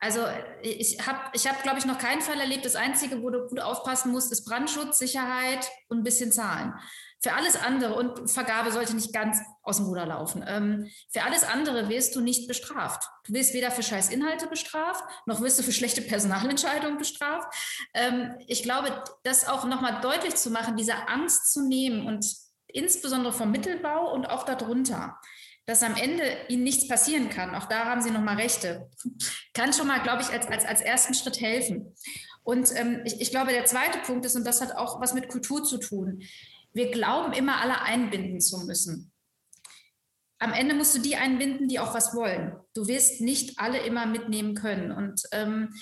Also 0.00 0.24
ich 0.62 1.04
habe, 1.06 1.18
ich 1.32 1.48
hab, 1.48 1.62
glaube 1.62 1.78
ich, 1.78 1.84
noch 1.84 1.98
keinen 1.98 2.20
Fall 2.20 2.38
erlebt. 2.38 2.64
Das 2.64 2.76
Einzige, 2.76 3.20
wo 3.22 3.30
du 3.30 3.48
gut 3.48 3.60
aufpassen 3.60 4.12
musst, 4.12 4.30
ist 4.30 4.44
Brandschutz, 4.44 4.98
Sicherheit 4.98 5.68
und 5.88 5.98
ein 5.98 6.04
bisschen 6.04 6.30
Zahlen. 6.30 6.74
Für 7.20 7.32
alles 7.32 7.56
andere, 7.56 7.96
und 7.96 8.30
Vergabe 8.30 8.70
sollte 8.70 8.94
nicht 8.94 9.12
ganz 9.12 9.38
aus 9.62 9.78
dem 9.78 9.86
Ruder 9.86 10.06
laufen, 10.06 10.44
ähm, 10.46 10.88
für 11.10 11.24
alles 11.24 11.42
andere 11.42 11.88
wirst 11.88 12.14
du 12.14 12.20
nicht 12.20 12.46
bestraft. 12.46 13.10
Du 13.24 13.32
wirst 13.32 13.54
weder 13.54 13.72
für 13.72 13.82
Scheißinhalte 13.82 14.46
bestraft, 14.46 15.02
noch 15.26 15.40
wirst 15.40 15.58
du 15.58 15.64
für 15.64 15.72
schlechte 15.72 16.00
Personalentscheidungen 16.00 16.96
bestraft. 16.96 17.52
Ähm, 17.92 18.36
ich 18.46 18.62
glaube, 18.62 19.02
das 19.24 19.48
auch 19.48 19.64
nochmal 19.64 20.00
deutlich 20.00 20.36
zu 20.36 20.50
machen, 20.50 20.76
diese 20.76 21.08
Angst 21.08 21.52
zu 21.52 21.66
nehmen 21.66 22.06
und 22.06 22.24
insbesondere 22.68 23.32
vom 23.32 23.50
Mittelbau 23.50 24.12
und 24.12 24.26
auch 24.26 24.44
darunter 24.44 25.18
dass 25.68 25.82
am 25.82 25.96
Ende 25.96 26.24
ihnen 26.48 26.62
nichts 26.62 26.88
passieren 26.88 27.28
kann. 27.28 27.54
Auch 27.54 27.66
da 27.66 27.84
haben 27.84 28.00
sie 28.00 28.10
nochmal 28.10 28.36
Rechte. 28.36 28.88
Kann 29.52 29.74
schon 29.74 29.86
mal, 29.86 30.02
glaube 30.02 30.22
ich, 30.22 30.30
als, 30.30 30.46
als, 30.48 30.64
als 30.64 30.80
ersten 30.80 31.12
Schritt 31.12 31.42
helfen. 31.42 31.94
Und 32.42 32.74
ähm, 32.74 33.02
ich, 33.04 33.20
ich 33.20 33.30
glaube, 33.30 33.52
der 33.52 33.66
zweite 33.66 33.98
Punkt 33.98 34.24
ist, 34.24 34.34
und 34.34 34.46
das 34.46 34.62
hat 34.62 34.74
auch 34.74 34.98
was 35.02 35.12
mit 35.12 35.28
Kultur 35.28 35.62
zu 35.64 35.76
tun, 35.76 36.22
wir 36.72 36.90
glauben 36.90 37.34
immer, 37.34 37.60
alle 37.60 37.82
einbinden 37.82 38.40
zu 38.40 38.64
müssen. 38.64 39.12
Am 40.38 40.54
Ende 40.54 40.74
musst 40.74 40.96
du 40.96 41.00
die 41.00 41.16
einbinden, 41.16 41.68
die 41.68 41.80
auch 41.80 41.92
was 41.92 42.14
wollen. 42.14 42.56
Du 42.72 42.86
wirst 42.86 43.20
nicht 43.20 43.58
alle 43.58 43.80
immer 43.80 44.06
mitnehmen 44.06 44.54
können. 44.54 44.90
Und 44.90 45.20
ähm, 45.32 45.74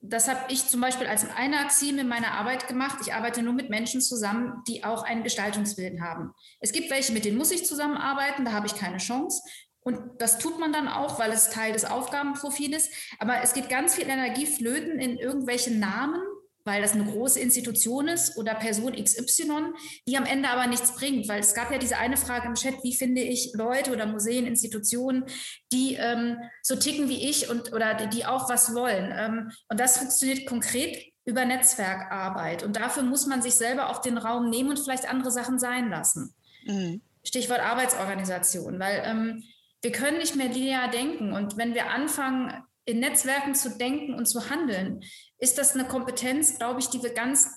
das 0.00 0.28
habe 0.28 0.40
ich 0.48 0.68
zum 0.68 0.80
Beispiel 0.80 1.06
als 1.06 1.28
eine 1.28 1.58
Axime 1.58 2.02
in 2.02 2.08
meiner 2.08 2.32
Arbeit 2.32 2.68
gemacht. 2.68 2.98
Ich 3.02 3.14
arbeite 3.14 3.42
nur 3.42 3.52
mit 3.52 3.68
Menschen 3.68 4.00
zusammen, 4.00 4.62
die 4.68 4.84
auch 4.84 5.02
einen 5.02 5.24
Gestaltungswillen 5.24 6.02
haben. 6.02 6.32
Es 6.60 6.72
gibt 6.72 6.90
welche, 6.90 7.12
mit 7.12 7.24
denen 7.24 7.36
muss 7.36 7.50
ich 7.50 7.66
zusammenarbeiten, 7.66 8.44
da 8.44 8.52
habe 8.52 8.66
ich 8.66 8.76
keine 8.76 8.98
Chance. 8.98 9.42
Und 9.80 10.20
das 10.20 10.38
tut 10.38 10.58
man 10.60 10.72
dann 10.72 10.86
auch, 10.86 11.18
weil 11.18 11.32
es 11.32 11.50
Teil 11.50 11.72
des 11.72 11.84
Aufgabenprofils 11.84 12.76
ist. 12.76 12.92
Aber 13.18 13.42
es 13.42 13.54
geht 13.54 13.68
ganz 13.68 13.94
viel 13.94 14.08
Energie 14.08 14.46
flöten 14.46 14.98
in 14.98 15.16
irgendwelche 15.16 15.72
Namen, 15.72 16.20
weil 16.68 16.82
das 16.82 16.92
eine 16.92 17.06
große 17.06 17.40
Institution 17.40 18.08
ist 18.08 18.36
oder 18.36 18.54
Person 18.54 18.92
XY, 18.92 19.72
die 20.06 20.18
am 20.18 20.26
Ende 20.26 20.50
aber 20.50 20.66
nichts 20.66 20.94
bringt. 20.94 21.26
Weil 21.26 21.40
es 21.40 21.54
gab 21.54 21.72
ja 21.72 21.78
diese 21.78 21.96
eine 21.96 22.18
Frage 22.18 22.46
im 22.46 22.54
Chat, 22.54 22.84
wie 22.84 22.94
finde 22.94 23.22
ich 23.22 23.52
Leute 23.54 23.90
oder 23.90 24.04
Museen, 24.04 24.46
Institutionen, 24.46 25.24
die 25.72 25.94
ähm, 25.94 26.36
so 26.62 26.76
ticken 26.76 27.08
wie 27.08 27.26
ich 27.30 27.48
und 27.48 27.72
oder 27.72 27.94
die, 27.94 28.26
auch 28.26 28.50
was 28.50 28.74
wollen. 28.74 29.10
Ähm, 29.16 29.50
und 29.70 29.80
das 29.80 29.96
funktioniert 29.96 30.46
konkret 30.46 31.10
über 31.24 31.46
Netzwerkarbeit. 31.46 32.62
Und 32.62 32.76
dafür 32.76 33.02
muss 33.02 33.26
man 33.26 33.40
sich 33.40 33.54
selber 33.54 33.88
auch 33.88 34.02
den 34.02 34.18
Raum 34.18 34.50
nehmen 34.50 34.68
und 34.68 34.78
vielleicht 34.78 35.08
andere 35.08 35.30
Sachen 35.30 35.58
sein 35.58 35.88
lassen. 35.88 36.34
Mhm. 36.66 37.00
Stichwort 37.24 37.60
Arbeitsorganisation, 37.60 38.78
weil 38.78 39.02
ähm, 39.06 39.42
wir 39.80 39.92
können 39.92 40.18
nicht 40.18 40.36
mehr 40.36 40.48
linear 40.48 40.90
denken. 40.90 41.32
Und 41.32 41.56
wenn 41.56 41.74
wir 41.74 41.88
anfangen, 41.90 42.52
in 42.84 43.00
Netzwerken 43.00 43.54
zu 43.54 43.76
denken 43.76 44.14
und 44.14 44.26
zu 44.26 44.48
handeln, 44.48 45.02
ist 45.38 45.58
das 45.58 45.74
eine 45.74 45.86
Kompetenz, 45.86 46.58
glaube 46.58 46.80
ich, 46.80 46.88
die 46.88 47.02
wir 47.02 47.14
ganz 47.14 47.50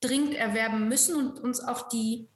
dringend 0.00 0.34
erwerben 0.34 0.88
müssen 0.88 1.16
und 1.16 1.38
uns 1.40 1.60
auch 1.60 1.88
die, 1.88 2.28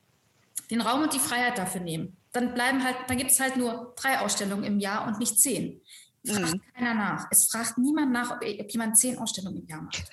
den 0.71 0.81
Raum 0.81 1.03
und 1.03 1.15
die 1.15 1.19
Freiheit 1.19 1.59
dafür 1.59 1.81
nehmen. 1.81 2.17
Dann 2.33 2.55
bleiben 2.55 2.85
halt, 2.85 2.97
dann 3.09 3.19
gibt 3.19 3.31
es 3.31 3.41
halt 3.41 3.57
nur 3.57 3.95
drei 3.97 4.21
Ausstellungen 4.21 4.65
im 4.65 4.79
Jahr 4.79 5.07
und 5.07 5.19
nicht 5.19 5.41
zehn. 5.41 5.81
Fragt 6.25 6.55
mhm. 6.55 6.63
keiner 6.75 6.95
nach. 6.95 7.27
Es 7.31 7.47
fragt 7.47 7.79
niemand 7.79 8.13
nach, 8.13 8.31
ob, 8.31 8.39
ob 8.43 8.71
jemand 8.71 8.97
zehn 8.99 9.19
Ausstellungen 9.19 9.63
im 9.63 9.67
Jahr 9.67 9.83
macht. 9.83 10.11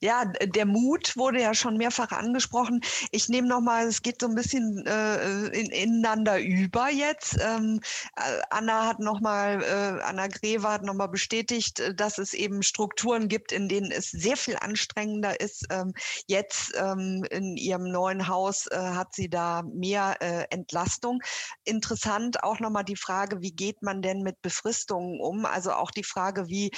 Ja, 0.00 0.24
der 0.24 0.66
Mut 0.66 1.16
wurde 1.16 1.40
ja 1.40 1.54
schon 1.54 1.76
mehrfach 1.76 2.12
angesprochen. 2.12 2.80
Ich 3.10 3.28
nehme 3.28 3.48
noch 3.48 3.60
mal, 3.60 3.86
es 3.86 4.02
geht 4.02 4.20
so 4.20 4.28
ein 4.28 4.34
bisschen 4.34 4.84
äh, 4.86 5.46
in, 5.48 5.70
ineinander 5.70 6.40
über 6.40 6.88
jetzt. 6.88 7.36
Ähm, 7.40 7.80
äh, 8.16 8.40
Anna 8.50 8.86
hat 8.86 9.00
noch 9.00 9.20
mal, 9.20 9.62
äh, 9.62 10.02
Anna 10.02 10.28
Greve 10.28 10.68
hat 10.68 10.82
noch 10.82 10.94
mal 10.94 11.08
bestätigt, 11.08 11.80
äh, 11.80 11.94
dass 11.94 12.18
es 12.18 12.34
eben 12.34 12.62
Strukturen 12.62 13.28
gibt, 13.28 13.52
in 13.52 13.68
denen 13.68 13.90
es 13.90 14.10
sehr 14.10 14.36
viel 14.36 14.56
anstrengender 14.56 15.40
ist. 15.40 15.66
Ähm, 15.70 15.92
jetzt 16.26 16.74
ähm, 16.76 17.24
in 17.30 17.56
ihrem 17.56 17.90
neuen 17.90 18.28
Haus 18.28 18.66
äh, 18.68 18.76
hat 18.76 19.14
sie 19.14 19.28
da 19.28 19.62
mehr 19.62 20.16
äh, 20.20 20.44
Entlastung. 20.50 21.20
Interessant 21.64 22.42
auch 22.42 22.60
noch 22.60 22.70
mal 22.70 22.82
die 22.82 22.96
Frage, 22.96 23.40
wie 23.40 23.52
geht 23.52 23.82
man 23.82 24.02
denn 24.02 24.22
mit 24.22 24.40
Befristungen 24.42 25.20
um? 25.20 25.46
Also 25.46 25.72
auch 25.72 25.90
die 25.90 26.04
Frage, 26.04 26.48
wie 26.48 26.70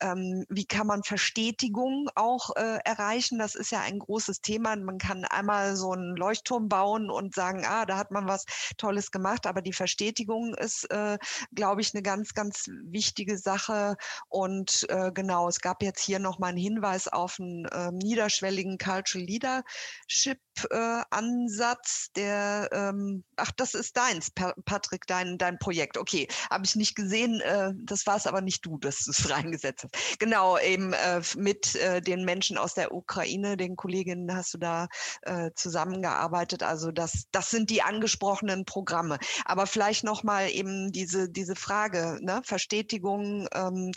ähm, 0.00 0.44
wie 0.48 0.66
kann 0.66 0.86
man 0.86 1.02
Verstetigung 1.02 2.08
auch 2.14 2.35
auch 2.36 2.54
äh, 2.56 2.78
erreichen. 2.84 3.38
Das 3.38 3.54
ist 3.54 3.70
ja 3.70 3.80
ein 3.80 3.98
großes 3.98 4.40
Thema. 4.40 4.76
Man 4.76 4.98
kann 4.98 5.24
einmal 5.24 5.76
so 5.76 5.92
einen 5.92 6.16
Leuchtturm 6.16 6.68
bauen 6.68 7.10
und 7.10 7.34
sagen, 7.34 7.64
ah, 7.66 7.86
da 7.86 7.96
hat 7.96 8.10
man 8.10 8.28
was 8.28 8.44
Tolles 8.76 9.10
gemacht. 9.10 9.46
Aber 9.46 9.62
die 9.62 9.72
Verstetigung 9.72 10.54
ist, 10.54 10.90
äh, 10.90 11.18
glaube 11.54 11.80
ich, 11.80 11.94
eine 11.94 12.02
ganz, 12.02 12.34
ganz 12.34 12.66
wichtige 12.84 13.38
Sache. 13.38 13.96
Und 14.28 14.86
äh, 14.90 15.12
genau, 15.12 15.48
es 15.48 15.60
gab 15.60 15.82
jetzt 15.82 16.02
hier 16.02 16.18
nochmal 16.18 16.50
einen 16.50 16.58
Hinweis 16.58 17.08
auf 17.08 17.38
einen 17.40 17.64
äh, 17.66 17.90
niederschwelligen 17.92 18.78
Cultural 18.78 19.26
Leadership 19.26 20.40
äh, 20.70 21.02
Ansatz, 21.10 22.10
der, 22.16 22.68
ähm, 22.72 23.24
ach, 23.36 23.52
das 23.56 23.74
ist 23.74 23.96
deins, 23.96 24.30
Patrick, 24.30 25.06
dein, 25.06 25.38
dein 25.38 25.58
Projekt. 25.58 25.98
Okay, 25.98 26.28
habe 26.50 26.64
ich 26.64 26.76
nicht 26.76 26.94
gesehen. 26.94 27.40
Äh, 27.40 27.72
das 27.76 28.06
war 28.06 28.16
es 28.16 28.26
aber 28.26 28.40
nicht 28.40 28.64
du, 28.64 28.78
dass 28.78 29.04
du 29.04 29.10
es 29.10 29.30
reingesetzt 29.30 29.84
hast. 29.84 30.18
Genau, 30.18 30.58
eben 30.58 30.92
äh, 30.92 31.20
mit 31.36 31.74
äh, 31.76 32.00
den 32.00 32.24
Menschen 32.26 32.58
aus 32.58 32.74
der 32.74 32.92
Ukraine, 32.92 33.56
den 33.56 33.76
Kolleginnen 33.76 34.36
hast 34.36 34.52
du 34.52 34.58
da 34.58 34.88
äh, 35.22 35.50
zusammengearbeitet. 35.54 36.62
Also 36.62 36.92
das, 36.92 37.24
das 37.32 37.50
sind 37.50 37.70
die 37.70 37.80
angesprochenen 37.80 38.66
Programme. 38.66 39.18
Aber 39.46 39.66
vielleicht 39.66 40.04
nochmal 40.04 40.50
eben 40.50 40.92
diese, 40.92 41.30
diese 41.30 41.56
Frage, 41.56 42.18
ne? 42.20 42.42
Verstetigung, 42.44 43.48
ähm, 43.54 43.92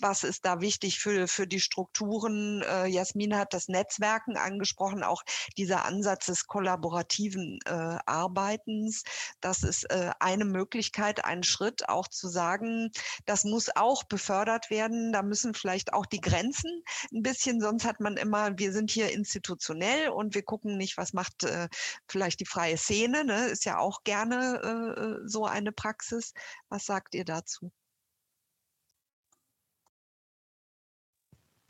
was 0.00 0.24
ist 0.24 0.46
da 0.46 0.60
wichtig 0.60 0.98
für, 0.98 1.28
für 1.28 1.46
die 1.46 1.60
Strukturen? 1.60 2.62
Äh, 2.62 2.86
Jasmin 2.86 3.36
hat 3.36 3.52
das 3.52 3.68
Netzwerken 3.68 4.38
angesprochen, 4.38 5.02
auch 5.02 5.22
dieser 5.58 5.84
Ansatz 5.84 6.26
des 6.26 6.46
kollaborativen 6.46 7.58
äh, 7.66 7.98
Arbeitens. 8.06 9.02
Das 9.40 9.62
ist 9.62 9.84
äh, 9.90 10.12
eine 10.20 10.44
Möglichkeit, 10.44 11.24
ein 11.24 11.42
Schritt 11.42 11.88
auch 11.88 12.08
zu 12.08 12.28
sagen, 12.28 12.90
das 13.26 13.44
muss 13.44 13.74
auch 13.74 14.04
befördert 14.04 14.70
werden. 14.70 15.12
Da 15.12 15.22
müssen 15.22 15.54
vielleicht 15.54 15.92
auch 15.92 16.06
die 16.06 16.20
Grenzen 16.20 16.82
ein 17.12 17.22
bisschen, 17.22 17.55
sonst 17.60 17.84
hat 17.84 18.00
man 18.00 18.16
immer, 18.16 18.58
wir 18.58 18.72
sind 18.72 18.90
hier 18.90 19.12
institutionell 19.12 20.08
und 20.08 20.34
wir 20.34 20.42
gucken 20.42 20.76
nicht, 20.76 20.96
was 20.96 21.12
macht 21.12 21.44
äh, 21.44 21.68
vielleicht 22.08 22.40
die 22.40 22.46
freie 22.46 22.76
Szene. 22.76 23.24
Ne? 23.24 23.46
Ist 23.46 23.64
ja 23.64 23.78
auch 23.78 24.04
gerne 24.04 24.60
äh, 24.62 25.00
äh 25.00 25.28
so 25.28 25.46
eine 25.46 25.72
Praxis. 25.72 26.32
Was 26.68 26.86
sagt 26.86 27.14
ihr 27.14 27.24
dazu? 27.24 27.70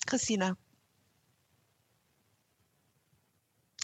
Christina. 0.07 0.57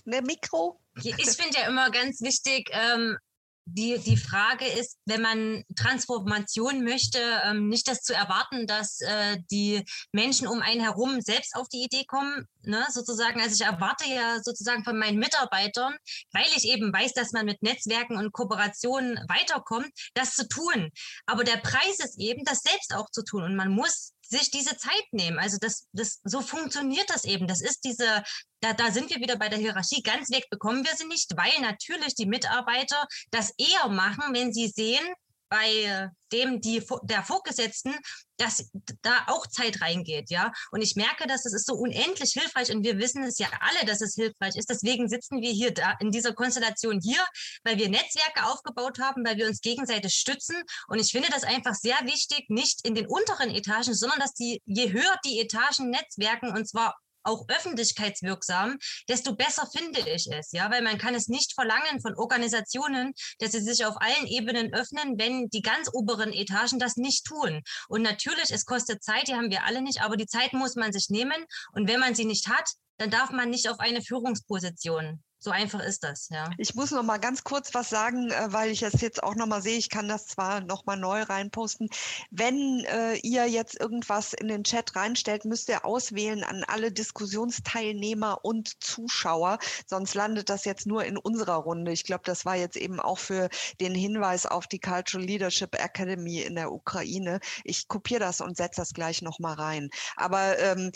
Ne, 0.05 0.23
Mikro? 0.23 0.81
Ich 1.03 1.15
finde 1.15 1.59
ja 1.59 1.69
immer 1.69 1.91
ganz 1.91 2.21
wichtig, 2.21 2.71
ähm, 2.73 3.17
die, 3.65 3.99
die 3.99 4.17
Frage 4.17 4.67
ist, 4.67 4.99
wenn 5.07 5.23
man 5.23 5.65
Transformation 5.77 6.83
möchte, 6.85 7.19
ähm, 7.45 7.69
nicht 7.69 7.89
das 7.89 8.03
zu 8.03 8.15
erwarten, 8.15 8.67
dass 8.67 9.01
äh, 9.01 9.39
die 9.51 9.85
Menschen 10.13 10.47
um 10.47 10.61
einen 10.61 10.81
herum 10.81 11.21
selbst 11.21 11.55
auf 11.55 11.69
die 11.69 11.85
Idee 11.85 12.05
kommen, 12.07 12.47
ne, 12.63 12.85
sozusagen. 12.91 13.41
Also 13.41 13.55
ich 13.55 13.69
erwarte 13.69 14.09
ja 14.09 14.41
sozusagen 14.43 14.85
von 14.85 14.99
meinen 14.99 15.19
Mitarbeitern, 15.19 15.95
weil 16.33 16.47
ich 16.57 16.65
eben 16.65 16.93
weiß, 16.93 17.13
dass 17.13 17.33
man 17.33 17.47
mit 17.47 17.63
Netzwerken 17.63 18.17
und 18.17 18.33
Kooperationen 18.33 19.19
weiterkommt, 19.29 19.91
das 20.15 20.35
zu 20.35 20.49
tun. 20.49 20.91
Aber 21.27 21.45
der 21.45 21.59
Preis 21.59 21.99
ist 21.99 22.19
eben, 22.19 22.45
das 22.45 22.61
selbst 22.61 22.95
auch 22.95 23.11
zu 23.11 23.23
tun. 23.23 23.45
Und 23.45 23.57
man 23.57 23.71
muss 23.71 24.12
sich 24.33 24.51
diese 24.51 24.77
Zeit 24.77 25.07
nehmen. 25.13 25.39
Also 25.39 25.59
das, 25.61 25.87
das, 25.93 26.21
so 26.25 26.41
funktioniert 26.41 27.09
das 27.09 27.25
eben. 27.25 27.47
Das 27.47 27.61
ist 27.61 27.85
diese, 27.85 28.25
da, 28.61 28.73
da 28.73 28.91
sind 28.91 29.11
wir 29.11 29.21
wieder 29.21 29.37
bei 29.37 29.49
der 29.49 29.59
Hierarchie. 29.59 30.03
Ganz 30.03 30.31
weg 30.31 30.49
bekommen 30.51 30.85
wir 30.85 30.97
sie 30.97 31.07
nicht, 31.07 31.37
weil 31.37 31.53
natürlich 31.61 32.15
die 32.15 32.27
Mitarbeiter 32.27 33.07
das 33.31 33.53
eher 33.59 33.89
machen, 33.89 34.35
wenn 34.35 34.53
sie 34.53 34.69
sehen, 34.69 35.05
bei 35.53 36.09
dem 36.33 36.63
die 36.63 36.83
der 37.03 37.23
Vorgesetzten, 37.23 37.95
dass 38.39 38.71
da 39.03 39.27
auch 39.27 39.47
Zeit 39.47 39.83
reingeht, 39.83 40.31
ja. 40.31 40.51
Und 40.71 40.81
ich 40.81 40.97
merke, 40.97 41.27
dass 41.27 41.45
es 41.45 41.53
ist 41.53 41.67
so 41.67 41.75
unendlich 41.75 42.33
hilfreich 42.33 42.73
und 42.73 42.83
wir 42.85 42.97
wissen 42.97 43.23
es 43.23 43.39
ja 43.39 43.49
alle, 43.61 43.87
dass 43.87 44.01
es 44.01 44.15
hilfreich 44.15 44.57
ist. 44.57 44.71
Deswegen 44.71 45.11
sitzen 45.11 45.43
wir 45.43 45.51
hier 45.51 45.75
da 45.75 45.95
in 46.01 46.11
dieser 46.11 46.33
Konstellation 46.33 47.01
hier, 47.03 47.23
weil 47.65 47.77
wir 47.77 47.91
Netzwerke 47.91 48.47
aufgebaut 48.47 48.99
haben, 48.99 49.27
weil 49.27 49.37
wir 49.37 49.47
uns 49.47 49.61
gegenseitig 49.61 50.15
stützen. 50.15 50.57
Und 50.89 50.99
ich 50.99 51.11
finde 51.11 51.29
das 51.31 51.45
einfach 51.45 51.75
sehr 51.75 51.99
wichtig, 52.05 52.47
nicht 52.49 52.81
in 52.87 52.95
den 52.95 53.07
unteren 53.07 53.51
Etagen, 53.51 53.93
sondern 53.93 54.21
dass 54.21 54.33
die 54.33 54.63
je 54.65 54.91
höher 54.91 55.17
die 55.27 55.39
Etagen 55.39 55.91
netzwerken 55.91 56.51
und 56.57 56.67
zwar 56.67 56.97
auch 57.23 57.49
öffentlichkeitswirksam, 57.49 58.79
desto 59.09 59.35
besser 59.35 59.69
finde 59.77 60.01
ich 60.01 60.29
es, 60.31 60.53
ja, 60.53 60.71
weil 60.71 60.83
man 60.83 60.99
kann 60.99 61.15
es 61.15 61.29
nicht 61.29 61.55
verlangen 61.55 62.01
von 62.01 62.15
Organisationen, 62.17 63.13
dass 63.39 63.53
sie 63.53 63.61
sich 63.61 63.85
auf 63.85 63.97
allen 64.01 64.27
Ebenen 64.27 64.73
öffnen, 64.75 65.19
wenn 65.19 65.49
die 65.49 65.63
ganz 65.63 65.89
oberen 65.93 66.33
Etagen 66.33 66.79
das 66.79 66.97
nicht 66.97 67.25
tun. 67.25 67.63
Und 67.89 68.03
natürlich, 68.03 68.51
es 68.51 68.65
kostet 68.65 69.03
Zeit, 69.03 69.29
die 69.29 69.35
haben 69.35 69.51
wir 69.51 69.65
alle 69.65 69.83
nicht, 69.83 70.03
aber 70.03 70.17
die 70.17 70.27
Zeit 70.27 70.53
muss 70.53 70.77
man 70.77 70.93
sich 70.93 71.09
nehmen. 71.09 71.45
Und 71.73 71.89
wenn 71.89 72.01
man 72.01 72.15
sie 72.15 72.25
nicht 72.25 72.49
hat, 72.49 72.69
dann 72.99 73.11
darf 73.11 73.31
man 73.31 73.51
nicht 73.51 73.69
auf 73.69 73.81
eine 73.81 74.03
Führungsposition 74.03 75.23
so 75.43 75.51
einfach 75.51 75.81
ist 75.81 76.05
das, 76.05 76.29
ja. 76.29 76.51
Ich 76.57 76.77
muss 76.77 76.93
noch 76.93 77.03
mal 77.03 77.19
ganz 77.19 77.43
kurz 77.43 77.75
was 77.75 77.91
sagen, 77.91 78.31
äh, 78.31 78.53
weil 78.53 78.71
ich 78.71 78.83
es 78.83 79.01
jetzt 79.01 79.23
auch 79.25 79.35
noch 79.35 79.47
mal 79.47 79.61
sehe. 79.61 79.77
Ich 79.77 79.91
kann 79.91 80.07
das 80.07 80.29
zwar 80.29 80.61
noch 80.61 80.87
mal 80.87 80.97
neu 80.97 81.23
reinposten. 81.23 81.89
Wenn 82.31 82.85
äh, 82.85 83.17
ihr 83.17 83.49
jetzt 83.49 83.81
irgendwas 83.81 84.35
in 84.35 84.47
den 84.47 84.63
Chat 84.63 84.95
reinstellt, 84.95 85.45
müsst 85.45 85.69
ihr 85.69 85.85
auswählen 85.85 86.45
an 86.45 86.63
alle 86.69 86.93
Diskussionsteilnehmer 86.93 88.45
und 88.45 88.81
Zuschauer. 88.85 89.59
Sonst 89.87 90.15
landet 90.15 90.49
das 90.49 90.65
jetzt 90.65 90.87
nur 90.87 91.05
in 91.05 91.17
unserer 91.17 91.57
Runde. 91.57 91.91
Ich 91.91 92.05
glaube, 92.05 92.23
das 92.25 92.45
war 92.45 92.55
jetzt 92.55 92.77
eben 92.77 93.01
auch 93.01 93.19
für 93.19 93.49
den 93.81 93.97
Hinweis 93.97 94.47
auf 94.47 94.69
die 94.69 94.79
Cultural 94.79 95.27
Leadership 95.27 95.75
Academy 95.75 96.41
in 96.43 96.55
der 96.55 96.71
Ukraine. 96.71 97.41
Ich 97.65 97.89
kopiere 97.89 98.21
das 98.21 98.41
und 98.41 98.57
setze 98.57 98.81
das 98.81 98.95
gleich 98.95 99.23
noch 99.23 99.41
mal 99.41 99.55
rein. 99.55 99.91
Aber 100.15 100.57
ähm, 100.61 100.93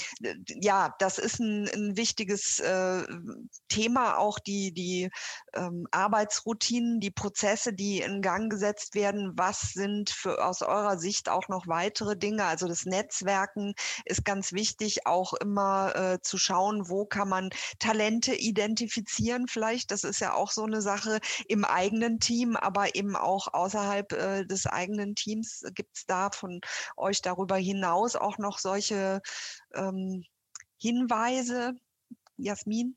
ja, 0.46 0.94
das 1.00 1.18
ist 1.18 1.40
ein, 1.40 1.68
ein 1.68 1.96
wichtiges 1.96 2.60
äh, 2.60 3.02
Thema 3.68 4.18
auch 4.18 4.35
auch 4.36 4.40
die, 4.40 4.72
die 4.72 5.10
ähm, 5.54 5.86
Arbeitsroutinen, 5.90 7.00
die 7.00 7.10
Prozesse, 7.10 7.72
die 7.72 8.00
in 8.00 8.22
Gang 8.22 8.50
gesetzt 8.50 8.94
werden. 8.94 9.32
Was 9.36 9.72
sind 9.72 10.10
für, 10.10 10.44
aus 10.44 10.62
eurer 10.62 10.98
Sicht 10.98 11.28
auch 11.28 11.48
noch 11.48 11.66
weitere 11.66 12.16
Dinge? 12.16 12.44
Also 12.44 12.68
das 12.68 12.84
Netzwerken 12.84 13.74
ist 14.04 14.24
ganz 14.24 14.52
wichtig, 14.52 15.06
auch 15.06 15.32
immer 15.34 15.94
äh, 15.96 16.18
zu 16.22 16.38
schauen, 16.38 16.88
wo 16.88 17.06
kann 17.06 17.28
man 17.28 17.50
Talente 17.78 18.34
identifizieren 18.34 19.48
vielleicht. 19.48 19.90
Das 19.90 20.04
ist 20.04 20.20
ja 20.20 20.34
auch 20.34 20.50
so 20.50 20.64
eine 20.64 20.82
Sache 20.82 21.18
im 21.48 21.64
eigenen 21.64 22.20
Team, 22.20 22.56
aber 22.56 22.94
eben 22.94 23.16
auch 23.16 23.52
außerhalb 23.52 24.12
äh, 24.12 24.44
des 24.44 24.66
eigenen 24.66 25.14
Teams. 25.14 25.62
Gibt 25.74 25.96
es 25.96 26.06
da 26.06 26.30
von 26.30 26.60
euch 26.96 27.22
darüber 27.22 27.56
hinaus 27.56 28.16
auch 28.16 28.38
noch 28.38 28.58
solche 28.58 29.20
ähm, 29.74 30.24
Hinweise? 30.78 31.72
Jasmin? 32.36 32.96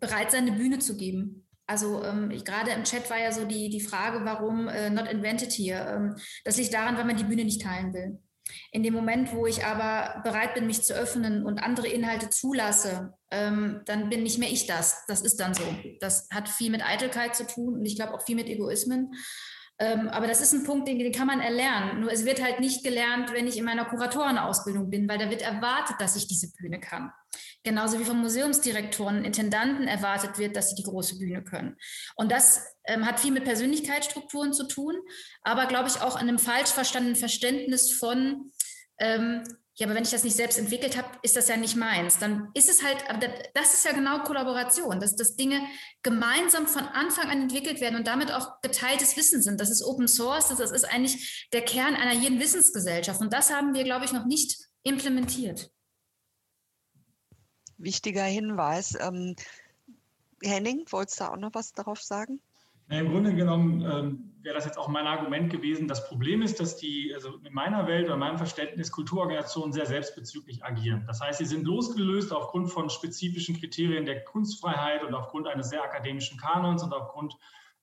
Bereit 0.00 0.30
sein, 0.30 0.46
eine 0.46 0.56
Bühne 0.56 0.78
zu 0.78 0.96
geben. 0.96 1.46
Also 1.66 2.04
ähm, 2.04 2.28
gerade 2.44 2.72
im 2.72 2.84
Chat 2.84 3.08
war 3.08 3.18
ja 3.18 3.32
so 3.32 3.46
die, 3.46 3.70
die 3.70 3.80
Frage, 3.80 4.24
warum 4.24 4.68
äh, 4.68 4.90
not 4.90 5.10
invented 5.10 5.52
here. 5.52 5.94
Ähm, 5.96 6.16
das 6.44 6.58
liegt 6.58 6.74
daran, 6.74 6.96
weil 6.96 7.06
man 7.06 7.16
die 7.16 7.24
Bühne 7.24 7.44
nicht 7.44 7.62
teilen 7.62 7.94
will. 7.94 8.18
In 8.72 8.82
dem 8.82 8.92
Moment, 8.92 9.32
wo 9.32 9.46
ich 9.46 9.64
aber 9.64 10.20
bereit 10.22 10.52
bin, 10.52 10.66
mich 10.66 10.82
zu 10.82 10.92
öffnen 10.94 11.46
und 11.46 11.62
andere 11.62 11.88
Inhalte 11.88 12.28
zulasse, 12.28 13.14
ähm, 13.30 13.80
dann 13.86 14.10
bin 14.10 14.22
nicht 14.22 14.38
mehr 14.38 14.50
ich 14.50 14.66
das. 14.66 15.06
Das 15.06 15.22
ist 15.22 15.40
dann 15.40 15.54
so. 15.54 15.62
Das 16.00 16.28
hat 16.30 16.50
viel 16.50 16.70
mit 16.70 16.84
Eitelkeit 16.84 17.34
zu 17.34 17.46
tun 17.46 17.74
und 17.74 17.86
ich 17.86 17.96
glaube 17.96 18.12
auch 18.12 18.22
viel 18.22 18.36
mit 18.36 18.48
Egoismen. 18.48 19.14
Ähm, 19.78 20.08
aber 20.08 20.28
das 20.28 20.40
ist 20.40 20.52
ein 20.52 20.64
Punkt, 20.64 20.86
den, 20.86 20.98
den, 20.98 21.12
kann 21.12 21.26
man 21.26 21.40
erlernen. 21.40 22.00
Nur 22.00 22.12
es 22.12 22.24
wird 22.24 22.42
halt 22.42 22.60
nicht 22.60 22.84
gelernt, 22.84 23.32
wenn 23.32 23.46
ich 23.46 23.58
in 23.58 23.64
meiner 23.64 23.84
Kuratorenausbildung 23.84 24.88
bin, 24.88 25.08
weil 25.08 25.18
da 25.18 25.30
wird 25.30 25.42
erwartet, 25.42 25.96
dass 25.98 26.14
ich 26.14 26.28
diese 26.28 26.52
Bühne 26.52 26.78
kann. 26.78 27.12
Genauso 27.64 27.98
wie 27.98 28.04
von 28.04 28.20
Museumsdirektoren, 28.20 29.24
Intendanten 29.24 29.88
erwartet 29.88 30.38
wird, 30.38 30.54
dass 30.54 30.70
sie 30.70 30.76
die 30.76 30.84
große 30.84 31.18
Bühne 31.18 31.42
können. 31.42 31.76
Und 32.14 32.30
das 32.30 32.64
ähm, 32.84 33.04
hat 33.06 33.18
viel 33.18 33.32
mit 33.32 33.44
Persönlichkeitsstrukturen 33.44 34.52
zu 34.52 34.68
tun, 34.68 34.94
aber 35.42 35.66
glaube 35.66 35.88
ich 35.88 36.00
auch 36.00 36.14
an 36.14 36.28
einem 36.28 36.38
falsch 36.38 36.70
verstandenen 36.70 37.16
Verständnis 37.16 37.90
von, 37.90 38.52
ähm, 38.98 39.42
ja, 39.76 39.86
aber 39.86 39.96
wenn 39.96 40.04
ich 40.04 40.10
das 40.10 40.22
nicht 40.22 40.36
selbst 40.36 40.56
entwickelt 40.56 40.96
habe, 40.96 41.08
ist 41.22 41.34
das 41.36 41.48
ja 41.48 41.56
nicht 41.56 41.74
meins. 41.74 42.18
Dann 42.18 42.48
ist 42.54 42.68
es 42.68 42.84
halt, 42.84 43.04
das 43.54 43.74
ist 43.74 43.84
ja 43.84 43.92
genau 43.92 44.22
Kollaboration, 44.22 45.00
dass, 45.00 45.16
dass 45.16 45.34
Dinge 45.34 45.60
gemeinsam 46.02 46.68
von 46.68 46.84
Anfang 46.84 47.28
an 47.28 47.42
entwickelt 47.42 47.80
werden 47.80 47.96
und 47.96 48.06
damit 48.06 48.30
auch 48.30 48.60
geteiltes 48.60 49.16
Wissen 49.16 49.42
sind. 49.42 49.60
Das 49.60 49.70
ist 49.70 49.82
Open 49.82 50.06
Source, 50.06 50.48
das 50.48 50.70
ist 50.70 50.84
eigentlich 50.84 51.48
der 51.52 51.62
Kern 51.62 51.96
einer 51.96 52.12
jeden 52.12 52.38
Wissensgesellschaft. 52.38 53.20
Und 53.20 53.32
das 53.32 53.52
haben 53.52 53.74
wir, 53.74 53.82
glaube 53.82 54.04
ich, 54.04 54.12
noch 54.12 54.26
nicht 54.26 54.58
implementiert. 54.84 55.72
Wichtiger 57.76 58.24
Hinweis. 58.24 58.96
Ähm, 59.00 59.34
Henning, 60.40 60.84
wolltest 60.90 61.20
du 61.20 61.24
auch 61.24 61.36
noch 61.36 61.52
was 61.52 61.72
darauf 61.72 62.00
sagen? 62.00 62.40
Ja, 62.94 63.00
Im 63.00 63.10
Grunde 63.10 63.34
genommen 63.34 63.82
ähm, 63.82 64.30
wäre 64.42 64.54
das 64.54 64.66
jetzt 64.66 64.78
auch 64.78 64.86
mein 64.86 65.08
Argument 65.08 65.50
gewesen. 65.50 65.88
Das 65.88 66.06
Problem 66.06 66.42
ist, 66.42 66.60
dass 66.60 66.76
die, 66.76 67.12
also 67.12 67.38
in 67.44 67.52
meiner 67.52 67.88
Welt 67.88 68.06
oder 68.06 68.16
meinem 68.16 68.38
Verständnis, 68.38 68.92
Kulturorganisationen 68.92 69.72
sehr 69.72 69.86
selbstbezüglich 69.86 70.64
agieren. 70.64 71.02
Das 71.08 71.20
heißt, 71.20 71.38
sie 71.38 71.44
sind 71.44 71.64
losgelöst 71.64 72.32
aufgrund 72.32 72.70
von 72.70 72.88
spezifischen 72.90 73.58
Kriterien 73.58 74.04
der 74.04 74.22
Kunstfreiheit 74.22 75.02
und 75.02 75.12
aufgrund 75.12 75.48
eines 75.48 75.70
sehr 75.70 75.82
akademischen 75.82 76.38
Kanons 76.38 76.84
und 76.84 76.92
aufgrund 76.92 77.36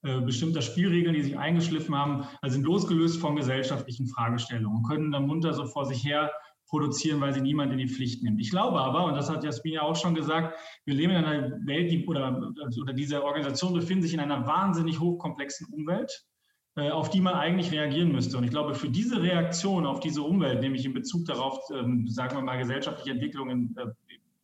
äh, 0.04 0.22
bestimmter 0.22 0.62
Spielregeln, 0.62 1.14
die 1.14 1.24
sich 1.24 1.38
eingeschliffen 1.38 1.94
haben, 1.94 2.26
also 2.42 2.54
sind 2.54 2.64
losgelöst 2.64 3.20
von 3.20 3.36
gesellschaftlichen 3.36 4.08
Fragestellungen 4.08 4.78
und 4.78 4.88
können 4.88 5.12
dann 5.12 5.28
munter 5.28 5.54
so 5.54 5.66
vor 5.66 5.86
sich 5.86 6.06
her 6.06 6.32
produzieren, 6.72 7.20
weil 7.20 7.34
sie 7.34 7.42
niemand 7.42 7.72
in 7.74 7.78
die 7.78 7.88
Pflicht 7.88 8.24
nimmt. 8.24 8.40
Ich 8.40 8.50
glaube 8.50 8.80
aber, 8.80 9.06
und 9.06 9.14
das 9.14 9.30
hat 9.30 9.44
Jasmin 9.44 9.74
ja 9.74 9.82
auch 9.82 9.96
schon 9.96 10.16
gesagt, 10.16 10.58
wir 10.86 10.96
leben 10.96 11.12
in 11.12 11.26
einer 11.26 11.52
Welt, 11.66 11.92
die, 11.92 12.08
oder, 12.08 12.52
oder 12.82 12.94
diese 12.94 13.24
Organisationen 13.24 13.76
befinden 13.76 14.04
sich 14.04 14.14
in 14.14 14.22
einer 14.22 14.48
wahnsinnig 14.48 15.00
hochkomplexen 15.00 15.68
Umwelt, 15.74 16.26
äh, 16.78 16.90
auf 16.90 17.10
die 17.10 17.20
man 17.20 17.34
eigentlich 17.34 17.72
reagieren 17.72 18.14
müsste. 18.14 18.38
Und 18.38 18.46
ich 18.46 18.52
glaube, 18.52 18.74
für 18.74 18.90
diese 18.90 19.22
Reaktion 19.22 19.86
auf 19.86 20.00
diese 20.00 20.22
Umwelt, 20.22 20.62
nämlich 20.62 20.86
in 20.86 20.94
Bezug 20.94 21.26
darauf, 21.26 21.60
ähm, 21.74 22.08
sagen 22.08 22.38
wir 22.38 22.42
mal, 22.42 22.58
gesellschaftliche 22.58 23.12
Entwicklung 23.12 23.50
im 23.50 23.76
äh, 23.78 23.88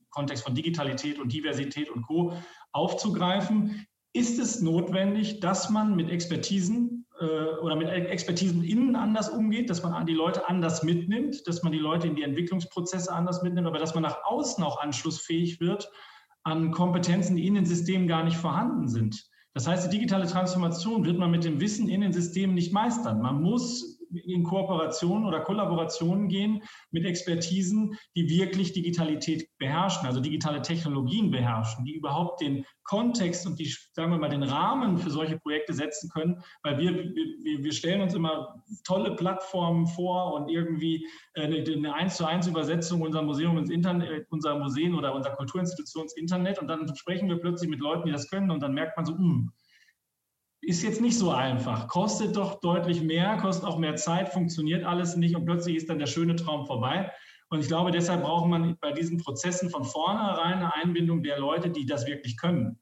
Kontext 0.10 0.44
von 0.44 0.54
Digitalität 0.54 1.20
und 1.20 1.32
Diversität 1.32 1.90
und 1.90 2.02
Co. 2.02 2.34
aufzugreifen, 2.74 3.88
ist 4.14 4.38
es 4.38 4.62
notwendig, 4.62 5.40
dass 5.40 5.70
man 5.70 5.96
mit 5.96 6.10
Expertisen 6.10 6.97
oder 7.20 7.76
mit 7.76 7.88
Expertisen 7.88 8.64
innen 8.64 8.96
anders 8.96 9.30
umgeht, 9.30 9.70
dass 9.70 9.84
man 9.84 10.06
die 10.06 10.14
Leute 10.14 10.48
anders 10.48 10.84
mitnimmt, 10.84 11.48
dass 11.48 11.64
man 11.64 11.72
die 11.72 11.80
Leute 11.80 12.08
in 12.08 12.16
die 12.16 12.24
Entwicklungsprozesse 12.24 13.12
anders 13.12 13.42
mitnimmt, 13.42 13.68
aber 13.68 13.80
dass 13.80 13.96
man 13.96 14.04
nach 14.04 14.24
außen 14.26 14.64
auch 14.64 14.80
anschlussfähig 14.80 15.60
wird 15.60 15.90
an 16.44 16.72
Kompetenzen, 16.72 17.36
die 17.36 17.48
in 17.48 17.56
den 17.56 17.66
Systemen 17.66 18.08
gar 18.08 18.24
nicht 18.24 18.38
vorhanden 18.38 18.88
sind. 18.88 19.30
Das 19.54 19.68
heißt, 19.68 19.88
die 19.88 19.98
digitale 19.98 20.28
Transformation 20.28 21.04
wird 21.06 21.18
man 21.18 21.32
mit 21.32 21.44
dem 21.44 21.60
Wissen 21.60 21.90
in 21.90 22.02
den 22.02 22.14
Systemen 22.14 22.54
nicht 22.54 22.72
meistern. 22.72 23.22
Man 23.22 23.42
muss 23.42 23.97
in 24.12 24.44
Kooperation 24.44 25.26
oder 25.26 25.42
Kollaborationen 25.42 26.28
gehen 26.28 26.64
mit 26.92 27.06
Expertisen, 27.06 27.98
die 28.16 28.30
wirklich 28.30 28.74
Digitalität 28.74 29.48
beherrschen, 29.58 30.08
also 30.08 30.20
digitale 30.20 30.62
Technologien 30.62 31.32
beherrschen, 31.32 31.86
die 31.86 31.96
überhaupt 31.96 32.42
den 32.42 32.66
Kontext 32.84 33.46
und 33.46 33.60
die, 33.60 33.74
sagen 33.94 34.12
wir 34.12 34.18
mal, 34.18 34.30
den 34.30 34.44
Rahmen 34.44 34.98
für 34.98 35.10
solche 35.10 35.38
Projekte 35.40 35.74
setzen 35.74 36.10
können, 36.10 36.42
weil 36.64 36.78
wir, 36.78 36.94
wir, 36.94 37.64
wir 37.64 37.72
stellen 37.74 38.02
uns 38.02 38.14
immer 38.14 38.64
tolle 38.86 39.16
Plattformen 39.16 39.88
vor 39.88 40.34
und 40.34 40.50
irgendwie 40.50 41.06
äh, 41.34 41.44
eine, 41.44 41.94
1 41.94 42.16
zu 42.16 42.26
1 42.26 42.48
Übersetzung 42.48 43.02
unserer 43.02 43.24
Museum 43.24 43.58
ins 43.58 43.70
Internet, 43.70 44.10
äh, 44.10 44.26
unserer 44.30 44.58
Museen 44.58 44.96
oder 44.96 45.14
unserer 45.14 45.36
Kulturinstitution 45.36 46.04
ins 46.04 46.16
Internet 46.16 46.60
und 46.60 46.68
dann 46.68 46.96
sprechen 46.96 47.28
wir 47.28 47.38
plötzlich 47.38 47.70
mit 47.70 47.80
Leuten, 47.80 48.06
die 48.06 48.12
das 48.12 48.30
können. 48.30 48.52
Und 48.52 48.62
dann 48.62 48.74
merkt 48.74 48.96
man 48.96 49.06
so, 49.06 49.14
mh, 49.14 49.20
hm, 49.20 49.52
ist 50.68 50.84
jetzt 50.84 51.00
nicht 51.00 51.18
so 51.18 51.32
einfach. 51.32 51.88
Kostet 51.88 52.36
doch 52.36 52.60
deutlich 52.60 53.02
mehr, 53.02 53.38
kostet 53.38 53.64
auch 53.64 53.78
mehr 53.78 53.96
Zeit, 53.96 54.34
funktioniert 54.34 54.84
alles 54.84 55.16
nicht 55.16 55.34
und 55.34 55.46
plötzlich 55.46 55.78
ist 55.78 55.90
dann 55.90 55.98
der 55.98 56.08
schöne 56.08 56.36
Traum 56.36 56.66
vorbei. 56.66 57.10
Und 57.50 57.62
ich 57.62 57.68
glaube, 57.68 57.92
deshalb 57.92 58.24
braucht 58.24 58.50
man 58.50 58.78
bei 58.82 58.92
diesen 58.92 59.18
Prozessen 59.18 59.70
von 59.70 59.86
vornherein 59.86 60.56
eine 60.56 60.76
Einbindung 60.76 61.24
der 61.24 61.40
Leute, 61.40 61.70
die 61.70 61.86
das 61.86 62.06
wirklich 62.06 62.36
können. 62.36 62.78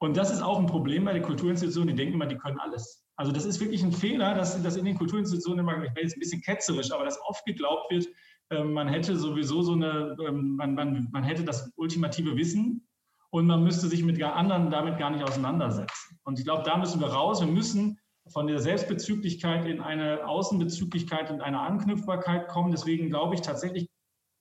Und 0.00 0.16
das 0.16 0.30
ist 0.30 0.40
auch 0.40 0.58
ein 0.58 0.64
Problem 0.64 1.04
bei 1.04 1.12
den 1.12 1.22
Kulturinstitutionen, 1.22 1.94
die 1.94 2.02
denken 2.02 2.14
immer, 2.14 2.24
die 2.24 2.38
können 2.38 2.58
alles. 2.58 3.04
Also 3.16 3.30
das 3.30 3.44
ist 3.44 3.60
wirklich 3.60 3.82
ein 3.82 3.92
Fehler, 3.92 4.34
dass, 4.34 4.62
dass 4.62 4.76
in 4.76 4.86
den 4.86 4.96
Kulturinstitutionen 4.96 5.58
immer, 5.58 5.84
ich 5.84 5.92
bin 5.92 6.04
jetzt 6.04 6.16
ein 6.16 6.20
bisschen 6.20 6.40
ketzerisch, 6.40 6.90
aber 6.92 7.04
dass 7.04 7.20
oft 7.28 7.44
geglaubt 7.44 7.90
wird, 7.90 8.06
ähm, 8.50 8.72
man 8.72 8.88
hätte 8.88 9.18
sowieso 9.18 9.60
so 9.60 9.72
eine, 9.72 10.16
ähm, 10.26 10.56
man, 10.56 10.74
man, 10.74 11.08
man 11.12 11.24
hätte 11.24 11.44
das 11.44 11.70
ultimative 11.76 12.34
Wissen 12.38 12.87
und 13.30 13.46
man 13.46 13.62
müsste 13.62 13.88
sich 13.88 14.02
mit 14.02 14.22
anderen 14.22 14.70
damit 14.70 14.98
gar 14.98 15.10
nicht 15.10 15.22
auseinandersetzen. 15.22 16.18
Und 16.24 16.38
ich 16.38 16.44
glaube, 16.44 16.62
da 16.62 16.76
müssen 16.76 17.00
wir 17.00 17.08
raus. 17.08 17.40
Wir 17.40 17.48
müssen 17.48 17.98
von 18.32 18.46
der 18.46 18.58
Selbstbezüglichkeit 18.58 19.66
in 19.66 19.80
eine 19.80 20.26
Außenbezüglichkeit 20.26 21.30
und 21.30 21.40
eine 21.40 21.60
Anknüpfbarkeit 21.60 22.48
kommen. 22.48 22.70
Deswegen 22.70 23.08
glaube 23.10 23.34
ich 23.34 23.40
tatsächlich, 23.40 23.88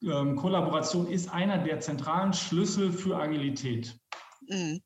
ähm, 0.04 0.36
Kollaboration 0.36 1.08
ist 1.08 1.30
einer 1.30 1.58
der 1.58 1.80
zentralen 1.80 2.34
Schlüssel 2.34 2.92
für 2.92 3.18
Agilität. 3.18 4.00
Mhm. 4.48 4.82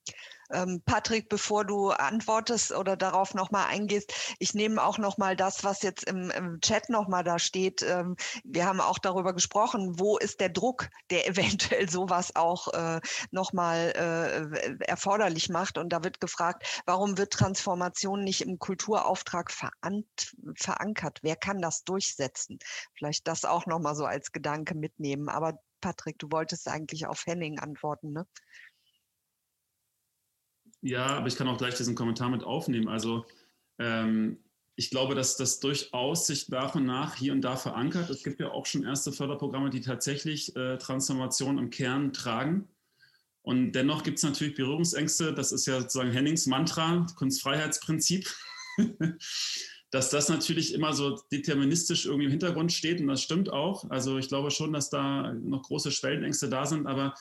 Ähm, 0.52 0.82
Patrick, 0.86 1.30
bevor 1.30 1.66
du 1.66 1.92
antwortest 1.92 2.72
oder 2.72 2.98
darauf 2.98 3.34
nochmal 3.34 3.68
eingehst, 3.68 4.14
ich 4.40 4.54
nehme 4.54 4.84
auch 4.84 4.98
nochmal 4.98 5.36
das, 5.36 5.64
was 5.64 5.82
jetzt 5.82 6.04
im, 6.04 6.30
im 6.32 6.60
Chat 6.62 6.90
nochmal 6.90 7.24
da 7.24 7.40
steht. 7.40 7.84
Ähm, 7.84 8.16
wir 8.44 8.66
haben 8.66 8.82
auch 8.82 9.00
darüber 9.00 9.34
gesprochen, 9.34 10.00
wo 10.00 10.18
ist 10.18 10.40
der 10.40 10.50
Druck, 10.50 10.90
der 11.10 11.28
eventuell 11.28 11.90
sowas 11.90 12.36
auch 12.36 12.68
äh, 12.74 13.00
nochmal 13.32 13.94
äh, 13.96 14.84
erforderlich 14.86 15.50
macht. 15.50 15.78
Und 15.78 15.90
da 15.90 16.04
wird 16.04 16.20
gefragt, 16.20 16.84
warum 16.86 17.18
wird 17.18 17.34
Transformation 17.34 18.24
nicht 18.24 18.42
im 18.42 18.60
Kulturauftrag 18.60 19.52
verankert? 19.52 21.20
Wer 21.22 21.36
kann 21.36 21.62
das 21.62 21.84
durchsetzen? 21.84 22.60
Vielleicht 22.94 23.28
das 23.28 23.46
auch 23.46 23.66
nochmal 23.66 23.96
so 23.96 24.06
als 24.06 24.32
Gedanke 24.32 24.76
mitnehmen. 24.76 25.30
Aber 25.30 25.60
Patrick, 25.82 26.20
du 26.20 26.32
wolltest 26.32 26.68
eigentlich 26.68 27.08
auf 27.08 27.26
Henning 27.26 27.60
antworten, 27.60 28.14
ne? 28.14 28.28
Ja, 30.82 31.06
aber 31.06 31.28
ich 31.28 31.36
kann 31.36 31.48
auch 31.48 31.58
gleich 31.58 31.76
diesen 31.76 31.96
Kommentar 31.96 32.30
mit 32.30 32.44
aufnehmen. 32.44 32.88
Also 32.88 33.26
ähm, 33.78 34.40
ich 34.76 34.90
glaube, 34.90 35.14
dass 35.16 35.38
das 35.38 35.60
durchaus 35.60 36.26
sich 36.28 36.50
nach 36.50 36.76
und 36.76 36.86
nach 36.86 37.16
hier 37.16 37.34
und 37.34 37.42
da 37.42 37.56
verankert. 37.56 38.10
Es 38.10 38.24
gibt 38.24 38.40
ja 38.40 38.52
auch 38.52 38.66
schon 38.66 38.84
erste 38.84 39.12
Förderprogramme, 39.12 39.70
die 39.70 39.82
tatsächlich 39.82 40.56
äh, 40.56 40.78
Transformation 40.78 41.60
im 41.60 41.70
Kern 41.70 42.14
tragen. 42.14 42.68
Und 43.44 43.74
dennoch 43.74 44.04
gibt 44.04 44.18
es 44.18 44.24
natürlich 44.24 44.56
Berührungsängste. 44.56 45.34
Das 45.34 45.52
ist 45.52 45.66
ja 45.66 45.82
sozusagen 45.82 46.12
Hennings 46.12 46.46
Mantra, 46.48 47.06
Kunstfreiheitsprinzip, 47.16 48.28
dass 49.92 50.10
das 50.10 50.30
natürlich 50.30 50.74
immer 50.74 50.94
so 50.94 51.20
deterministisch 51.32 52.06
irgendwie 52.06 52.26
im 52.26 52.32
Hintergrund 52.32 52.72
steht. 52.72 53.02
Und 53.02 53.08
das 53.08 53.22
stimmt 53.22 53.52
auch. 53.52 53.90
Also 53.90 54.18
ich 54.18 54.30
glaube 54.30 54.52
schon, 54.52 54.74
dass 54.74 54.90
da 54.90 55.34
noch 55.34 55.64
große 55.64 55.92
Schwellenängste 55.92 56.50
da 56.50 56.66
sind. 56.66 56.88
Aber 56.88 57.14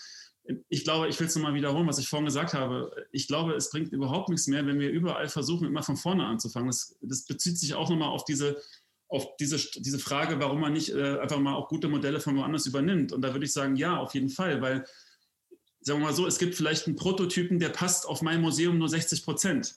ich 0.69 0.85
glaube, 0.85 1.09
ich 1.09 1.19
will 1.21 1.27
es 1.27 1.35
nochmal 1.35 1.55
wiederholen, 1.55 1.87
was 1.87 1.99
ich 1.99 2.09
vorhin 2.09 2.27
gesagt 2.27 2.55
habe. 2.55 2.91
Ich 3.13 3.27
glaube, 3.27 3.55
es 3.55 3.71
bringt 3.71 3.93
überhaupt 3.93 4.29
nichts 4.29 4.47
mehr, 4.47 4.67
wenn 4.67 4.79
wir 4.79 4.91
überall 4.91 5.29
versuchen, 5.29 5.67
immer 5.67 5.83
von 5.83 5.97
vorne 5.97 6.27
anzufangen. 6.27 6.69
Das, 6.69 6.97
das 7.01 7.25
bezieht 7.25 7.59
sich 7.59 7.75
auch 7.75 7.91
nochmal 7.91 8.09
auf 8.09 8.25
diese, 8.25 8.61
auf 9.09 9.37
diese, 9.37 9.59
diese 9.81 9.99
Frage, 9.99 10.41
warum 10.41 10.61
man 10.61 10.73
nicht 10.73 10.91
äh, 10.91 11.19
einfach 11.19 11.39
mal 11.39 11.55
auch 11.55 11.69
gute 11.69 11.89
Modelle 11.89 12.21
von 12.21 12.37
woanders 12.37 12.67
übernimmt. 12.67 13.13
Und 13.13 13.23
da 13.23 13.33
würde 13.33 13.45
ich 13.45 13.53
sagen, 13.53 13.77
ja, 13.77 13.97
auf 13.97 14.15
jeden 14.15 14.31
Fall, 14.31 14.63
weil, 14.63 14.87
sagen 15.81 16.01
wir 16.01 16.07
mal 16.07 16.15
so, 16.15 16.27
es 16.27 16.39
gibt 16.39 16.55
vielleicht 16.55 16.87
einen 16.87 16.97
Prototypen, 16.97 17.59
der 17.59 17.71
passt 17.71 18.07
auf 18.07 18.23
mein 18.23 18.41
Museum 18.41 18.79
nur 18.79 18.89
60 18.89 19.25
Prozent. 19.25 19.77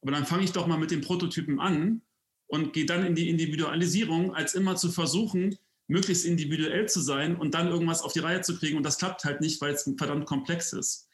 Aber 0.00 0.12
dann 0.12 0.26
fange 0.26 0.44
ich 0.44 0.52
doch 0.52 0.66
mal 0.66 0.78
mit 0.78 0.90
dem 0.90 1.00
Prototypen 1.00 1.60
an 1.60 2.02
und 2.46 2.72
gehe 2.72 2.86
dann 2.86 3.04
in 3.04 3.14
die 3.14 3.28
Individualisierung, 3.28 4.34
als 4.34 4.54
immer 4.54 4.76
zu 4.76 4.90
versuchen, 4.90 5.58
möglichst 5.88 6.24
individuell 6.24 6.88
zu 6.88 7.00
sein 7.00 7.36
und 7.36 7.54
dann 7.54 7.68
irgendwas 7.68 8.02
auf 8.02 8.12
die 8.12 8.20
Reihe 8.20 8.42
zu 8.42 8.56
kriegen. 8.56 8.76
Und 8.76 8.84
das 8.84 8.98
klappt 8.98 9.24
halt 9.24 9.40
nicht, 9.40 9.60
weil 9.60 9.74
es 9.74 9.90
verdammt 9.96 10.26
komplex 10.26 10.72
ist. 10.72 11.08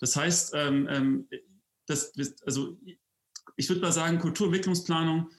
Das 0.00 0.16
heißt, 0.16 0.52
ähm, 0.54 0.88
ähm 0.90 1.28
das, 1.86 2.12
also 2.46 2.78
ich 3.56 3.68
würde 3.68 3.82
mal 3.82 3.92
sagen, 3.92 4.20
Kulturentwicklungsplanung 4.20 5.30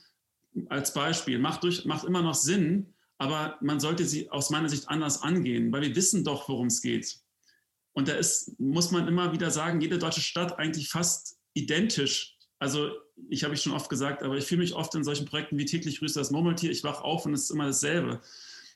als 0.69 0.93
Beispiel 0.93 1.39
macht, 1.39 1.63
durch, 1.63 1.85
macht 1.85 2.03
immer 2.03 2.21
noch 2.21 2.35
Sinn, 2.35 2.93
aber 3.17 3.57
man 3.61 3.79
sollte 3.79 4.05
sie 4.05 4.29
aus 4.29 4.49
meiner 4.49 4.69
Sicht 4.69 4.89
anders 4.89 5.21
angehen, 5.21 5.71
weil 5.71 5.81
wir 5.81 5.95
wissen 5.95 6.23
doch, 6.23 6.49
worum 6.49 6.67
es 6.67 6.81
geht. 6.81 7.17
Und 7.93 8.07
da 8.07 8.13
ist, 8.13 8.59
muss 8.59 8.91
man 8.91 9.07
immer 9.07 9.31
wieder 9.33 9.51
sagen, 9.51 9.81
jede 9.81 9.99
deutsche 9.99 10.21
Stadt 10.21 10.59
eigentlich 10.59 10.89
fast 10.89 11.37
identisch. 11.53 12.37
Also 12.59 12.91
ich 13.29 13.43
habe 13.43 13.53
ich 13.53 13.61
schon 13.61 13.73
oft 13.73 13.89
gesagt, 13.89 14.23
aber 14.23 14.35
ich 14.35 14.45
fühle 14.45 14.61
mich 14.61 14.73
oft 14.73 14.93
in 14.95 15.03
solchen 15.03 15.25
Projekten 15.25 15.57
wie 15.57 15.65
täglich 15.65 15.99
grüßt 15.99 16.15
das 16.15 16.31
Murmeltier. 16.31 16.71
Ich 16.71 16.83
wache 16.83 17.03
auf 17.03 17.25
und 17.25 17.33
es 17.33 17.43
ist 17.43 17.51
immer 17.51 17.67
dasselbe. 17.67 18.21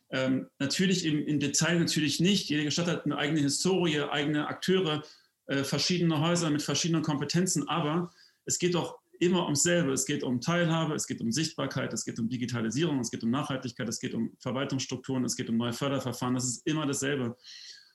Ähm, 0.10 0.48
natürlich 0.60 1.06
im, 1.06 1.26
im, 1.26 1.40
Detail 1.40 1.80
natürlich 1.80 2.20
nicht. 2.20 2.50
Jede 2.50 2.72
Stadt 2.72 2.88
hat 2.88 3.06
eine 3.06 3.18
eigene 3.18 3.42
Historie, 3.42 4.00
eigene 4.02 4.48
Akteure, 4.48 5.04
äh, 5.48 5.64
verschiedene 5.64 6.22
Häuser 6.22 6.50
mit 6.50 6.62
verschiedenen 6.62 7.02
Kompetenzen, 7.02 7.68
aber 7.68 8.12
es 8.46 8.60
geht 8.60 8.76
doch 8.76 9.00
immer 9.20 9.44
ums 9.46 9.64
selbe. 9.64 9.92
Es 9.92 10.06
geht 10.06 10.24
um 10.24 10.42
Teilhabe, 10.42 10.94
es 10.94 11.08
geht 11.08 11.22
um 11.22 11.32
Sichtbarkeit, 11.32 11.94
es 11.94 12.06
geht 12.06 12.20
um 12.20 12.30
Digitalisierung, 12.30 13.00
es 13.00 13.12
geht 13.12 13.24
um 13.24 13.32
Nachhaltigkeit, 13.32 13.90
es 13.90 14.00
geht 14.00 14.14
um 14.14 14.32
Verwaltungsstrukturen, 14.40 15.26
es 15.26 15.36
geht 15.36 15.50
um 15.50 15.58
neue 15.58 15.74
Förderverfahren. 15.74 16.36
Das 16.36 16.46
ist 16.46 16.66
immer 16.66 16.86
dasselbe. 16.86 17.36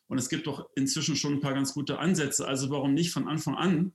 Und 0.08 0.18
es 0.18 0.28
gibt 0.28 0.46
doch 0.46 0.68
inzwischen 0.74 1.16
schon 1.16 1.34
ein 1.34 1.40
paar 1.40 1.54
ganz 1.54 1.72
gute 1.72 1.98
Ansätze. 1.98 2.46
Also 2.46 2.70
warum 2.70 2.94
nicht 2.94 3.12
von 3.12 3.28
Anfang 3.28 3.54
an 3.54 3.92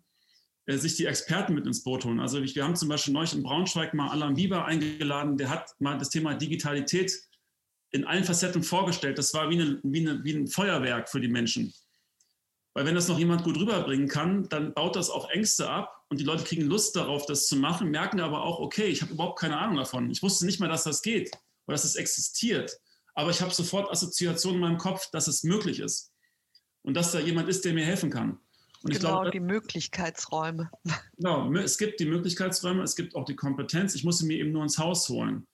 äh, 0.65 0.77
sich 0.77 0.95
die 0.95 1.05
Experten 1.05 1.53
mit 1.53 1.67
ins 1.67 1.83
Boot 1.83 2.05
holen? 2.05 2.19
Also 2.19 2.41
wir 2.41 2.63
haben 2.63 2.75
zum 2.75 2.89
Beispiel 2.89 3.13
neulich 3.13 3.35
in 3.35 3.43
Braunschweig 3.43 3.93
mal 3.93 4.09
Alan 4.09 4.35
Bieber 4.35 4.65
eingeladen, 4.65 5.37
der 5.37 5.49
hat 5.49 5.75
mal 5.79 5.97
das 5.97 6.09
Thema 6.09 6.33
Digitalität 6.33 7.11
in 7.97 8.05
allen 8.05 8.23
Facetten 8.23 8.63
vorgestellt. 8.63 9.17
Das 9.17 9.33
war 9.33 9.49
wie, 9.49 9.59
eine, 9.59 9.79
wie, 9.83 10.07
eine, 10.07 10.23
wie 10.23 10.33
ein 10.33 10.47
Feuerwerk 10.47 11.09
für 11.09 11.19
die 11.19 11.27
Menschen. 11.27 11.73
Weil 12.73 12.85
wenn 12.85 12.95
das 12.95 13.07
noch 13.07 13.17
jemand 13.17 13.43
gut 13.43 13.57
rüberbringen 13.57 14.07
kann, 14.07 14.47
dann 14.49 14.73
baut 14.73 14.95
das 14.95 15.09
auch 15.09 15.29
Ängste 15.29 15.69
ab 15.69 16.05
und 16.09 16.19
die 16.19 16.23
Leute 16.23 16.43
kriegen 16.43 16.61
Lust 16.61 16.95
darauf, 16.95 17.25
das 17.25 17.47
zu 17.47 17.55
machen, 17.55 17.89
merken 17.89 18.19
aber 18.19 18.43
auch, 18.43 18.59
okay, 18.59 18.85
ich 18.85 19.01
habe 19.01 19.13
überhaupt 19.13 19.39
keine 19.39 19.57
Ahnung 19.57 19.77
davon. 19.77 20.11
Ich 20.11 20.21
wusste 20.21 20.45
nicht 20.45 20.59
mal, 20.59 20.69
dass 20.69 20.83
das 20.83 21.01
geht 21.01 21.31
oder 21.65 21.73
dass 21.73 21.85
es 21.85 21.95
existiert. 21.95 22.79
Aber 23.15 23.31
ich 23.31 23.41
habe 23.41 23.51
sofort 23.51 23.89
Assoziationen 23.89 24.61
in 24.61 24.61
meinem 24.61 24.77
Kopf, 24.77 25.09
dass 25.09 25.27
es 25.27 25.43
möglich 25.43 25.79
ist 25.79 26.13
und 26.83 26.93
dass 26.93 27.11
da 27.11 27.19
jemand 27.19 27.49
ist, 27.49 27.65
der 27.65 27.73
mir 27.73 27.83
helfen 27.83 28.11
kann. 28.11 28.37
Und 28.83 28.93
genau, 28.93 29.21
glaube, 29.21 29.31
die 29.31 29.39
Möglichkeitsräume. 29.39 30.69
Genau, 31.17 31.51
es 31.55 31.79
gibt 31.79 31.99
die 31.99 32.05
Möglichkeitsräume, 32.05 32.83
es 32.83 32.95
gibt 32.95 33.15
auch 33.15 33.25
die 33.25 33.35
Kompetenz. 33.35 33.95
Ich 33.95 34.03
muss 34.03 34.19
sie 34.19 34.27
mir 34.27 34.37
eben 34.37 34.51
nur 34.51 34.61
ins 34.61 34.77
Haus 34.77 35.09
holen. 35.09 35.47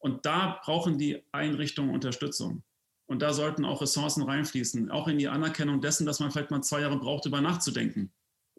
Und 0.00 0.26
da 0.26 0.60
brauchen 0.64 0.98
die 0.98 1.22
Einrichtungen 1.30 1.94
Unterstützung. 1.94 2.64
Und 3.06 3.22
da 3.22 3.32
sollten 3.32 3.64
auch 3.64 3.82
Ressourcen 3.82 4.22
reinfließen, 4.22 4.90
auch 4.90 5.08
in 5.08 5.18
die 5.18 5.28
Anerkennung 5.28 5.80
dessen, 5.80 6.06
dass 6.06 6.20
man 6.20 6.30
vielleicht 6.30 6.50
mal 6.50 6.62
zwei 6.62 6.80
Jahre 6.80 6.98
braucht, 6.98 7.26
über 7.26 7.40
nachzudenken, 7.40 8.12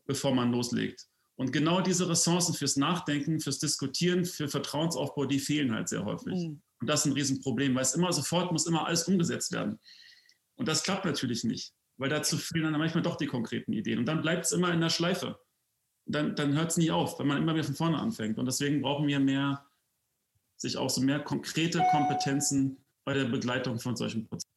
bevor 0.06 0.36
man 0.36 0.52
loslegt. 0.52 1.08
Und 1.36 1.52
genau 1.52 1.82
diese 1.82 2.08
Ressourcen 2.08 2.54
fürs 2.54 2.76
Nachdenken, 2.76 3.40
fürs 3.40 3.60
Diskutieren, 3.60 4.26
für 4.26 4.48
Vertrauensaufbau, 4.48 5.26
die 5.26 5.40
fehlen 5.40 5.74
halt 5.74 5.90
sehr 5.90 6.06
häufig. 6.06 6.34
Mhm. 6.34 6.62
Und 6.82 6.88
das 6.88 7.02
ist 7.02 7.06
ein 7.08 7.14
Riesenproblem, 7.14 7.74
weil 7.74 7.82
es 7.82 7.96
immer 7.96 8.12
sofort 8.14 8.52
muss 8.52 8.68
immer 8.68 8.86
alles 8.86 9.08
umgesetzt 9.08 9.52
werden. 9.52 9.80
Und 10.56 10.68
das 10.68 10.84
klappt 10.84 11.06
natürlich 11.06 11.44
nicht, 11.44 11.74
weil 11.98 12.10
dazu 12.10 12.38
fehlen 12.38 12.66
dann 12.66 12.78
manchmal 12.78 13.04
doch 13.04 13.16
die 13.16 13.28
konkreten 13.28 13.74
Ideen. 13.74 14.00
Und 14.00 14.06
dann 14.06 14.22
bleibt 14.22 14.46
es 14.46 14.52
immer 14.52 14.72
in 14.72 14.82
der 14.82 14.90
Schleife. 14.90 15.40
Dann, 16.06 16.36
dann 16.36 16.54
hört 16.54 16.72
es 16.72 16.78
nie 16.78 16.92
auf, 16.92 17.18
wenn 17.20 17.28
man 17.28 17.38
immer 17.38 17.54
wieder 17.54 17.64
von 17.64 17.76
vorne 17.76 18.00
anfängt. 18.00 18.38
Und 18.38 18.46
deswegen 18.46 18.82
brauchen 18.82 19.08
wir 19.08 19.20
mehr 19.20 19.66
sich 20.62 20.78
auch 20.78 20.90
so 20.90 21.02
mehr 21.02 21.20
konkrete 21.20 21.84
Kompetenzen 21.92 22.84
bei 23.04 23.14
der 23.14 23.26
Begleitung 23.26 23.80
von 23.80 23.96
solchen 23.96 24.28
Prozessen. 24.28 24.50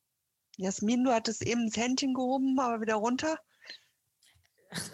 Jasmin, 0.57 1.05
du 1.05 1.13
hattest 1.13 1.43
eben 1.43 1.67
das 1.67 1.77
Händchen 1.77 2.15
gehoben, 2.15 2.59
aber 2.61 2.81
wieder 2.81 2.95
runter. 2.95 3.39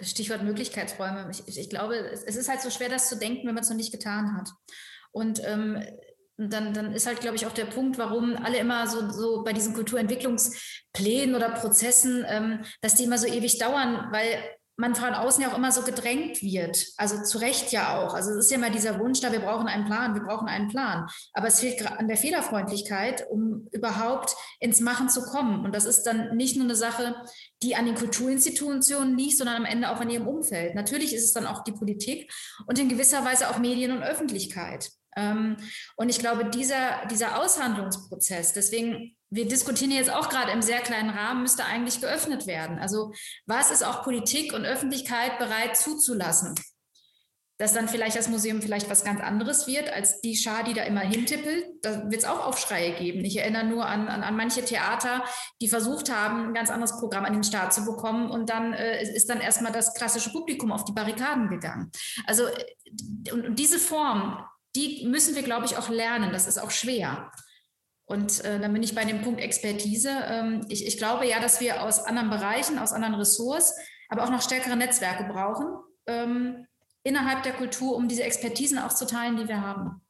Stichwort 0.03 0.43
Möglichkeitsräume. 0.43 1.31
Ich, 1.31 1.59
ich, 1.59 1.71
glaube, 1.71 1.97
es 1.97 2.37
ist 2.37 2.49
halt 2.49 2.61
so 2.61 2.71
schwer, 2.71 2.89
das 2.89 3.09
zu 3.09 3.17
denken, 3.17 3.47
wenn 3.47 3.55
man 3.55 3.63
es 3.63 3.71
noch 3.71 3.77
nicht 3.77 3.93
getan 3.93 4.37
hat. 4.37 4.51
Und 5.13 5.43
ähm, 5.45 5.83
dann, 6.37 6.73
dann 6.73 6.93
ist 6.93 7.07
halt, 7.07 7.21
glaube 7.21 7.37
ich, 7.37 7.47
auch 7.47 7.53
der 7.53 7.67
Punkt, 7.67 7.99
warum 7.99 8.37
alle 8.37 8.59
immer 8.59 8.87
so, 8.87 9.11
so 9.11 9.43
bei 9.43 9.53
diesen 9.53 9.75
Kulturentwicklungsplänen 9.75 11.35
oder 11.35 11.51
Prozessen, 11.51 12.25
ähm, 12.29 12.65
dass 12.81 12.95
die 12.95 13.05
immer 13.05 13.19
so 13.19 13.27
ewig 13.27 13.59
dauern, 13.59 14.09
weil 14.11 14.39
man 14.81 14.95
von 14.95 15.13
außen 15.13 15.43
ja 15.43 15.51
auch 15.51 15.57
immer 15.57 15.73
so 15.73 15.83
gedrängt 15.83 16.43
wird. 16.43 16.87
Also 16.97 17.23
zu 17.23 17.39
Recht 17.39 17.71
ja 17.71 17.99
auch. 17.99 18.15
Also 18.15 18.31
es 18.31 18.47
ist 18.47 18.51
ja 18.51 18.57
immer 18.57 18.71
dieser 18.71 18.99
Wunsch 18.99 19.21
da, 19.21 19.31
wir 19.31 19.41
brauchen 19.41 19.69
einen 19.69 19.85
Plan, 19.85 20.15
wir 20.15 20.23
brauchen 20.23 20.49
einen 20.49 20.69
Plan. 20.69 21.07
Aber 21.35 21.49
es 21.49 21.61
fehlt 21.61 21.87
an 21.87 22.09
der 22.09 22.17
Fehlerfreundlichkeit, 22.17 23.27
um 23.31 23.69
überhaupt 23.73 24.35
ins 24.59 24.81
Machen 24.81 25.11
zu 25.11 25.23
kommen. 25.23 25.67
Und 25.67 25.75
das 25.75 25.85
ist 25.85 26.05
dann 26.05 26.35
nicht 26.35 26.57
nur 26.57 26.65
eine 26.65 26.75
Sache, 26.75 27.15
die 27.63 27.77
an 27.77 27.85
den 27.85 27.95
Kulturinstitutionen 27.95 29.19
liegt, 29.19 29.37
sondern 29.37 29.57
am 29.57 29.67
Ende 29.67 29.91
auch 29.91 30.01
an 30.01 30.09
ihrem 30.09 30.27
Umfeld. 30.27 30.75
Natürlich 30.75 31.15
ist 31.15 31.25
es 31.25 31.35
dann 31.35 31.47
auch 31.47 31.63
die 31.63 31.73
Politik 31.73 32.33
und 32.67 32.79
in 32.79 32.89
gewisser 32.89 33.23
Weise 33.23 33.51
auch 33.51 33.59
Medien 33.59 33.93
und 33.93 34.03
Öffentlichkeit. 34.03 34.91
Ähm, 35.17 35.57
und 35.97 36.09
ich 36.09 36.19
glaube, 36.19 36.51
dieser, 36.51 37.07
dieser 37.07 37.41
Aushandlungsprozess, 37.41 38.53
deswegen 38.53 39.17
wir 39.31 39.47
diskutieren 39.47 39.93
jetzt 39.93 40.13
auch 40.13 40.29
gerade 40.29 40.51
im 40.51 40.63
sehr 40.63 40.81
kleinen 40.81 41.11
Rahmen, 41.11 41.43
müsste 41.43 41.65
eigentlich 41.65 42.01
geöffnet 42.01 42.47
werden. 42.47 42.79
Also 42.79 43.13
was 43.47 43.71
ist 43.71 43.85
auch 43.85 44.03
Politik 44.03 44.53
und 44.53 44.67
Öffentlichkeit 44.67 45.39
bereit 45.39 45.77
zuzulassen? 45.77 46.57
Dass 47.57 47.75
dann 47.75 47.89
vielleicht 47.89 48.17
das 48.17 48.29
Museum 48.29 48.63
vielleicht 48.63 48.89
was 48.89 49.05
ganz 49.05 49.21
anderes 49.21 49.67
wird 49.67 49.93
als 49.93 50.21
die 50.23 50.35
Schar, 50.35 50.65
die 50.65 50.73
da 50.73 50.83
immer 50.83 51.03
hintippelt. 51.03 51.67
Da 51.83 52.11
wird 52.11 52.23
es 52.23 52.25
auch 52.25 52.45
Aufschreie 52.45 52.95
geben. 52.95 53.23
Ich 53.25 53.37
erinnere 53.37 53.65
nur 53.65 53.87
an, 53.87 54.09
an, 54.09 54.23
an, 54.23 54.35
manche 54.35 54.65
Theater, 54.65 55.23
die 55.61 55.69
versucht 55.69 56.11
haben, 56.11 56.49
ein 56.49 56.55
ganz 56.55 56.71
anderes 56.71 56.99
Programm 56.99 57.27
an 57.27 57.35
den 57.35 57.45
Start 57.45 57.75
zu 57.75 57.85
bekommen 57.85 58.31
und 58.31 58.49
dann 58.49 58.73
äh, 58.73 59.03
ist 59.03 59.29
dann 59.29 59.43
erstmal 59.43 59.73
das 59.73 59.95
klassische 59.95 60.33
Publikum 60.33 60.73
auf 60.73 60.87
die 60.87 60.93
Barrikaden 60.93 61.51
gegangen. 61.51 61.93
Also 62.27 62.45
und, 63.31 63.59
diese 63.59 63.79
Form, 63.79 64.43
die 64.77 65.07
müssen 65.07 65.35
wir, 65.35 65.43
glaube 65.43 65.67
ich, 65.67 65.77
auch 65.77 65.89
lernen. 65.89 66.33
Das 66.33 66.47
ist 66.47 66.59
auch 66.59 66.71
schwer. 66.71 67.31
Und 68.05 68.45
äh, 68.45 68.59
dann 68.59 68.73
bin 68.73 68.83
ich 68.83 68.95
bei 68.95 69.05
dem 69.05 69.23
Punkt 69.23 69.41
Expertise. 69.41 70.11
Ähm, 70.27 70.67
ich, 70.69 70.87
ich, 70.87 70.99
glaube 70.99 71.27
ja, 71.27 71.41
dass 71.41 71.61
wir 71.61 71.83
aus 71.83 72.01
anderen 72.01 72.31
Bereichen, 72.31 72.79
aus 72.79 72.93
anderen 72.93 73.15
Ressorts, 73.15 73.75
aber 74.09 74.25
auch 74.25 74.31
noch 74.31 74.43
stärkere 74.43 74.77
Netzwerke 74.77 75.25
brauchen 75.33 75.67
ähm, 76.07 76.67
innerhalb 77.03 77.43
der 77.43 77.53
Kultur, 77.53 77.97
um 77.97 78.09
diese 78.09 78.25
Expertisen 78.25 78.79
auch 78.79 78.93
zu 78.93 79.07
teilen, 79.07 79.37
die 79.37 79.49
wir 79.49 79.61
haben. 79.61 80.03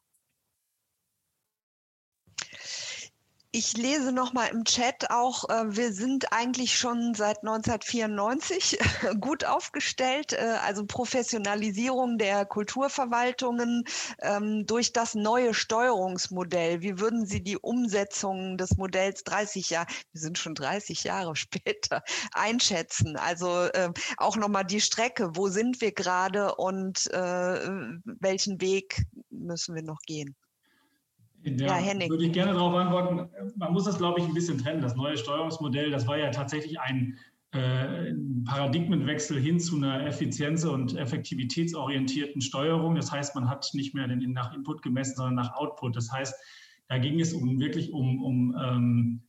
Ich 3.53 3.77
lese 3.77 4.13
noch 4.13 4.33
mal 4.33 4.47
im 4.47 4.63
Chat 4.63 5.11
auch, 5.11 5.49
äh, 5.49 5.77
wir 5.77 5.93
sind 5.93 6.33
eigentlich 6.33 6.79
schon 6.79 7.15
seit 7.15 7.39
1994 7.39 8.79
gut 9.21 9.45
aufgestellt. 9.45 10.35
Äh, 10.35 10.59
also 10.63 10.87
Professionalisierung 10.87 12.17
der 12.17 12.47
Kulturverwaltungen 12.47 13.83
ähm, 14.21 14.67
durch 14.67 14.93
das 14.93 15.17
neue 15.17 15.53
Steuerungsmodell. 15.53 16.81
Wie 16.83 17.01
würden 17.01 17.27
Sie 17.27 17.43
die 17.43 17.59
Umsetzung 17.59 18.57
des 18.57 18.77
Modells 18.77 19.25
30 19.25 19.71
Jahre, 19.71 19.89
wir 20.13 20.21
sind 20.21 20.39
schon 20.39 20.55
30 20.55 21.03
Jahre 21.03 21.35
später, 21.35 22.05
einschätzen? 22.33 23.17
Also 23.17 23.65
äh, 23.65 23.93
auch 24.17 24.37
noch 24.37 24.49
mal 24.49 24.63
die 24.63 24.81
Strecke. 24.81 25.35
Wo 25.35 25.49
sind 25.49 25.81
wir 25.81 25.91
gerade 25.91 26.55
und 26.55 27.09
äh, 27.13 27.19
welchen 28.05 28.61
Weg 28.61 29.07
müssen 29.29 29.75
wir 29.75 29.83
noch 29.83 30.03
gehen? 30.03 30.37
Ja, 31.45 31.67
ja 31.67 31.75
Henning. 31.75 32.11
Würde 32.11 32.25
ich 32.25 32.33
gerne 32.33 32.53
darauf 32.53 32.75
antworten. 32.75 33.29
Man 33.57 33.73
muss 33.73 33.85
das, 33.85 33.99
glaube 33.99 34.21
ich, 34.21 34.27
ein 34.27 34.35
bisschen 34.35 34.59
trennen. 34.59 34.83
Das 34.83 34.97
neue 34.97 35.17
Steuerungsmodell, 35.17 35.91
das 35.91 36.07
war 36.07 36.19
ja 36.19 36.31
tatsächlich 36.31 36.79
ein, 36.81 37.17
äh, 37.53 38.15
Paradigmenwechsel 38.45 39.41
hin 39.41 39.59
zu 39.59 39.77
einer 39.77 40.07
effizienz- 40.07 40.65
und 40.65 40.97
effektivitätsorientierten 40.97 42.41
Steuerung. 42.41 42.95
Das 42.95 43.11
heißt, 43.11 43.35
man 43.35 43.49
hat 43.49 43.69
nicht 43.73 43.95
mehr 43.95 44.07
den, 44.07 44.33
nach 44.33 44.55
Input 44.55 44.83
gemessen, 44.83 45.17
sondern 45.17 45.35
nach 45.35 45.57
Output. 45.57 45.97
Das 45.97 46.13
heißt, 46.13 46.35
da 46.89 46.99
ging 46.99 47.21
es 47.21 47.33
um 47.33 47.59
wirklich 47.59 47.93
um, 47.93 48.23
um 48.23 48.57
ähm, 48.63 49.23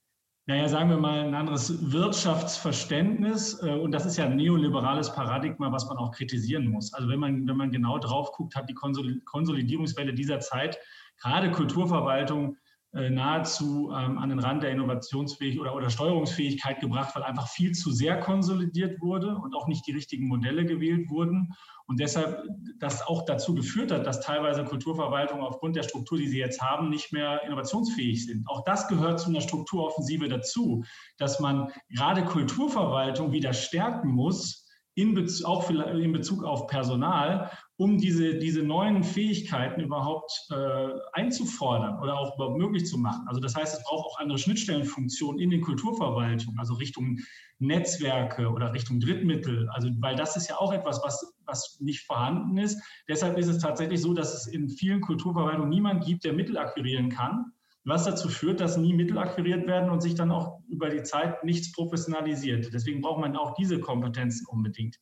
naja, 0.48 0.68
sagen 0.68 0.90
wir 0.90 0.98
mal, 0.98 1.20
ein 1.20 1.34
anderes 1.34 1.92
Wirtschaftsverständnis. 1.92 3.62
Äh, 3.64 3.74
und 3.74 3.92
das 3.92 4.06
ist 4.06 4.18
ja 4.18 4.26
ein 4.26 4.36
neoliberales 4.36 5.14
Paradigma, 5.14 5.72
was 5.72 5.88
man 5.88 5.98
auch 5.98 6.12
kritisieren 6.12 6.68
muss. 6.68 6.94
Also 6.94 7.10
wenn 7.10 7.20
man, 7.20 7.48
wenn 7.48 7.58
man 7.58 7.72
genau 7.72 7.98
drauf 7.98 8.32
guckt, 8.34 8.56
hat 8.56 8.70
die 8.70 8.76
Konsolidierungswelle 8.76 10.14
dieser 10.14 10.40
Zeit 10.40 10.78
gerade 11.22 11.52
Kulturverwaltung 11.52 12.58
äh, 12.94 13.10
nahezu 13.10 13.90
ähm, 13.96 14.18
an 14.18 14.28
den 14.28 14.40
Rand 14.40 14.64
der 14.64 14.72
Innovationsfähigkeit 14.72 15.62
oder, 15.62 15.76
oder 15.76 15.90
Steuerungsfähigkeit 15.90 16.82
gebracht, 16.82 17.16
weil 17.16 17.24
einfach 17.24 17.48
viel 17.48 17.72
zu 17.72 17.90
sehr 17.90 18.20
konsolidiert 18.20 19.00
wurde 19.00 19.38
und 19.38 19.56
auch 19.56 19.68
nicht 19.68 19.88
die 19.88 19.94
richtigen 19.94 20.28
Modelle 20.28 20.66
gewählt 20.66 21.10
wurden. 21.10 21.54
Und 21.86 22.02
deshalb 22.02 22.44
das 22.80 23.02
auch 23.08 23.24
dazu 23.24 23.56
geführt 23.56 23.94
hat, 23.94 24.06
dass 24.06 24.20
teilweise 24.20 24.66
Kulturverwaltungen 24.66 25.44
aufgrund 25.44 25.78
der 25.78 25.84
Struktur, 25.84 26.18
die 26.18 26.28
sie 26.28 26.40
jetzt 26.40 26.62
haben, 26.62 26.90
nicht 26.90 27.14
mehr 27.14 27.42
innovationsfähig 27.46 28.26
sind. 28.26 28.46
Auch 28.50 28.66
das 28.66 28.90
gehört 28.90 29.22
zu 29.22 29.30
einer 29.30 29.42
Strukturoffensive 29.42 30.28
dazu, 30.28 30.84
dass 31.18 31.40
man 31.40 31.72
gerade 31.90 32.26
Kulturverwaltung 32.26 33.32
wieder 33.32 33.54
stärken 33.54 34.10
muss, 34.10 34.68
in 34.96 35.18
auch 35.46 35.70
in 35.70 36.12
Bezug 36.12 36.44
auf 36.44 36.68
Personal, 36.68 37.50
um 37.82 37.98
diese, 37.98 38.36
diese 38.36 38.62
neuen 38.62 39.04
Fähigkeiten 39.04 39.82
überhaupt 39.82 40.32
äh, 40.52 40.90
einzufordern 41.14 42.00
oder 42.00 42.16
auch 42.16 42.36
überhaupt 42.36 42.60
möglich 42.60 42.86
zu 42.86 43.00
machen. 43.00 43.28
Also 43.28 43.42
das 43.42 43.56
heißt, 43.56 43.76
es 43.76 43.84
braucht 43.84 44.06
auch 44.06 44.20
andere 44.20 44.38
Schnittstellenfunktionen 44.38 45.42
in 45.42 45.50
den 45.50 45.62
Kulturverwaltungen, 45.62 46.60
also 46.60 46.76
Richtung 46.76 47.18
Netzwerke 47.58 48.52
oder 48.52 48.72
Richtung 48.72 49.00
Drittmittel. 49.00 49.68
Also 49.70 49.90
weil 49.98 50.16
das 50.16 50.36
ist 50.36 50.48
ja 50.48 50.58
auch 50.58 50.72
etwas, 50.72 51.02
was, 51.04 51.34
was 51.46 51.80
nicht 51.80 52.06
vorhanden 52.06 52.60
ist. 52.60 52.80
Deshalb 53.08 53.40
ist 53.40 53.48
es 53.48 53.58
tatsächlich 53.58 54.00
so, 54.00 54.14
dass 54.14 54.36
es 54.36 54.46
in 54.46 54.70
vielen 54.70 55.02
Kulturverwaltungen 55.02 55.70
niemand 55.70 56.06
gibt, 56.06 56.24
der 56.24 56.34
Mittel 56.34 56.60
akquirieren 56.60 57.10
kann, 57.10 57.46
was 57.84 58.04
dazu 58.04 58.30
führt, 58.30 58.60
dass 58.60 58.78
nie 58.78 58.94
Mittel 58.94 59.18
akquiriert 59.18 59.66
werden 59.66 59.90
und 59.90 60.02
sich 60.02 60.14
dann 60.14 60.30
auch 60.30 60.60
über 60.70 60.90
die 60.90 61.02
Zeit 61.02 61.44
nichts 61.44 61.72
professionalisiert. 61.72 62.72
Deswegen 62.72 63.02
braucht 63.02 63.22
man 63.22 63.36
auch 63.36 63.56
diese 63.56 63.80
Kompetenzen 63.80 64.46
unbedingt. 64.46 65.00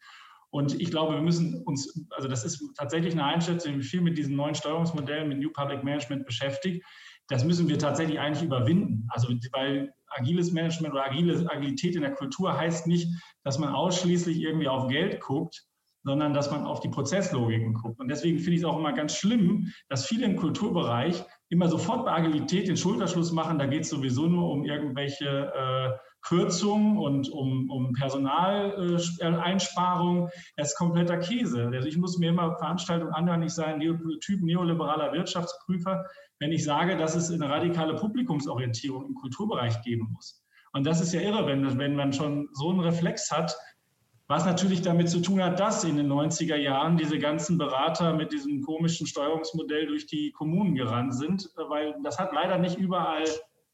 Und 0.52 0.80
ich 0.82 0.90
glaube, 0.90 1.14
wir 1.14 1.22
müssen 1.22 1.62
uns, 1.64 2.06
also 2.12 2.28
das 2.28 2.44
ist 2.44 2.64
tatsächlich 2.76 3.14
eine 3.14 3.26
Einschätzung, 3.26 3.76
die 3.76 3.84
viel 3.84 4.02
mit 4.02 4.18
diesen 4.18 4.36
neuen 4.36 4.56
Steuerungsmodellen, 4.56 5.30
mit 5.30 5.40
New 5.40 5.52
Public 5.52 5.84
Management 5.84 6.26
beschäftigt. 6.26 6.84
Das 7.28 7.46
müssen 7.46 7.70
wir 7.70 7.78
tatsächlich 7.78 8.20
eigentlich 8.20 8.44
überwinden. 8.44 9.08
Also 9.10 9.30
weil 9.54 9.94
agiles 10.08 10.52
Management 10.52 10.94
oder 10.94 11.06
agile 11.06 11.46
Agilität 11.52 11.96
in 11.96 12.02
der 12.02 12.14
Kultur 12.14 12.58
heißt 12.58 12.88
nicht, 12.88 13.08
dass 13.44 13.60
man 13.60 13.70
ausschließlich 13.70 14.40
irgendwie 14.40 14.68
auf 14.68 14.88
Geld 14.88 15.20
guckt, 15.20 15.66
sondern 16.04 16.34
dass 16.34 16.50
man 16.50 16.66
auf 16.66 16.80
die 16.80 16.90
Prozesslogiken 16.90 17.74
guckt. 17.74 18.00
Und 18.00 18.08
deswegen 18.08 18.40
finde 18.40 18.54
ich 18.54 18.62
es 18.62 18.66
auch 18.66 18.78
immer 18.78 18.94
ganz 18.94 19.16
schlimm, 19.16 19.72
dass 19.90 20.08
viele 20.08 20.26
im 20.26 20.38
Kulturbereich 20.38 21.24
immer 21.50 21.68
sofort 21.68 22.06
bei 22.06 22.12
Agilität 22.14 22.68
den 22.68 22.78
Schulterschluss 22.78 23.32
machen. 23.32 23.60
Da 23.60 23.66
geht 23.66 23.82
es 23.82 23.90
sowieso 23.90 24.28
nur 24.28 24.50
um 24.50 24.66
irgendwelche 24.66 25.52
äh, 25.54 26.09
Kürzungen 26.22 26.98
und 26.98 27.30
um, 27.30 27.70
um 27.70 27.94
Personaleinsparungen. 27.94 30.28
Äh, 30.28 30.32
das 30.58 30.70
ist 30.70 30.78
kompletter 30.78 31.18
Käse. 31.18 31.70
Also 31.74 31.88
ich 31.88 31.98
muss 31.98 32.18
mir 32.18 32.30
immer 32.30 32.58
Veranstaltungen 32.58 33.14
anhören, 33.14 33.44
ich 33.44 33.54
sei 33.54 33.66
ein 33.66 33.80
Typ 33.80 34.42
neoliberaler 34.42 35.14
Wirtschaftsprüfer, 35.14 36.06
wenn 36.40 36.52
ich 36.52 36.64
sage, 36.64 36.98
dass 36.98 37.16
es 37.16 37.32
eine 37.32 37.50
radikale 37.50 37.96
Publikumsorientierung 37.96 39.08
im 39.08 39.16
Kulturbereich 39.16 39.82
geben 39.82 40.10
muss. 40.14 40.44
Und 40.72 40.86
das 40.86 41.02
ist 41.02 41.14
ja 41.14 41.22
irre, 41.22 41.48
wenn, 41.48 41.80
wenn 41.80 41.96
man 41.96 42.14
schon 42.14 42.50
so 42.54 42.70
einen 42.70 42.82
Reflex 42.82 43.32
hat, 43.32 43.58
was 44.28 44.46
natürlich 44.46 44.84
damit 44.84 45.10
zu 45.10 45.22
tun 45.22 45.44
hat, 45.44 45.60
dass 45.60 45.84
in 45.84 45.98
den 45.98 46.08
90er 46.08 46.56
Jahren 46.56 46.98
diese 46.98 47.18
ganzen 47.18 47.58
Berater 47.58 48.14
mit 48.14 48.32
diesem 48.32 48.62
komischen 48.62 49.08
Steuerungsmodell 49.08 49.88
durch 49.88 50.06
die 50.06 50.32
Kommunen 50.32 50.76
gerannt 50.76 51.16
sind, 51.16 51.50
weil 51.56 51.96
das 52.04 52.20
hat 52.20 52.32
leider 52.32 52.60
nicht 52.60 52.78
überall 52.78 53.24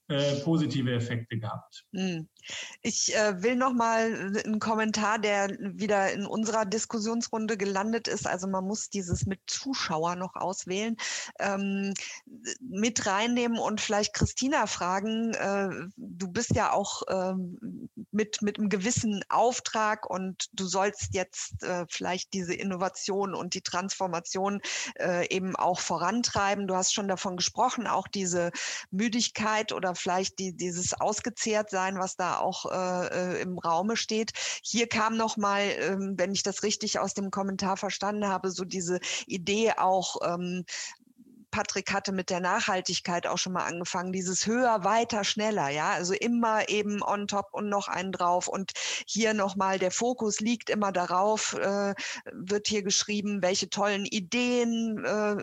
äh, 0.07 0.35
positive 0.43 0.93
Effekte 0.93 1.37
gehabt. 1.37 1.83
Hm. 1.93 2.29
Ich 2.81 3.15
äh, 3.15 3.41
will 3.41 3.55
noch 3.55 3.73
mal 3.73 4.41
einen 4.45 4.59
Kommentar, 4.59 5.19
der 5.19 5.49
wieder 5.59 6.11
in 6.13 6.25
unserer 6.25 6.65
Diskussionsrunde 6.65 7.57
gelandet 7.57 8.07
ist. 8.07 8.27
Also 8.27 8.47
man 8.47 8.65
muss 8.65 8.89
dieses 8.89 9.25
mit 9.25 9.39
Zuschauer 9.47 10.15
noch 10.15 10.35
auswählen, 10.35 10.97
ähm, 11.39 11.93
mit 12.59 13.05
reinnehmen 13.05 13.57
und 13.57 13.81
vielleicht 13.81 14.13
Christina 14.13 14.67
fragen. 14.67 15.33
Äh, 15.33 15.69
du 15.97 16.27
bist 16.27 16.55
ja 16.55 16.71
auch 16.71 17.03
ähm, 17.09 17.89
mit 18.11 18.41
mit 18.41 18.59
einem 18.59 18.69
gewissen 18.69 19.23
Auftrag 19.29 20.09
und 20.09 20.49
du 20.53 20.65
sollst 20.65 21.13
jetzt 21.13 21.63
äh, 21.63 21.85
vielleicht 21.89 22.33
diese 22.33 22.53
Innovation 22.53 23.33
und 23.33 23.53
die 23.53 23.61
Transformation 23.61 24.61
äh, 24.99 25.27
eben 25.33 25.55
auch 25.55 25.79
vorantreiben. 25.79 26.67
Du 26.67 26.75
hast 26.75 26.93
schon 26.93 27.07
davon 27.07 27.37
gesprochen, 27.37 27.87
auch 27.87 28.07
diese 28.07 28.51
Müdigkeit 28.91 29.71
oder 29.71 29.95
vielleicht 29.95 30.39
die, 30.39 30.53
dieses 30.53 30.93
Ausgezehrtsein, 30.93 31.99
was 31.99 32.15
da 32.15 32.34
auch 32.39 32.65
äh, 32.71 33.07
äh, 33.37 33.41
im 33.41 33.57
Raume 33.57 33.97
steht. 33.97 34.31
Hier 34.63 34.87
kam 34.87 35.17
noch 35.17 35.37
mal, 35.37 35.61
ähm, 35.61 36.13
wenn 36.17 36.31
ich 36.31 36.43
das 36.43 36.63
richtig 36.63 36.99
aus 36.99 37.13
dem 37.13 37.31
Kommentar 37.31 37.77
verstanden 37.77 38.27
habe, 38.27 38.51
so 38.51 38.65
diese 38.65 38.99
Idee 39.27 39.73
auch 39.77 40.17
ähm, 40.23 40.65
Patrick 41.55 41.93
hatte 41.93 42.11
mit 42.11 42.29
der 42.29 42.41
Nachhaltigkeit 42.41 43.25
auch 43.27 43.37
schon 43.37 43.53
mal 43.53 43.63
angefangen, 43.63 44.11
dieses 44.11 44.45
höher, 44.45 44.83
weiter, 44.83 45.23
schneller, 45.23 45.69
ja, 45.69 45.91
also 45.91 46.13
immer 46.13 46.67
eben 46.67 47.01
on 47.01 47.27
top 47.27 47.47
und 47.53 47.69
noch 47.69 47.87
einen 47.87 48.11
drauf 48.11 48.49
und 48.49 48.73
hier 49.07 49.33
nochmal 49.33 49.79
der 49.79 49.91
Fokus 49.91 50.41
liegt 50.41 50.69
immer 50.69 50.91
darauf, 50.91 51.53
äh, 51.53 51.93
wird 52.33 52.67
hier 52.67 52.83
geschrieben, 52.83 53.41
welche 53.41 53.69
tollen 53.69 54.03
Ideen, 54.03 55.01
äh, 55.05 55.35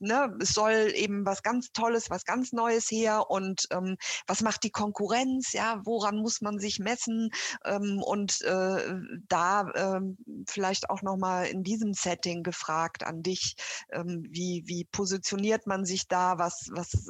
ne, 0.00 0.36
es 0.38 0.50
soll 0.50 0.92
eben 0.94 1.24
was 1.24 1.42
ganz 1.42 1.72
Tolles, 1.72 2.10
was 2.10 2.26
ganz 2.26 2.52
Neues 2.52 2.90
her 2.90 3.30
und 3.30 3.66
ähm, 3.70 3.96
was 4.26 4.42
macht 4.42 4.64
die 4.64 4.70
Konkurrenz, 4.70 5.54
ja, 5.54 5.80
woran 5.84 6.18
muss 6.18 6.42
man 6.42 6.58
sich 6.58 6.78
messen 6.78 7.30
ähm, 7.64 8.02
und 8.02 8.42
äh, 8.42 8.96
da 9.30 9.62
äh, 9.70 10.00
vielleicht 10.46 10.90
auch 10.90 11.00
nochmal 11.00 11.46
in 11.46 11.62
diesem 11.62 11.94
Setting 11.94 12.42
gefragt 12.42 13.02
an 13.02 13.22
dich, 13.22 13.56
ähm, 13.92 14.26
wie, 14.28 14.62
wie 14.66 14.84
positioniert 14.84 15.53
positioniert 15.54 15.66
man 15.66 15.84
sich 15.84 16.08
da, 16.08 16.38
was, 16.38 16.68
was, 16.72 17.08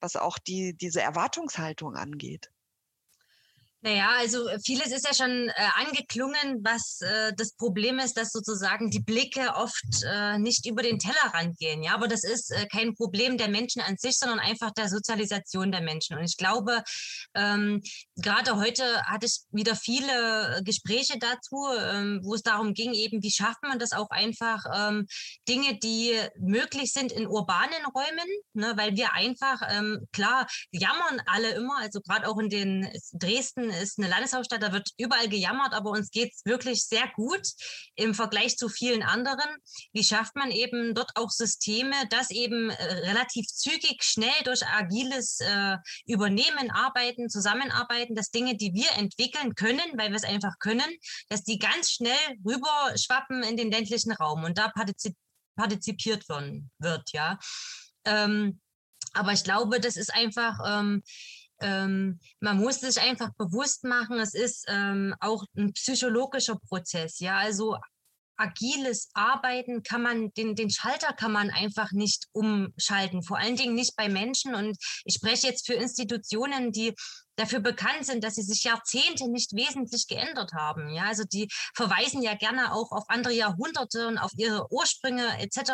was 0.00 0.16
auch 0.16 0.38
die, 0.38 0.76
diese 0.76 1.00
Erwartungshaltung 1.00 1.94
angeht? 1.96 2.50
Naja, 3.86 4.16
also 4.18 4.48
äh, 4.48 4.58
vieles 4.58 4.88
ist 4.88 5.06
ja 5.06 5.14
schon 5.14 5.48
äh, 5.48 5.52
angeklungen, 5.76 6.58
was 6.64 7.00
äh, 7.02 7.32
das 7.36 7.52
Problem 7.52 8.00
ist, 8.00 8.16
dass 8.16 8.32
sozusagen 8.32 8.90
die 8.90 8.98
Blicke 8.98 9.54
oft 9.54 10.02
äh, 10.04 10.38
nicht 10.38 10.66
über 10.66 10.82
den 10.82 10.98
Tellerrand 10.98 11.56
gehen. 11.56 11.84
Ja, 11.84 11.94
aber 11.94 12.08
das 12.08 12.24
ist 12.24 12.50
äh, 12.50 12.66
kein 12.66 12.96
Problem 12.96 13.38
der 13.38 13.46
Menschen 13.46 13.80
an 13.82 13.96
sich, 13.96 14.18
sondern 14.18 14.40
einfach 14.40 14.72
der 14.72 14.88
Sozialisation 14.88 15.70
der 15.70 15.82
Menschen. 15.82 16.18
Und 16.18 16.24
ich 16.24 16.36
glaube, 16.36 16.82
ähm, 17.34 17.80
gerade 18.16 18.56
heute 18.56 18.82
hatte 19.04 19.26
ich 19.26 19.42
wieder 19.52 19.76
viele 19.76 20.62
Gespräche 20.64 21.20
dazu, 21.20 21.68
ähm, 21.78 22.18
wo 22.24 22.34
es 22.34 22.42
darum 22.42 22.74
ging, 22.74 22.92
eben, 22.92 23.22
wie 23.22 23.30
schafft 23.30 23.62
man 23.62 23.78
das 23.78 23.92
auch 23.92 24.10
einfach 24.10 24.64
ähm, 24.74 25.06
Dinge, 25.48 25.78
die 25.78 26.12
möglich 26.40 26.92
sind 26.92 27.12
in 27.12 27.28
urbanen 27.28 27.86
Räumen, 27.94 28.28
ne, 28.52 28.72
weil 28.74 28.96
wir 28.96 29.12
einfach, 29.12 29.60
ähm, 29.70 30.08
klar, 30.10 30.48
jammern 30.72 31.22
alle 31.26 31.52
immer, 31.52 31.78
also 31.78 32.00
gerade 32.00 32.28
auch 32.28 32.38
in 32.40 32.48
den 32.48 32.90
Dresden 33.12 33.75
ist 33.82 33.98
eine 33.98 34.08
Landeshauptstadt, 34.08 34.62
da 34.62 34.72
wird 34.72 34.90
überall 34.98 35.28
gejammert, 35.28 35.74
aber 35.74 35.90
uns 35.90 36.10
geht 36.10 36.32
es 36.32 36.44
wirklich 36.44 36.84
sehr 36.84 37.08
gut 37.14 37.46
im 37.94 38.14
Vergleich 38.14 38.56
zu 38.56 38.68
vielen 38.68 39.02
anderen. 39.02 39.48
Wie 39.92 40.04
schafft 40.04 40.36
man 40.36 40.50
eben 40.50 40.94
dort 40.94 41.10
auch 41.14 41.30
Systeme, 41.30 41.94
dass 42.10 42.30
eben 42.30 42.70
äh, 42.70 42.84
relativ 43.08 43.46
zügig, 43.46 44.02
schnell 44.02 44.42
durch 44.44 44.66
agiles 44.66 45.40
äh, 45.40 45.76
Übernehmen, 46.06 46.70
Arbeiten, 46.70 47.28
Zusammenarbeiten, 47.28 48.14
dass 48.14 48.30
Dinge, 48.30 48.56
die 48.56 48.72
wir 48.74 48.90
entwickeln 48.96 49.54
können, 49.54 49.92
weil 49.96 50.10
wir 50.10 50.16
es 50.16 50.24
einfach 50.24 50.58
können, 50.58 50.96
dass 51.28 51.44
die 51.44 51.58
ganz 51.58 51.90
schnell 51.90 52.16
rüberschwappen 52.44 53.42
in 53.42 53.56
den 53.56 53.70
ländlichen 53.70 54.12
Raum 54.12 54.44
und 54.44 54.58
da 54.58 54.68
partizip 54.68 55.14
partizipiert 55.56 56.28
werden, 56.28 56.70
wird, 56.78 57.12
ja. 57.12 57.38
Ähm, 58.04 58.60
aber 59.14 59.32
ich 59.32 59.44
glaube, 59.44 59.80
das 59.80 59.96
ist 59.96 60.12
einfach, 60.14 60.58
ähm, 60.66 61.02
ähm, 61.60 62.20
man 62.40 62.58
muss 62.58 62.80
sich 62.80 63.00
einfach 63.00 63.30
bewusst 63.36 63.84
machen, 63.84 64.18
es 64.18 64.34
ist 64.34 64.64
ähm, 64.68 65.14
auch 65.20 65.44
ein 65.56 65.72
psychologischer 65.72 66.58
Prozess. 66.68 67.18
Ja, 67.20 67.36
also 67.38 67.76
agiles 68.36 69.08
Arbeiten 69.14 69.82
kann 69.82 70.02
man, 70.02 70.32
den, 70.34 70.54
den 70.54 70.70
Schalter 70.70 71.12
kann 71.12 71.32
man 71.32 71.50
einfach 71.50 71.92
nicht 71.92 72.26
umschalten, 72.32 73.22
vor 73.22 73.38
allen 73.38 73.56
Dingen 73.56 73.74
nicht 73.74 73.96
bei 73.96 74.08
Menschen. 74.08 74.54
Und 74.54 74.76
ich 75.04 75.14
spreche 75.14 75.46
jetzt 75.46 75.66
für 75.66 75.74
Institutionen, 75.74 76.72
die 76.72 76.94
dafür 77.36 77.60
bekannt 77.60 78.06
sind, 78.06 78.24
dass 78.24 78.34
sie 78.34 78.42
sich 78.42 78.64
Jahrzehnte 78.64 79.30
nicht 79.30 79.54
wesentlich 79.54 80.06
geändert 80.06 80.52
haben. 80.54 80.88
Ja, 80.90 81.04
also 81.04 81.24
die 81.24 81.48
verweisen 81.74 82.22
ja 82.22 82.34
gerne 82.34 82.72
auch 82.72 82.92
auf 82.92 83.04
andere 83.08 83.34
Jahrhunderte 83.34 84.08
und 84.08 84.18
auf 84.18 84.32
ihre 84.36 84.70
Ursprünge 84.70 85.38
etc. 85.40 85.72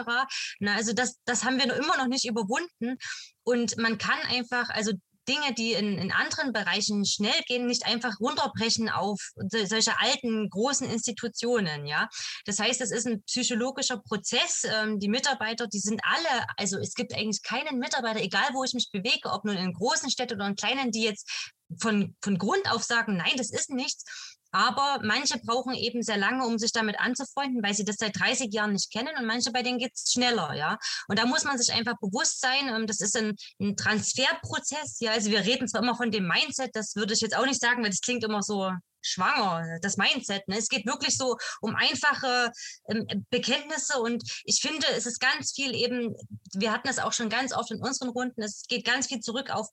Na, 0.58 0.74
also 0.74 0.92
das, 0.92 1.18
das 1.24 1.44
haben 1.44 1.58
wir 1.58 1.72
immer 1.74 1.96
noch 1.96 2.08
nicht 2.08 2.28
überwunden. 2.28 2.96
Und 3.44 3.76
man 3.76 3.98
kann 3.98 4.18
einfach, 4.28 4.70
also 4.70 4.92
Dinge, 5.28 5.54
die 5.54 5.72
in, 5.72 5.98
in 5.98 6.12
anderen 6.12 6.52
Bereichen 6.52 7.04
schnell 7.04 7.40
gehen, 7.46 7.66
nicht 7.66 7.86
einfach 7.86 8.18
runterbrechen 8.20 8.88
auf 8.88 9.20
solche 9.50 9.98
alten, 9.98 10.48
großen 10.50 10.88
Institutionen. 10.88 11.86
Ja, 11.86 12.08
das 12.44 12.58
heißt, 12.58 12.80
es 12.80 12.90
ist 12.90 13.06
ein 13.06 13.22
psychologischer 13.22 13.98
Prozess. 13.98 14.64
Ähm, 14.64 14.98
die 14.98 15.08
Mitarbeiter, 15.08 15.66
die 15.66 15.78
sind 15.78 16.00
alle, 16.04 16.46
also 16.56 16.78
es 16.78 16.94
gibt 16.94 17.14
eigentlich 17.14 17.42
keinen 17.42 17.78
Mitarbeiter, 17.78 18.20
egal 18.20 18.48
wo 18.52 18.64
ich 18.64 18.74
mich 18.74 18.90
bewege, 18.90 19.30
ob 19.30 19.44
nun 19.44 19.56
in 19.56 19.72
großen 19.72 20.10
Städten 20.10 20.34
oder 20.34 20.46
in 20.46 20.56
kleinen, 20.56 20.90
die 20.90 21.04
jetzt 21.04 21.30
von, 21.78 22.16
von 22.20 22.38
Grund 22.38 22.70
auf 22.70 22.82
sagen, 22.82 23.16
nein, 23.16 23.32
das 23.36 23.50
ist 23.50 23.70
nichts, 23.70 24.04
aber 24.52 25.00
manche 25.02 25.38
brauchen 25.38 25.74
eben 25.74 26.02
sehr 26.02 26.18
lange, 26.18 26.46
um 26.46 26.58
sich 26.58 26.72
damit 26.72 27.00
anzufreunden, 27.00 27.62
weil 27.62 27.74
sie 27.74 27.84
das 27.84 27.96
seit 27.98 28.18
30 28.18 28.52
Jahren 28.52 28.72
nicht 28.72 28.92
kennen 28.92 29.16
und 29.18 29.26
manche 29.26 29.50
bei 29.50 29.62
denen 29.62 29.78
geht 29.78 29.92
es 29.94 30.12
schneller, 30.12 30.54
ja. 30.54 30.78
Und 31.08 31.18
da 31.18 31.26
muss 31.26 31.44
man 31.44 31.58
sich 31.58 31.74
einfach 31.74 31.98
bewusst 32.00 32.40
sein, 32.40 32.68
ähm, 32.68 32.86
das 32.86 33.00
ist 33.00 33.16
ein, 33.16 33.34
ein 33.60 33.76
Transferprozess, 33.76 35.00
ja. 35.00 35.12
Also 35.12 35.30
wir 35.30 35.40
reden 35.40 35.68
zwar 35.68 35.82
immer 35.82 35.96
von 35.96 36.10
dem 36.10 36.28
Mindset, 36.28 36.70
das 36.74 36.94
würde 36.94 37.14
ich 37.14 37.20
jetzt 37.20 37.36
auch 37.36 37.46
nicht 37.46 37.60
sagen, 37.60 37.82
weil 37.82 37.90
das 37.90 38.00
klingt 38.00 38.24
immer 38.24 38.42
so 38.42 38.70
schwanger, 39.02 39.78
das 39.82 39.96
Mindset. 39.96 40.46
Ne? 40.48 40.56
Es 40.56 40.68
geht 40.68 40.86
wirklich 40.86 41.16
so 41.16 41.36
um 41.60 41.74
einfache 41.74 42.50
ähm, 42.88 43.06
Bekenntnisse 43.30 43.98
und 44.00 44.22
ich 44.44 44.60
finde, 44.60 44.86
es 44.96 45.06
ist 45.06 45.20
ganz 45.20 45.52
viel 45.52 45.74
eben, 45.74 46.14
wir 46.54 46.72
hatten 46.72 46.88
es 46.88 46.98
auch 46.98 47.12
schon 47.12 47.28
ganz 47.28 47.52
oft 47.52 47.70
in 47.70 47.82
unseren 47.82 48.10
Runden, 48.10 48.42
es 48.42 48.62
geht 48.68 48.84
ganz 48.84 49.08
viel 49.08 49.20
zurück 49.20 49.50
auf 49.50 49.68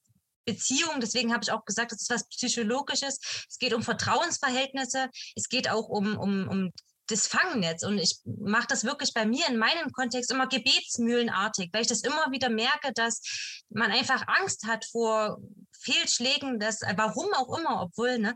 Beziehung. 0.52 1.00
Deswegen 1.00 1.34
habe 1.34 1.44
ich 1.44 1.52
auch 1.52 1.66
gesagt, 1.66 1.92
das 1.92 2.02
ist 2.02 2.10
was 2.10 2.28
Psychologisches. 2.28 3.20
Es 3.50 3.58
geht 3.58 3.74
um 3.74 3.84
Vertrauensverhältnisse. 3.84 5.10
Es 5.36 5.50
geht 5.50 5.70
auch 5.70 5.88
um, 5.90 6.18
um, 6.18 6.48
um 6.48 6.72
das 7.08 7.28
Fangnetz. 7.28 7.84
Und 7.84 7.98
ich 7.98 8.20
mache 8.26 8.68
das 8.68 8.84
wirklich 8.84 9.14
bei 9.14 9.26
mir 9.26 9.48
in 9.48 9.58
meinem 9.58 9.92
Kontext 9.92 10.32
immer 10.32 10.48
gebetsmühlenartig, 10.48 11.70
weil 11.74 11.82
ich 11.82 11.88
das 11.88 12.02
immer 12.02 12.32
wieder 12.32 12.50
merke, 12.50 12.94
dass 12.94 13.22
man 13.70 13.92
einfach 13.92 14.24
Angst 14.28 14.66
hat 14.66 14.86
vor, 14.86 15.40
Fehlschlägen, 15.80 16.60
das, 16.60 16.82
äh, 16.82 16.94
warum 16.96 17.34
auch 17.34 17.58
immer, 17.58 17.82
obwohl, 17.82 18.20
ne, 18.20 18.36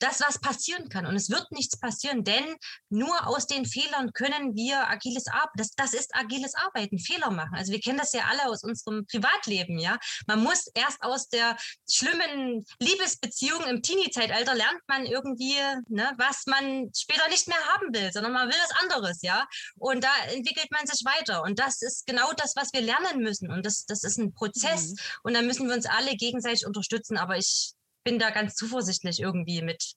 das, 0.00 0.20
was 0.20 0.40
passieren 0.40 0.88
kann. 0.88 1.06
Und 1.06 1.16
es 1.16 1.30
wird 1.30 1.50
nichts 1.52 1.78
passieren, 1.78 2.24
denn 2.24 2.44
nur 2.88 3.26
aus 3.26 3.46
den 3.46 3.66
Fehlern 3.66 4.12
können 4.12 4.54
wir 4.54 4.88
agiles 4.88 5.26
Arbeiten, 5.28 5.56
das, 5.56 5.70
das 5.76 5.94
ist 5.94 6.14
agiles 6.14 6.54
Arbeiten, 6.54 6.98
Fehler 6.98 7.30
machen. 7.30 7.54
Also 7.54 7.72
wir 7.72 7.80
kennen 7.80 7.98
das 7.98 8.12
ja 8.12 8.22
alle 8.30 8.46
aus 8.46 8.62
unserem 8.62 9.06
Privatleben, 9.06 9.78
ja. 9.78 9.98
Man 10.26 10.42
muss 10.42 10.66
erst 10.74 11.02
aus 11.02 11.28
der 11.28 11.56
schlimmen 11.88 12.64
Liebesbeziehung 12.80 13.64
im 13.64 13.82
Teenie-Zeitalter 13.82 14.54
lernt 14.54 14.80
man 14.86 15.06
irgendwie, 15.06 15.56
ne, 15.88 16.12
was 16.16 16.46
man 16.46 16.90
später 16.94 17.28
nicht 17.28 17.48
mehr 17.48 17.58
haben 17.72 17.92
will, 17.92 18.12
sondern 18.12 18.32
man 18.32 18.48
will 18.48 18.56
was 18.58 18.82
anderes, 18.82 19.22
ja. 19.22 19.46
Und 19.76 20.04
da 20.04 20.10
entwickelt 20.32 20.70
man 20.70 20.86
sich 20.86 21.04
weiter. 21.04 21.42
Und 21.42 21.58
das 21.58 21.82
ist 21.82 22.06
genau 22.06 22.32
das, 22.36 22.56
was 22.56 22.72
wir 22.72 22.80
lernen 22.80 23.22
müssen. 23.22 23.50
Und 23.50 23.64
das, 23.64 23.86
das 23.86 24.04
ist 24.04 24.18
ein 24.18 24.32
Prozess. 24.32 24.90
Mhm. 24.90 24.96
Und 25.24 25.34
da 25.34 25.42
müssen 25.42 25.68
wir 25.68 25.74
uns 25.74 25.86
alle 25.86 26.16
gegenseitig 26.16 26.66
unterstützen. 26.66 26.83
Aber 27.16 27.38
ich 27.38 27.72
bin 28.04 28.18
da 28.18 28.30
ganz 28.30 28.54
zuversichtlich 28.54 29.20
irgendwie 29.20 29.62
mit. 29.62 29.94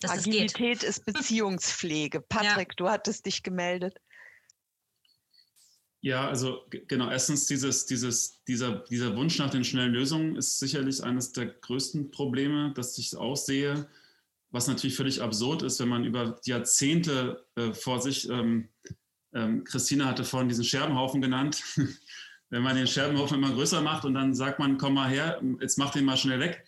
Dass 0.00 0.10
Agilität 0.10 0.82
ist 0.82 1.04
Beziehungspflege. 1.06 2.20
Patrick, 2.20 2.72
ja. 2.72 2.74
du 2.76 2.88
hattest 2.88 3.24
dich 3.26 3.42
gemeldet. 3.42 3.96
Ja, 6.02 6.28
also 6.28 6.60
genau, 6.86 7.10
erstens 7.10 7.46
dieses, 7.46 7.86
dieses, 7.86 8.44
dieser, 8.44 8.84
dieser 8.90 9.16
Wunsch 9.16 9.38
nach 9.38 9.50
den 9.50 9.64
schnellen 9.64 9.92
Lösungen 9.92 10.36
ist 10.36 10.58
sicherlich 10.58 11.02
eines 11.02 11.32
der 11.32 11.46
größten 11.46 12.10
Probleme, 12.10 12.72
das 12.76 12.96
ich 12.98 13.16
auch 13.16 13.36
sehe, 13.36 13.88
was 14.50 14.68
natürlich 14.68 14.94
völlig 14.94 15.20
absurd 15.20 15.62
ist, 15.62 15.80
wenn 15.80 15.88
man 15.88 16.04
über 16.04 16.38
Jahrzehnte 16.44 17.44
äh, 17.56 17.72
vor 17.72 18.00
sich, 18.00 18.28
ähm, 18.28 18.68
ähm, 19.32 19.64
Christina 19.64 20.06
hatte 20.06 20.24
vorhin 20.24 20.48
diesen 20.48 20.64
Scherbenhaufen 20.64 21.20
genannt, 21.20 21.64
wenn 22.50 22.62
man 22.62 22.76
den 22.76 22.86
Scherbenhaufen 22.86 23.38
immer 23.38 23.52
größer 23.52 23.80
macht 23.80 24.04
und 24.04 24.14
dann 24.14 24.34
sagt 24.34 24.58
man, 24.58 24.78
komm 24.78 24.94
mal 24.94 25.08
her, 25.08 25.40
jetzt 25.60 25.78
mach 25.78 25.90
den 25.90 26.04
mal 26.04 26.16
schnell 26.16 26.40
weg. 26.40 26.64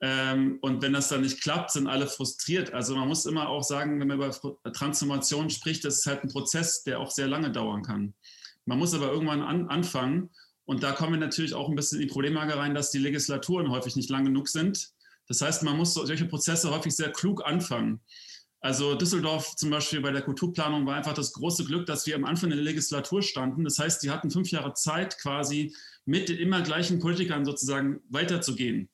Ähm, 0.00 0.58
und 0.62 0.82
wenn 0.82 0.92
das 0.92 1.08
dann 1.08 1.20
nicht 1.20 1.40
klappt, 1.40 1.70
sind 1.70 1.86
alle 1.86 2.08
frustriert. 2.08 2.72
Also 2.74 2.96
man 2.96 3.08
muss 3.08 3.24
immer 3.24 3.48
auch 3.48 3.62
sagen, 3.62 4.00
wenn 4.00 4.08
man 4.08 4.16
über 4.16 4.30
Transformation 4.72 5.48
spricht, 5.48 5.84
das 5.84 5.98
ist 5.98 6.06
halt 6.06 6.24
ein 6.24 6.28
Prozess, 6.28 6.82
der 6.82 6.98
auch 6.98 7.10
sehr 7.10 7.28
lange 7.28 7.52
dauern 7.52 7.82
kann. 7.82 8.14
Man 8.66 8.78
muss 8.78 8.94
aber 8.94 9.12
irgendwann 9.12 9.42
an, 9.42 9.68
anfangen. 9.68 10.30
Und 10.64 10.82
da 10.82 10.92
kommen 10.92 11.12
wir 11.12 11.20
natürlich 11.20 11.54
auch 11.54 11.68
ein 11.68 11.76
bisschen 11.76 12.00
in 12.00 12.08
die 12.08 12.12
Problemlage 12.12 12.56
rein, 12.56 12.74
dass 12.74 12.90
die 12.90 12.98
Legislaturen 12.98 13.70
häufig 13.70 13.96
nicht 13.96 14.10
lang 14.10 14.24
genug 14.24 14.48
sind. 14.48 14.90
Das 15.28 15.40
heißt, 15.40 15.62
man 15.62 15.76
muss 15.76 15.94
solche 15.94 16.26
Prozesse 16.26 16.70
häufig 16.70 16.94
sehr 16.94 17.12
klug 17.12 17.44
anfangen. 17.44 18.00
Also 18.64 18.94
Düsseldorf 18.94 19.56
zum 19.56 19.70
Beispiel 19.70 20.00
bei 20.00 20.12
der 20.12 20.22
Kulturplanung 20.22 20.86
war 20.86 20.94
einfach 20.94 21.14
das 21.14 21.32
große 21.32 21.64
Glück, 21.64 21.84
dass 21.86 22.06
wir 22.06 22.14
am 22.14 22.24
Anfang 22.24 22.50
der 22.50 22.60
Legislatur 22.60 23.20
standen. 23.20 23.64
Das 23.64 23.80
heißt, 23.80 24.04
die 24.04 24.10
hatten 24.10 24.30
fünf 24.30 24.52
Jahre 24.52 24.72
Zeit, 24.74 25.18
quasi 25.18 25.74
mit 26.04 26.28
den 26.28 26.38
immer 26.38 26.62
gleichen 26.62 27.00
Politikern 27.00 27.44
sozusagen 27.44 28.00
weiterzugehen. 28.08 28.88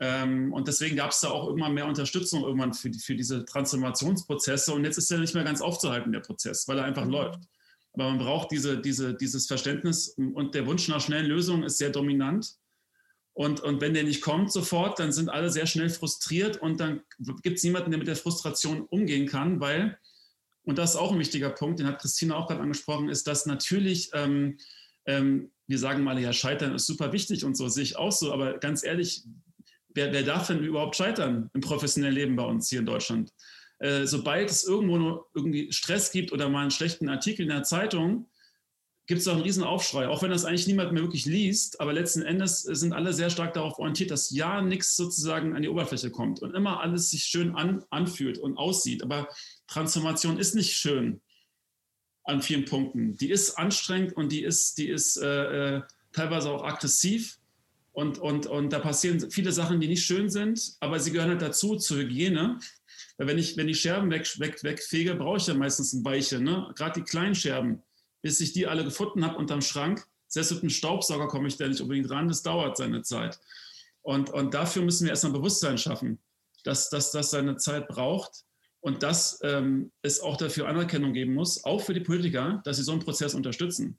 Ähm, 0.00 0.52
und 0.52 0.66
deswegen 0.66 0.96
gab 0.96 1.12
es 1.12 1.20
da 1.20 1.30
auch 1.30 1.48
immer 1.48 1.68
mehr 1.68 1.86
Unterstützung 1.86 2.42
irgendwann 2.42 2.74
für, 2.74 2.90
die, 2.90 2.98
für 2.98 3.14
diese 3.14 3.44
Transformationsprozesse. 3.44 4.74
Und 4.74 4.84
jetzt 4.84 4.98
ist 4.98 5.12
er 5.12 5.18
nicht 5.18 5.34
mehr 5.34 5.44
ganz 5.44 5.60
aufzuhalten, 5.60 6.10
der 6.10 6.20
Prozess, 6.20 6.66
weil 6.66 6.78
er 6.78 6.84
einfach 6.84 7.04
mhm. 7.04 7.12
läuft. 7.12 7.40
Aber 7.92 8.10
man 8.10 8.18
braucht 8.18 8.50
diese, 8.50 8.80
diese, 8.80 9.14
dieses 9.14 9.46
Verständnis 9.46 10.08
und 10.08 10.56
der 10.56 10.66
Wunsch 10.66 10.88
nach 10.88 11.00
schnellen 11.00 11.26
Lösungen 11.26 11.62
ist 11.62 11.78
sehr 11.78 11.90
dominant. 11.90 12.56
Und, 13.38 13.60
und 13.60 13.80
wenn 13.80 13.94
der 13.94 14.02
nicht 14.02 14.20
kommt 14.20 14.50
sofort, 14.50 14.98
dann 14.98 15.12
sind 15.12 15.28
alle 15.28 15.48
sehr 15.48 15.68
schnell 15.68 15.90
frustriert 15.90 16.56
und 16.56 16.80
dann 16.80 17.02
gibt 17.44 17.58
es 17.58 17.62
niemanden, 17.62 17.92
der 17.92 17.98
mit 17.98 18.08
der 18.08 18.16
Frustration 18.16 18.80
umgehen 18.80 19.28
kann, 19.28 19.60
weil, 19.60 19.96
und 20.64 20.76
das 20.76 20.90
ist 20.90 20.96
auch 20.96 21.12
ein 21.12 21.20
wichtiger 21.20 21.50
Punkt, 21.50 21.78
den 21.78 21.86
hat 21.86 22.00
Christina 22.00 22.34
auch 22.34 22.48
gerade 22.48 22.62
angesprochen, 22.62 23.08
ist, 23.08 23.28
dass 23.28 23.46
natürlich, 23.46 24.10
ähm, 24.12 24.58
ähm, 25.06 25.52
wir 25.68 25.78
sagen 25.78 26.02
mal, 26.02 26.18
ja, 26.18 26.32
Scheitern 26.32 26.74
ist 26.74 26.86
super 26.86 27.12
wichtig 27.12 27.44
und 27.44 27.56
so, 27.56 27.68
sehe 27.68 27.84
ich 27.84 27.96
auch 27.96 28.10
so, 28.10 28.32
aber 28.32 28.58
ganz 28.58 28.82
ehrlich, 28.82 29.22
wer, 29.94 30.12
wer 30.12 30.24
darf 30.24 30.48
denn 30.48 30.58
überhaupt 30.64 30.96
scheitern 30.96 31.48
im 31.54 31.60
professionellen 31.60 32.16
Leben 32.16 32.34
bei 32.34 32.44
uns 32.44 32.68
hier 32.68 32.80
in 32.80 32.86
Deutschland? 32.86 33.32
Äh, 33.78 34.06
sobald 34.06 34.50
es 34.50 34.64
irgendwo 34.64 34.96
nur 34.96 35.30
irgendwie 35.32 35.70
Stress 35.70 36.10
gibt 36.10 36.32
oder 36.32 36.48
mal 36.48 36.62
einen 36.62 36.72
schlechten 36.72 37.08
Artikel 37.08 37.42
in 37.42 37.50
der 37.50 37.62
Zeitung, 37.62 38.28
gibt 39.08 39.22
es 39.22 39.26
auch 39.26 39.32
einen 39.32 39.42
riesen 39.42 39.64
Aufschrei, 39.64 40.06
auch 40.06 40.22
wenn 40.22 40.30
das 40.30 40.44
eigentlich 40.44 40.66
niemand 40.66 40.92
mehr 40.92 41.02
wirklich 41.02 41.24
liest, 41.24 41.80
aber 41.80 41.94
letzten 41.94 42.22
Endes 42.22 42.60
sind 42.60 42.92
alle 42.92 43.14
sehr 43.14 43.30
stark 43.30 43.54
darauf 43.54 43.78
orientiert, 43.78 44.10
dass 44.10 44.30
ja 44.30 44.60
nichts 44.60 44.96
sozusagen 44.96 45.56
an 45.56 45.62
die 45.62 45.68
Oberfläche 45.68 46.10
kommt 46.10 46.40
und 46.40 46.54
immer 46.54 46.80
alles 46.80 47.10
sich 47.10 47.24
schön 47.24 47.54
an, 47.56 47.82
anfühlt 47.88 48.38
und 48.38 48.58
aussieht. 48.58 49.02
Aber 49.02 49.28
Transformation 49.66 50.38
ist 50.38 50.54
nicht 50.54 50.74
schön 50.74 51.22
an 52.24 52.42
vielen 52.42 52.66
Punkten. 52.66 53.16
Die 53.16 53.30
ist 53.30 53.56
anstrengend 53.56 54.12
und 54.12 54.30
die 54.30 54.42
ist, 54.42 54.76
die 54.76 54.88
ist 54.88 55.16
äh, 55.16 55.76
äh 55.76 55.82
teilweise 56.12 56.50
auch 56.50 56.64
aggressiv 56.64 57.38
und, 57.92 58.18
und, 58.18 58.46
und 58.46 58.72
da 58.72 58.78
passieren 58.78 59.30
viele 59.30 59.52
Sachen, 59.52 59.80
die 59.80 59.88
nicht 59.88 60.04
schön 60.04 60.30
sind, 60.30 60.76
aber 60.80 61.00
sie 61.00 61.12
gehören 61.12 61.30
halt 61.30 61.42
dazu, 61.42 61.76
zur 61.76 61.98
Hygiene. 61.98 62.58
Weil 63.16 63.26
wenn 63.26 63.38
ich, 63.38 63.56
wenn 63.56 63.66
die 63.66 63.74
Scherben 63.74 64.10
weg, 64.10 64.26
weg, 64.38 64.62
wegfege, 64.62 65.14
brauche 65.14 65.38
ich 65.38 65.46
ja 65.46 65.54
meistens 65.54 65.92
ein 65.92 66.04
Weiche. 66.04 66.40
Ne? 66.40 66.70
Gerade 66.76 67.00
die 67.00 67.04
kleinen 67.04 67.34
Scherben, 67.34 67.82
bis 68.22 68.40
ich 68.40 68.52
die 68.52 68.66
alle 68.66 68.84
gefunden 68.84 69.24
habe 69.24 69.36
unterm 69.36 69.62
Schrank. 69.62 70.06
Selbst 70.26 70.50
mit 70.52 70.60
einem 70.60 70.70
Staubsauger 70.70 71.28
komme 71.28 71.48
ich 71.48 71.56
da 71.56 71.66
nicht 71.66 71.80
unbedingt 71.80 72.10
ran, 72.10 72.28
das 72.28 72.42
dauert 72.42 72.76
seine 72.76 73.02
Zeit. 73.02 73.40
Und, 74.02 74.30
und 74.30 74.54
dafür 74.54 74.82
müssen 74.82 75.04
wir 75.04 75.10
erstmal 75.10 75.32
Bewusstsein 75.32 75.78
schaffen, 75.78 76.18
dass, 76.64 76.90
das 76.90 77.12
seine 77.12 77.56
Zeit 77.56 77.88
braucht 77.88 78.44
und 78.80 79.02
dass 79.02 79.40
ähm, 79.42 79.90
es 80.02 80.20
auch 80.20 80.36
dafür 80.36 80.68
Anerkennung 80.68 81.12
geben 81.12 81.34
muss, 81.34 81.64
auch 81.64 81.80
für 81.80 81.94
die 81.94 82.00
Politiker, 82.00 82.60
dass 82.64 82.76
sie 82.76 82.84
so 82.84 82.92
einen 82.92 83.02
Prozess 83.02 83.34
unterstützen. 83.34 83.98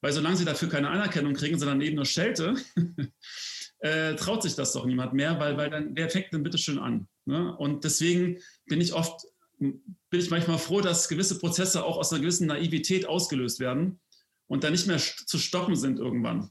Weil 0.00 0.12
solange 0.12 0.36
sie 0.36 0.44
dafür 0.44 0.68
keine 0.68 0.90
Anerkennung 0.90 1.34
kriegen, 1.34 1.58
sondern 1.58 1.80
eben 1.80 1.96
nur 1.96 2.04
Schelte, 2.04 2.54
äh, 3.80 4.14
traut 4.14 4.42
sich 4.42 4.54
das 4.54 4.72
doch 4.72 4.84
niemand 4.84 5.12
mehr, 5.12 5.38
weil, 5.40 5.56
weil 5.56 5.70
dann, 5.70 5.96
wer 5.96 6.08
fängt 6.10 6.32
denn 6.32 6.42
bitte 6.42 6.58
schön 6.58 6.78
an? 6.78 7.08
Ne? 7.24 7.56
Und 7.56 7.84
deswegen 7.84 8.38
bin 8.66 8.80
ich 8.80 8.92
oft, 8.92 9.26
bin 9.58 10.20
ich 10.20 10.30
manchmal 10.30 10.58
froh, 10.58 10.80
dass 10.80 11.08
gewisse 11.08 11.38
Prozesse 11.38 11.84
auch 11.84 11.96
aus 11.96 12.12
einer 12.12 12.20
gewissen 12.20 12.46
Naivität 12.46 13.06
ausgelöst 13.06 13.60
werden 13.60 14.00
und 14.46 14.64
dann 14.64 14.72
nicht 14.72 14.86
mehr 14.86 14.98
zu 14.98 15.38
stoppen 15.38 15.76
sind 15.76 15.98
irgendwann. 15.98 16.50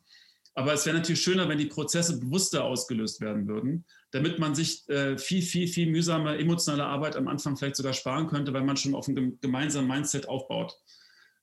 Aber 0.54 0.74
es 0.74 0.86
wäre 0.86 0.98
natürlich 0.98 1.22
schöner, 1.22 1.48
wenn 1.50 1.60
die 1.60 1.68
Prozesse 1.68 2.20
bewusster 2.20 2.64
ausgelöst 2.64 3.22
werden 3.22 3.48
würden, 3.48 3.86
damit 4.12 4.40
man 4.40 4.56
sich 4.56 4.90
äh, 4.90 5.18
viel, 5.18 5.44
viel, 5.44 5.68
viel 5.68 5.88
mühsame 5.88 6.38
emotionale 6.38 6.86
Arbeit 6.86 7.16
am 7.16 7.28
Anfang 7.28 7.56
vielleicht 7.56 7.76
sogar 7.76 7.94
sparen 7.94 8.28
könnte, 8.28 8.54
weil 8.54 8.64
man 8.64 8.76
schon 8.76 8.96
auf 8.96 9.08
einem 9.08 9.40
gemeinsamen 9.40 9.88
Mindset 9.88 10.28
aufbaut. 10.28 10.74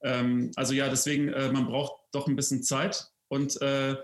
Ähm, 0.02 0.50
also 0.56 0.74
ja, 0.74 0.88
deswegen, 0.88 1.28
äh, 1.28 1.52
man 1.52 1.66
braucht 1.66 1.92
doch 2.12 2.26
ein 2.26 2.34
bisschen 2.34 2.64
Zeit 2.64 3.06
und, 3.28 3.60
äh, 3.62 3.94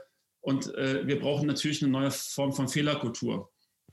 und 0.40 0.72
äh, 0.76 1.06
wir 1.06 1.18
brauchen 1.18 1.48
natürlich 1.48 1.82
eine 1.82 1.90
neue 1.90 2.12
Form 2.12 2.52
von 2.52 2.68
Fehlerkultur. 2.68 3.50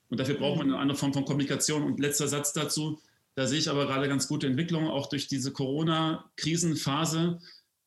Und 0.09 0.19
dafür 0.19 0.35
braucht 0.35 0.59
man 0.59 0.67
eine 0.67 0.79
andere 0.79 0.97
Form 0.97 1.13
von 1.13 1.25
Kommunikation. 1.25 1.83
Und 1.83 1.99
letzter 1.99 2.27
Satz 2.27 2.53
dazu, 2.53 3.01
da 3.37 3.45
sehe 3.45 3.59
ich 3.59 3.69
aber 3.69 3.85
gerade 3.85 4.09
ganz 4.09 4.27
gute 4.27 4.47
Entwicklungen. 4.47 4.89
Auch 4.89 5.09
durch 5.09 5.27
diese 5.27 5.53
Corona-Krisenphase 5.53 7.39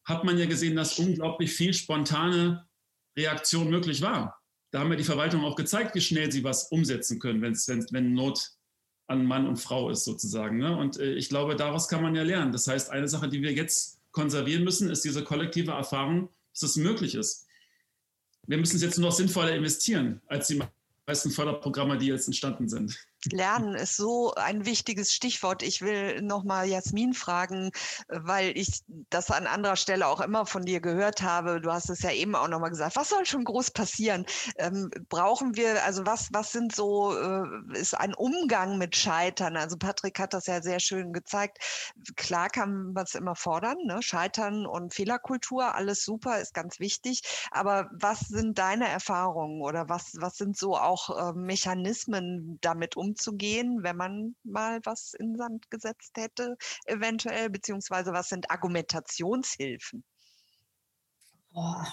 hat 0.04 0.22
man 0.22 0.38
ja 0.38 0.46
gesehen, 0.46 0.76
dass 0.76 1.00
unglaublich 1.00 1.52
viel 1.52 1.74
spontane 1.74 2.68
Reaktion 3.18 3.68
möglich 3.68 4.00
war. 4.00 4.40
Da 4.70 4.78
haben 4.78 4.90
wir 4.90 4.96
die 4.96 5.02
Verwaltung 5.02 5.44
auch 5.44 5.56
gezeigt, 5.56 5.96
wie 5.96 6.00
schnell 6.00 6.30
sie 6.30 6.44
was 6.44 6.70
umsetzen 6.70 7.18
können, 7.18 7.42
wenn's, 7.42 7.66
wenn, 7.66 7.84
wenn 7.90 8.14
Not 8.14 8.52
an 9.08 9.26
Mann 9.26 9.48
und 9.48 9.56
Frau 9.56 9.90
ist 9.90 10.04
sozusagen. 10.04 10.58
Ne? 10.58 10.76
Und 10.76 11.00
äh, 11.00 11.14
ich 11.14 11.28
glaube, 11.28 11.56
daraus 11.56 11.88
kann 11.88 12.04
man 12.04 12.14
ja 12.14 12.22
lernen. 12.22 12.52
Das 12.52 12.68
heißt, 12.68 12.90
eine 12.90 13.08
Sache, 13.08 13.28
die 13.28 13.42
wir 13.42 13.52
jetzt 13.52 14.00
konservieren 14.12 14.62
müssen, 14.62 14.88
ist 14.88 15.04
diese 15.04 15.24
kollektive 15.24 15.72
Erfahrung, 15.72 16.28
dass 16.52 16.62
es 16.62 16.76
möglich 16.76 17.16
ist. 17.16 17.48
Wir 18.46 18.56
müssen 18.56 18.76
es 18.76 18.82
jetzt 18.82 18.98
nur 18.98 19.08
noch 19.08 19.16
sinnvoller 19.16 19.56
investieren 19.56 20.22
als 20.28 20.46
die 20.46 20.62
meisten 21.08 21.32
Förderprogramme, 21.32 21.98
die 21.98 22.06
jetzt 22.06 22.28
entstanden 22.28 22.68
sind. 22.68 22.96
Lernen 23.30 23.74
ist 23.74 23.96
so 23.96 24.34
ein 24.34 24.64
wichtiges 24.64 25.12
Stichwort. 25.12 25.62
Ich 25.62 25.82
will 25.82 26.22
nochmal 26.22 26.66
Jasmin 26.68 27.12
fragen, 27.12 27.70
weil 28.08 28.56
ich 28.56 28.82
das 29.10 29.30
an 29.30 29.46
anderer 29.46 29.76
Stelle 29.76 30.06
auch 30.06 30.20
immer 30.20 30.46
von 30.46 30.64
dir 30.64 30.80
gehört 30.80 31.22
habe. 31.22 31.60
Du 31.60 31.70
hast 31.72 31.90
es 31.90 32.02
ja 32.02 32.12
eben 32.12 32.34
auch 32.34 32.48
nochmal 32.48 32.70
gesagt. 32.70 32.96
Was 32.96 33.10
soll 33.10 33.26
schon 33.26 33.44
groß 33.44 33.72
passieren? 33.72 34.24
Ähm, 34.56 34.90
brauchen 35.08 35.56
wir, 35.56 35.84
also 35.84 36.06
was, 36.06 36.28
was 36.32 36.52
sind 36.52 36.74
so, 36.74 37.14
äh, 37.16 37.78
ist 37.78 37.94
ein 37.94 38.14
Umgang 38.14 38.78
mit 38.78 38.96
Scheitern? 38.96 39.56
Also 39.56 39.76
Patrick 39.76 40.18
hat 40.18 40.32
das 40.32 40.46
ja 40.46 40.62
sehr 40.62 40.80
schön 40.80 41.12
gezeigt. 41.12 41.58
Klar 42.16 42.48
kann 42.48 42.92
man 42.92 43.04
es 43.04 43.14
immer 43.14 43.36
fordern, 43.36 43.76
ne? 43.84 44.02
Scheitern 44.02 44.66
und 44.66 44.94
Fehlerkultur, 44.94 45.74
alles 45.74 46.04
super, 46.04 46.40
ist 46.40 46.54
ganz 46.54 46.80
wichtig. 46.80 47.22
Aber 47.50 47.90
was 47.92 48.20
sind 48.20 48.58
deine 48.58 48.88
Erfahrungen 48.88 49.60
oder 49.62 49.88
was, 49.88 50.12
was 50.18 50.36
sind 50.36 50.56
so 50.56 50.76
auch 50.76 51.10
äh, 51.10 51.32
Mechanismen, 51.34 52.58
damit 52.60 52.96
umzugehen? 52.96 53.09
Umzugehen, 53.10 53.82
wenn 53.82 53.96
man 53.96 54.36
mal 54.44 54.80
was 54.84 55.14
in 55.14 55.36
Sand 55.36 55.70
gesetzt 55.70 56.12
hätte, 56.16 56.56
eventuell, 56.86 57.50
beziehungsweise 57.50 58.12
was 58.12 58.28
sind 58.28 58.50
Argumentationshilfen? 58.50 60.04
Boah. 61.52 61.86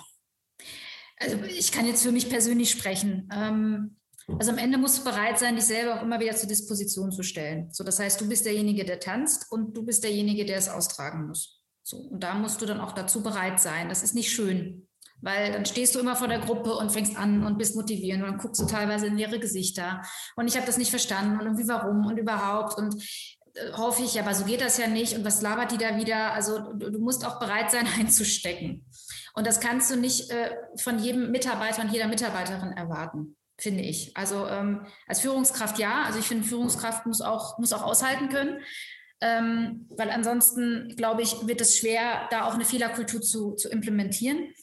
Also 1.20 1.42
ich 1.44 1.72
kann 1.72 1.88
jetzt 1.88 2.04
für 2.04 2.12
mich 2.12 2.30
persönlich 2.30 2.70
sprechen. 2.70 3.28
Ähm, 3.34 3.98
also 4.28 4.52
am 4.52 4.58
Ende 4.58 4.78
musst 4.78 5.00
du 5.00 5.04
bereit 5.04 5.40
sein, 5.40 5.56
dich 5.56 5.66
selber 5.66 5.98
auch 5.98 6.04
immer 6.04 6.20
wieder 6.20 6.36
zur 6.36 6.50
Disposition 6.50 7.12
zu 7.12 7.24
stellen. 7.24 7.70
So, 7.72 7.84
das 7.84 8.00
heißt, 8.00 8.20
du 8.22 8.28
bist 8.28 8.46
derjenige, 8.46 8.86
der 8.86 9.00
tanzt 9.00 9.52
und 9.52 9.76
du 9.76 9.84
bist 9.84 10.04
derjenige, 10.04 10.46
der 10.46 10.58
es 10.58 10.70
austragen 10.70 11.28
muss. 11.28 11.64
So, 11.82 11.98
und 11.98 12.22
da 12.22 12.36
musst 12.36 12.62
du 12.62 12.66
dann 12.66 12.82
auch 12.82 12.92
dazu 12.92 13.24
bereit 13.24 13.60
sein. 13.60 13.90
Das 13.90 14.04
ist 14.04 14.14
nicht 14.14 14.32
schön. 14.32 14.88
Weil 15.22 15.52
dann 15.52 15.66
stehst 15.66 15.96
du 15.96 16.00
immer 16.00 16.16
vor 16.16 16.28
der 16.28 16.40
Gruppe 16.40 16.76
und 16.76 16.92
fängst 16.92 17.18
an 17.18 17.44
und 17.44 17.58
bist 17.58 17.76
motivierend 17.76 18.24
und 18.24 18.30
dann 18.30 18.40
guckst 18.40 18.62
du 18.62 18.66
teilweise 18.66 19.08
in 19.08 19.18
leere 19.18 19.40
Gesichter. 19.40 20.02
Und 20.36 20.48
ich 20.48 20.56
habe 20.56 20.68
das 20.68 20.78
nicht 20.78 20.92
verstanden 20.92 21.40
und 21.40 21.46
irgendwie 21.46 21.68
warum 21.68 22.06
und 22.06 22.18
überhaupt. 22.18 22.78
Und 22.78 22.96
äh, 23.56 23.72
hoffe 23.74 24.04
ich, 24.04 24.20
aber 24.20 24.34
so 24.36 24.46
geht 24.46 24.62
das 24.62 24.78
ja 24.78 24.88
nicht. 24.88 25.18
Und 25.18 25.26
was 25.26 25.42
labert 25.42 25.72
die 25.72 25.78
da 25.78 25.98
wieder? 25.98 26.34
Also 26.34 26.60
du, 26.74 26.92
du 26.92 27.00
musst 27.00 27.26
auch 27.26 27.40
bereit 27.40 27.72
sein, 27.72 27.88
einzustecken. 28.00 28.86
Und 29.34 29.48
das 29.48 29.60
kannst 29.60 29.92
du 29.92 29.96
nicht 29.96 30.30
äh, 30.32 30.52
von 30.78 31.00
jedem 31.00 31.32
Mitarbeiter 31.32 31.82
und 31.82 31.92
jeder 31.92 32.08
Mitarbeiterin 32.08 32.74
erwarten, 32.74 33.36
finde 33.60 33.84
ich. 33.84 34.16
Also 34.16 34.48
ähm, 34.48 34.86
als 35.08 35.22
Führungskraft 35.22 35.80
ja. 35.80 36.04
Also 36.04 36.20
ich 36.20 36.26
finde, 36.26 36.48
Führungskraft 36.48 37.06
muss 37.06 37.22
auch, 37.22 37.58
muss 37.58 37.74
auch 37.74 37.84
aushalten 37.84 38.30
können. 38.30 38.60
Ähm, 39.20 39.88
weil 39.98 40.12
ansonsten, 40.12 40.94
glaube 40.96 41.24
ich, 41.24 41.48
wird 41.48 41.62
es 41.62 41.78
schwer, 41.78 42.28
da 42.30 42.46
auch 42.46 42.54
eine 42.54 42.66
Fehlerkultur 42.66 43.22
zu, 43.22 43.54
zu 43.54 43.70
implementieren. 43.70 44.54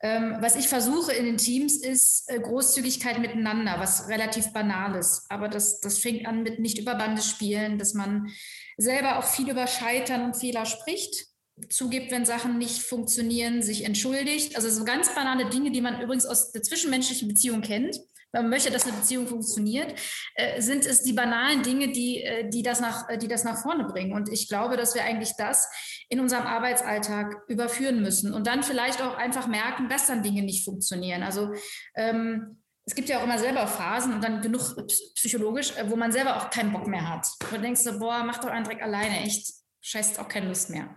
Ähm, 0.00 0.36
was 0.40 0.54
ich 0.54 0.68
versuche 0.68 1.12
in 1.12 1.24
den 1.24 1.38
Teams 1.38 1.76
ist 1.76 2.30
äh, 2.30 2.38
Großzügigkeit 2.38 3.18
miteinander, 3.18 3.76
was 3.78 4.08
relativ 4.08 4.52
banal 4.52 4.94
ist. 4.96 5.26
Aber 5.28 5.48
das, 5.48 5.80
das 5.80 5.98
fängt 5.98 6.26
an 6.26 6.44
mit 6.44 6.60
nicht 6.60 6.78
über 6.78 6.94
Bande 6.94 7.20
spielen, 7.20 7.78
dass 7.78 7.94
man 7.94 8.28
selber 8.76 9.18
auch 9.18 9.24
viel 9.24 9.50
über 9.50 9.66
Scheitern 9.66 10.24
und 10.24 10.36
Fehler 10.36 10.66
spricht, 10.66 11.26
zugibt, 11.68 12.12
wenn 12.12 12.24
Sachen 12.24 12.58
nicht 12.58 12.80
funktionieren, 12.82 13.62
sich 13.62 13.84
entschuldigt. 13.84 14.54
Also 14.54 14.70
so 14.70 14.84
ganz 14.84 15.12
banale 15.14 15.50
Dinge, 15.50 15.72
die 15.72 15.80
man 15.80 16.00
übrigens 16.00 16.26
aus 16.26 16.52
der 16.52 16.62
zwischenmenschlichen 16.62 17.26
Beziehung 17.26 17.62
kennt 17.62 17.98
man 18.32 18.48
möchte, 18.48 18.70
dass 18.70 18.84
eine 18.84 18.96
Beziehung 18.96 19.26
funktioniert, 19.26 19.94
äh, 20.34 20.60
sind 20.60 20.84
es 20.86 21.02
die 21.02 21.12
banalen 21.12 21.62
Dinge, 21.62 21.88
die, 21.92 22.22
äh, 22.22 22.48
die, 22.48 22.62
das 22.62 22.80
nach, 22.80 23.06
die 23.18 23.28
das 23.28 23.44
nach 23.44 23.62
vorne 23.62 23.84
bringen. 23.84 24.12
Und 24.12 24.28
ich 24.28 24.48
glaube, 24.48 24.76
dass 24.76 24.94
wir 24.94 25.04
eigentlich 25.04 25.32
das 25.36 25.68
in 26.08 26.20
unserem 26.20 26.46
Arbeitsalltag 26.46 27.34
überführen 27.48 28.02
müssen 28.02 28.34
und 28.34 28.46
dann 28.46 28.62
vielleicht 28.62 29.02
auch 29.02 29.16
einfach 29.16 29.46
merken, 29.46 29.88
dass 29.88 30.06
dann 30.06 30.22
Dinge 30.22 30.42
nicht 30.42 30.64
funktionieren. 30.64 31.22
Also 31.22 31.52
ähm, 31.94 32.62
es 32.88 32.94
gibt 32.94 33.10
ja 33.10 33.18
auch 33.18 33.24
immer 33.24 33.38
selber 33.38 33.66
Phasen 33.66 34.14
und 34.14 34.24
dann 34.24 34.40
genug 34.40 34.74
psychologisch, 35.14 35.76
äh, 35.76 35.90
wo 35.90 35.96
man 35.96 36.12
selber 36.12 36.36
auch 36.36 36.50
keinen 36.50 36.72
Bock 36.72 36.86
mehr 36.86 37.08
hat. 37.08 37.26
Du 37.50 37.58
denkst 37.58 37.82
so, 37.82 37.98
boah, 37.98 38.24
mach 38.24 38.38
doch 38.38 38.48
einen 38.48 38.64
Dreck 38.64 38.82
alleine, 38.82 39.20
echt, 39.20 39.52
scheißt 39.82 40.18
auch 40.18 40.28
keine 40.28 40.48
Lust 40.48 40.70
mehr. 40.70 40.94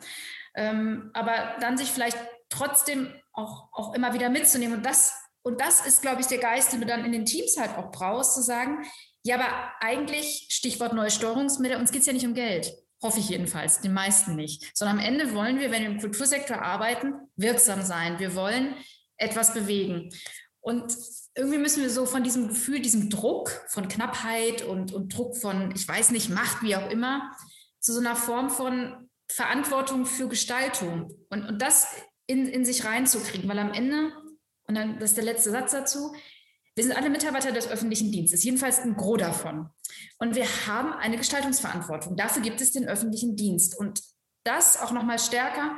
Ähm, 0.56 1.12
aber 1.14 1.58
dann 1.60 1.78
sich 1.78 1.90
vielleicht 1.90 2.18
trotzdem 2.50 3.14
auch, 3.34 3.70
auch 3.74 3.94
immer 3.94 4.14
wieder 4.14 4.30
mitzunehmen 4.30 4.78
und 4.78 4.86
das 4.86 5.14
und 5.44 5.60
das 5.60 5.86
ist, 5.86 6.02
glaube 6.02 6.22
ich, 6.22 6.28
der 6.28 6.38
Geist, 6.38 6.72
den 6.72 6.82
du 6.82 6.86
dann 6.86 7.06
in 7.06 7.12
den 7.12 7.26
Teams 7.26 7.58
halt 7.58 7.78
auch 7.78 7.92
brauchst, 7.92 8.36
zu 8.36 8.42
sagen, 8.42 8.86
ja, 9.24 9.36
aber 9.36 9.72
eigentlich, 9.80 10.48
Stichwort 10.50 10.94
neue 10.94 11.12
Steuerungsmittel, 11.12 11.78
uns 11.78 11.92
geht 11.92 12.02
es 12.02 12.08
ja 12.08 12.14
nicht 12.14 12.26
um 12.26 12.34
Geld. 12.34 12.72
Hoffe 13.02 13.20
ich 13.20 13.30
jedenfalls, 13.30 13.82
den 13.82 13.94
meisten 13.94 14.36
nicht. 14.36 14.76
Sondern 14.76 15.00
am 15.00 15.06
Ende 15.06 15.34
wollen 15.34 15.60
wir, 15.60 15.72
wenn 15.72 15.84
wir 15.84 15.90
im 15.90 16.00
Kultursektor 16.00 16.62
arbeiten, 16.62 17.14
wirksam 17.36 17.82
sein. 17.82 18.20
Wir 18.20 18.36
wollen 18.36 18.76
etwas 19.18 19.54
bewegen. 19.54 20.10
Und 20.60 20.96
irgendwie 21.36 21.58
müssen 21.58 21.82
wir 21.82 21.90
so 21.90 22.06
von 22.06 22.24
diesem 22.24 22.50
Gefühl, 22.50 22.80
diesem 22.80 23.10
Druck 23.10 23.50
von 23.70 23.88
Knappheit 23.88 24.64
und, 24.64 24.94
und 24.94 25.16
Druck 25.16 25.38
von, 25.38 25.72
ich 25.76 25.88
weiß 25.88 26.12
nicht, 26.12 26.30
Macht, 26.30 26.62
wie 26.62 26.76
auch 26.76 26.90
immer, 26.90 27.32
zu 27.80 27.94
so 27.94 28.00
einer 28.00 28.16
Form 28.16 28.50
von 28.50 29.10
Verantwortung 29.28 30.06
für 30.06 30.28
Gestaltung 30.28 31.12
und, 31.30 31.46
und 31.48 31.62
das 31.62 31.88
in, 32.28 32.48
in 32.48 32.66
sich 32.66 32.86
reinzukriegen, 32.86 33.50
weil 33.50 33.60
am 33.60 33.74
Ende 33.74 34.12
und 34.68 34.76
dann, 34.76 35.00
das 35.00 35.12
ist 35.12 35.18
der 35.18 35.26
letzte 35.26 35.52
Satz 35.52 35.72
dazu. 35.72 36.14
Wir 36.76 36.86
sind 36.86 36.96
alle 36.96 37.10
Mitarbeiter 37.10 37.52
des 37.52 37.68
öffentlichen 37.68 38.12
Dienstes, 38.12 38.44
jedenfalls 38.44 38.80
ein 38.80 38.96
Gros 38.96 39.20
davon. 39.20 39.70
Und 40.20 40.36
wir 40.36 40.46
haben 40.68 40.94
eine 40.94 41.18
Gestaltungsverantwortung. 41.18 42.16
Dafür 42.16 42.42
gibt 42.42 42.62
es 42.62 42.72
den 42.72 42.88
öffentlichen 42.88 43.36
Dienst. 43.36 43.78
Und 43.78 44.02
das 44.46 44.82
auch 44.82 44.92
nochmal 44.92 45.20
stärker, 45.20 45.78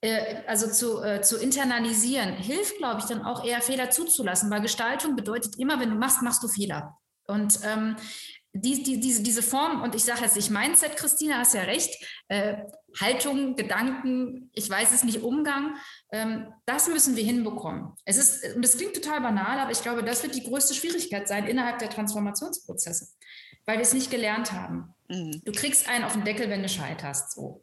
äh, 0.00 0.42
also 0.46 0.70
zu, 0.70 1.02
äh, 1.02 1.22
zu 1.22 1.38
internalisieren, 1.38 2.34
hilft, 2.34 2.76
glaube 2.76 3.00
ich, 3.00 3.06
dann 3.06 3.22
auch 3.22 3.44
eher 3.44 3.62
Fehler 3.62 3.90
zuzulassen, 3.90 4.50
weil 4.50 4.60
Gestaltung 4.60 5.16
bedeutet 5.16 5.58
immer, 5.58 5.80
wenn 5.80 5.90
du 5.90 5.96
machst, 5.96 6.22
machst 6.22 6.42
du 6.42 6.48
Fehler. 6.48 6.98
Und 7.26 7.60
ähm, 7.64 7.96
die, 8.52 8.82
die, 8.82 9.00
diese, 9.00 9.22
diese 9.22 9.42
Form, 9.42 9.82
und 9.82 9.94
ich 9.94 10.04
sage 10.04 10.22
jetzt 10.22 10.36
nicht 10.36 10.50
Mindset, 10.50 10.96
Christina, 10.96 11.38
hast 11.38 11.54
ja 11.54 11.62
recht, 11.62 11.94
äh, 12.28 12.56
Haltung, 13.00 13.56
Gedanken, 13.56 14.50
ich 14.54 14.68
weiß 14.68 14.92
es 14.92 15.04
nicht, 15.04 15.22
Umgang, 15.22 15.76
ähm, 16.12 16.52
das 16.66 16.88
müssen 16.88 17.16
wir 17.16 17.24
hinbekommen. 17.24 17.92
Es 18.04 18.16
ist, 18.16 18.56
und 18.56 18.64
das 18.64 18.76
klingt 18.76 18.94
total 18.94 19.20
banal, 19.20 19.58
aber 19.60 19.70
ich 19.70 19.82
glaube, 19.82 20.02
das 20.02 20.22
wird 20.22 20.34
die 20.34 20.42
größte 20.42 20.74
Schwierigkeit 20.74 21.28
sein 21.28 21.46
innerhalb 21.46 21.78
der 21.78 21.90
Transformationsprozesse, 21.90 23.08
weil 23.66 23.76
wir 23.76 23.82
es 23.82 23.92
nicht 23.92 24.10
gelernt 24.10 24.52
haben. 24.52 24.94
Mhm. 25.08 25.42
Du 25.44 25.52
kriegst 25.52 25.88
einen 25.88 26.04
auf 26.04 26.14
den 26.14 26.24
Deckel, 26.24 26.48
wenn 26.48 26.62
du 26.62 26.68
scheiterst. 26.68 27.32
So. 27.32 27.62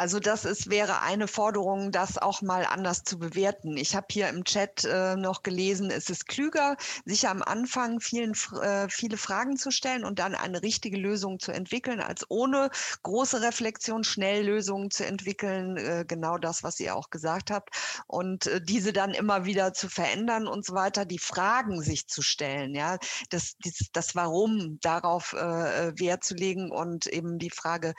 Also 0.00 0.18
das 0.18 0.46
ist, 0.46 0.70
wäre 0.70 1.02
eine 1.02 1.28
Forderung, 1.28 1.92
das 1.92 2.16
auch 2.16 2.40
mal 2.40 2.64
anders 2.64 3.04
zu 3.04 3.18
bewerten. 3.18 3.76
Ich 3.76 3.94
habe 3.94 4.06
hier 4.10 4.30
im 4.30 4.44
Chat 4.44 4.82
äh, 4.84 5.14
noch 5.14 5.42
gelesen, 5.42 5.90
es 5.90 6.08
ist 6.08 6.26
klüger, 6.26 6.78
sich 7.04 7.28
am 7.28 7.42
Anfang 7.42 8.00
vielen, 8.00 8.32
äh, 8.62 8.88
viele 8.88 9.18
Fragen 9.18 9.58
zu 9.58 9.70
stellen 9.70 10.06
und 10.06 10.18
dann 10.18 10.34
eine 10.34 10.62
richtige 10.62 10.96
Lösung 10.96 11.38
zu 11.38 11.52
entwickeln, 11.52 12.00
als 12.00 12.24
ohne 12.30 12.70
große 13.02 13.42
Reflexion 13.42 14.02
schnell 14.02 14.46
Lösungen 14.46 14.90
zu 14.90 15.04
entwickeln. 15.04 15.76
Äh, 15.76 16.06
genau 16.08 16.38
das, 16.38 16.62
was 16.62 16.80
ihr 16.80 16.96
auch 16.96 17.10
gesagt 17.10 17.50
habt. 17.50 17.76
Und 18.06 18.46
äh, 18.46 18.62
diese 18.62 18.94
dann 18.94 19.10
immer 19.10 19.44
wieder 19.44 19.74
zu 19.74 19.90
verändern 19.90 20.46
und 20.46 20.64
so 20.64 20.72
weiter, 20.72 21.04
die 21.04 21.18
Fragen 21.18 21.82
sich 21.82 22.06
zu 22.08 22.22
stellen, 22.22 22.74
ja, 22.74 22.96
das, 23.28 23.52
das, 23.62 23.90
das 23.92 24.14
Warum 24.14 24.78
darauf 24.80 25.34
äh, 25.34 25.88
äh, 25.88 25.92
Wert 25.98 26.24
zu 26.24 26.32
legen 26.32 26.70
und 26.70 27.06
eben 27.06 27.38
die 27.38 27.50
Frage, 27.50 27.92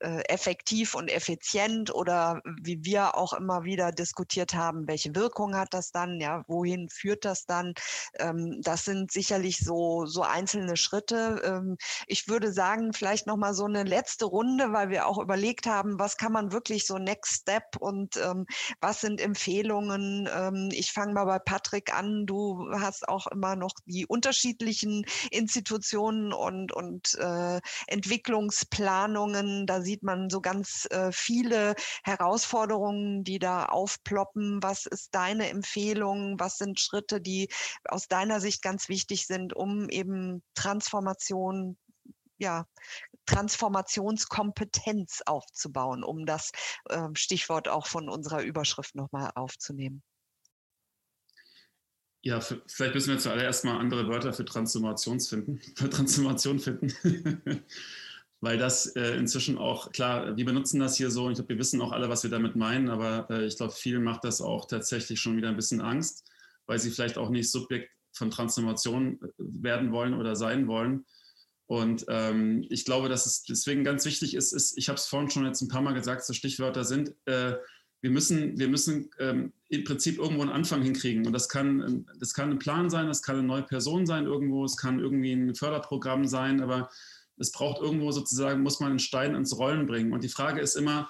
äh, 0.00 0.22
effektiv 0.28 0.94
und 0.94 1.08
effizient 1.08 1.94
oder 1.94 2.42
wie 2.62 2.84
wir 2.84 3.16
auch 3.16 3.32
immer 3.32 3.64
wieder 3.64 3.92
diskutiert 3.92 4.54
haben, 4.54 4.88
welche 4.88 5.14
Wirkung 5.14 5.56
hat 5.56 5.72
das 5.72 5.92
dann, 5.92 6.20
ja, 6.20 6.44
wohin 6.48 6.88
führt 6.88 7.24
das 7.24 7.46
dann? 7.46 7.74
Ähm, 8.18 8.60
das 8.62 8.84
sind 8.84 9.12
sicherlich 9.12 9.58
so, 9.58 10.06
so 10.06 10.22
einzelne 10.22 10.76
Schritte. 10.76 11.40
Ähm, 11.44 11.76
ich 12.06 12.28
würde 12.28 12.52
sagen, 12.52 12.92
vielleicht 12.92 13.26
nochmal 13.26 13.54
so 13.54 13.64
eine 13.64 13.84
letzte 13.84 14.24
Runde, 14.24 14.72
weil 14.72 14.88
wir 14.88 15.06
auch 15.06 15.18
überlegt 15.18 15.66
haben, 15.66 15.98
was 15.98 16.16
kann 16.16 16.32
man 16.32 16.52
wirklich 16.52 16.86
so 16.86 16.98
Next 16.98 17.42
Step 17.42 17.76
und 17.78 18.16
ähm, 18.16 18.46
was 18.80 19.00
sind 19.00 19.20
Empfehlungen? 19.20 20.28
Ähm, 20.32 20.70
ich 20.72 20.92
fange 20.92 21.12
mal 21.12 21.24
bei 21.24 21.38
Patrick 21.38 21.94
an. 21.94 22.26
Du 22.26 22.68
hast 22.72 23.08
auch 23.08 23.26
immer 23.28 23.56
noch 23.56 23.74
die 23.86 24.06
unterschiedlichen 24.06 25.06
Institutionen 25.30 26.32
und, 26.32 26.72
und 26.72 27.14
äh, 27.14 27.60
Entwicklungsplanungen. 27.86 29.66
Da 29.66 29.82
sieht 29.84 30.02
man 30.02 30.30
so 30.30 30.40
ganz 30.40 30.86
äh, 30.90 31.12
viele 31.12 31.74
Herausforderungen, 32.02 33.24
die 33.24 33.38
da 33.38 33.66
aufploppen. 33.66 34.62
Was 34.62 34.86
ist 34.86 35.14
deine 35.14 35.48
Empfehlung? 35.48 36.40
Was 36.40 36.58
sind 36.58 36.80
Schritte, 36.80 37.20
die 37.20 37.48
aus 37.88 38.08
deiner 38.08 38.40
Sicht 38.40 38.62
ganz 38.62 38.88
wichtig 38.88 39.26
sind, 39.26 39.54
um 39.54 39.88
eben 39.88 40.42
Transformation 40.54 41.76
ja, 42.38 42.66
Transformationskompetenz 43.26 45.22
aufzubauen, 45.24 46.02
um 46.04 46.26
das 46.26 46.50
äh, 46.88 47.08
Stichwort 47.14 47.68
auch 47.68 47.86
von 47.86 48.08
unserer 48.08 48.42
Überschrift 48.42 48.94
nochmal 48.94 49.30
aufzunehmen. 49.34 50.02
Ja, 52.22 52.40
vielleicht 52.40 52.94
müssen 52.94 53.10
wir 53.10 53.18
zuallererst 53.18 53.66
mal 53.66 53.78
andere 53.78 54.08
Wörter 54.08 54.32
für 54.32 54.46
Transformations 54.46 55.28
finden, 55.28 55.60
für 55.76 55.90
Transformation 55.90 56.58
finden. 56.58 56.88
weil 58.44 58.58
das 58.58 58.86
äh, 58.94 59.16
inzwischen 59.16 59.56
auch, 59.56 59.90
klar, 59.90 60.36
wir 60.36 60.44
benutzen 60.44 60.78
das 60.78 60.96
hier 60.96 61.10
so, 61.10 61.30
ich 61.30 61.36
glaube, 61.36 61.48
wir 61.48 61.58
wissen 61.58 61.80
auch 61.80 61.92
alle, 61.92 62.10
was 62.10 62.22
wir 62.22 62.30
damit 62.30 62.56
meinen, 62.56 62.90
aber 62.90 63.26
äh, 63.30 63.46
ich 63.46 63.56
glaube, 63.56 63.72
vielen 63.72 64.04
macht 64.04 64.24
das 64.24 64.42
auch 64.42 64.66
tatsächlich 64.66 65.18
schon 65.18 65.36
wieder 65.36 65.48
ein 65.48 65.56
bisschen 65.56 65.80
Angst, 65.80 66.30
weil 66.66 66.78
sie 66.78 66.90
vielleicht 66.90 67.16
auch 67.16 67.30
nicht 67.30 67.50
Subjekt 67.50 67.90
von 68.12 68.30
Transformation 68.30 69.18
äh, 69.22 69.28
werden 69.38 69.92
wollen 69.92 70.12
oder 70.12 70.36
sein 70.36 70.68
wollen. 70.68 71.06
Und 71.66 72.04
ähm, 72.08 72.66
ich 72.68 72.84
glaube, 72.84 73.08
dass 73.08 73.24
es 73.24 73.44
deswegen 73.44 73.82
ganz 73.82 74.04
wichtig 74.04 74.34
ist, 74.34 74.52
ist 74.52 74.76
ich 74.76 74.90
habe 74.90 74.98
es 74.98 75.06
vorhin 75.06 75.30
schon 75.30 75.46
jetzt 75.46 75.62
ein 75.62 75.68
paar 75.68 75.80
Mal 75.80 75.94
gesagt, 75.94 76.22
so 76.24 76.34
Stichwörter 76.34 76.84
sind, 76.84 77.14
äh, 77.24 77.54
wir 78.02 78.10
müssen, 78.10 78.58
wir 78.58 78.68
müssen 78.68 79.08
ähm, 79.18 79.54
im 79.70 79.84
Prinzip 79.84 80.18
irgendwo 80.18 80.42
einen 80.42 80.50
Anfang 80.50 80.82
hinkriegen. 80.82 81.26
Und 81.26 81.32
das 81.32 81.48
kann, 81.48 82.04
das 82.20 82.34
kann 82.34 82.50
ein 82.50 82.58
Plan 82.58 82.90
sein, 82.90 83.06
das 83.06 83.22
kann 83.22 83.38
eine 83.38 83.46
neue 83.46 83.62
Person 83.62 84.04
sein 84.04 84.26
irgendwo, 84.26 84.66
es 84.66 84.76
kann 84.76 84.98
irgendwie 85.00 85.32
ein 85.32 85.54
Förderprogramm 85.54 86.26
sein, 86.26 86.60
aber 86.60 86.90
es 87.38 87.52
braucht 87.52 87.80
irgendwo 87.80 88.12
sozusagen, 88.12 88.62
muss 88.62 88.80
man 88.80 88.90
einen 88.90 88.98
Stein 88.98 89.34
ins 89.34 89.58
Rollen 89.58 89.86
bringen. 89.86 90.12
Und 90.12 90.24
die 90.24 90.28
Frage 90.28 90.60
ist 90.60 90.76
immer, 90.76 91.08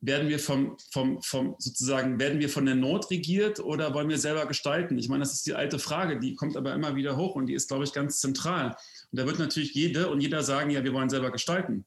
werden 0.00 0.28
wir 0.28 0.38
vom, 0.38 0.76
vom, 0.92 1.20
vom 1.22 1.56
sozusagen, 1.58 2.20
werden 2.20 2.40
wir 2.40 2.48
von 2.48 2.64
der 2.66 2.76
Not 2.76 3.10
regiert 3.10 3.60
oder 3.60 3.94
wollen 3.94 4.08
wir 4.08 4.18
selber 4.18 4.46
gestalten? 4.46 4.98
Ich 4.98 5.08
meine, 5.08 5.20
das 5.20 5.34
ist 5.34 5.46
die 5.46 5.54
alte 5.54 5.78
Frage, 5.78 6.20
die 6.20 6.34
kommt 6.34 6.56
aber 6.56 6.72
immer 6.72 6.94
wieder 6.94 7.16
hoch 7.16 7.34
und 7.34 7.46
die 7.46 7.54
ist, 7.54 7.68
glaube 7.68 7.84
ich, 7.84 7.92
ganz 7.92 8.20
zentral. 8.20 8.76
Und 9.10 9.20
da 9.20 9.26
wird 9.26 9.38
natürlich 9.38 9.74
jede 9.74 10.08
und 10.08 10.20
jeder 10.20 10.42
sagen, 10.42 10.70
ja, 10.70 10.84
wir 10.84 10.92
wollen 10.92 11.10
selber 11.10 11.32
gestalten. 11.32 11.84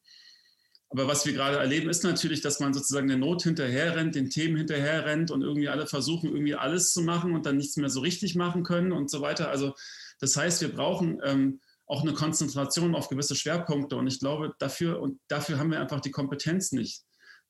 Aber 0.90 1.08
was 1.08 1.26
wir 1.26 1.32
gerade 1.32 1.58
erleben, 1.58 1.90
ist 1.90 2.04
natürlich, 2.04 2.42
dass 2.42 2.60
man 2.60 2.74
sozusagen 2.74 3.08
der 3.08 3.16
Not 3.16 3.44
hinterherrennt, 3.44 4.14
den 4.14 4.30
Themen 4.30 4.58
hinterherrennt 4.58 5.32
und 5.32 5.42
irgendwie 5.42 5.70
alle 5.70 5.88
versuchen, 5.88 6.30
irgendwie 6.30 6.56
alles 6.56 6.92
zu 6.92 7.02
machen 7.02 7.34
und 7.34 7.46
dann 7.46 7.56
nichts 7.56 7.78
mehr 7.78 7.90
so 7.90 8.02
richtig 8.02 8.36
machen 8.36 8.64
können 8.64 8.92
und 8.92 9.10
so 9.10 9.22
weiter. 9.22 9.50
Also 9.50 9.74
das 10.20 10.36
heißt, 10.36 10.60
wir 10.60 10.74
brauchen 10.74 11.22
ähm, 11.24 11.62
auch 11.92 12.04
eine 12.04 12.14
Konzentration 12.14 12.96
auf 12.96 13.10
gewisse 13.10 13.36
Schwerpunkte. 13.36 13.98
Und 13.98 14.08
ich 14.08 14.20
glaube, 14.20 14.56
dafür, 14.60 15.02
und 15.02 15.20
dafür 15.28 15.60
haben 15.60 15.72
wir 15.72 15.82
einfach 15.82 16.00
die 16.00 16.12
Kompetenz 16.12 16.72
nicht. 16.72 17.04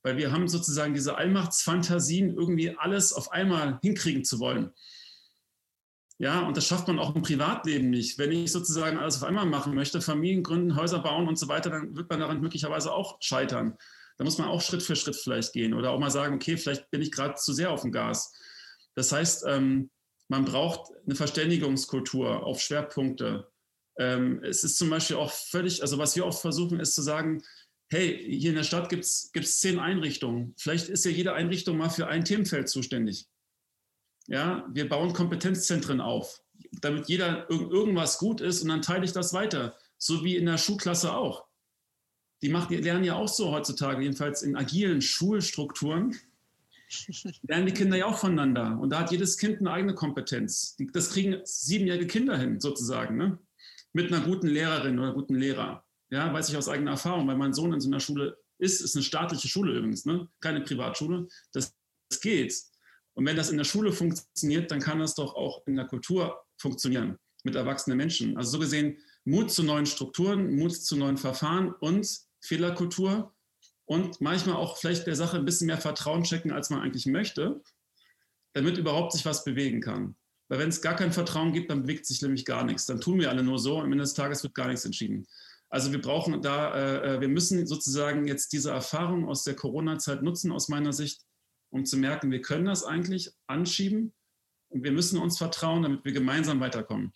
weil 0.03 0.17
wir 0.17 0.31
haben 0.31 0.47
sozusagen 0.47 0.95
diese 0.95 1.15
Allmachtsfantasien, 1.15 2.35
irgendwie 2.35 2.75
alles 2.75 3.13
auf 3.13 3.31
einmal 3.31 3.77
hinkriegen 3.83 4.23
zu 4.25 4.39
wollen. 4.39 4.71
Ja, 6.17 6.41
und 6.41 6.57
das 6.57 6.65
schafft 6.65 6.87
man 6.87 6.97
auch 6.97 7.15
im 7.15 7.21
Privatleben 7.21 7.91
nicht. 7.91 8.17
Wenn 8.17 8.31
ich 8.31 8.51
sozusagen 8.51 8.97
alles 8.97 9.17
auf 9.17 9.23
einmal 9.23 9.45
machen 9.45 9.75
möchte, 9.75 10.01
Familien 10.01 10.41
gründen, 10.41 10.75
Häuser 10.75 10.99
bauen 10.99 11.27
und 11.27 11.37
so 11.37 11.47
weiter, 11.47 11.69
dann 11.69 11.95
wird 11.95 12.09
man 12.09 12.19
daran 12.19 12.41
möglicherweise 12.41 12.91
auch 12.91 13.17
scheitern. 13.21 13.77
Da 14.17 14.23
muss 14.23 14.39
man 14.39 14.47
auch 14.47 14.61
Schritt 14.61 14.81
für 14.81 14.95
Schritt 14.95 15.15
vielleicht 15.15 15.53
gehen 15.53 15.75
oder 15.75 15.91
auch 15.91 15.99
mal 15.99 16.11
sagen, 16.11 16.35
okay, 16.35 16.57
vielleicht 16.57 16.89
bin 16.89 17.03
ich 17.03 17.11
gerade 17.11 17.35
zu 17.35 17.53
sehr 17.53 17.71
auf 17.71 17.81
dem 17.81 17.91
Gas. 17.91 18.33
Das 18.95 19.11
heißt, 19.11 19.45
ähm, 19.47 19.91
man 20.29 20.45
braucht 20.45 20.91
eine 21.05 21.15
Verständigungskultur 21.15 22.43
auf 22.43 22.59
Schwerpunkte. 22.59 23.50
Ähm, 23.97 24.41
es 24.43 24.63
ist 24.63 24.77
zum 24.77 24.89
Beispiel 24.89 25.17
auch 25.17 25.31
völlig, 25.31 25.81
also 25.81 25.97
was 25.97 26.15
wir 26.15 26.25
oft 26.25 26.41
versuchen, 26.41 26.79
ist 26.79 26.95
zu 26.95 27.01
sagen, 27.01 27.43
hey, 27.89 28.17
hier 28.39 28.51
in 28.51 28.55
der 28.55 28.63
Stadt 28.63 28.89
gibt 28.89 29.03
es 29.03 29.59
zehn 29.59 29.77
Einrichtungen. 29.77 30.55
Vielleicht 30.57 30.87
ist 30.87 31.03
ja 31.03 31.11
jede 31.11 31.33
Einrichtung 31.33 31.77
mal 31.77 31.89
für 31.89 32.07
ein 32.07 32.23
Themenfeld 32.23 32.69
zuständig. 32.69 33.27
Ja, 34.27 34.65
wir 34.71 34.87
bauen 34.87 35.13
Kompetenzzentren 35.13 35.99
auf, 35.99 36.41
damit 36.79 37.09
jeder 37.09 37.49
irgendwas 37.49 38.17
gut 38.17 38.39
ist 38.39 38.61
und 38.61 38.69
dann 38.69 38.81
teile 38.81 39.03
ich 39.03 39.11
das 39.11 39.33
weiter. 39.33 39.75
So 39.97 40.23
wie 40.23 40.37
in 40.37 40.45
der 40.45 40.57
Schulklasse 40.57 41.13
auch. 41.13 41.45
Die, 42.41 42.49
machen, 42.49 42.69
die 42.69 42.81
lernen 42.81 43.03
ja 43.03 43.15
auch 43.15 43.27
so 43.27 43.51
heutzutage, 43.51 44.01
jedenfalls 44.01 44.41
in 44.41 44.55
agilen 44.55 45.01
Schulstrukturen, 45.01 46.15
lernen 47.43 47.65
die 47.65 47.73
Kinder 47.73 47.97
ja 47.97 48.05
auch 48.05 48.17
voneinander. 48.17 48.79
Und 48.79 48.91
da 48.91 48.99
hat 49.01 49.11
jedes 49.11 49.37
Kind 49.37 49.59
eine 49.59 49.71
eigene 49.71 49.95
Kompetenz. 49.95 50.77
Das 50.93 51.11
kriegen 51.11 51.41
siebenjährige 51.43 52.07
Kinder 52.07 52.37
hin, 52.37 52.59
sozusagen, 52.59 53.17
ne? 53.17 53.37
Mit 53.93 54.11
einer 54.11 54.23
guten 54.23 54.47
Lehrerin 54.47 54.99
oder 54.99 55.13
guten 55.13 55.35
Lehrer. 55.35 55.85
Ja, 56.09 56.33
weiß 56.33 56.49
ich 56.49 56.57
aus 56.57 56.67
eigener 56.67 56.91
Erfahrung, 56.91 57.27
weil 57.27 57.37
mein 57.37 57.53
Sohn 57.53 57.73
in 57.73 57.79
so 57.79 57.89
einer 57.89 57.99
Schule 57.99 58.37
ist, 58.57 58.81
ist 58.81 58.95
eine 58.95 59.03
staatliche 59.03 59.47
Schule 59.47 59.77
übrigens, 59.77 60.05
ne? 60.05 60.27
keine 60.39 60.61
Privatschule. 60.61 61.27
Das, 61.53 61.73
das 62.09 62.19
geht. 62.19 62.53
Und 63.13 63.25
wenn 63.25 63.35
das 63.35 63.49
in 63.49 63.57
der 63.57 63.63
Schule 63.63 63.91
funktioniert, 63.91 64.71
dann 64.71 64.79
kann 64.79 64.99
das 64.99 65.15
doch 65.15 65.35
auch 65.35 65.65
in 65.67 65.75
der 65.75 65.85
Kultur 65.85 66.41
funktionieren 66.57 67.17
mit 67.43 67.55
erwachsenen 67.55 67.97
Menschen. 67.97 68.37
Also 68.37 68.51
so 68.51 68.59
gesehen 68.59 68.97
Mut 69.25 69.51
zu 69.51 69.63
neuen 69.63 69.85
Strukturen, 69.85 70.55
Mut 70.55 70.75
zu 70.75 70.95
neuen 70.95 71.17
Verfahren 71.17 71.73
und 71.73 72.07
Fehlerkultur 72.41 73.33
und 73.85 74.21
manchmal 74.21 74.55
auch 74.55 74.77
vielleicht 74.77 75.07
der 75.07 75.15
Sache 75.15 75.37
ein 75.37 75.45
bisschen 75.45 75.67
mehr 75.67 75.77
Vertrauen 75.77 76.23
checken, 76.23 76.51
als 76.51 76.69
man 76.69 76.81
eigentlich 76.81 77.05
möchte, 77.05 77.61
damit 78.53 78.77
überhaupt 78.77 79.13
sich 79.13 79.25
was 79.25 79.43
bewegen 79.43 79.81
kann. 79.81 80.15
Weil 80.51 80.59
wenn 80.59 80.67
es 80.67 80.81
gar 80.81 80.97
kein 80.97 81.13
Vertrauen 81.13 81.53
gibt, 81.53 81.71
dann 81.71 81.83
bewegt 81.83 82.05
sich 82.05 82.21
nämlich 82.21 82.43
gar 82.43 82.65
nichts. 82.65 82.85
Dann 82.85 82.99
tun 82.99 83.21
wir 83.21 83.29
alle 83.29 83.41
nur 83.41 83.57
so 83.57 83.77
und 83.77 83.85
am 83.85 83.91
Ende 83.93 84.03
des 84.03 84.15
Tages 84.15 84.43
wird 84.43 84.53
gar 84.53 84.67
nichts 84.67 84.83
entschieden. 84.83 85.25
Also 85.69 85.93
wir 85.93 86.01
brauchen 86.01 86.41
da, 86.41 86.75
äh, 86.75 87.15
äh 87.15 87.21
wir 87.21 87.29
müssen 87.29 87.65
sozusagen 87.65 88.27
jetzt 88.27 88.51
diese 88.51 88.71
Erfahrung 88.71 89.29
aus 89.29 89.45
der 89.45 89.55
Corona-Zeit 89.55 90.23
nutzen, 90.23 90.51
aus 90.51 90.67
meiner 90.67 90.91
Sicht, 90.91 91.21
um 91.69 91.85
zu 91.85 91.95
merken, 91.95 92.31
wir 92.31 92.41
können 92.41 92.65
das 92.65 92.83
eigentlich 92.83 93.31
anschieben 93.47 94.11
und 94.67 94.83
wir 94.83 94.91
müssen 94.91 95.19
uns 95.19 95.37
vertrauen, 95.37 95.83
damit 95.83 96.03
wir 96.03 96.11
gemeinsam 96.11 96.59
weiterkommen. 96.59 97.13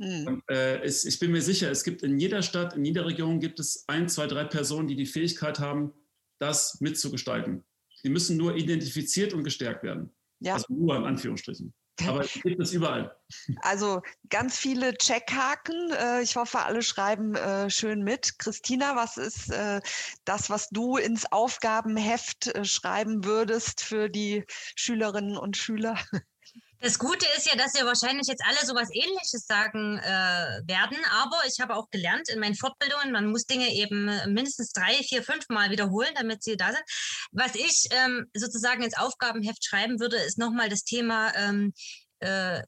Hm. 0.00 0.26
Und, 0.28 0.42
äh, 0.48 0.80
es, 0.82 1.04
ich 1.04 1.18
bin 1.18 1.32
mir 1.32 1.42
sicher, 1.42 1.72
es 1.72 1.82
gibt 1.82 2.04
in 2.04 2.20
jeder 2.20 2.42
Stadt, 2.42 2.76
in 2.76 2.84
jeder 2.84 3.06
Region 3.06 3.40
gibt 3.40 3.58
es 3.58 3.88
ein, 3.88 4.08
zwei, 4.08 4.28
drei 4.28 4.44
Personen, 4.44 4.86
die 4.86 4.94
die 4.94 5.06
Fähigkeit 5.06 5.58
haben, 5.58 5.94
das 6.38 6.80
mitzugestalten. 6.80 7.64
Die 8.04 8.08
müssen 8.08 8.36
nur 8.36 8.54
identifiziert 8.54 9.34
und 9.34 9.42
gestärkt 9.42 9.82
werden. 9.82 10.14
Ja. 10.38 10.54
Also 10.54 10.72
nur 10.72 10.94
in 10.94 11.02
Anführungsstrichen. 11.02 11.74
Aber 12.06 12.20
es 12.20 12.32
gibt 12.32 12.60
es 12.60 12.72
überall. 12.72 13.14
Also 13.60 14.00
ganz 14.30 14.56
viele 14.56 14.96
Checkhaken. 14.96 15.90
Äh, 15.92 16.22
ich 16.22 16.36
hoffe, 16.36 16.60
alle 16.60 16.82
schreiben 16.82 17.34
äh, 17.34 17.68
schön 17.68 18.02
mit. 18.02 18.38
Christina, 18.38 18.96
was 18.96 19.18
ist 19.18 19.50
äh, 19.50 19.80
das, 20.24 20.48
was 20.48 20.70
du 20.70 20.96
ins 20.96 21.30
Aufgabenheft 21.30 22.66
schreiben 22.66 23.24
würdest 23.24 23.82
für 23.82 24.08
die 24.08 24.44
Schülerinnen 24.76 25.36
und 25.36 25.56
Schüler? 25.56 25.98
Das 26.80 26.98
Gute 26.98 27.26
ist 27.36 27.46
ja, 27.46 27.56
dass 27.56 27.74
wir 27.74 27.84
wahrscheinlich 27.86 28.28
jetzt 28.28 28.44
alle 28.46 28.64
sowas 28.64 28.88
Ähnliches 28.92 29.46
sagen 29.46 29.98
äh, 29.98 30.62
werden, 30.64 30.96
aber 31.10 31.36
ich 31.46 31.60
habe 31.60 31.74
auch 31.74 31.90
gelernt 31.90 32.28
in 32.28 32.38
meinen 32.38 32.54
Fortbildungen, 32.54 33.10
man 33.10 33.26
muss 33.26 33.46
Dinge 33.46 33.72
eben 33.72 34.04
mindestens 34.32 34.70
drei, 34.70 34.94
vier, 35.02 35.24
fünf 35.24 35.48
Mal 35.48 35.70
wiederholen, 35.70 36.12
damit 36.14 36.44
sie 36.44 36.56
da 36.56 36.66
sind. 36.68 36.84
Was 37.32 37.56
ich 37.56 37.88
ähm, 37.90 38.26
sozusagen 38.32 38.84
ins 38.84 38.96
Aufgabenheft 38.96 39.64
schreiben 39.64 39.98
würde, 39.98 40.18
ist 40.18 40.38
nochmal 40.38 40.68
das 40.68 40.84
Thema 40.84 41.34
ähm, 41.34 41.72
äh, 42.20 42.62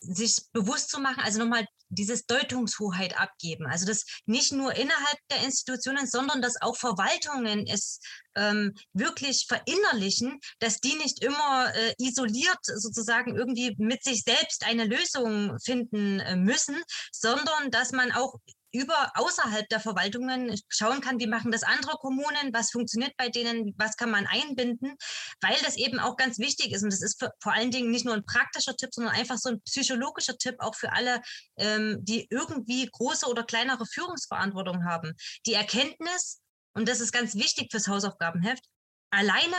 sich 0.00 0.36
bewusst 0.52 0.90
zu 0.90 1.00
machen, 1.00 1.20
also 1.24 1.40
nochmal 1.40 1.66
dieses 1.88 2.26
Deutungshoheit 2.26 3.18
abgeben. 3.18 3.66
Also 3.66 3.86
das 3.86 4.04
nicht 4.26 4.52
nur 4.52 4.74
innerhalb 4.74 5.18
der 5.30 5.44
Institutionen, 5.44 6.06
sondern 6.06 6.42
dass 6.42 6.60
auch 6.60 6.76
Verwaltungen 6.76 7.66
es 7.66 8.00
ähm, 8.34 8.74
wirklich 8.92 9.46
verinnerlichen, 9.48 10.40
dass 10.58 10.80
die 10.80 10.94
nicht 10.96 11.22
immer 11.22 11.72
äh, 11.74 11.94
isoliert 11.98 12.58
sozusagen 12.62 13.36
irgendwie 13.36 13.74
mit 13.78 14.02
sich 14.04 14.22
selbst 14.22 14.64
eine 14.66 14.84
Lösung 14.84 15.58
finden 15.60 16.20
äh, 16.20 16.36
müssen, 16.36 16.76
sondern 17.12 17.70
dass 17.70 17.92
man 17.92 18.12
auch 18.12 18.34
über 18.72 19.12
außerhalb 19.14 19.68
der 19.68 19.80
Verwaltungen 19.80 20.54
schauen 20.68 21.00
kann, 21.00 21.18
wie 21.18 21.26
machen 21.26 21.50
das 21.52 21.62
andere 21.62 21.96
Kommunen, 21.96 22.52
was 22.52 22.70
funktioniert 22.70 23.16
bei 23.16 23.28
denen, 23.28 23.74
was 23.78 23.96
kann 23.96 24.10
man 24.10 24.26
einbinden, 24.26 24.96
weil 25.40 25.56
das 25.64 25.76
eben 25.76 25.98
auch 25.98 26.16
ganz 26.16 26.38
wichtig 26.38 26.72
ist. 26.72 26.82
Und 26.82 26.92
das 26.92 27.02
ist 27.02 27.18
für, 27.18 27.30
vor 27.40 27.52
allen 27.52 27.70
Dingen 27.70 27.90
nicht 27.90 28.04
nur 28.04 28.14
ein 28.14 28.24
praktischer 28.24 28.76
Tipp, 28.76 28.90
sondern 28.92 29.14
einfach 29.14 29.38
so 29.38 29.50
ein 29.50 29.62
psychologischer 29.62 30.36
Tipp 30.36 30.56
auch 30.58 30.74
für 30.74 30.92
alle, 30.92 31.22
ähm, 31.56 31.98
die 32.02 32.26
irgendwie 32.30 32.88
große 32.90 33.26
oder 33.26 33.44
kleinere 33.44 33.86
Führungsverantwortung 33.86 34.84
haben. 34.84 35.14
Die 35.46 35.54
Erkenntnis, 35.54 36.40
und 36.74 36.88
das 36.88 37.00
ist 37.00 37.12
ganz 37.12 37.34
wichtig 37.34 37.68
fürs 37.70 37.88
Hausaufgabenheft, 37.88 38.64
alleine 39.10 39.56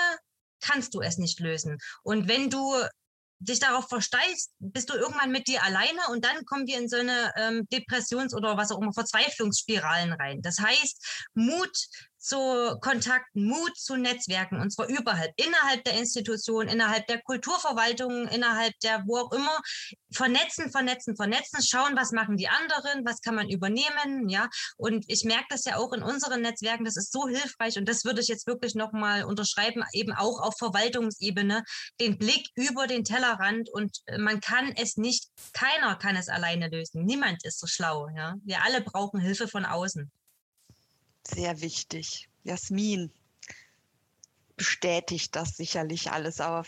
kannst 0.62 0.93
du 0.93 1.01
es 1.01 1.18
nicht 1.18 1.39
lösen. 1.39 1.78
Und 2.03 2.28
wenn 2.28 2.49
du 2.49 2.76
dich 3.40 3.60
darauf 3.60 3.88
versteißt, 3.88 4.52
bist 4.60 4.90
du 4.90 4.96
irgendwann 4.96 5.32
mit 5.32 5.48
dir 5.48 5.64
alleine 5.64 6.00
und 6.12 6.26
dann 6.26 6.46
kommen 6.46 6.68
wir 6.68 6.78
in 6.78 6.90
so 6.90 6.98
eine 6.98 7.34
ähm, 7.38 7.68
Depressions- 7.72 8.36
oder 8.36 8.58
was 8.58 8.72
auch 8.72 8.82
immer 8.82 8.94
Verzweiflungsspiralen 8.94 10.14
rein. 10.14 10.42
Das 10.42 10.60
heißt, 10.60 11.30
Mut 11.34 11.72
zu 12.20 12.78
Kontakten, 12.82 13.45
Mut 13.45 13.78
zu 13.78 13.95
Netzwerken 13.95 14.59
und 14.59 14.72
zwar 14.72 14.88
überall, 14.88 15.32
innerhalb 15.38 15.84
der 15.86 15.97
Institution, 15.97 16.67
innerhalb 16.67 17.07
der 17.07 17.22
Kulturverwaltung, 17.22 18.28
innerhalb 18.28 18.78
der 18.82 19.03
wo 19.05 19.17
auch 19.17 19.32
immer, 19.32 19.57
vernetzen, 20.11 20.72
vernetzen, 20.72 21.15
vernetzen, 21.15 21.63
schauen, 21.63 21.95
was 21.95 22.11
machen 22.11 22.38
die 22.38 22.47
anderen, 22.47 23.05
was 23.05 23.22
kann 23.22 23.36
man 23.36 23.49
übernehmen, 23.49 24.30
ja. 24.30 24.49
Und 24.78 25.05
ich 25.07 25.24
merke 25.24 25.45
das 25.49 25.65
ja 25.65 25.78
auch 25.78 25.93
in 25.93 26.03
unseren 26.03 26.41
Netzwerken, 26.41 26.86
das 26.86 26.97
ist 26.97 27.11
so 27.11 27.28
hilfreich 27.28 27.78
und 27.78 27.88
das 27.88 28.03
würde 28.05 28.22
ich 28.22 28.28
jetzt 28.28 28.47
wirklich 28.47 28.76
nochmal 28.76 29.24
unterschreiben, 29.24 29.84
eben 29.93 30.13
auch 30.13 30.41
auf 30.41 30.55
Verwaltungsebene, 30.57 31.63
den 31.99 32.17
Blick 32.17 32.49
über 32.55 32.88
den 32.88 33.03
Tellerrand 33.03 33.70
und 33.70 33.97
äh, 34.05 34.17
man 34.17 34.41
kann 34.41 34.74
es 34.76 34.97
nicht, 34.97 35.30
keiner 35.53 35.95
kann 35.95 36.15
es 36.15 36.28
alleine 36.28 36.70
lösen, 36.70 37.05
niemand 37.05 37.45
ist 37.45 37.59
so 37.59 37.67
schlau, 37.67 38.09
ja. 38.15 38.36
Wir 38.43 38.63
alle 38.63 38.82
brauchen 38.82 39.20
Hilfe 39.20 39.47
von 39.47 39.65
außen. 39.65 40.11
Sehr 41.34 41.62
wichtig. 41.62 42.30
Jasmin 42.44 43.12
bestätigt 44.56 45.36
das 45.36 45.56
sicherlich 45.56 46.12
alles, 46.12 46.42
aber 46.42 46.66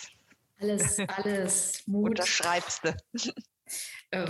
alles, 0.59 0.97
alles. 1.07 1.83
Mut. 1.87 2.11
Unterschreibst 2.11 2.83
du. 2.83 2.95
Äh, 4.11 4.27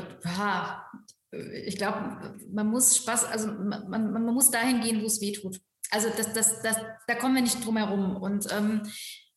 ich 1.65 1.77
glaube, 1.77 2.35
man 2.51 2.67
muss 2.67 2.97
Spaß, 2.97 3.25
also 3.25 3.47
man, 3.47 3.89
man, 3.89 4.11
man 4.11 4.33
muss 4.33 4.51
dahin 4.51 4.81
gehen, 4.81 5.01
wo 5.01 5.05
es 5.05 5.21
weh 5.21 5.31
tut. 5.31 5.61
Also 5.91 6.09
das, 6.09 6.33
das, 6.33 6.61
das, 6.61 6.77
da 7.07 7.15
kommen 7.15 7.35
wir 7.35 7.41
nicht 7.41 7.63
drum 7.65 7.77
herum. 7.77 8.17
Und 8.17 8.51
ähm, 8.51 8.81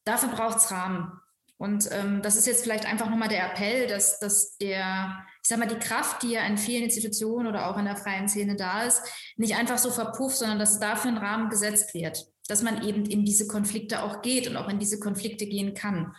dafür 0.05 0.31
braucht 0.31 0.59
es 0.59 0.71
Rahmen. 0.71 1.13
Und 1.57 1.89
ähm, 1.93 2.21
das 2.21 2.37
ist 2.37 2.47
jetzt 2.47 2.65
vielleicht 2.65 2.85
einfach 2.85 3.09
nochmal 3.09 3.29
der 3.29 3.51
Appell, 3.51 3.87
dass, 3.87 4.19
dass 4.19 4.57
der, 4.59 5.25
ich 5.43 5.49
sag 5.49 5.59
mal, 5.59 5.69
die 5.69 5.79
Kraft, 5.79 6.23
die 6.23 6.33
ja 6.33 6.45
in 6.47 6.59
vielen 6.59 6.85
Institutionen 6.85 7.47
oder 7.47 7.71
auch 7.71 7.79
in 7.79 7.85
der 7.85 7.97
freien 7.97 8.29
Szene 8.29 8.57
da 8.57 8.83
ist, 8.83 9.03
nicht 9.37 9.57
einfach 9.57 9.79
so 9.79 9.91
verpufft, 9.91 10.37
sondern 10.37 10.59
dass 10.59 10.81
dafür 10.81 11.13
ein 11.13 11.19
Rahmen 11.19 11.51
gesetzt 11.51 11.95
wird, 11.95 12.27
dass 12.49 12.63
man 12.63 12.87
eben 12.87 13.07
in 13.07 13.25
diese 13.25 13.47
Konflikte 13.47 14.03
auch 14.03 14.21
geht 14.21 14.49
und 14.49 14.57
auch 14.57 14.69
in 14.69 14.81
diese 14.81 14.99
Konflikte 14.99 15.47
gehen 15.47 15.75
kann. 15.75 16.15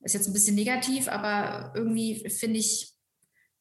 Ist 0.00 0.14
jetzt 0.14 0.26
ein 0.26 0.32
bisschen 0.32 0.56
negativ, 0.56 1.08
aber 1.08 1.72
irgendwie 1.76 2.28
finde 2.28 2.58
ich, 2.58 2.92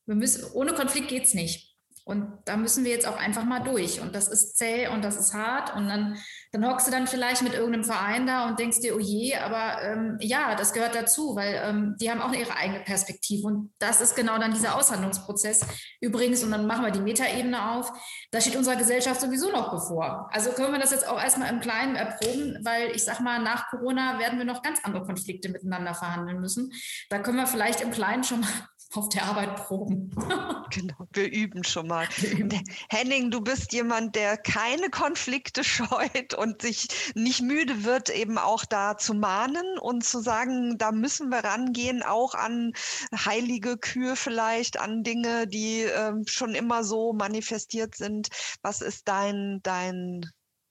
wir 0.08 0.16
müssen, 0.16 0.44
ohne 0.54 0.74
Konflikt 0.74 1.10
geht 1.10 1.26
es 1.26 1.36
nicht. 1.36 1.71
Und 2.04 2.40
da 2.46 2.58
müssen 2.58 2.84
wir 2.84 2.92
jetzt 2.92 3.08
auch 3.08 3.18
einfach 3.18 3.44
mal 3.44 3.60
durch. 3.60 4.02
Und 4.02 4.16
das 4.16 4.28
ist 4.28 4.58
zäh 4.58 4.88
und 4.88 5.04
das 5.04 5.18
ist 5.18 5.34
hart. 5.34 5.76
Und 5.76 5.88
dann, 5.88 6.18
dann 6.52 6.68
hockst 6.68 6.88
du 6.88 6.92
dann 6.92 7.08
vielleicht 7.08 7.44
mit 7.44 7.54
irgendeinem 7.54 7.84
Verein 7.84 8.26
da 8.26 8.48
und 8.48 8.60
denkst 8.60 8.80
dir, 8.82 8.96
oh 8.96 9.00
je, 9.00 9.36
aber 9.36 9.82
ähm, 9.84 10.18
ja, 10.20 10.56
das 10.56 10.74
gehört 10.74 10.96
dazu, 10.96 11.36
weil 11.36 11.62
ähm, 11.64 11.96
die 12.02 12.10
haben 12.10 12.22
auch 12.22 12.34
ihre 12.34 12.56
eigene 12.56 12.80
Perspektive. 12.80 13.48
Und 13.48 13.72
das 13.80 14.02
ist 14.02 14.16
genau 14.16 14.40
dann 14.40 14.54
dieser 14.54 14.76
Aushandlungsprozess. 14.76 15.66
Übrigens, 16.00 16.44
und 16.44 16.52
dann 16.52 16.66
machen 16.66 16.84
wir 16.84 16.92
die 16.92 17.02
Metaebene 17.02 17.72
auf, 17.72 17.92
da 18.32 18.42
steht 18.42 18.56
unserer 18.56 18.78
Gesellschaft 18.78 19.22
sowieso 19.22 19.52
noch 19.52 19.72
bevor. 19.72 20.28
Also 20.32 20.52
können 20.52 20.74
wir 20.74 20.80
das 20.80 20.92
jetzt 20.92 21.08
auch 21.08 21.22
erstmal 21.22 21.50
im 21.50 21.60
Kleinen 21.60 21.96
erproben, 21.96 22.60
weil 22.64 22.92
ich 22.96 23.04
sag 23.04 23.20
mal, 23.20 23.42
nach 23.42 23.70
Corona 23.70 24.18
werden 24.20 24.40
wir 24.40 24.46
noch 24.46 24.64
ganz 24.64 24.80
andere 24.84 25.06
Konflikte 25.06 25.50
miteinander 25.50 25.94
verhandeln 25.94 26.40
müssen. 26.40 26.72
Da 27.10 27.20
können 27.20 27.38
wir 27.38 27.48
vielleicht 27.48 27.82
im 27.82 27.92
Kleinen 27.92 28.24
schon 28.24 28.42
mal 28.42 28.50
auf 28.98 29.10
der 29.10 29.26
Arbeit 29.26 29.56
proben. 29.56 30.12
genau, 30.72 31.08
wir 31.14 31.32
üben 31.32 31.64
schon 31.64 31.88
mal. 31.88 32.08
Üben. 32.22 32.64
Henning, 32.90 33.32
du 33.32 33.42
bist 33.42 33.74
jemand, 33.74 34.16
der 34.16 34.38
keine 34.38 34.90
Konflikte 34.90 35.64
scheut 35.64 36.34
und 36.34 36.62
sich 36.62 36.88
nicht 37.16 37.42
müde 37.42 37.84
wird, 37.84 38.10
eben 38.10 38.38
auch 38.38 38.66
da 38.66 38.98
zu 38.98 39.14
mahnen 39.14 39.78
und 39.80 40.04
zu 40.04 40.20
sagen, 40.20 40.78
da 40.78 40.92
müssen 40.92 41.30
wir 41.30 41.44
rangehen, 41.44 42.04
auch 42.04 42.34
an 42.34 42.74
heilige 43.14 43.78
Kühe 43.78 44.16
vielleicht, 44.16 44.80
an 44.80 45.04
Dinge, 45.04 45.48
die 45.48 45.82
äh, 45.84 46.14
schon 46.26 46.56
immer 46.56 46.84
so 46.84 47.14
manifestiert 47.14 47.96
sind. 47.96 48.30
Was 48.62 48.82
ist 48.82 49.08
dein, 49.08 49.60
dein, 49.64 50.26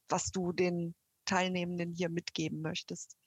was 0.08 0.30
du 0.30 0.52
den 0.52 0.94
Teilnehmenden 1.26 1.92
hier 1.92 2.08
mitgeben 2.08 2.62
möchtest? 2.62 3.19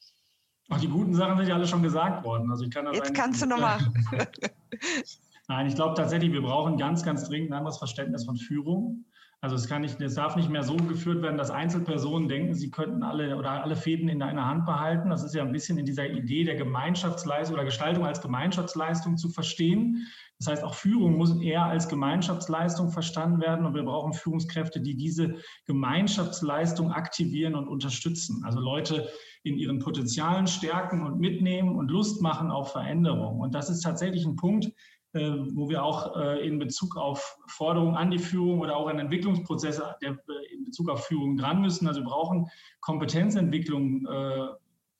Ach, 0.69 0.80
die 0.80 0.88
guten 0.88 1.14
Sachen 1.14 1.38
sind 1.38 1.48
ja 1.48 1.56
alle 1.56 1.68
schon 1.68 1.84
gesagt 1.84 2.23
worden. 2.23 2.49
Also 2.49 2.64
ich 2.64 2.72
kann 2.72 2.85
das 2.85 2.95
Jetzt 2.95 3.14
kannst 3.14 3.41
du 3.41 3.45
nochmal. 3.45 3.80
Nein, 5.48 5.68
ich 5.68 5.76
glaube 5.76 5.95
tatsächlich, 5.95 6.31
wir 6.31 6.41
brauchen 6.41 6.77
ganz, 6.77 7.03
ganz 7.03 7.27
dringend 7.27 7.52
ein 7.52 7.57
anderes 7.57 7.77
Verständnis 7.77 8.26
von 8.26 8.38
Führung. 8.38 9.06
Also 9.41 9.57
es, 9.57 9.68
kann 9.68 9.81
nicht, 9.81 9.99
es 9.99 10.15
darf 10.15 10.38
nicht 10.38 10.49
mehr 10.49 10.64
so 10.64 10.77
geführt 10.77 11.22
werden, 11.22 11.38
dass 11.38 11.52
Einzelpersonen 11.52 12.30
denken, 12.30 12.56
sie 12.56 12.72
könnten 12.72 13.03
alle 13.03 13.35
oder 13.35 13.61
alle 13.61 13.76
Fäden 13.76 14.07
in 14.07 14.22
einer 14.22 14.45
Hand 14.45 14.65
behalten. 14.65 15.10
Das 15.10 15.22
ist 15.22 15.35
ja 15.35 15.44
ein 15.44 15.52
bisschen 15.52 15.77
in 15.77 15.85
dieser 15.85 16.07
Idee 16.07 16.45
der 16.45 16.56
Gemeinschaftsleistung 16.56 17.56
oder 17.56 17.65
Gestaltung 17.65 18.06
als 18.06 18.22
Gemeinschaftsleistung 18.22 19.18
zu 19.18 19.27
verstehen. 19.27 20.07
Das 20.44 20.52
heißt, 20.52 20.64
auch 20.65 20.74
Führung 20.74 21.18
muss 21.18 21.40
eher 21.41 21.64
als 21.64 21.88
Gemeinschaftsleistung 21.88 22.90
verstanden 22.91 23.40
werden 23.40 23.65
und 23.65 23.76
wir 23.76 23.84
brauchen 23.84 24.11
Führungskräfte, 24.11 24.82
die 24.82 24.95
diese 24.95 25.36
Gemeinschaftsleistung 25.68 26.91
aktivieren 26.91 27.56
und 27.56 27.70
unterstützen. 27.70 28.44
Also 28.44 28.60
Leute 28.60 29.07
in 29.44 29.57
ihren 29.57 29.80
Potenzialen 29.80 30.48
stärken 30.48 31.06
und 31.06 31.18
mitnehmen 31.18 31.78
und 31.78 31.90
Lust 31.90 32.22
machen 32.22 32.52
auf 32.52 32.74
Veränderung. 32.74 33.40
Und 33.40 33.56
das 33.56 33.70
ist 33.70 33.82
tatsächlich 33.82 34.26
ein 34.26 34.36
Punkt, 34.36 34.70
äh, 35.14 35.32
wo 35.53 35.70
wir 35.70 35.84
auch 35.84 36.18
äh, 36.18 36.45
in 36.45 36.60
Bezug 36.60 36.98
auf 36.98 37.38
Forderungen 37.48 37.95
an 37.95 38.11
die 38.11 38.20
Führung 38.20 38.60
oder 38.60 38.76
auch 38.76 38.88
an 38.88 38.99
Entwicklungsprozesse 38.99 39.95
äh, 40.02 40.14
in 40.53 40.65
Bezug 40.65 40.90
auf 40.90 41.06
Führung 41.06 41.38
dran 41.38 41.61
müssen. 41.61 41.88
Also 41.88 42.02
wir 42.02 42.07
brauchen 42.07 42.48
Kompetenzentwicklung 42.82 44.06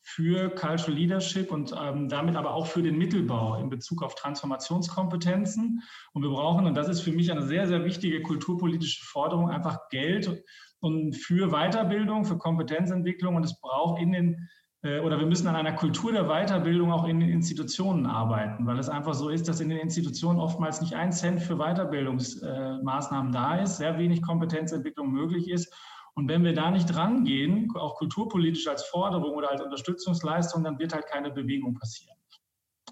für 0.04 0.50
Cultural 0.50 0.94
Leadership 0.94 1.52
und 1.52 1.74
ähm, 1.82 2.10
damit 2.10 2.36
aber 2.36 2.54
auch 2.54 2.68
für 2.68 2.84
den 2.84 2.98
Mittelbau 2.98 3.56
in 3.56 3.70
Bezug 3.70 4.04
auf 4.04 4.16
Transformationskompetenzen. 4.16 5.82
Und 6.12 6.22
wir 6.22 6.30
brauchen, 6.30 6.66
und 6.66 6.76
das 6.76 6.90
ist 6.90 7.02
für 7.02 7.14
mich 7.14 7.32
eine 7.32 7.44
sehr, 7.44 7.68
sehr 7.68 7.86
wichtige 7.86 8.22
kulturpolitische 8.22 9.06
Forderung, 9.06 9.50
einfach 9.50 9.90
Geld 9.90 10.44
und 10.82 11.16
für 11.16 11.50
Weiterbildung, 11.52 12.26
für 12.26 12.38
Kompetenzentwicklung. 12.38 13.36
Und 13.36 13.46
es 13.46 13.60
braucht 13.62 14.02
in 14.02 14.12
den 14.12 14.50
äh, 14.84 15.00
oder 15.00 15.18
wir 15.18 15.26
müssen 15.26 15.48
an 15.48 15.56
einer 15.56 15.74
Kultur 15.74 16.12
der 16.12 16.26
Weiterbildung 16.26 16.92
auch 16.92 17.08
in 17.08 17.22
den 17.22 17.30
Institutionen 17.30 18.06
arbeiten, 18.06 18.68
weil 18.68 18.78
es 18.80 18.90
einfach 18.90 19.14
so 19.14 19.30
ist, 19.30 19.48
dass 19.48 19.62
in 19.62 19.70
den 19.70 19.80
Institutionen 19.80 20.40
oftmals 20.40 20.82
nicht 20.82 20.96
ein 20.96 21.12
Cent 21.12 21.42
für 21.42 21.56
Weiterbildungsmaßnahmen 21.56 23.32
da 23.32 23.56
ist, 23.56 23.78
sehr 23.78 23.98
wenig 23.98 24.22
Kompetenzentwicklung 24.22 25.12
möglich 25.12 25.50
ist. 25.50 25.74
Und 26.16 26.30
wenn 26.30 26.44
wir 26.44 26.54
da 26.54 26.70
nicht 26.70 26.96
rangehen, 26.96 27.72
auch 27.76 27.96
kulturpolitisch 27.96 28.68
als 28.68 28.84
Forderung 28.86 29.36
oder 29.36 29.52
als 29.52 29.62
Unterstützungsleistung, 29.62 30.64
dann 30.64 30.78
wird 30.80 30.94
halt 30.94 31.08
keine 31.08 31.32
Bewegung 31.32 31.74
passieren. 31.74 32.16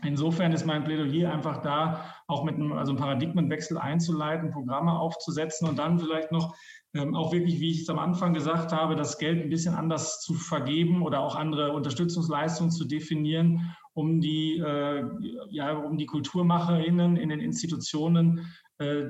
Insofern 0.03 0.52
ist 0.52 0.65
mein 0.65 0.84
Plädoyer 0.84 1.31
einfach 1.31 1.61
da, 1.61 2.15
auch 2.27 2.43
mit 2.43 2.56
einem, 2.56 2.73
also 2.73 2.91
einem 2.91 2.99
Paradigmenwechsel 2.99 3.77
einzuleiten, 3.77 4.49
Programme 4.49 4.98
aufzusetzen 4.98 5.68
und 5.68 5.77
dann 5.77 5.99
vielleicht 5.99 6.31
noch 6.31 6.56
ähm, 6.93 7.15
auch 7.15 7.31
wirklich, 7.31 7.60
wie 7.60 7.69
ich 7.69 7.81
es 7.81 7.89
am 7.89 7.99
Anfang 7.99 8.34
gesagt 8.34 8.72
habe, 8.72 8.95
das 8.95 9.19
Geld 9.19 9.43
ein 9.43 9.49
bisschen 9.49 9.76
anders 9.76 10.22
zu 10.22 10.34
vergeben 10.34 11.03
oder 11.03 11.19
auch 11.19 11.35
andere 11.35 11.73
Unterstützungsleistungen 11.73 12.72
zu 12.72 12.85
definieren, 12.85 13.76
um 13.93 14.22
die, 14.22 14.57
äh, 14.57 15.03
ja, 15.49 15.73
um 15.73 15.98
die 15.98 16.07
KulturmacherInnen 16.07 17.18
in 17.18 17.30
den 17.30 17.39
Institutionen 17.39 18.52
äh, 18.80 19.03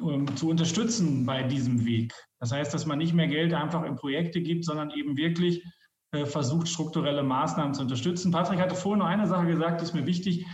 um, 0.00 0.36
zu 0.36 0.48
unterstützen 0.48 1.24
bei 1.24 1.44
diesem 1.44 1.84
Weg. 1.84 2.12
Das 2.44 2.52
heißt, 2.52 2.74
dass 2.74 2.84
man 2.84 2.98
nicht 2.98 3.14
mehr 3.14 3.26
Geld 3.26 3.54
einfach 3.54 3.84
in 3.84 3.96
Projekte 3.96 4.42
gibt, 4.42 4.66
sondern 4.66 4.90
eben 4.90 5.16
wirklich 5.16 5.64
äh, 6.12 6.26
versucht, 6.26 6.68
strukturelle 6.68 7.22
Maßnahmen 7.22 7.72
zu 7.72 7.80
unterstützen. 7.80 8.32
Patrick 8.32 8.60
hatte 8.60 8.74
vorhin 8.74 8.98
noch 8.98 9.06
eine 9.06 9.26
Sache 9.26 9.46
gesagt, 9.46 9.80
die 9.80 9.84
ist 9.86 9.94
mir 9.94 10.04
wichtig. 10.04 10.44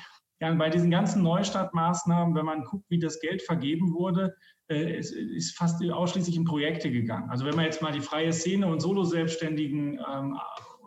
Ja, 0.41 0.55
bei 0.55 0.71
diesen 0.71 0.93
ganzen 0.93 1.25
Neustartmaßnahmen, 1.25 2.37
wenn 2.37 2.47
man 2.47 2.63
guckt, 2.63 2.85
wie 2.91 3.01
das 3.01 3.19
Geld 3.19 3.43
vergeben 3.43 3.93
wurde, 3.93 4.37
äh, 4.71 4.99
ist, 4.99 5.11
ist 5.11 5.57
fast 5.57 5.83
ausschließlich 5.83 6.37
in 6.37 6.45
Projekte 6.45 6.93
gegangen. 6.93 7.29
Also 7.29 7.45
wenn 7.45 7.57
man 7.57 7.65
jetzt 7.65 7.83
mal 7.83 7.91
die 7.91 8.01
freie 8.01 8.33
Szene 8.33 8.69
und 8.69 8.79
Solo-Selbstständigen 8.79 9.99
ähm, 9.99 10.39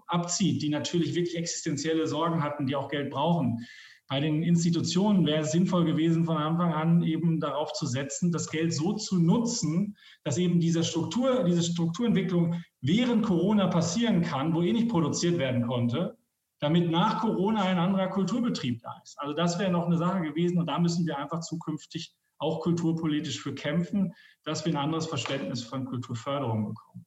abzieht, 0.07 0.61
die 0.61 0.69
natürlich 0.69 1.15
wirklich 1.15 1.35
existenzielle 1.35 2.07
Sorgen 2.07 2.41
hatten, 2.41 2.65
die 2.65 2.77
auch 2.77 2.87
Geld 2.87 3.09
brauchen. 3.09 3.67
Bei 4.09 4.19
den 4.19 4.43
Institutionen 4.43 5.25
wäre 5.25 5.43
es 5.43 5.51
sinnvoll 5.51 5.85
gewesen, 5.85 6.25
von 6.25 6.37
Anfang 6.37 6.73
an 6.73 7.03
eben 7.03 7.39
darauf 7.39 7.73
zu 7.73 7.85
setzen, 7.85 8.31
das 8.31 8.49
Geld 8.49 8.73
so 8.73 8.93
zu 8.93 9.17
nutzen, 9.17 9.95
dass 10.23 10.37
eben 10.37 10.59
diese 10.59 10.83
Struktur, 10.83 11.43
diese 11.45 11.63
Strukturentwicklung 11.63 12.61
während 12.81 13.25
Corona 13.25 13.67
passieren 13.67 14.21
kann, 14.21 14.53
wo 14.53 14.61
eh 14.61 14.73
nicht 14.73 14.89
produziert 14.89 15.37
werden 15.37 15.65
konnte, 15.65 16.17
damit 16.59 16.91
nach 16.91 17.21
Corona 17.21 17.63
ein 17.63 17.77
anderer 17.77 18.07
Kulturbetrieb 18.07 18.81
da 18.81 18.93
ist. 19.03 19.19
Also 19.19 19.33
das 19.33 19.57
wäre 19.57 19.71
noch 19.71 19.85
eine 19.85 19.97
Sache 19.97 20.21
gewesen 20.21 20.59
und 20.59 20.67
da 20.67 20.79
müssen 20.79 21.05
wir 21.05 21.17
einfach 21.17 21.39
zukünftig 21.39 22.13
auch 22.37 22.59
kulturpolitisch 22.59 23.41
für 23.41 23.55
kämpfen, 23.55 24.13
dass 24.43 24.65
wir 24.65 24.73
ein 24.73 24.77
anderes 24.77 25.07
Verständnis 25.07 25.63
von 25.63 25.85
Kulturförderung 25.85 26.67
bekommen. 26.67 27.05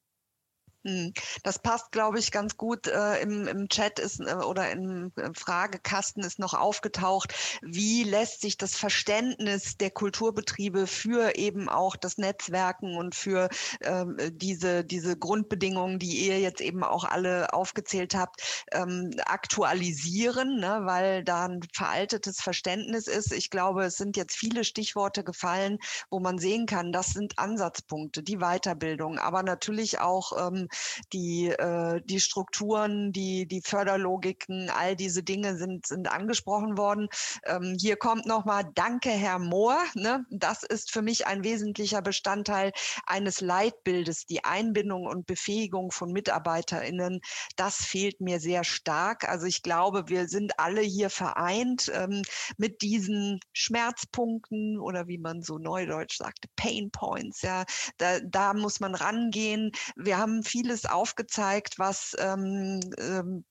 Hm. 0.87 1.13
Das 1.43 1.59
passt, 1.59 1.91
glaube 1.91 2.21
ich, 2.21 2.31
ganz 2.31 2.57
gut. 2.57 2.87
Äh, 2.87 3.21
im, 3.21 3.49
Im 3.49 3.69
Chat 3.69 3.99
ist 3.99 4.21
äh, 4.21 4.35
oder 4.35 4.71
im 4.71 5.11
Fragekasten 5.35 6.23
ist 6.23 6.39
noch 6.39 6.55
aufgetaucht, 6.55 7.35
wie 7.61 8.05
lässt 8.05 8.41
sich 8.41 8.57
das 8.57 8.77
Verständnis 8.77 9.77
der 9.79 9.91
Kulturbetriebe 9.91 10.87
für 10.87 11.35
eben 11.35 11.69
auch 11.69 11.97
das 11.97 12.19
Netzwerken 12.19 12.97
und 12.97 13.17
für 13.17 13.49
ähm, 13.81 14.17
diese, 14.31 14.85
diese 14.85 15.17
Grundbedingungen, 15.19 15.99
die 15.99 16.25
ihr 16.25 16.39
jetzt 16.39 16.61
eben 16.61 16.85
auch 16.85 17.03
alle 17.03 17.53
aufgezählt 17.53 18.15
habt, 18.15 18.65
ähm, 18.71 19.11
aktualisieren, 19.25 20.61
ne? 20.61 20.83
weil 20.85 21.25
da 21.25 21.47
ein 21.47 21.63
veraltetes 21.75 22.41
Verständnis 22.41 23.09
ist. 23.09 23.33
Ich 23.33 23.51
glaube, 23.51 23.87
es 23.87 23.97
sind 23.97 24.17
jetzt 24.17 24.37
viele 24.37 24.63
Stichworte 24.63 25.25
gefallen, 25.25 25.79
wo 26.11 26.21
man 26.21 26.39
sehen 26.39 26.67
kann, 26.67 26.93
das 26.93 27.09
sind 27.09 27.41
Ansatzpunkte, 27.41 28.23
die 28.23 28.39
Weiterbildung, 28.39 29.19
aber 29.19 29.43
natürlich 29.43 29.99
auch 29.99 30.47
ähm, 30.47 30.69
die, 31.12 31.48
äh, 31.48 32.01
die 32.05 32.20
Strukturen, 32.20 33.12
die, 33.12 33.47
die 33.47 33.62
Förderlogiken, 33.62 34.70
all 34.70 34.97
diese 34.97 35.23
Dinge 35.23 35.57
sind, 35.57 35.86
sind 35.86 36.11
angesprochen 36.11 36.77
worden. 36.77 37.09
Ähm, 37.44 37.77
hier 37.81 37.97
kommt 37.97 38.27
nochmal 38.27 38.65
Danke, 38.74 39.11
Herr 39.11 39.39
Mohr. 39.39 39.78
Ne? 39.94 40.24
Das 40.31 40.62
ist 40.62 40.90
für 40.90 41.03
mich 41.03 41.27
ein 41.27 41.44
wesentlicher 41.44 42.03
Bestandteil 42.03 42.73
eines 43.07 43.40
Leitbildes, 43.40 44.27
die 44.27 44.44
Einbindung 44.44 45.07
und 45.07 45.27
Befähigung 45.27 45.90
von 45.90 46.12
MitarbeiterInnen. 46.12 47.20
Das 47.57 47.77
fehlt 47.77 48.20
mir 48.20 48.40
sehr 48.40 48.65
stark. 48.65 49.28
Also 49.28 49.47
ich 49.47 49.62
glaube, 49.62 50.05
wir 50.09 50.28
sind 50.28 50.59
alle 50.59 50.81
hier 50.81 51.11
vereint 51.11 51.90
ähm, 51.94 52.23
mit 52.57 52.82
diesen 52.82 53.40
Schmerzpunkten 53.53 54.78
oder 54.78 55.09
wie 55.09 55.19
man 55.19 55.43
so 55.43 55.59
neudeutsch 55.59 56.16
sagt, 56.19 56.47
Pain 56.57 56.90
Points. 56.90 57.43
Ja, 57.43 57.65
da, 57.98 58.20
da 58.20 58.55
muss 58.55 58.81
man 58.81 58.94
rangehen. 58.94 59.73
Wir 59.97 60.19
haben 60.19 60.43
viele 60.43 60.65
vieles 60.66 60.84
aufgezeigt, 60.84 61.78
was, 61.78 62.16
ähm, 62.18 62.80
ähm, 62.98 63.44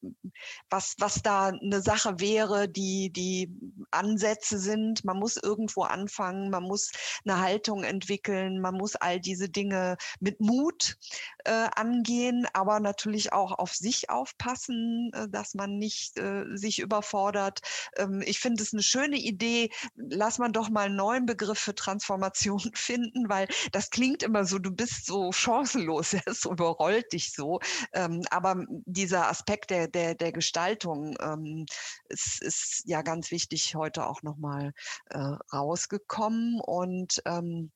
was, 0.70 0.96
was 1.00 1.22
da 1.22 1.48
eine 1.48 1.82
Sache 1.82 2.20
wäre, 2.20 2.68
die, 2.68 3.10
die 3.10 3.50
Ansätze 3.92 4.60
sind. 4.60 5.06
Man 5.06 5.18
muss 5.18 5.38
irgendwo 5.38 5.84
anfangen, 5.84 6.50
man 6.50 6.64
muss 6.64 6.92
eine 7.24 7.40
Haltung 7.40 7.84
entwickeln, 7.84 8.60
man 8.60 8.76
muss 8.76 8.98
all 8.98 9.22
diese 9.22 9.48
Dinge 9.48 9.96
mit 10.20 10.42
Mut 10.42 10.98
äh, 11.46 11.70
angehen, 11.76 12.48
aber 12.54 12.80
natürlich 12.80 13.34
auch 13.34 13.52
auf 13.52 13.74
sich 13.74 14.10
aufpassen, 14.10 15.12
äh, 15.14 15.30
dass 15.30 15.54
man 15.54 15.78
nicht 15.78 16.18
äh, 16.18 16.46
sich 16.56 16.80
überfordert. 16.80 17.62
Ähm, 17.98 18.22
ich 18.26 18.40
finde 18.40 18.64
es 18.64 18.74
eine 18.74 18.84
schöne 18.84 19.18
Idee. 19.18 19.70
Lass 19.96 20.40
man 20.40 20.54
doch 20.54 20.70
mal 20.70 20.88
einen 20.88 20.96
neuen 20.96 21.26
Begriff 21.26 21.60
für 21.60 21.76
Transformation 21.76 22.60
finden, 22.76 23.30
weil 23.30 23.48
das 23.72 23.90
klingt 23.90 24.24
immer 24.24 24.46
so, 24.46 24.60
du 24.60 24.72
bist 24.72 25.06
so 25.06 25.32
chancenlos, 25.32 26.16
es 26.26 26.46
überrollt 26.46 27.12
dich 27.14 27.34
so. 27.34 27.60
Ähm, 27.94 28.22
aber 28.32 28.66
dieser 28.86 29.30
Aspekt 29.30 29.70
der, 29.70 29.88
der, 29.88 30.16
der 30.16 30.32
Gestaltung 30.32 31.16
ähm, 31.22 31.66
ist, 32.10 32.42
ist 32.42 32.84
ja 32.86 33.02
ganz 33.02 33.32
wichtig 33.32 33.76
heute 33.76 34.08
auch 34.08 34.24
nochmal 34.24 34.74
äh, 35.10 35.20
rausgekommen. 35.54 36.60
Und 36.60 37.22
ähm, 37.26 37.72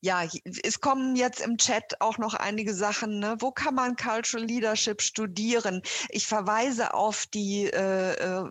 ja, 0.00 0.22
es 0.62 0.80
kommen 0.80 1.16
jetzt 1.16 1.40
im 1.40 1.56
Chat 1.56 2.00
auch 2.00 2.18
noch 2.18 2.34
einige 2.34 2.74
Sachen. 2.74 3.18
Ne? 3.18 3.36
Wo 3.40 3.50
kann 3.50 3.74
man 3.74 3.96
Cultural 3.96 4.46
Leadership 4.46 5.00
studieren? 5.00 5.82
Ich 6.10 6.26
verweise 6.26 6.94
auf 6.94 7.26
die 7.26 7.64
äh, 7.64 8.12
äh, 8.12 8.44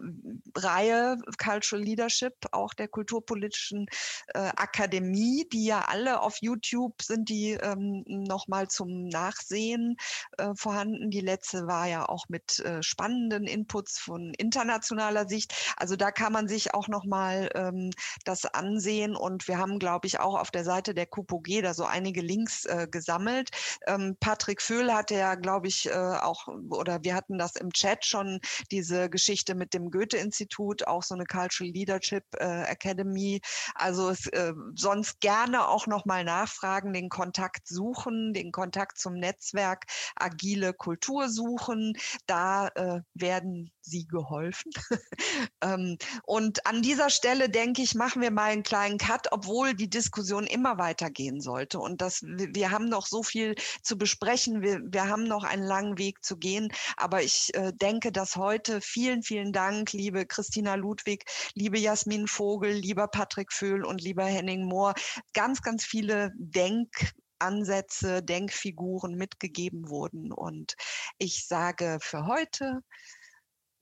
Reihe 0.55 1.17
Cultural 1.37 1.83
Leadership, 1.83 2.33
auch 2.51 2.73
der 2.73 2.87
Kulturpolitischen 2.87 3.85
äh, 4.33 4.39
Akademie, 4.39 5.47
die 5.51 5.65
ja 5.65 5.81
alle 5.81 6.21
auf 6.21 6.37
YouTube 6.41 7.01
sind, 7.01 7.29
die 7.29 7.51
ähm, 7.51 8.03
nochmal 8.07 8.67
zum 8.67 9.07
Nachsehen 9.07 9.97
äh, 10.37 10.53
vorhanden. 10.55 11.11
Die 11.11 11.21
letzte 11.21 11.67
war 11.67 11.87
ja 11.87 12.09
auch 12.09 12.25
mit 12.27 12.59
äh, 12.59 12.81
spannenden 12.81 13.45
Inputs 13.45 13.99
von 13.99 14.33
internationaler 14.33 15.27
Sicht. 15.27 15.53
Also 15.77 15.95
da 15.95 16.11
kann 16.11 16.33
man 16.33 16.47
sich 16.47 16.73
auch 16.73 16.87
nochmal 16.87 17.49
ähm, 17.53 17.91
das 18.23 18.45
ansehen. 18.45 19.15
Und 19.15 19.47
wir 19.47 19.57
haben, 19.59 19.79
glaube 19.79 20.07
ich, 20.07 20.19
auch 20.19 20.39
auf 20.39 20.51
der 20.51 20.63
Seite 20.63 20.93
der 20.93 21.05
KUPOG 21.35 21.61
da 21.61 21.73
so 21.73 21.85
einige 21.85 22.21
Links 22.21 22.65
äh, 22.65 22.87
gesammelt. 22.89 23.49
Ähm, 23.87 24.15
Patrick 24.19 24.61
Föhl 24.61 24.93
hatte 24.93 25.15
ja, 25.15 25.35
glaube 25.35 25.67
ich, 25.67 25.87
äh, 25.87 25.91
auch, 25.93 26.47
oder 26.69 27.03
wir 27.03 27.15
hatten 27.15 27.37
das 27.37 27.55
im 27.55 27.71
Chat 27.71 28.05
schon, 28.05 28.39
diese 28.71 29.09
Geschichte 29.09 29.55
mit 29.55 29.73
dem 29.73 29.91
Goethe-Institut, 29.91 30.87
auch 30.87 31.03
so 31.03 31.15
eine 31.15 31.25
Cultural 31.25 31.71
Leadership 31.71 32.23
äh, 32.39 32.63
Academy. 32.63 33.41
Also 33.73 34.09
es, 34.09 34.27
äh, 34.27 34.53
sonst 34.75 35.19
gerne 35.19 35.67
auch 35.67 35.87
nochmal 35.87 36.23
nachfragen, 36.23 36.93
den 36.93 37.09
Kontakt 37.09 37.67
suchen, 37.67 38.33
den 38.33 38.51
Kontakt 38.51 38.97
zum 38.97 39.15
Netzwerk 39.15 39.85
Agile 40.15 40.73
Kultur 40.73 41.29
suchen. 41.29 41.93
Da 42.25 42.67
äh, 42.69 43.01
werden 43.13 43.71
Sie 43.81 44.07
geholfen. 44.07 44.71
ähm, 45.61 45.97
und 46.23 46.65
an 46.65 46.81
dieser 46.81 47.09
Stelle, 47.09 47.49
denke 47.49 47.81
ich, 47.81 47.95
machen 47.95 48.21
wir 48.21 48.31
mal 48.31 48.51
einen 48.51 48.63
kleinen 48.63 48.97
Cut, 48.97 49.27
obwohl 49.31 49.73
die 49.73 49.89
Diskussion 49.89 50.47
immer 50.47 50.77
weitergehen 51.25 51.41
sollte. 51.41 51.79
Und 51.79 52.01
das, 52.01 52.21
wir 52.23 52.71
haben 52.71 52.89
noch 52.89 53.07
so 53.07 53.23
viel 53.23 53.55
zu 53.81 53.97
besprechen. 53.97 54.61
Wir, 54.61 54.81
wir 54.83 55.07
haben 55.07 55.23
noch 55.23 55.43
einen 55.43 55.63
langen 55.63 55.97
Weg 55.97 56.23
zu 56.23 56.37
gehen. 56.37 56.69
Aber 56.97 57.23
ich 57.23 57.53
äh, 57.53 57.71
denke, 57.73 58.11
dass 58.11 58.35
heute 58.35 58.81
vielen, 58.81 59.23
vielen 59.23 59.51
Dank, 59.51 59.93
liebe 59.93 60.25
Christina 60.25 60.75
Ludwig, 60.75 61.25
liebe 61.53 61.79
Jasmin 61.79 62.27
Vogel, 62.27 62.71
lieber 62.71 63.07
Patrick 63.07 63.51
Föhl 63.51 63.85
und 63.85 64.01
lieber 64.01 64.25
Henning 64.25 64.65
Mohr, 64.65 64.93
ganz, 65.33 65.61
ganz 65.61 65.85
viele 65.85 66.31
Denk 66.37 67.13
Ansätze, 67.39 68.23
Denkfiguren 68.23 69.15
mitgegeben 69.15 69.89
wurden. 69.89 70.31
Und 70.31 70.75
ich 71.17 71.47
sage 71.47 71.97
für 72.01 72.25
heute 72.27 72.81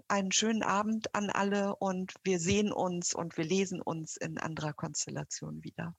einen 0.08 0.32
schönen 0.32 0.64
Abend 0.64 1.14
an 1.16 1.30
alle 1.30 1.76
und 1.76 2.14
wir 2.24 2.40
sehen 2.40 2.72
uns 2.72 3.14
und 3.14 3.38
wir 3.38 3.46
lesen 3.46 3.82
uns 3.82 4.18
in 4.18 4.38
anderer 4.38 4.74
Konstellation 4.74 5.64
wieder. 5.64 5.96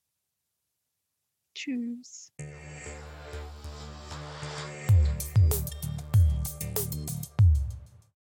Tschüss. 1.55 2.33